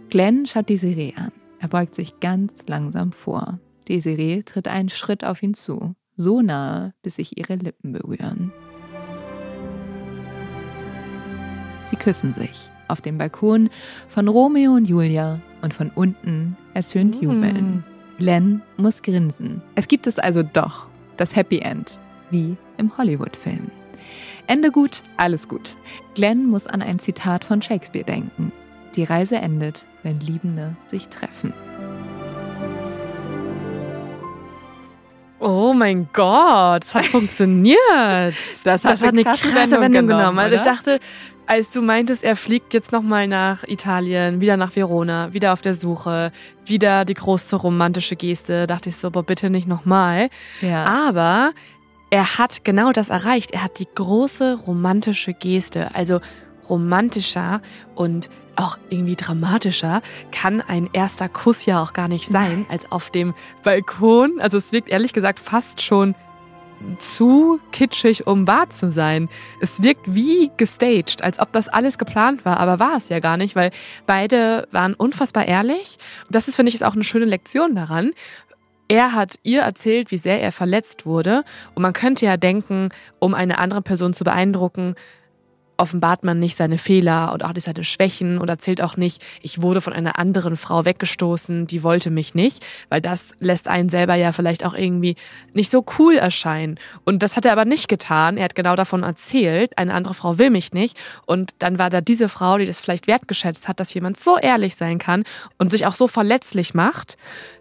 Glenn 0.08 0.46
schaut 0.46 0.68
Desiree 0.68 1.14
an. 1.16 1.32
Er 1.58 1.68
beugt 1.68 1.94
sich 1.94 2.20
ganz 2.20 2.64
langsam 2.66 3.12
vor. 3.12 3.60
Desiree 3.88 4.42
tritt 4.42 4.68
einen 4.68 4.88
Schritt 4.88 5.24
auf 5.24 5.42
ihn 5.42 5.54
zu, 5.54 5.94
so 6.16 6.42
nahe, 6.42 6.94
bis 7.02 7.16
sich 7.16 7.38
ihre 7.38 7.56
Lippen 7.56 7.92
berühren. 7.92 8.52
Sie 11.86 11.96
küssen 11.96 12.34
sich 12.34 12.70
auf 12.88 13.00
dem 13.00 13.18
Balkon 13.18 13.70
von 14.08 14.28
Romeo 14.28 14.72
und 14.72 14.88
Julia 14.88 15.40
und 15.62 15.74
von 15.74 15.90
unten 15.94 16.56
ertönt 16.74 17.20
Jubeln. 17.20 17.84
Glenn 18.18 18.62
muss 18.76 19.02
grinsen. 19.02 19.62
Es 19.74 19.88
gibt 19.88 20.06
es 20.06 20.18
also 20.18 20.42
doch, 20.42 20.86
das 21.16 21.36
Happy 21.36 21.58
End, 21.58 22.00
wie 22.30 22.56
im 22.78 22.96
Hollywood-Film. 22.96 23.70
Ende 24.46 24.70
gut, 24.70 25.02
alles 25.16 25.48
gut. 25.48 25.76
Glenn 26.14 26.46
muss 26.46 26.66
an 26.66 26.82
ein 26.82 26.98
Zitat 26.98 27.44
von 27.44 27.60
Shakespeare 27.60 28.04
denken. 28.04 28.52
Die 28.94 29.04
Reise 29.04 29.36
endet, 29.36 29.86
wenn 30.02 30.20
Liebende 30.20 30.76
sich 30.86 31.08
treffen. 31.08 31.52
Oh 35.38 35.74
mein 35.74 36.08
Gott, 36.12 36.84
es 36.84 36.94
hat 36.94 37.04
funktioniert. 37.06 37.78
Das 38.64 38.84
hat, 38.84 38.92
das 38.92 39.02
hat 39.02 39.10
eine 39.10 39.24
krasse, 39.24 39.52
Wendung, 39.54 39.80
Wendung 39.80 40.06
genommen. 40.06 40.38
Also 40.38 40.56
ich 40.56 40.62
dachte, 40.62 40.98
als 41.46 41.70
du 41.70 41.82
meintest, 41.82 42.24
er 42.24 42.36
fliegt 42.36 42.74
jetzt 42.74 42.92
nochmal 42.92 43.28
nach 43.28 43.64
Italien, 43.64 44.40
wieder 44.40 44.56
nach 44.56 44.74
Verona, 44.74 45.32
wieder 45.32 45.52
auf 45.52 45.62
der 45.62 45.74
Suche, 45.74 46.32
wieder 46.64 47.04
die 47.04 47.14
große 47.14 47.56
romantische 47.56 48.16
Geste, 48.16 48.66
dachte 48.66 48.88
ich 48.88 48.96
so, 48.96 49.10
boah, 49.10 49.22
bitte 49.22 49.50
nicht 49.50 49.68
nochmal. 49.68 50.28
Ja. 50.60 50.84
Aber 50.84 51.52
er 52.10 52.38
hat 52.38 52.64
genau 52.64 52.92
das 52.92 53.10
erreicht. 53.10 53.52
Er 53.52 53.64
hat 53.64 53.78
die 53.78 53.88
große 53.94 54.58
romantische 54.66 55.34
Geste. 55.34 55.94
Also 55.94 56.20
romantischer 56.68 57.60
und 57.94 58.28
auch 58.56 58.78
irgendwie 58.90 59.16
dramatischer 59.16 60.02
kann 60.32 60.60
ein 60.60 60.88
erster 60.92 61.28
Kuss 61.28 61.66
ja 61.66 61.82
auch 61.82 61.92
gar 61.92 62.08
nicht 62.08 62.26
sein, 62.26 62.66
als 62.68 62.90
auf 62.90 63.10
dem 63.10 63.34
Balkon. 63.62 64.40
Also 64.40 64.56
es 64.56 64.72
wirkt 64.72 64.88
ehrlich 64.88 65.12
gesagt 65.12 65.38
fast 65.38 65.82
schon 65.82 66.14
zu 66.98 67.60
kitschig, 67.72 68.26
um 68.26 68.46
wahr 68.46 68.70
zu 68.70 68.92
sein. 68.92 69.28
Es 69.60 69.82
wirkt 69.82 70.14
wie 70.14 70.50
gestaged, 70.56 71.22
als 71.22 71.38
ob 71.38 71.52
das 71.52 71.68
alles 71.68 71.98
geplant 71.98 72.44
war, 72.44 72.58
aber 72.58 72.78
war 72.78 72.96
es 72.96 73.08
ja 73.08 73.18
gar 73.18 73.36
nicht, 73.36 73.56
weil 73.56 73.70
beide 74.06 74.68
waren 74.70 74.94
unfassbar 74.94 75.46
ehrlich. 75.46 75.98
Das 76.30 76.48
ist, 76.48 76.56
finde 76.56 76.68
ich, 76.68 76.74
ist 76.74 76.84
auch 76.84 76.94
eine 76.94 77.04
schöne 77.04 77.26
Lektion 77.26 77.74
daran. 77.74 78.12
Er 78.88 79.14
hat 79.14 79.36
ihr 79.42 79.62
erzählt, 79.62 80.10
wie 80.10 80.16
sehr 80.16 80.40
er 80.40 80.52
verletzt 80.52 81.06
wurde. 81.06 81.42
Und 81.74 81.82
man 81.82 81.92
könnte 81.92 82.24
ja 82.24 82.36
denken, 82.36 82.90
um 83.18 83.34
eine 83.34 83.58
andere 83.58 83.82
Person 83.82 84.14
zu 84.14 84.22
beeindrucken, 84.22 84.94
offenbart 85.76 86.24
man 86.24 86.38
nicht 86.38 86.56
seine 86.56 86.78
Fehler 86.78 87.32
und 87.32 87.44
auch 87.44 87.52
nicht 87.52 87.64
seine 87.64 87.84
Schwächen 87.84 88.38
und 88.38 88.48
erzählt 88.48 88.80
auch 88.80 88.96
nicht, 88.96 89.22
ich 89.42 89.62
wurde 89.62 89.80
von 89.80 89.92
einer 89.92 90.18
anderen 90.18 90.56
Frau 90.56 90.84
weggestoßen, 90.84 91.66
die 91.66 91.82
wollte 91.82 92.10
mich 92.10 92.34
nicht, 92.34 92.64
weil 92.88 93.00
das 93.00 93.30
lässt 93.38 93.68
einen 93.68 93.88
selber 93.88 94.14
ja 94.14 94.32
vielleicht 94.32 94.64
auch 94.64 94.74
irgendwie 94.74 95.16
nicht 95.52 95.70
so 95.70 95.84
cool 95.98 96.16
erscheinen. 96.16 96.78
Und 97.04 97.22
das 97.22 97.36
hat 97.36 97.44
er 97.44 97.52
aber 97.52 97.64
nicht 97.64 97.88
getan. 97.88 98.36
Er 98.36 98.44
hat 98.44 98.54
genau 98.54 98.76
davon 98.76 99.02
erzählt, 99.02 99.76
eine 99.78 99.94
andere 99.94 100.14
Frau 100.14 100.38
will 100.38 100.50
mich 100.50 100.72
nicht. 100.72 100.96
Und 101.26 101.54
dann 101.58 101.78
war 101.78 101.90
da 101.90 102.00
diese 102.00 102.28
Frau, 102.28 102.58
die 102.58 102.66
das 102.66 102.80
vielleicht 102.80 103.06
wertgeschätzt 103.06 103.68
hat, 103.68 103.80
dass 103.80 103.94
jemand 103.94 104.18
so 104.18 104.38
ehrlich 104.38 104.76
sein 104.76 104.98
kann 104.98 105.24
und 105.58 105.70
sich 105.70 105.86
auch 105.86 105.94
so 105.94 106.08
verletzlich 106.08 106.74
macht, 106.74 107.16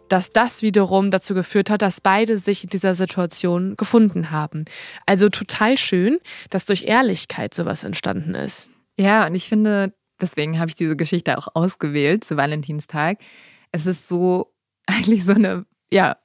dass 0.09 0.31
das 0.31 0.61
wiederum 0.61 1.11
dazu 1.11 1.33
geführt 1.33 1.69
hat, 1.69 1.81
dass 1.81 2.01
beide 2.01 2.37
sich 2.37 2.63
in 2.63 2.69
dieser 2.69 2.95
Situation 2.95 3.75
gefunden 3.75 4.31
haben. 4.31 4.65
Also 5.05 5.29
total 5.29 5.77
schön, 5.77 6.19
dass 6.49 6.65
durch 6.65 6.83
Ehrlichkeit 6.83 7.53
sowas 7.53 7.83
entstanden 7.83 8.35
ist. 8.35 8.69
Ja, 8.97 9.27
und 9.27 9.35
ich 9.35 9.47
finde, 9.47 9.93
deswegen 10.21 10.59
habe 10.59 10.69
ich 10.69 10.75
diese 10.75 10.95
Geschichte 10.95 11.37
auch 11.37 11.47
ausgewählt 11.53 12.23
zu 12.23 12.37
Valentinstag. 12.37 13.19
Es 13.71 13.85
ist 13.85 14.07
so 14.07 14.53
eigentlich 14.85 15.25
so 15.25 15.33
eine, 15.33 15.65
ja, 15.91 16.17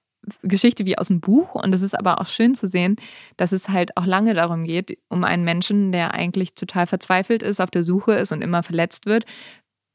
Geschichte 0.42 0.84
wie 0.84 0.98
aus 0.98 1.08
dem 1.08 1.20
Buch 1.20 1.54
und 1.54 1.74
es 1.74 1.80
ist 1.80 1.98
aber 1.98 2.20
auch 2.20 2.26
schön 2.26 2.54
zu 2.54 2.68
sehen, 2.68 2.96
dass 3.38 3.52
es 3.52 3.70
halt 3.70 3.96
auch 3.96 4.04
lange 4.04 4.34
darum 4.34 4.64
geht, 4.64 4.98
um 5.08 5.24
einen 5.24 5.44
Menschen, 5.44 5.92
der 5.92 6.12
eigentlich 6.12 6.54
total 6.54 6.86
verzweifelt 6.86 7.42
ist, 7.42 7.60
auf 7.60 7.70
der 7.70 7.84
Suche 7.84 8.12
ist 8.12 8.30
und 8.30 8.42
immer 8.42 8.62
verletzt 8.62 9.06
wird. 9.06 9.24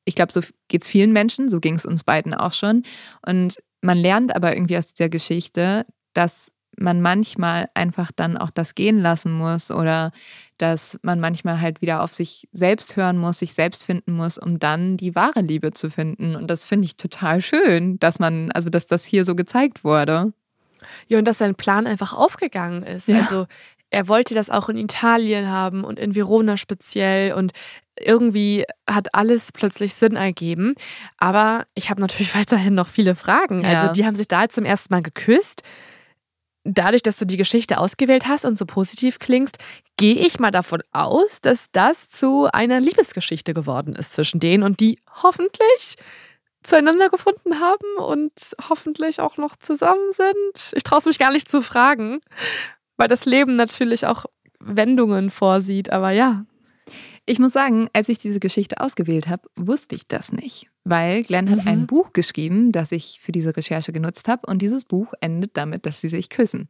Ich 0.03 0.15
glaube, 0.15 0.31
so 0.31 0.41
geht 0.67 0.83
es 0.83 0.89
vielen 0.89 1.13
Menschen, 1.13 1.49
so 1.49 1.59
ging 1.59 1.75
es 1.75 1.85
uns 1.85 2.03
beiden 2.03 2.33
auch 2.33 2.53
schon. 2.53 2.83
Und 3.25 3.57
man 3.85 3.97
lernt 3.97 4.35
aber 4.35 4.55
irgendwie 4.55 4.77
aus 4.77 4.87
dieser 4.87 5.09
Geschichte, 5.09 5.85
dass 6.13 6.51
man 6.77 7.01
manchmal 7.01 7.69
einfach 7.73 8.11
dann 8.13 8.37
auch 8.37 8.49
das 8.49 8.75
gehen 8.75 8.99
lassen 8.99 9.31
muss 9.31 9.71
oder 9.71 10.11
dass 10.57 10.99
man 11.03 11.19
manchmal 11.19 11.61
halt 11.61 11.81
wieder 11.81 12.01
auf 12.01 12.13
sich 12.13 12.47
selbst 12.51 12.95
hören 12.95 13.17
muss, 13.17 13.39
sich 13.39 13.53
selbst 13.53 13.85
finden 13.85 14.13
muss, 14.13 14.37
um 14.37 14.59
dann 14.59 14.97
die 14.97 15.15
wahre 15.15 15.41
Liebe 15.41 15.71
zu 15.71 15.89
finden. 15.89 16.35
Und 16.35 16.47
das 16.47 16.65
finde 16.65 16.85
ich 16.85 16.97
total 16.97 17.41
schön, 17.41 17.97
dass 17.99 18.19
man, 18.19 18.51
also 18.51 18.69
dass 18.69 18.87
das 18.87 19.05
hier 19.05 19.25
so 19.25 19.35
gezeigt 19.35 19.83
wurde. 19.83 20.33
Ja, 21.07 21.17
und 21.17 21.25
dass 21.25 21.39
sein 21.39 21.55
Plan 21.55 21.87
einfach 21.87 22.13
aufgegangen 22.13 22.83
ist. 22.83 23.07
Ja. 23.07 23.19
Also 23.19 23.47
er 23.95 24.09
wollte 24.09 24.33
das 24.33 24.49
auch 24.49 24.67
in 24.67 24.75
Italien 24.75 25.49
haben 25.49 25.85
und 25.85 25.99
in 25.99 26.15
Verona 26.15 26.57
speziell 26.57 27.31
und 27.31 27.53
irgendwie 27.97 28.65
hat 28.89 29.15
alles 29.15 29.53
plötzlich 29.53 29.93
Sinn 29.93 30.17
ergeben. 30.17 30.75
Aber 31.17 31.63
ich 31.75 31.89
habe 31.89 32.01
natürlich 32.01 32.35
weiterhin 32.35 32.75
noch 32.75 32.89
viele 32.89 33.15
Fragen. 33.15 33.61
Ja. 33.61 33.69
Also 33.69 33.93
die 33.93 34.05
haben 34.05 34.15
sich 34.15 34.27
da 34.27 34.49
zum 34.49 34.65
ersten 34.65 34.93
Mal 34.93 35.01
geküsst. 35.01 35.61
Dadurch, 36.65 37.03
dass 37.03 37.15
du 37.15 37.25
die 37.25 37.37
Geschichte 37.37 37.77
ausgewählt 37.77 38.27
hast 38.27 38.43
und 38.43 38.57
so 38.57 38.65
positiv 38.65 39.17
klingst, 39.17 39.59
gehe 39.95 40.15
ich 40.15 40.39
mal 40.39 40.51
davon 40.51 40.83
aus, 40.91 41.39
dass 41.39 41.67
das 41.71 42.09
zu 42.09 42.49
einer 42.51 42.81
Liebesgeschichte 42.81 43.53
geworden 43.53 43.95
ist 43.95 44.11
zwischen 44.11 44.41
denen 44.41 44.63
und 44.63 44.81
die 44.81 44.99
hoffentlich 45.23 45.95
zueinander 46.63 47.09
gefunden 47.09 47.61
haben 47.61 47.97
und 47.97 48.33
hoffentlich 48.67 49.21
auch 49.21 49.37
noch 49.37 49.55
zusammen 49.55 50.11
sind. 50.11 50.73
Ich 50.75 50.83
traue 50.83 50.99
es 50.99 51.05
mich 51.05 51.19
gar 51.19 51.31
nicht 51.31 51.49
zu 51.49 51.61
fragen, 51.61 52.19
weil 52.97 53.07
das 53.07 53.25
Leben 53.25 53.55
natürlich 53.55 54.05
auch 54.05 54.25
Wendungen 54.59 55.29
vorsieht. 55.29 55.91
Aber 55.91 56.11
ja, 56.11 56.45
Ich 57.27 57.39
muss 57.39 57.53
sagen, 57.53 57.89
als 57.93 58.09
ich 58.09 58.19
diese 58.19 58.39
Geschichte 58.39 58.79
ausgewählt 58.79 59.27
habe, 59.27 59.49
wusste 59.55 59.95
ich 59.95 60.07
das 60.07 60.31
nicht, 60.31 60.67
weil 60.83 61.23
Glenn 61.23 61.49
hat 61.49 61.63
Mhm. 61.63 61.67
ein 61.67 61.87
Buch 61.87 62.13
geschrieben, 62.13 62.71
das 62.71 62.91
ich 62.91 63.19
für 63.19 63.31
diese 63.31 63.57
Recherche 63.57 63.91
genutzt 63.91 64.27
habe 64.27 64.45
und 64.45 64.61
dieses 64.61 64.85
Buch 64.85 65.11
endet 65.21 65.57
damit, 65.57 65.87
dass 65.87 65.99
sie 66.01 66.09
sich 66.09 66.29
küssen 66.29 66.69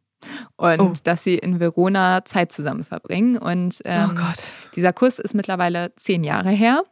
und 0.56 0.80
Oh. 0.80 0.92
dass 1.04 1.22
sie 1.24 1.34
in 1.36 1.60
Verona 1.60 2.24
Zeit 2.24 2.52
zusammen 2.52 2.84
verbringen 2.84 3.36
und 3.36 3.80
ähm, 3.84 4.08
oh 4.12 4.14
Gott. 4.14 4.50
dieser 4.74 4.94
Kuss 4.94 5.18
ist 5.18 5.34
mittlerweile 5.34 5.94
zehn 5.96 6.24
Jahre 6.24 6.48
her 6.50 6.84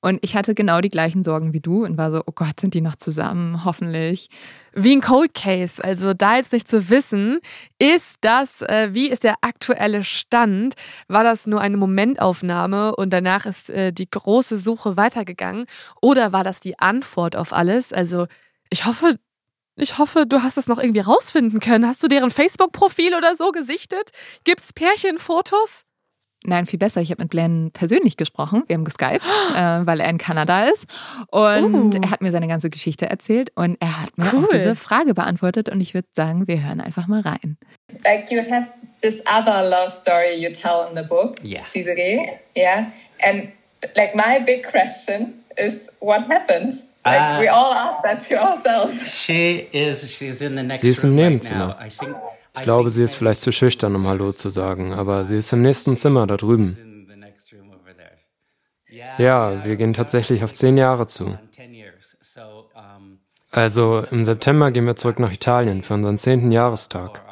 und 0.00 0.20
ich 0.22 0.36
hatte 0.36 0.54
genau 0.54 0.80
die 0.80 0.88
gleichen 0.90 1.24
Sorgen 1.24 1.52
wie 1.52 1.60
du 1.60 1.84
und 1.84 1.98
war 1.98 2.12
so, 2.12 2.22
oh 2.26 2.32
Gott, 2.32 2.60
sind 2.60 2.74
die 2.74 2.80
noch 2.80 2.94
zusammen? 2.94 3.64
Hoffentlich. 3.64 4.28
Wie 4.72 4.94
ein 4.94 5.00
Cold 5.00 5.34
Case. 5.34 5.82
Also 5.82 6.14
da 6.14 6.36
jetzt 6.36 6.52
nicht 6.52 6.68
zu 6.68 6.88
wissen, 6.90 7.40
ist 7.78 8.16
das, 8.20 8.62
äh, 8.62 8.90
wie 8.92 9.08
ist 9.08 9.24
der 9.24 9.34
aktuelle 9.40 10.04
Stand? 10.04 10.74
War 11.08 11.24
das 11.24 11.46
nur 11.46 11.60
eine 11.60 11.76
Momentaufnahme 11.76 12.94
und 12.94 13.10
danach 13.10 13.46
ist 13.46 13.70
äh, 13.70 13.92
die 13.92 14.08
große 14.08 14.56
Suche 14.56 14.96
weitergegangen? 14.96 15.66
Oder 16.00 16.32
war 16.32 16.44
das 16.44 16.60
die 16.60 16.78
Antwort 16.78 17.36
auf 17.36 17.52
alles? 17.52 17.92
Also 17.92 18.26
ich 18.70 18.84
hoffe, 18.84 19.16
ich 19.76 19.98
hoffe, 19.98 20.26
du 20.26 20.42
hast 20.42 20.58
es 20.58 20.68
noch 20.68 20.78
irgendwie 20.78 21.00
rausfinden 21.00 21.60
können. 21.60 21.86
Hast 21.86 22.02
du 22.02 22.08
deren 22.08 22.30
Facebook-Profil 22.30 23.14
oder 23.14 23.34
so 23.34 23.50
gesichtet? 23.50 24.10
Gibt's 24.44 24.72
Pärchenfotos? 24.72 25.84
Nein, 26.44 26.64
viel 26.66 26.78
besser. 26.78 27.00
Ich 27.02 27.10
habe 27.10 27.22
mit 27.22 27.30
Glenn 27.30 27.70
persönlich 27.72 28.16
gesprochen. 28.16 28.64
Wir 28.66 28.74
haben 28.76 28.84
geskypt, 28.84 29.22
äh, 29.54 29.86
weil 29.86 30.00
er 30.00 30.08
in 30.08 30.18
Kanada 30.18 30.64
ist. 30.64 30.86
Und 31.30 31.94
Uh. 31.94 32.00
er 32.02 32.10
hat 32.10 32.22
mir 32.22 32.32
seine 32.32 32.48
ganze 32.48 32.70
Geschichte 32.70 33.08
erzählt 33.08 33.52
und 33.56 33.76
er 33.80 34.00
hat 34.02 34.16
mir 34.16 34.30
Cool. 34.32 34.44
auch 34.44 34.48
diese 34.52 34.74
Frage 34.76 35.12
beantwortet. 35.14 35.68
Und 35.68 35.80
ich 35.80 35.92
würde 35.94 36.08
sagen, 36.14 36.48
wir 36.48 36.62
hören 36.62 36.80
einfach 36.80 37.06
mal 37.08 37.20
rein. 37.20 37.58
like 38.04 38.30
you 38.30 38.38
have 38.38 38.68
this 39.02 39.20
other 39.26 39.68
love 39.68 39.90
story 39.92 40.34
you 40.36 40.50
tell 40.52 40.86
in 40.88 40.96
the 40.96 41.02
book, 41.06 41.36
Yeah. 41.44 41.62
Desiree. 41.74 42.28
Yeah. 42.56 42.86
And 43.22 43.48
like 43.96 44.14
my 44.14 44.38
big 44.44 44.64
question 44.70 45.34
is 45.58 45.88
what 46.00 46.28
happened? 46.28 46.72
Like 47.04 47.20
Uh, 47.20 47.40
we 47.40 47.48
all 47.48 47.72
ask 47.72 48.02
that 48.02 48.26
to 48.28 48.34
ourselves. 48.36 48.94
She 49.10 49.66
is. 49.72 50.10
She's 50.16 50.40
in 50.42 50.54
the 50.56 50.62
next 50.62 50.82
Sie 50.82 50.88
ist 50.90 51.02
im 51.04 51.18
room 51.18 51.40
right 51.40 51.92
Ich 52.56 52.62
glaube, 52.62 52.90
sie 52.90 53.02
ist 53.02 53.14
vielleicht 53.14 53.40
zu 53.40 53.52
schüchtern, 53.52 53.94
um 53.94 54.06
Hallo 54.06 54.32
zu 54.32 54.50
sagen, 54.50 54.92
aber 54.92 55.24
sie 55.24 55.36
ist 55.36 55.52
im 55.52 55.62
nächsten 55.62 55.96
Zimmer 55.96 56.26
da 56.26 56.36
drüben. 56.36 56.76
Ja, 59.18 59.64
wir 59.64 59.76
gehen 59.76 59.94
tatsächlich 59.94 60.42
auf 60.44 60.54
zehn 60.54 60.76
Jahre 60.76 61.06
zu. 61.06 61.38
Also 63.50 64.04
im 64.10 64.24
September 64.24 64.70
gehen 64.70 64.86
wir 64.86 64.96
zurück 64.96 65.18
nach 65.18 65.32
Italien 65.32 65.82
für 65.82 65.94
unseren 65.94 66.18
zehnten 66.18 66.52
Jahrestag. 66.52 67.22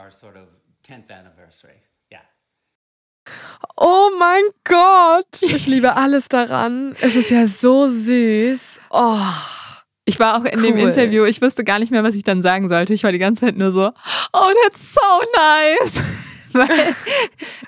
Oh 3.76 4.10
mein 4.18 4.42
Gott, 4.64 5.42
ich 5.42 5.66
liebe 5.66 5.94
alles 5.94 6.28
daran. 6.28 6.96
Es 7.00 7.14
ist 7.16 7.30
ja 7.30 7.46
so 7.46 7.88
süß. 7.88 8.80
Oh. 8.90 9.20
Ich 10.08 10.18
war 10.18 10.36
auch 10.40 10.44
in 10.44 10.58
Cool. 10.60 10.66
dem 10.72 10.78
Interview, 10.78 11.24
ich 11.24 11.42
wusste 11.42 11.64
gar 11.64 11.78
nicht 11.78 11.90
mehr, 11.92 12.02
was 12.02 12.14
ich 12.14 12.22
dann 12.22 12.42
sagen 12.42 12.68
sollte. 12.68 12.94
Ich 12.94 13.04
war 13.04 13.12
die 13.12 13.18
ganze 13.18 13.42
Zeit 13.46 13.56
nur 13.56 13.72
so, 13.72 13.92
oh, 14.32 14.46
that's 14.64 14.94
so 14.94 15.00
nice. 15.36 16.02
Weil 16.54 16.94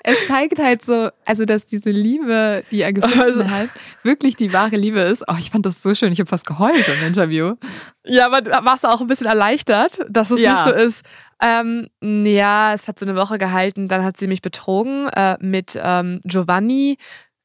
es 0.03 0.27
zeigt 0.27 0.57
halt 0.57 0.83
so, 0.83 1.09
also 1.27 1.45
dass 1.45 1.67
diese 1.67 1.91
Liebe, 1.91 2.63
die 2.71 2.81
er 2.81 2.91
gefunden 2.93 3.19
Also- 3.21 3.47
hat, 3.49 3.69
wirklich 4.01 4.35
die 4.35 4.51
wahre 4.53 4.75
Liebe 4.75 4.99
ist. 5.01 5.23
Oh, 5.27 5.35
ich 5.39 5.51
fand 5.51 5.67
das 5.67 5.83
so 5.83 5.93
schön. 5.93 6.11
Ich 6.11 6.19
habe 6.19 6.27
fast 6.27 6.47
geheult 6.47 6.87
im 6.87 7.05
Interview. 7.05 7.53
Ja, 8.05 8.25
aber 8.25 8.43
warst 8.65 8.83
du 8.83 8.87
auch 8.87 8.99
ein 9.01 9.05
bisschen 9.07 9.27
erleichtert, 9.27 9.99
dass 10.09 10.31
es 10.31 10.41
Ja. 10.41 10.53
nicht 10.53 10.63
so 10.63 10.71
ist? 10.71 11.03
Ähm, 11.43 11.89
ja, 12.01 12.73
es 12.73 12.87
hat 12.87 12.97
so 12.97 13.05
eine 13.05 13.15
Woche 13.15 13.37
gehalten, 13.37 13.87
dann 13.87 14.03
hat 14.03 14.17
sie 14.17 14.25
mich 14.27 14.41
betrogen 14.41 15.07
äh, 15.09 15.37
mit 15.39 15.79
ähm, 15.81 16.19
Giovanni. 16.23 16.97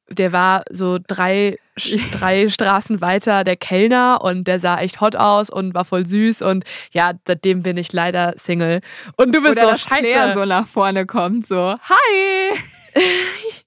Der 0.09 0.33
war 0.33 0.63
so 0.71 0.99
drei, 1.05 1.59
drei 2.13 2.49
Straßen 2.49 3.01
weiter 3.01 3.45
der 3.45 3.57
Kellner 3.57 4.21
und 4.23 4.45
der 4.45 4.61
sah 4.61 4.79
echt 4.79 5.01
hot 5.01 5.17
aus 5.17 5.51
und 5.51 5.75
war 5.75 5.85
voll 5.85 6.07
süß 6.07 6.43
und 6.43 6.65
ja, 6.93 7.13
seitdem 7.27 7.63
bin 7.63 7.77
ich 7.77 7.93
leider 7.93 8.35
Single. 8.37 8.81
Und 9.17 9.35
du 9.35 9.43
bist 9.43 9.59
Oder 9.59 9.67
so 9.67 9.73
dass 9.73 9.85
Claire 9.85 10.29
scheiße. 10.29 10.39
so 10.39 10.45
nach 10.45 10.67
vorne 10.67 11.07
kommt, 11.07 11.47
so, 11.47 11.75
hi. 11.81 12.59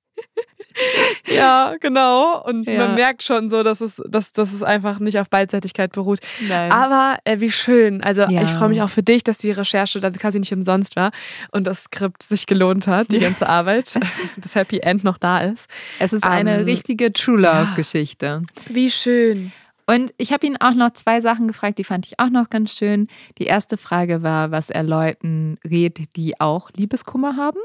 Ja, 1.28 1.76
genau. 1.80 2.42
Und 2.44 2.68
Ja. 2.68 2.78
man 2.88 2.96
merkt 2.96 3.22
schon 3.24 3.50
so, 3.50 3.62
dass 3.64 3.82
es, 3.82 4.02
dass, 4.08 4.32
dass 4.32 4.52
es 4.52 4.64
einfach 4.64 5.00
nicht 5.00 5.20
auf 5.20 5.30
Beidseitigkeit 5.30 5.92
beruht. 5.92 6.20
Nein. 6.48 6.72
Aber 6.72 7.18
äh, 7.24 7.40
wie 7.40 7.52
schön. 7.52 8.02
Also 8.02 8.24
Ja. 8.24 8.42
ich 8.42 8.50
freue 8.50 8.70
mich 8.70 8.82
auch 8.82 8.90
für 8.90 9.04
dich, 9.04 9.24
dass 9.24 9.38
die 9.38 9.52
Recherche 9.52 10.00
dann 10.00 10.14
quasi 10.14 10.40
nicht 10.40 10.52
umsonst 10.54 10.96
war 10.96 11.12
und 11.52 11.66
das 11.68 11.84
Skript 11.84 12.24
sich 12.24 12.48
gelohnt 12.48 12.88
hat, 12.88 13.12
die 13.12 13.20
ganze 13.20 13.48
Arbeit, 13.48 14.00
das 14.38 14.56
Happy 14.56 14.80
End 14.80 15.04
noch 15.04 15.18
da 15.18 15.40
ist. 15.40 15.68
es 16.00 16.14
ist 16.14 16.24
eine 16.24 16.60
ähm, 16.60 16.66
richtige 16.66 17.12
True 17.12 17.40
Love-Geschichte. 17.40 18.42
Wie 18.68 18.90
schön. 18.90 19.52
Und 19.86 20.14
ich 20.18 20.34
habe 20.34 20.46
ihn 20.46 20.58
auch 20.60 20.74
noch 20.76 20.92
zwei 20.94 21.20
Sachen 21.22 21.48
gefragt, 21.48 21.78
die 21.80 21.84
fand 21.84 22.06
ich 22.06 22.20
auch 22.20 22.30
noch 22.30 22.50
ganz 22.50 22.76
schön. 22.76 23.08
Die 23.40 23.46
erste 23.46 23.78
Frage 23.78 24.22
war, 24.24 24.52
was 24.52 24.70
er 24.70 24.84
Leuten 24.84 25.58
rät, 25.66 26.16
die 26.16 26.40
auch 26.40 26.70
Liebeskummer 26.76 27.36
haben. 27.38 27.58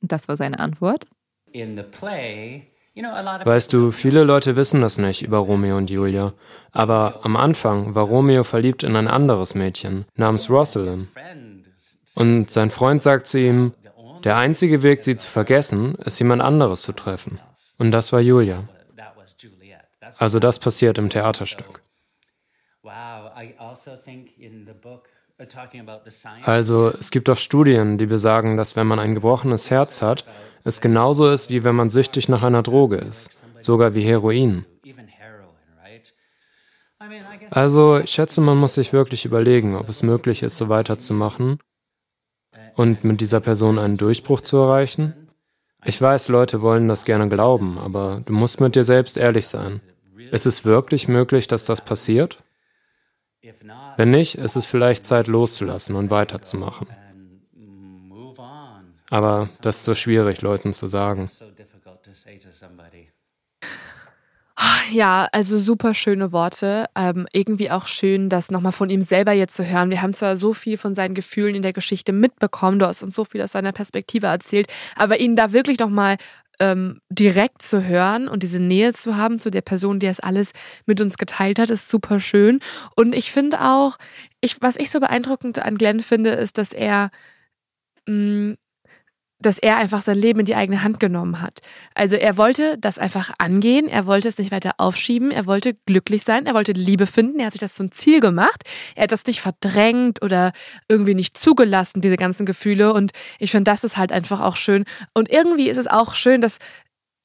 Und 0.00 0.12
das 0.12 0.28
war 0.28 0.36
seine 0.36 0.58
Antwort. 0.58 1.06
Weißt 3.44 3.72
du, 3.72 3.90
viele 3.90 4.24
Leute 4.24 4.56
wissen 4.56 4.80
das 4.80 4.96
nicht 4.96 5.22
über 5.22 5.38
Romeo 5.38 5.76
und 5.76 5.90
Julia. 5.90 6.32
Aber 6.72 7.20
am 7.24 7.36
Anfang 7.36 7.94
war 7.94 8.04
Romeo 8.04 8.42
verliebt 8.42 8.82
in 8.82 8.96
ein 8.96 9.08
anderes 9.08 9.54
Mädchen 9.54 10.06
namens 10.14 10.48
Rosalind. 10.48 11.08
Und 12.14 12.50
sein 12.50 12.70
Freund 12.70 13.02
sagt 13.02 13.26
zu 13.26 13.38
ihm, 13.38 13.74
der 14.24 14.38
einzige 14.38 14.82
Weg, 14.82 15.04
sie 15.04 15.16
zu 15.16 15.30
vergessen, 15.30 15.94
ist 15.96 16.18
jemand 16.18 16.40
anderes 16.40 16.82
zu 16.82 16.92
treffen. 16.92 17.38
Und 17.78 17.90
das 17.90 18.12
war 18.12 18.20
Julia. 18.20 18.64
Also 20.18 20.38
das 20.38 20.58
passiert 20.58 20.96
im 20.96 21.10
Theaterstück. 21.10 21.82
Also 26.44 26.94
es 26.98 27.10
gibt 27.10 27.28
auch 27.28 27.36
Studien, 27.36 27.98
die 27.98 28.06
besagen, 28.06 28.56
dass 28.56 28.74
wenn 28.74 28.86
man 28.86 28.98
ein 28.98 29.14
gebrochenes 29.14 29.70
Herz 29.70 30.00
hat, 30.00 30.24
es 30.66 30.80
genauso 30.80 31.30
ist, 31.30 31.48
wie 31.48 31.62
wenn 31.62 31.76
man 31.76 31.90
süchtig 31.90 32.28
nach 32.28 32.42
einer 32.42 32.62
Droge 32.62 32.96
ist, 32.96 33.44
sogar 33.60 33.94
wie 33.94 34.02
Heroin. 34.02 34.66
Also 37.52 37.98
ich 37.98 38.10
schätze, 38.10 38.40
man 38.40 38.58
muss 38.58 38.74
sich 38.74 38.92
wirklich 38.92 39.24
überlegen, 39.24 39.76
ob 39.76 39.88
es 39.88 40.02
möglich 40.02 40.42
ist, 40.42 40.56
so 40.56 40.68
weiterzumachen 40.68 41.60
und 42.74 43.04
mit 43.04 43.20
dieser 43.20 43.38
Person 43.38 43.78
einen 43.78 43.96
Durchbruch 43.96 44.40
zu 44.40 44.56
erreichen. 44.56 45.14
Ich 45.84 46.02
weiß, 46.02 46.28
Leute 46.28 46.62
wollen 46.62 46.88
das 46.88 47.04
gerne 47.04 47.28
glauben, 47.28 47.78
aber 47.78 48.22
du 48.26 48.32
musst 48.32 48.60
mit 48.60 48.74
dir 48.74 48.82
selbst 48.82 49.16
ehrlich 49.16 49.46
sein. 49.46 49.80
Ist 50.32 50.46
es 50.46 50.64
wirklich 50.64 51.06
möglich, 51.06 51.46
dass 51.46 51.64
das 51.64 51.80
passiert? 51.80 52.42
Wenn 53.96 54.10
nicht, 54.10 54.36
ist 54.36 54.56
es 54.56 54.66
vielleicht 54.66 55.04
Zeit 55.04 55.28
loszulassen 55.28 55.94
und 55.94 56.10
weiterzumachen. 56.10 56.88
Aber 59.10 59.48
das 59.60 59.78
ist 59.78 59.84
so 59.84 59.94
schwierig, 59.94 60.42
Leuten 60.42 60.72
zu 60.72 60.88
sagen. 60.88 61.28
Ja, 64.90 65.28
also 65.32 65.58
super 65.58 65.94
schöne 65.94 66.32
Worte. 66.32 66.86
Ähm, 66.96 67.26
irgendwie 67.32 67.70
auch 67.70 67.86
schön, 67.86 68.28
das 68.28 68.50
nochmal 68.50 68.72
von 68.72 68.88
ihm 68.90 69.02
selber 69.02 69.32
jetzt 69.32 69.56
zu 69.56 69.64
hören. 69.68 69.90
Wir 69.90 70.02
haben 70.02 70.14
zwar 70.14 70.36
so 70.36 70.52
viel 70.52 70.76
von 70.76 70.94
seinen 70.94 71.14
Gefühlen 71.14 71.54
in 71.54 71.62
der 71.62 71.72
Geschichte 71.72 72.12
mitbekommen, 72.12 72.78
du 72.78 72.86
hast 72.86 73.02
uns 73.02 73.14
so 73.14 73.24
viel 73.24 73.42
aus 73.42 73.52
seiner 73.52 73.72
Perspektive 73.72 74.28
erzählt, 74.28 74.68
aber 74.94 75.20
ihn 75.20 75.36
da 75.36 75.52
wirklich 75.52 75.78
nochmal 75.78 76.16
ähm, 76.58 77.00
direkt 77.10 77.62
zu 77.62 77.84
hören 77.84 78.28
und 78.28 78.42
diese 78.42 78.60
Nähe 78.60 78.94
zu 78.94 79.16
haben 79.16 79.38
zu 79.38 79.50
der 79.50 79.60
Person, 79.60 79.98
die 80.00 80.06
das 80.06 80.20
alles 80.20 80.52
mit 80.86 81.00
uns 81.00 81.18
geteilt 81.18 81.58
hat, 81.58 81.70
ist 81.70 81.90
super 81.90 82.18
schön. 82.20 82.60
Und 82.94 83.14
ich 83.14 83.32
finde 83.32 83.60
auch, 83.60 83.98
ich, 84.40 84.62
was 84.62 84.76
ich 84.76 84.90
so 84.90 85.00
beeindruckend 85.00 85.58
an 85.58 85.76
Glenn 85.76 86.00
finde, 86.00 86.30
ist, 86.30 86.56
dass 86.58 86.72
er 86.72 87.10
mh, 88.08 88.54
dass 89.38 89.58
er 89.58 89.76
einfach 89.76 90.00
sein 90.00 90.16
Leben 90.16 90.40
in 90.40 90.46
die 90.46 90.54
eigene 90.54 90.82
Hand 90.82 90.98
genommen 90.98 91.42
hat. 91.42 91.60
Also 91.94 92.16
er 92.16 92.36
wollte 92.38 92.78
das 92.78 92.98
einfach 92.98 93.32
angehen, 93.38 93.88
er 93.88 94.06
wollte 94.06 94.28
es 94.28 94.38
nicht 94.38 94.50
weiter 94.50 94.72
aufschieben, 94.78 95.30
er 95.30 95.46
wollte 95.46 95.74
glücklich 95.86 96.24
sein, 96.24 96.46
er 96.46 96.54
wollte 96.54 96.72
Liebe 96.72 97.06
finden, 97.06 97.38
er 97.38 97.46
hat 97.46 97.52
sich 97.52 97.60
das 97.60 97.74
zum 97.74 97.92
Ziel 97.92 98.20
gemacht, 98.20 98.62
er 98.94 99.04
hat 99.04 99.12
das 99.12 99.26
nicht 99.26 99.40
verdrängt 99.40 100.22
oder 100.22 100.52
irgendwie 100.88 101.14
nicht 101.14 101.36
zugelassen, 101.36 102.00
diese 102.00 102.16
ganzen 102.16 102.46
Gefühle 102.46 102.94
und 102.94 103.12
ich 103.38 103.50
finde, 103.50 103.70
das 103.70 103.84
ist 103.84 103.96
halt 103.96 104.10
einfach 104.10 104.40
auch 104.40 104.56
schön 104.56 104.84
und 105.12 105.30
irgendwie 105.30 105.68
ist 105.68 105.78
es 105.78 105.86
auch 105.86 106.14
schön, 106.14 106.40
dass 106.40 106.58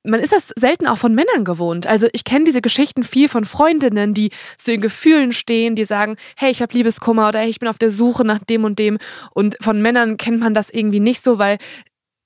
man 0.04 0.20
ist 0.20 0.34
das 0.34 0.52
selten 0.56 0.88
auch 0.88 0.98
von 0.98 1.14
Männern 1.14 1.44
gewohnt. 1.44 1.86
Also 1.86 2.08
ich 2.12 2.24
kenne 2.24 2.46
diese 2.46 2.62
Geschichten 2.62 3.04
viel 3.04 3.30
von 3.30 3.46
Freundinnen, 3.46 4.14
die 4.14 4.32
zu 4.58 4.72
ihren 4.72 4.82
Gefühlen 4.82 5.32
stehen, 5.32 5.76
die 5.76 5.86
sagen, 5.86 6.16
hey, 6.36 6.50
ich 6.50 6.62
habe 6.62 6.74
Liebeskummer 6.74 7.30
oder 7.30 7.40
hey, 7.40 7.50
ich 7.50 7.60
bin 7.60 7.70
auf 7.70 7.78
der 7.78 7.92
Suche 7.92 8.26
nach 8.26 8.40
dem 8.40 8.64
und 8.64 8.80
dem. 8.80 8.98
Und 9.34 9.58
von 9.62 9.82
Männern 9.82 10.18
kennt 10.18 10.40
man 10.40 10.54
das 10.54 10.70
irgendwie 10.70 11.00
nicht 11.00 11.22
so, 11.22 11.38
weil 11.38 11.58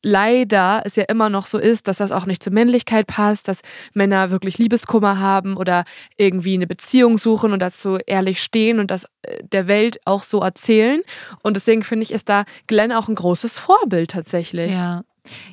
leider 0.06 0.84
es 0.86 0.96
ja 0.96 1.04
immer 1.06 1.30
noch 1.30 1.48
so 1.48 1.58
ist, 1.58 1.88
dass 1.88 1.98
das 1.98 2.12
auch 2.12 2.28
nicht 2.28 2.44
zur 2.44 2.54
Männlichkeit 2.54 3.08
passt, 3.08 3.48
dass 3.48 3.62
Männer 3.94 4.30
wirklich 4.30 4.60
Liebeskummer 4.60 5.20
haben 5.20 5.58
oder 5.58 5.84
irgendwie 6.16 6.54
eine 6.54 6.68
Beziehung 6.68 7.18
suchen 7.18 7.54
und 7.54 7.60
dazu 7.60 7.98
ehrlich 8.06 8.42
stehen 8.42 8.80
und 8.80 8.92
das 8.92 9.06
äh, 9.24 9.44
der 9.44 9.68
Welt 9.68 10.00
auch 10.06 10.22
so 10.22 10.42
erzählen. 10.42 11.02
Und 11.42 11.56
deswegen 11.56 11.84
finde 11.84 12.04
ich, 12.04 12.12
ist 12.12 12.30
da 12.30 12.46
Glenn 12.68 12.92
auch 12.92 13.10
ein 13.10 13.16
großes 13.16 13.58
Vorbild 13.58 14.12
tatsächlich. 14.12 14.72
Ja, 14.74 15.04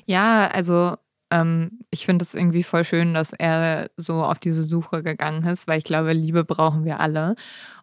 ja 0.05 0.49
also 0.49 0.97
ähm, 1.31 1.81
ich 1.91 2.05
finde 2.05 2.23
es 2.23 2.35
irgendwie 2.35 2.63
voll 2.63 2.85
schön, 2.85 3.15
dass 3.15 3.33
er 3.33 3.91
so 3.97 4.23
auf 4.23 4.39
diese 4.39 4.65
Suche 4.65 5.03
gegangen 5.03 5.45
ist, 5.45 5.67
weil 5.67 5.79
ich 5.79 5.85
glaube, 5.85 6.13
Liebe 6.13 6.45
brauchen 6.45 6.85
wir 6.85 7.01
alle. 7.01 7.37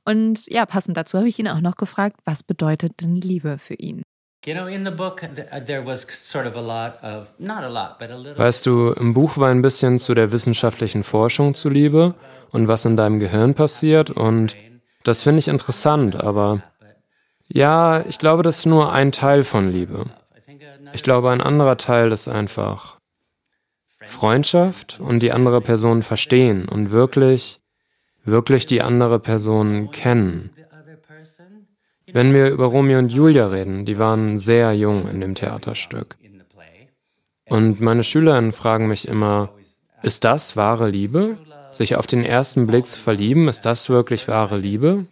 Und 0.06 0.46
ja, 0.52 0.68
passend 0.68 0.98
dazu 0.98 1.18
habe 1.18 1.28
ich 1.28 1.40
ihn 1.40 1.48
auch 1.48 1.62
noch 1.62 1.78
gefragt, 1.78 2.18
was 2.26 2.44
bedeutet 2.44 3.02
denn 3.02 3.16
Liebe 3.16 3.58
für 3.58 3.74
ihn? 3.74 4.04
Weißt 8.38 8.66
du, 8.66 8.92
im 8.94 9.14
Buch 9.14 9.38
war 9.38 9.50
ein 9.50 9.62
bisschen 9.62 10.00
zu 10.00 10.14
der 10.14 10.32
wissenschaftlichen 10.32 11.04
Forschung 11.04 11.56
zu 11.56 11.70
Liebe 11.70 12.16
und 12.52 12.68
was 12.68 12.86
in 12.86 12.98
deinem 12.98 13.20
Gehirn 13.20 13.54
passiert 13.54 14.10
und 14.10 14.56
das 15.04 15.24
finde 15.24 15.40
ich 15.40 15.48
interessant, 15.48 16.22
aber 16.22 16.62
ja, 17.48 18.06
ich 18.08 18.20
glaube, 18.20 18.44
das 18.44 18.60
ist 18.60 18.66
nur 18.66 18.92
ein 18.92 19.12
Teil 19.12 19.44
von 19.44 19.72
Liebe. 19.72 20.06
Ich 20.94 21.04
glaube, 21.04 21.30
ein 21.32 21.42
anderer 21.42 21.78
Teil 21.78 22.12
ist 22.12 22.28
einfach 22.28 23.00
Freundschaft 24.06 25.00
und 25.00 25.20
die 25.20 25.32
andere 25.32 25.62
Person 25.62 26.04
verstehen 26.04 26.68
und 26.68 26.92
wirklich, 26.92 27.60
wirklich 28.24 28.68
die 28.68 28.82
andere 28.82 29.20
Person 29.20 29.92
kennen. 29.92 30.52
Wenn 32.14 32.34
wir 32.34 32.50
über 32.50 32.66
Romeo 32.66 33.00
und 33.00 33.12
Julia 33.12 33.48
reden, 33.48 33.86
die 33.86 33.98
waren 33.98 34.38
sehr 34.38 34.74
jung 34.74 35.08
in 35.08 35.22
dem 35.22 35.36
Theaterstück. 35.36 36.18
Und 37.48 37.82
meine 37.82 38.04
Schülerinnen 38.04 38.52
fragen 38.52 38.88
mich 38.88 39.08
immer, 39.08 39.50
ist 40.04 40.24
das 40.24 40.56
wahre 40.56 40.90
Liebe? 40.90 41.38
Sich 41.72 41.96
auf 41.96 42.08
den 42.08 42.24
ersten 42.24 42.68
Blick 42.68 42.86
zu 42.86 43.00
verlieben, 43.00 43.48
ist 43.48 43.66
das 43.66 43.90
wirklich 43.90 44.28
wahre 44.28 44.58
Liebe? 44.58 45.06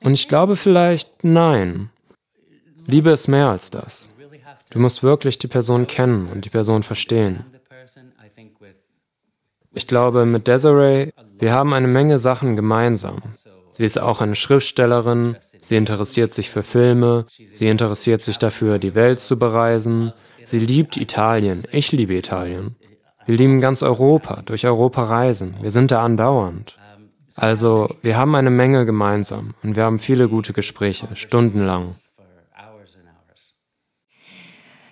Und 0.00 0.14
ich 0.14 0.28
glaube 0.28 0.56
vielleicht 0.56 1.24
nein. 1.24 1.90
Liebe 2.86 3.10
ist 3.10 3.28
mehr 3.28 3.48
als 3.48 3.70
das. 3.70 4.08
Du 4.70 4.78
musst 4.78 5.02
wirklich 5.02 5.38
die 5.38 5.48
Person 5.48 5.86
kennen 5.86 6.28
und 6.28 6.44
die 6.44 6.50
Person 6.50 6.82
verstehen. 6.82 7.44
Ich 9.72 9.86
glaube, 9.86 10.24
mit 10.24 10.48
Desiree, 10.48 11.12
wir 11.38 11.52
haben 11.52 11.72
eine 11.72 11.88
Menge 11.88 12.18
Sachen 12.18 12.56
gemeinsam. 12.56 13.22
Sie 13.76 13.84
ist 13.84 13.98
auch 13.98 14.22
eine 14.22 14.34
Schriftstellerin, 14.34 15.36
sie 15.60 15.76
interessiert 15.76 16.32
sich 16.32 16.48
für 16.48 16.62
Filme, 16.62 17.26
sie 17.28 17.68
interessiert 17.68 18.22
sich 18.22 18.38
dafür, 18.38 18.78
die 18.78 18.94
Welt 18.94 19.20
zu 19.20 19.38
bereisen, 19.38 20.14
sie 20.44 20.60
liebt 20.60 20.96
Italien, 20.96 21.64
ich 21.72 21.92
liebe 21.92 22.14
Italien. 22.14 22.76
Wir 23.26 23.36
lieben 23.36 23.60
ganz 23.60 23.82
Europa, 23.82 24.40
durch 24.46 24.64
Europa 24.64 25.04
reisen, 25.04 25.56
wir 25.60 25.70
sind 25.70 25.90
da 25.90 26.02
andauernd. 26.02 26.78
Also, 27.34 27.94
wir 28.00 28.16
haben 28.16 28.34
eine 28.34 28.48
Menge 28.48 28.86
gemeinsam 28.86 29.52
und 29.62 29.76
wir 29.76 29.84
haben 29.84 29.98
viele 29.98 30.30
gute 30.30 30.54
Gespräche, 30.54 31.08
stundenlang. 31.14 31.94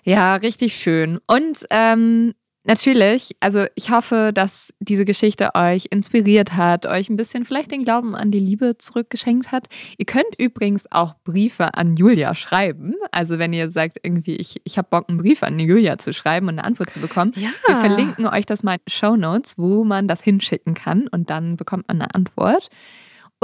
Ja, 0.02 0.36
richtig 0.36 0.74
schön. 0.74 1.20
Und 1.27 1.65
ähm, 1.70 2.35
Natürlich, 2.66 3.36
also 3.41 3.66
ich 3.74 3.91
hoffe, 3.91 4.31
dass 4.32 4.73
diese 4.81 5.05
Geschichte 5.05 5.51
euch 5.55 5.86
inspiriert 5.91 6.55
hat, 6.55 6.86
euch 6.86 7.11
ein 7.11 7.16
bisschen 7.16 7.45
vielleicht 7.45 7.70
den 7.70 7.85
Glauben 7.85 8.15
an 8.15 8.31
die 8.31 8.41
Liebe 8.41 8.78
zurückgeschenkt 8.78 9.53
hat. 9.53 9.66
Ihr 9.99 10.07
könnt 10.07 10.35
übrigens 10.39 10.91
auch 10.91 11.15
Briefe 11.24 11.74
an 11.74 11.97
Julia 11.97 12.35
schreiben. 12.35 12.95
Also 13.12 13.39
wenn 13.39 13.53
ihr 13.53 13.70
sagt, 13.70 13.99
irgendwie, 14.03 14.36
ich, 14.36 14.62
ich 14.65 14.78
habe 14.78 14.89
Bock, 14.91 15.11
einen 15.11 15.19
Brief 15.19 15.43
an 15.43 15.59
Julia 15.59 15.99
zu 15.99 16.15
schreiben 16.15 16.49
und 16.49 16.59
eine 16.59 16.65
Antwort 16.65 16.89
zu 16.89 17.01
bekommen. 17.01 17.32
Ja. 17.36 17.51
Wir 17.66 17.77
verlinken 17.77 18.27
euch 18.27 18.47
das 18.47 18.62
mal 18.62 18.77
in 18.77 18.91
Show 18.91 19.15
Notes, 19.15 19.59
wo 19.59 19.85
man 19.85 20.09
das 20.09 20.23
hinschicken 20.23 20.73
kann 20.73 21.07
und 21.09 21.28
dann 21.28 21.57
bekommt 21.57 21.89
man 21.89 22.01
eine 22.01 22.15
Antwort. 22.15 22.70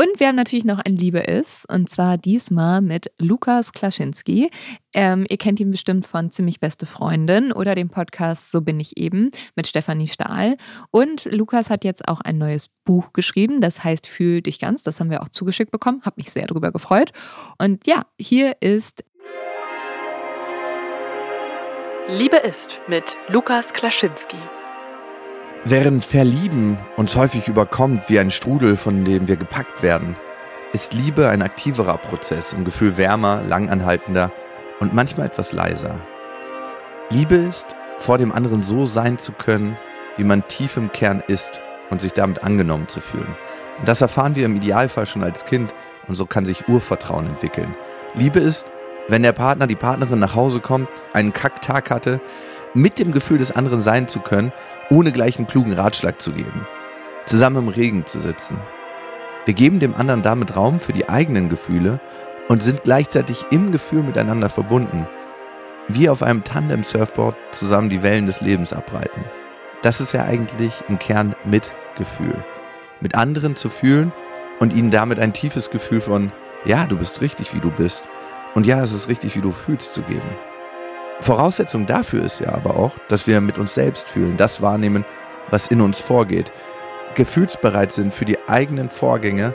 Und 0.01 0.19
wir 0.19 0.29
haben 0.29 0.37
natürlich 0.37 0.65
noch 0.65 0.79
ein 0.79 0.97
Liebe 0.97 1.19
ist, 1.19 1.71
und 1.71 1.91
zwar 1.91 2.17
diesmal 2.17 2.81
mit 2.81 3.13
Lukas 3.19 3.75
Klaschinski. 3.75 4.51
Ähm, 4.95 5.27
ihr 5.29 5.37
kennt 5.37 5.61
ihn 5.61 5.71
bestimmt 5.71 6.07
von 6.07 6.31
Ziemlich 6.31 6.59
Beste 6.59 6.87
Freundin 6.87 7.53
oder 7.53 7.75
dem 7.75 7.91
Podcast 7.91 8.51
So 8.51 8.63
bin 8.63 8.81
ich 8.81 8.97
eben 8.97 9.31
mit 9.57 9.67
Stefanie 9.67 10.09
Stahl. 10.09 10.57
Und 10.91 11.27
Lukas 11.27 11.69
hat 11.69 11.85
jetzt 11.85 12.09
auch 12.09 12.23
ein 12.23 12.39
neues 12.39 12.69
Buch 12.87 13.13
geschrieben, 13.13 13.61
das 13.61 13.85
heißt 13.85 14.07
Fühl 14.07 14.41
dich 14.41 14.59
ganz. 14.59 14.83
Das 14.83 15.01
haben 15.01 15.11
wir 15.11 15.23
auch 15.23 15.29
zugeschickt 15.29 15.71
bekommen, 15.71 16.01
habe 16.07 16.15
mich 16.17 16.31
sehr 16.31 16.47
darüber 16.47 16.73
gefreut. 16.73 17.13
Und 17.59 17.87
ja, 17.87 18.07
hier 18.19 18.57
ist 18.63 19.05
Liebe 22.09 22.39
ist 22.39 22.81
mit 22.89 23.19
Lukas 23.29 23.75
Klaschinski. 23.75 24.39
Während 25.65 26.07
Verlieben 26.07 26.79
uns 26.97 27.15
häufig 27.17 27.47
überkommt 27.47 28.09
wie 28.09 28.19
ein 28.19 28.31
Strudel, 28.31 28.77
von 28.77 29.05
dem 29.05 29.29
wir 29.29 29.37
gepackt 29.37 29.83
werden, 29.83 30.17
ist 30.73 30.95
Liebe 30.95 31.29
ein 31.29 31.43
aktiverer 31.43 31.99
Prozess, 31.99 32.55
im 32.55 32.65
Gefühl 32.65 32.97
wärmer, 32.97 33.43
langanhaltender 33.43 34.33
und 34.81 34.95
manchmal 34.95 35.27
etwas 35.27 35.53
leiser. 35.53 36.01
Liebe 37.11 37.35
ist, 37.35 37.77
vor 37.99 38.17
dem 38.17 38.33
anderen 38.33 38.63
so 38.63 38.87
sein 38.87 39.19
zu 39.19 39.33
können, 39.33 39.77
wie 40.17 40.25
man 40.25 40.49
tief 40.49 40.79
im 40.79 40.91
Kern 40.93 41.23
ist 41.27 41.61
und 41.91 42.01
sich 42.01 42.15
damit 42.15 42.43
angenommen 42.43 42.89
zu 42.89 43.03
fühlen. 43.03 43.37
Und 43.79 43.87
das 43.87 44.01
erfahren 44.01 44.37
wir 44.37 44.47
im 44.47 44.57
Idealfall 44.57 45.05
schon 45.05 45.23
als 45.23 45.45
Kind 45.45 45.75
und 46.09 46.15
so 46.15 46.25
kann 46.25 46.47
sich 46.47 46.69
Urvertrauen 46.69 47.27
entwickeln. 47.27 47.77
Liebe 48.15 48.41
ist, 48.41 48.73
wenn 49.09 49.23
der 49.23 49.33
Partner, 49.33 49.67
die 49.67 49.77
Partnerin 49.77 50.21
nach 50.21 50.35
Hause 50.35 50.61
kommt, 50.61 50.89
einen 51.13 51.35
Kacktag 51.35 51.91
hatte, 51.91 52.19
mit 52.75 52.99
dem 52.99 53.13
Gefühl 53.13 53.39
des 53.39 53.51
anderen 53.51 53.81
sein 53.81 54.09
zu 54.09 54.21
können, 54.21 54.53
ohne 54.91 55.13
gleich 55.13 55.39
einen 55.39 55.47
klugen 55.47 55.73
Ratschlag 55.73 56.21
zu 56.21 56.33
geben. 56.33 56.67
Zusammen 57.27 57.57
im 57.57 57.69
Regen 57.69 58.07
zu 58.07 58.19
sitzen. 58.19 58.59
Wir 59.45 59.55
geben 59.55 59.81
dem 59.81 59.95
anderen 59.95 60.23
damit 60.23 60.57
Raum 60.57 60.81
für 60.81 60.93
die 60.93 61.09
eigenen 61.09 61.49
Gefühle 61.49 62.01
und 62.49 62.63
sind 62.63 62.85
gleichzeitig 62.85 63.47
im 63.51 63.73
Gefühl 63.73 64.03
miteinander 64.03 64.49
verbunden. 64.51 65.07
Wie 65.89 66.09
auf 66.09 66.23
einem 66.23 66.45
Tandem-Surfboard 66.45 67.35
zusammen 67.53 67.89
die 67.89 68.03
Wellen 68.03 68.27
des 68.27 68.41
Lebens 68.41 68.73
abreiten. 68.73 69.25
Das 69.83 70.01
ist 70.01 70.13
ja 70.13 70.25
eigentlich 70.25 70.85
im 70.89 70.99
Kern 70.99 71.35
Mitgefühl. 71.45 72.45
Mit 73.01 73.15
anderen 73.15 73.57
zu 73.57 73.71
fühlen 73.71 74.13
und 74.61 74.73
ihnen 74.73 74.91
damit 74.91 75.19
ein 75.19 75.33
tiefes 75.33 75.71
Gefühl 75.71 76.01
von, 76.01 76.33
ja, 76.65 76.87
du 76.87 76.99
bist 76.99 77.23
richtig, 77.23 77.55
wie 77.55 77.61
du 77.61 77.71
bist. 77.71 78.05
Und 78.55 78.67
ja, 78.67 78.83
es 78.83 78.93
ist 78.93 79.09
richtig, 79.09 79.37
wie 79.37 79.41
du 79.41 79.53
fühlst, 79.53 79.95
zu 79.95 80.03
geben. 80.03 80.29
Voraussetzung 81.21 81.87
dafür 81.87 82.25
ist 82.25 82.41
ja 82.41 82.53
aber 82.55 82.77
auch, 82.77 82.95
dass 83.09 83.27
wir 83.27 83.41
mit 83.41 83.59
uns 83.59 83.75
selbst 83.75 84.09
fühlen, 84.09 84.37
das 84.37 84.63
wahrnehmen, 84.63 85.05
was 85.51 85.67
in 85.67 85.81
uns 85.81 86.01
vorgeht, 86.01 86.51
gefühlsbereit 87.15 87.93
sind 87.93 88.15
für 88.15 88.25
die 88.25 88.39
eigenen 88.49 88.89
Vorgänge 88.89 89.55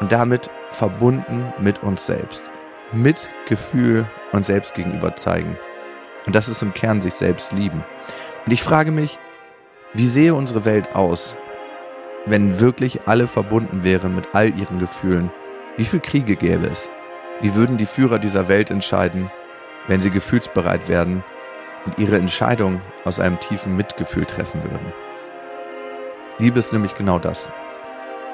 und 0.00 0.12
damit 0.12 0.50
verbunden 0.70 1.52
mit 1.60 1.82
uns 1.82 2.06
selbst. 2.06 2.50
Mit 2.92 3.28
Gefühl 3.48 4.06
und 4.32 4.44
selbst 4.44 4.74
gegenüber 4.74 5.14
zeigen. 5.14 5.56
Und 6.26 6.34
das 6.34 6.48
ist 6.48 6.62
im 6.62 6.74
Kern 6.74 7.00
sich 7.00 7.14
selbst 7.14 7.52
lieben. 7.52 7.84
Und 8.46 8.52
ich 8.52 8.62
frage 8.62 8.90
mich, 8.90 9.18
wie 9.94 10.06
sehe 10.06 10.34
unsere 10.34 10.64
Welt 10.64 10.94
aus, 10.94 11.36
wenn 12.26 12.60
wirklich 12.60 13.00
alle 13.06 13.26
verbunden 13.26 13.84
wären 13.84 14.14
mit 14.14 14.28
all 14.32 14.56
ihren 14.58 14.78
Gefühlen? 14.78 15.30
Wie 15.76 15.84
viele 15.84 16.02
Kriege 16.02 16.36
gäbe 16.36 16.66
es? 16.66 16.90
Wie 17.40 17.54
würden 17.54 17.76
die 17.76 17.86
Führer 17.86 18.18
dieser 18.18 18.48
Welt 18.48 18.70
entscheiden, 18.70 19.30
wenn 19.86 20.00
sie 20.00 20.10
gefühlsbereit 20.10 20.88
werden 20.88 21.24
und 21.86 21.98
ihre 21.98 22.16
Entscheidung 22.16 22.80
aus 23.04 23.20
einem 23.20 23.38
tiefen 23.40 23.76
Mitgefühl 23.76 24.26
treffen 24.26 24.62
würden. 24.62 24.92
Liebe 26.38 26.58
ist 26.58 26.72
nämlich 26.72 26.94
genau 26.94 27.18
das. 27.18 27.50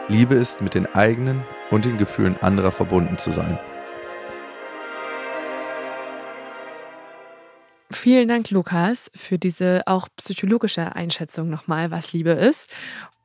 Liebe 0.09 0.35
ist, 0.36 0.60
mit 0.60 0.74
den 0.74 0.86
eigenen 0.94 1.43
und 1.70 1.85
den 1.85 1.98
Gefühlen 1.98 2.36
anderer 2.40 2.70
verbunden 2.70 3.18
zu 3.18 3.32
sein. 3.32 3.59
Vielen 7.90 8.28
Dank, 8.28 8.51
Lukas, 8.51 9.10
für 9.14 9.39
diese 9.39 9.82
auch 9.86 10.09
psychologische 10.16 10.94
Einschätzung 10.94 11.48
nochmal, 11.51 11.90
was 11.90 12.12
Liebe 12.12 12.31
ist. 12.31 12.68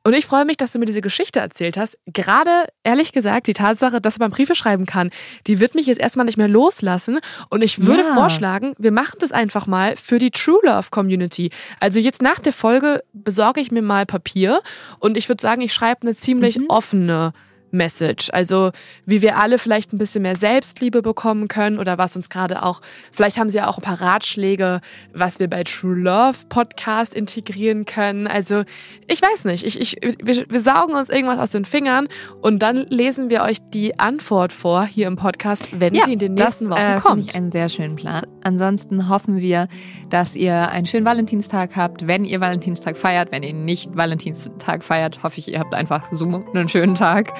Und 0.04 0.14
ich 0.14 0.26
freue 0.26 0.44
mich, 0.44 0.56
dass 0.56 0.72
du 0.72 0.78
mir 0.78 0.86
diese 0.86 1.00
Geschichte 1.00 1.40
erzählt 1.40 1.76
hast. 1.76 1.98
Gerade, 2.06 2.66
ehrlich 2.82 3.12
gesagt, 3.12 3.46
die 3.46 3.52
Tatsache, 3.52 4.00
dass 4.00 4.18
man 4.18 4.30
Briefe 4.30 4.54
schreiben 4.54 4.86
kann, 4.86 5.10
die 5.46 5.60
wird 5.60 5.74
mich 5.74 5.86
jetzt 5.86 6.00
erstmal 6.00 6.26
nicht 6.26 6.38
mehr 6.38 6.48
loslassen. 6.48 7.20
Und 7.50 7.62
ich 7.62 7.86
würde 7.86 8.02
ja. 8.02 8.14
vorschlagen, 8.14 8.74
wir 8.78 8.92
machen 8.92 9.16
das 9.20 9.32
einfach 9.32 9.66
mal 9.66 9.96
für 9.96 10.18
die 10.18 10.30
True 10.30 10.60
Love 10.64 10.88
Community. 10.90 11.50
Also 11.78 12.00
jetzt 12.00 12.22
nach 12.22 12.40
der 12.40 12.52
Folge 12.52 13.02
besorge 13.12 13.60
ich 13.60 13.70
mir 13.70 13.82
mal 13.82 14.06
Papier 14.06 14.62
und 14.98 15.16
ich 15.16 15.28
würde 15.28 15.42
sagen, 15.42 15.62
ich 15.62 15.72
schreibe 15.72 16.02
eine 16.02 16.16
ziemlich 16.16 16.58
mhm. 16.58 16.66
offene 16.68 17.32
Message. 17.72 18.30
Also 18.32 18.70
wie 19.04 19.22
wir 19.22 19.38
alle 19.38 19.58
vielleicht 19.58 19.92
ein 19.92 19.98
bisschen 19.98 20.22
mehr 20.22 20.36
Selbstliebe 20.36 21.02
bekommen 21.02 21.48
können 21.48 21.78
oder 21.78 21.98
was 21.98 22.14
uns 22.16 22.28
gerade 22.28 22.62
auch, 22.62 22.80
vielleicht 23.10 23.38
haben 23.38 23.50
sie 23.50 23.58
ja 23.58 23.68
auch 23.68 23.78
ein 23.78 23.82
paar 23.82 24.00
Ratschläge, 24.00 24.80
was 25.12 25.40
wir 25.40 25.48
bei 25.48 25.64
True 25.64 25.96
Love 25.96 26.38
Podcast 26.48 27.14
integrieren 27.14 27.84
können. 27.84 28.26
Also 28.26 28.64
ich 29.08 29.20
weiß 29.20 29.44
nicht, 29.46 29.64
ich, 29.64 29.80
ich, 29.80 29.96
wir, 30.22 30.46
wir 30.48 30.60
saugen 30.60 30.94
uns 30.94 31.08
irgendwas 31.08 31.38
aus 31.38 31.50
den 31.50 31.64
Fingern 31.64 32.08
und 32.40 32.60
dann 32.60 32.86
lesen 32.88 33.30
wir 33.30 33.42
euch 33.42 33.58
die 33.72 33.98
Antwort 33.98 34.52
vor 34.52 34.84
hier 34.84 35.06
im 35.06 35.16
Podcast, 35.16 35.80
wenn 35.80 35.94
ja, 35.94 36.04
sie 36.04 36.14
in 36.14 36.18
den 36.18 36.34
nächsten 36.34 36.68
das, 36.68 36.78
Wochen 36.78 36.96
äh, 36.96 37.00
kommt. 37.00 37.26
ich 37.26 37.34
einen 37.34 37.50
sehr 37.50 37.68
schönen 37.68 37.96
Plan. 37.96 38.26
Ansonsten 38.44 39.08
hoffen 39.08 39.40
wir, 39.40 39.68
dass 40.10 40.34
ihr 40.34 40.68
einen 40.68 40.86
schönen 40.86 41.06
Valentinstag 41.06 41.76
habt, 41.76 42.06
wenn 42.06 42.24
ihr 42.24 42.40
Valentinstag 42.40 42.96
feiert. 42.96 43.32
Wenn 43.32 43.42
ihr 43.42 43.54
nicht 43.54 43.96
Valentinstag 43.96 44.84
feiert, 44.84 45.22
hoffe 45.22 45.38
ich, 45.38 45.52
ihr 45.52 45.60
habt 45.60 45.74
einfach 45.74 46.04
so 46.12 46.44
einen 46.52 46.68
schönen 46.68 46.94
Tag. 46.94 47.32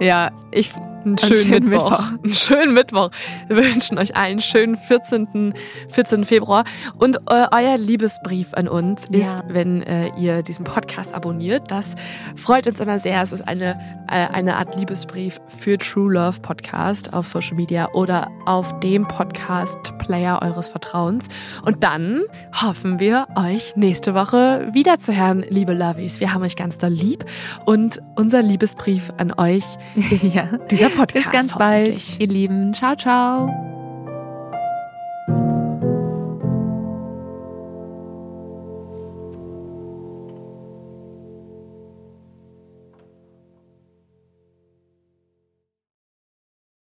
Ja, 0.00 0.30
ich 0.50 0.72
einen 1.04 1.18
schönen, 1.18 1.36
schönen 1.36 1.68
Mittwoch. 1.68 1.90
Mittwoch. 1.90 2.24
Einen 2.24 2.34
schönen 2.34 2.74
Mittwoch. 2.74 3.10
Wir 3.48 3.56
wünschen 3.56 3.98
euch 3.98 4.16
allen 4.16 4.32
einen 4.32 4.40
schönen 4.40 4.76
14. 4.76 5.54
14. 5.90 6.24
Februar. 6.24 6.64
Und 6.98 7.16
äh, 7.30 7.46
euer 7.52 7.76
Liebesbrief 7.76 8.54
an 8.54 8.66
uns 8.66 9.02
ist, 9.10 9.40
ja. 9.40 9.42
wenn 9.48 9.82
äh, 9.82 10.10
ihr 10.18 10.42
diesen 10.42 10.64
Podcast 10.64 11.14
abonniert. 11.14 11.70
Das 11.70 11.94
freut 12.36 12.66
uns 12.66 12.80
immer 12.80 12.98
sehr. 12.98 13.22
Es 13.22 13.32
ist 13.32 13.46
eine, 13.46 13.78
äh, 14.08 14.26
eine 14.32 14.56
Art 14.56 14.74
Liebesbrief 14.76 15.38
für 15.48 15.76
True 15.76 16.14
Love 16.14 16.40
Podcast 16.40 17.12
auf 17.12 17.26
Social 17.26 17.56
Media 17.56 17.90
oder 17.92 18.28
auf 18.46 18.78
dem 18.80 19.06
Podcast-Player 19.06 20.40
eures 20.40 20.68
Vertrauens. 20.68 21.28
Und 21.64 21.84
dann 21.84 22.22
hoffen 22.54 22.98
wir, 22.98 23.26
euch 23.36 23.76
nächste 23.76 24.14
Woche 24.14 24.68
wiederzuhören, 24.72 25.44
liebe 25.48 25.74
Lovies. 25.74 26.20
Wir 26.20 26.32
haben 26.32 26.42
euch 26.42 26.56
ganz 26.56 26.78
doll 26.78 26.90
lieb. 26.90 27.24
Und 27.66 28.00
unser 28.16 28.42
Liebesbrief 28.42 29.10
an 29.18 29.32
euch 29.36 29.64
ist 29.94 30.34
ja. 30.34 30.48
dieser 30.70 30.88
Podcast. 30.96 31.26
Bis 31.26 31.30
ganz 31.30 31.54
bald, 31.54 32.20
ihr 32.20 32.28
Lieben. 32.28 32.72
Ciao, 32.74 32.94
ciao. 32.96 33.81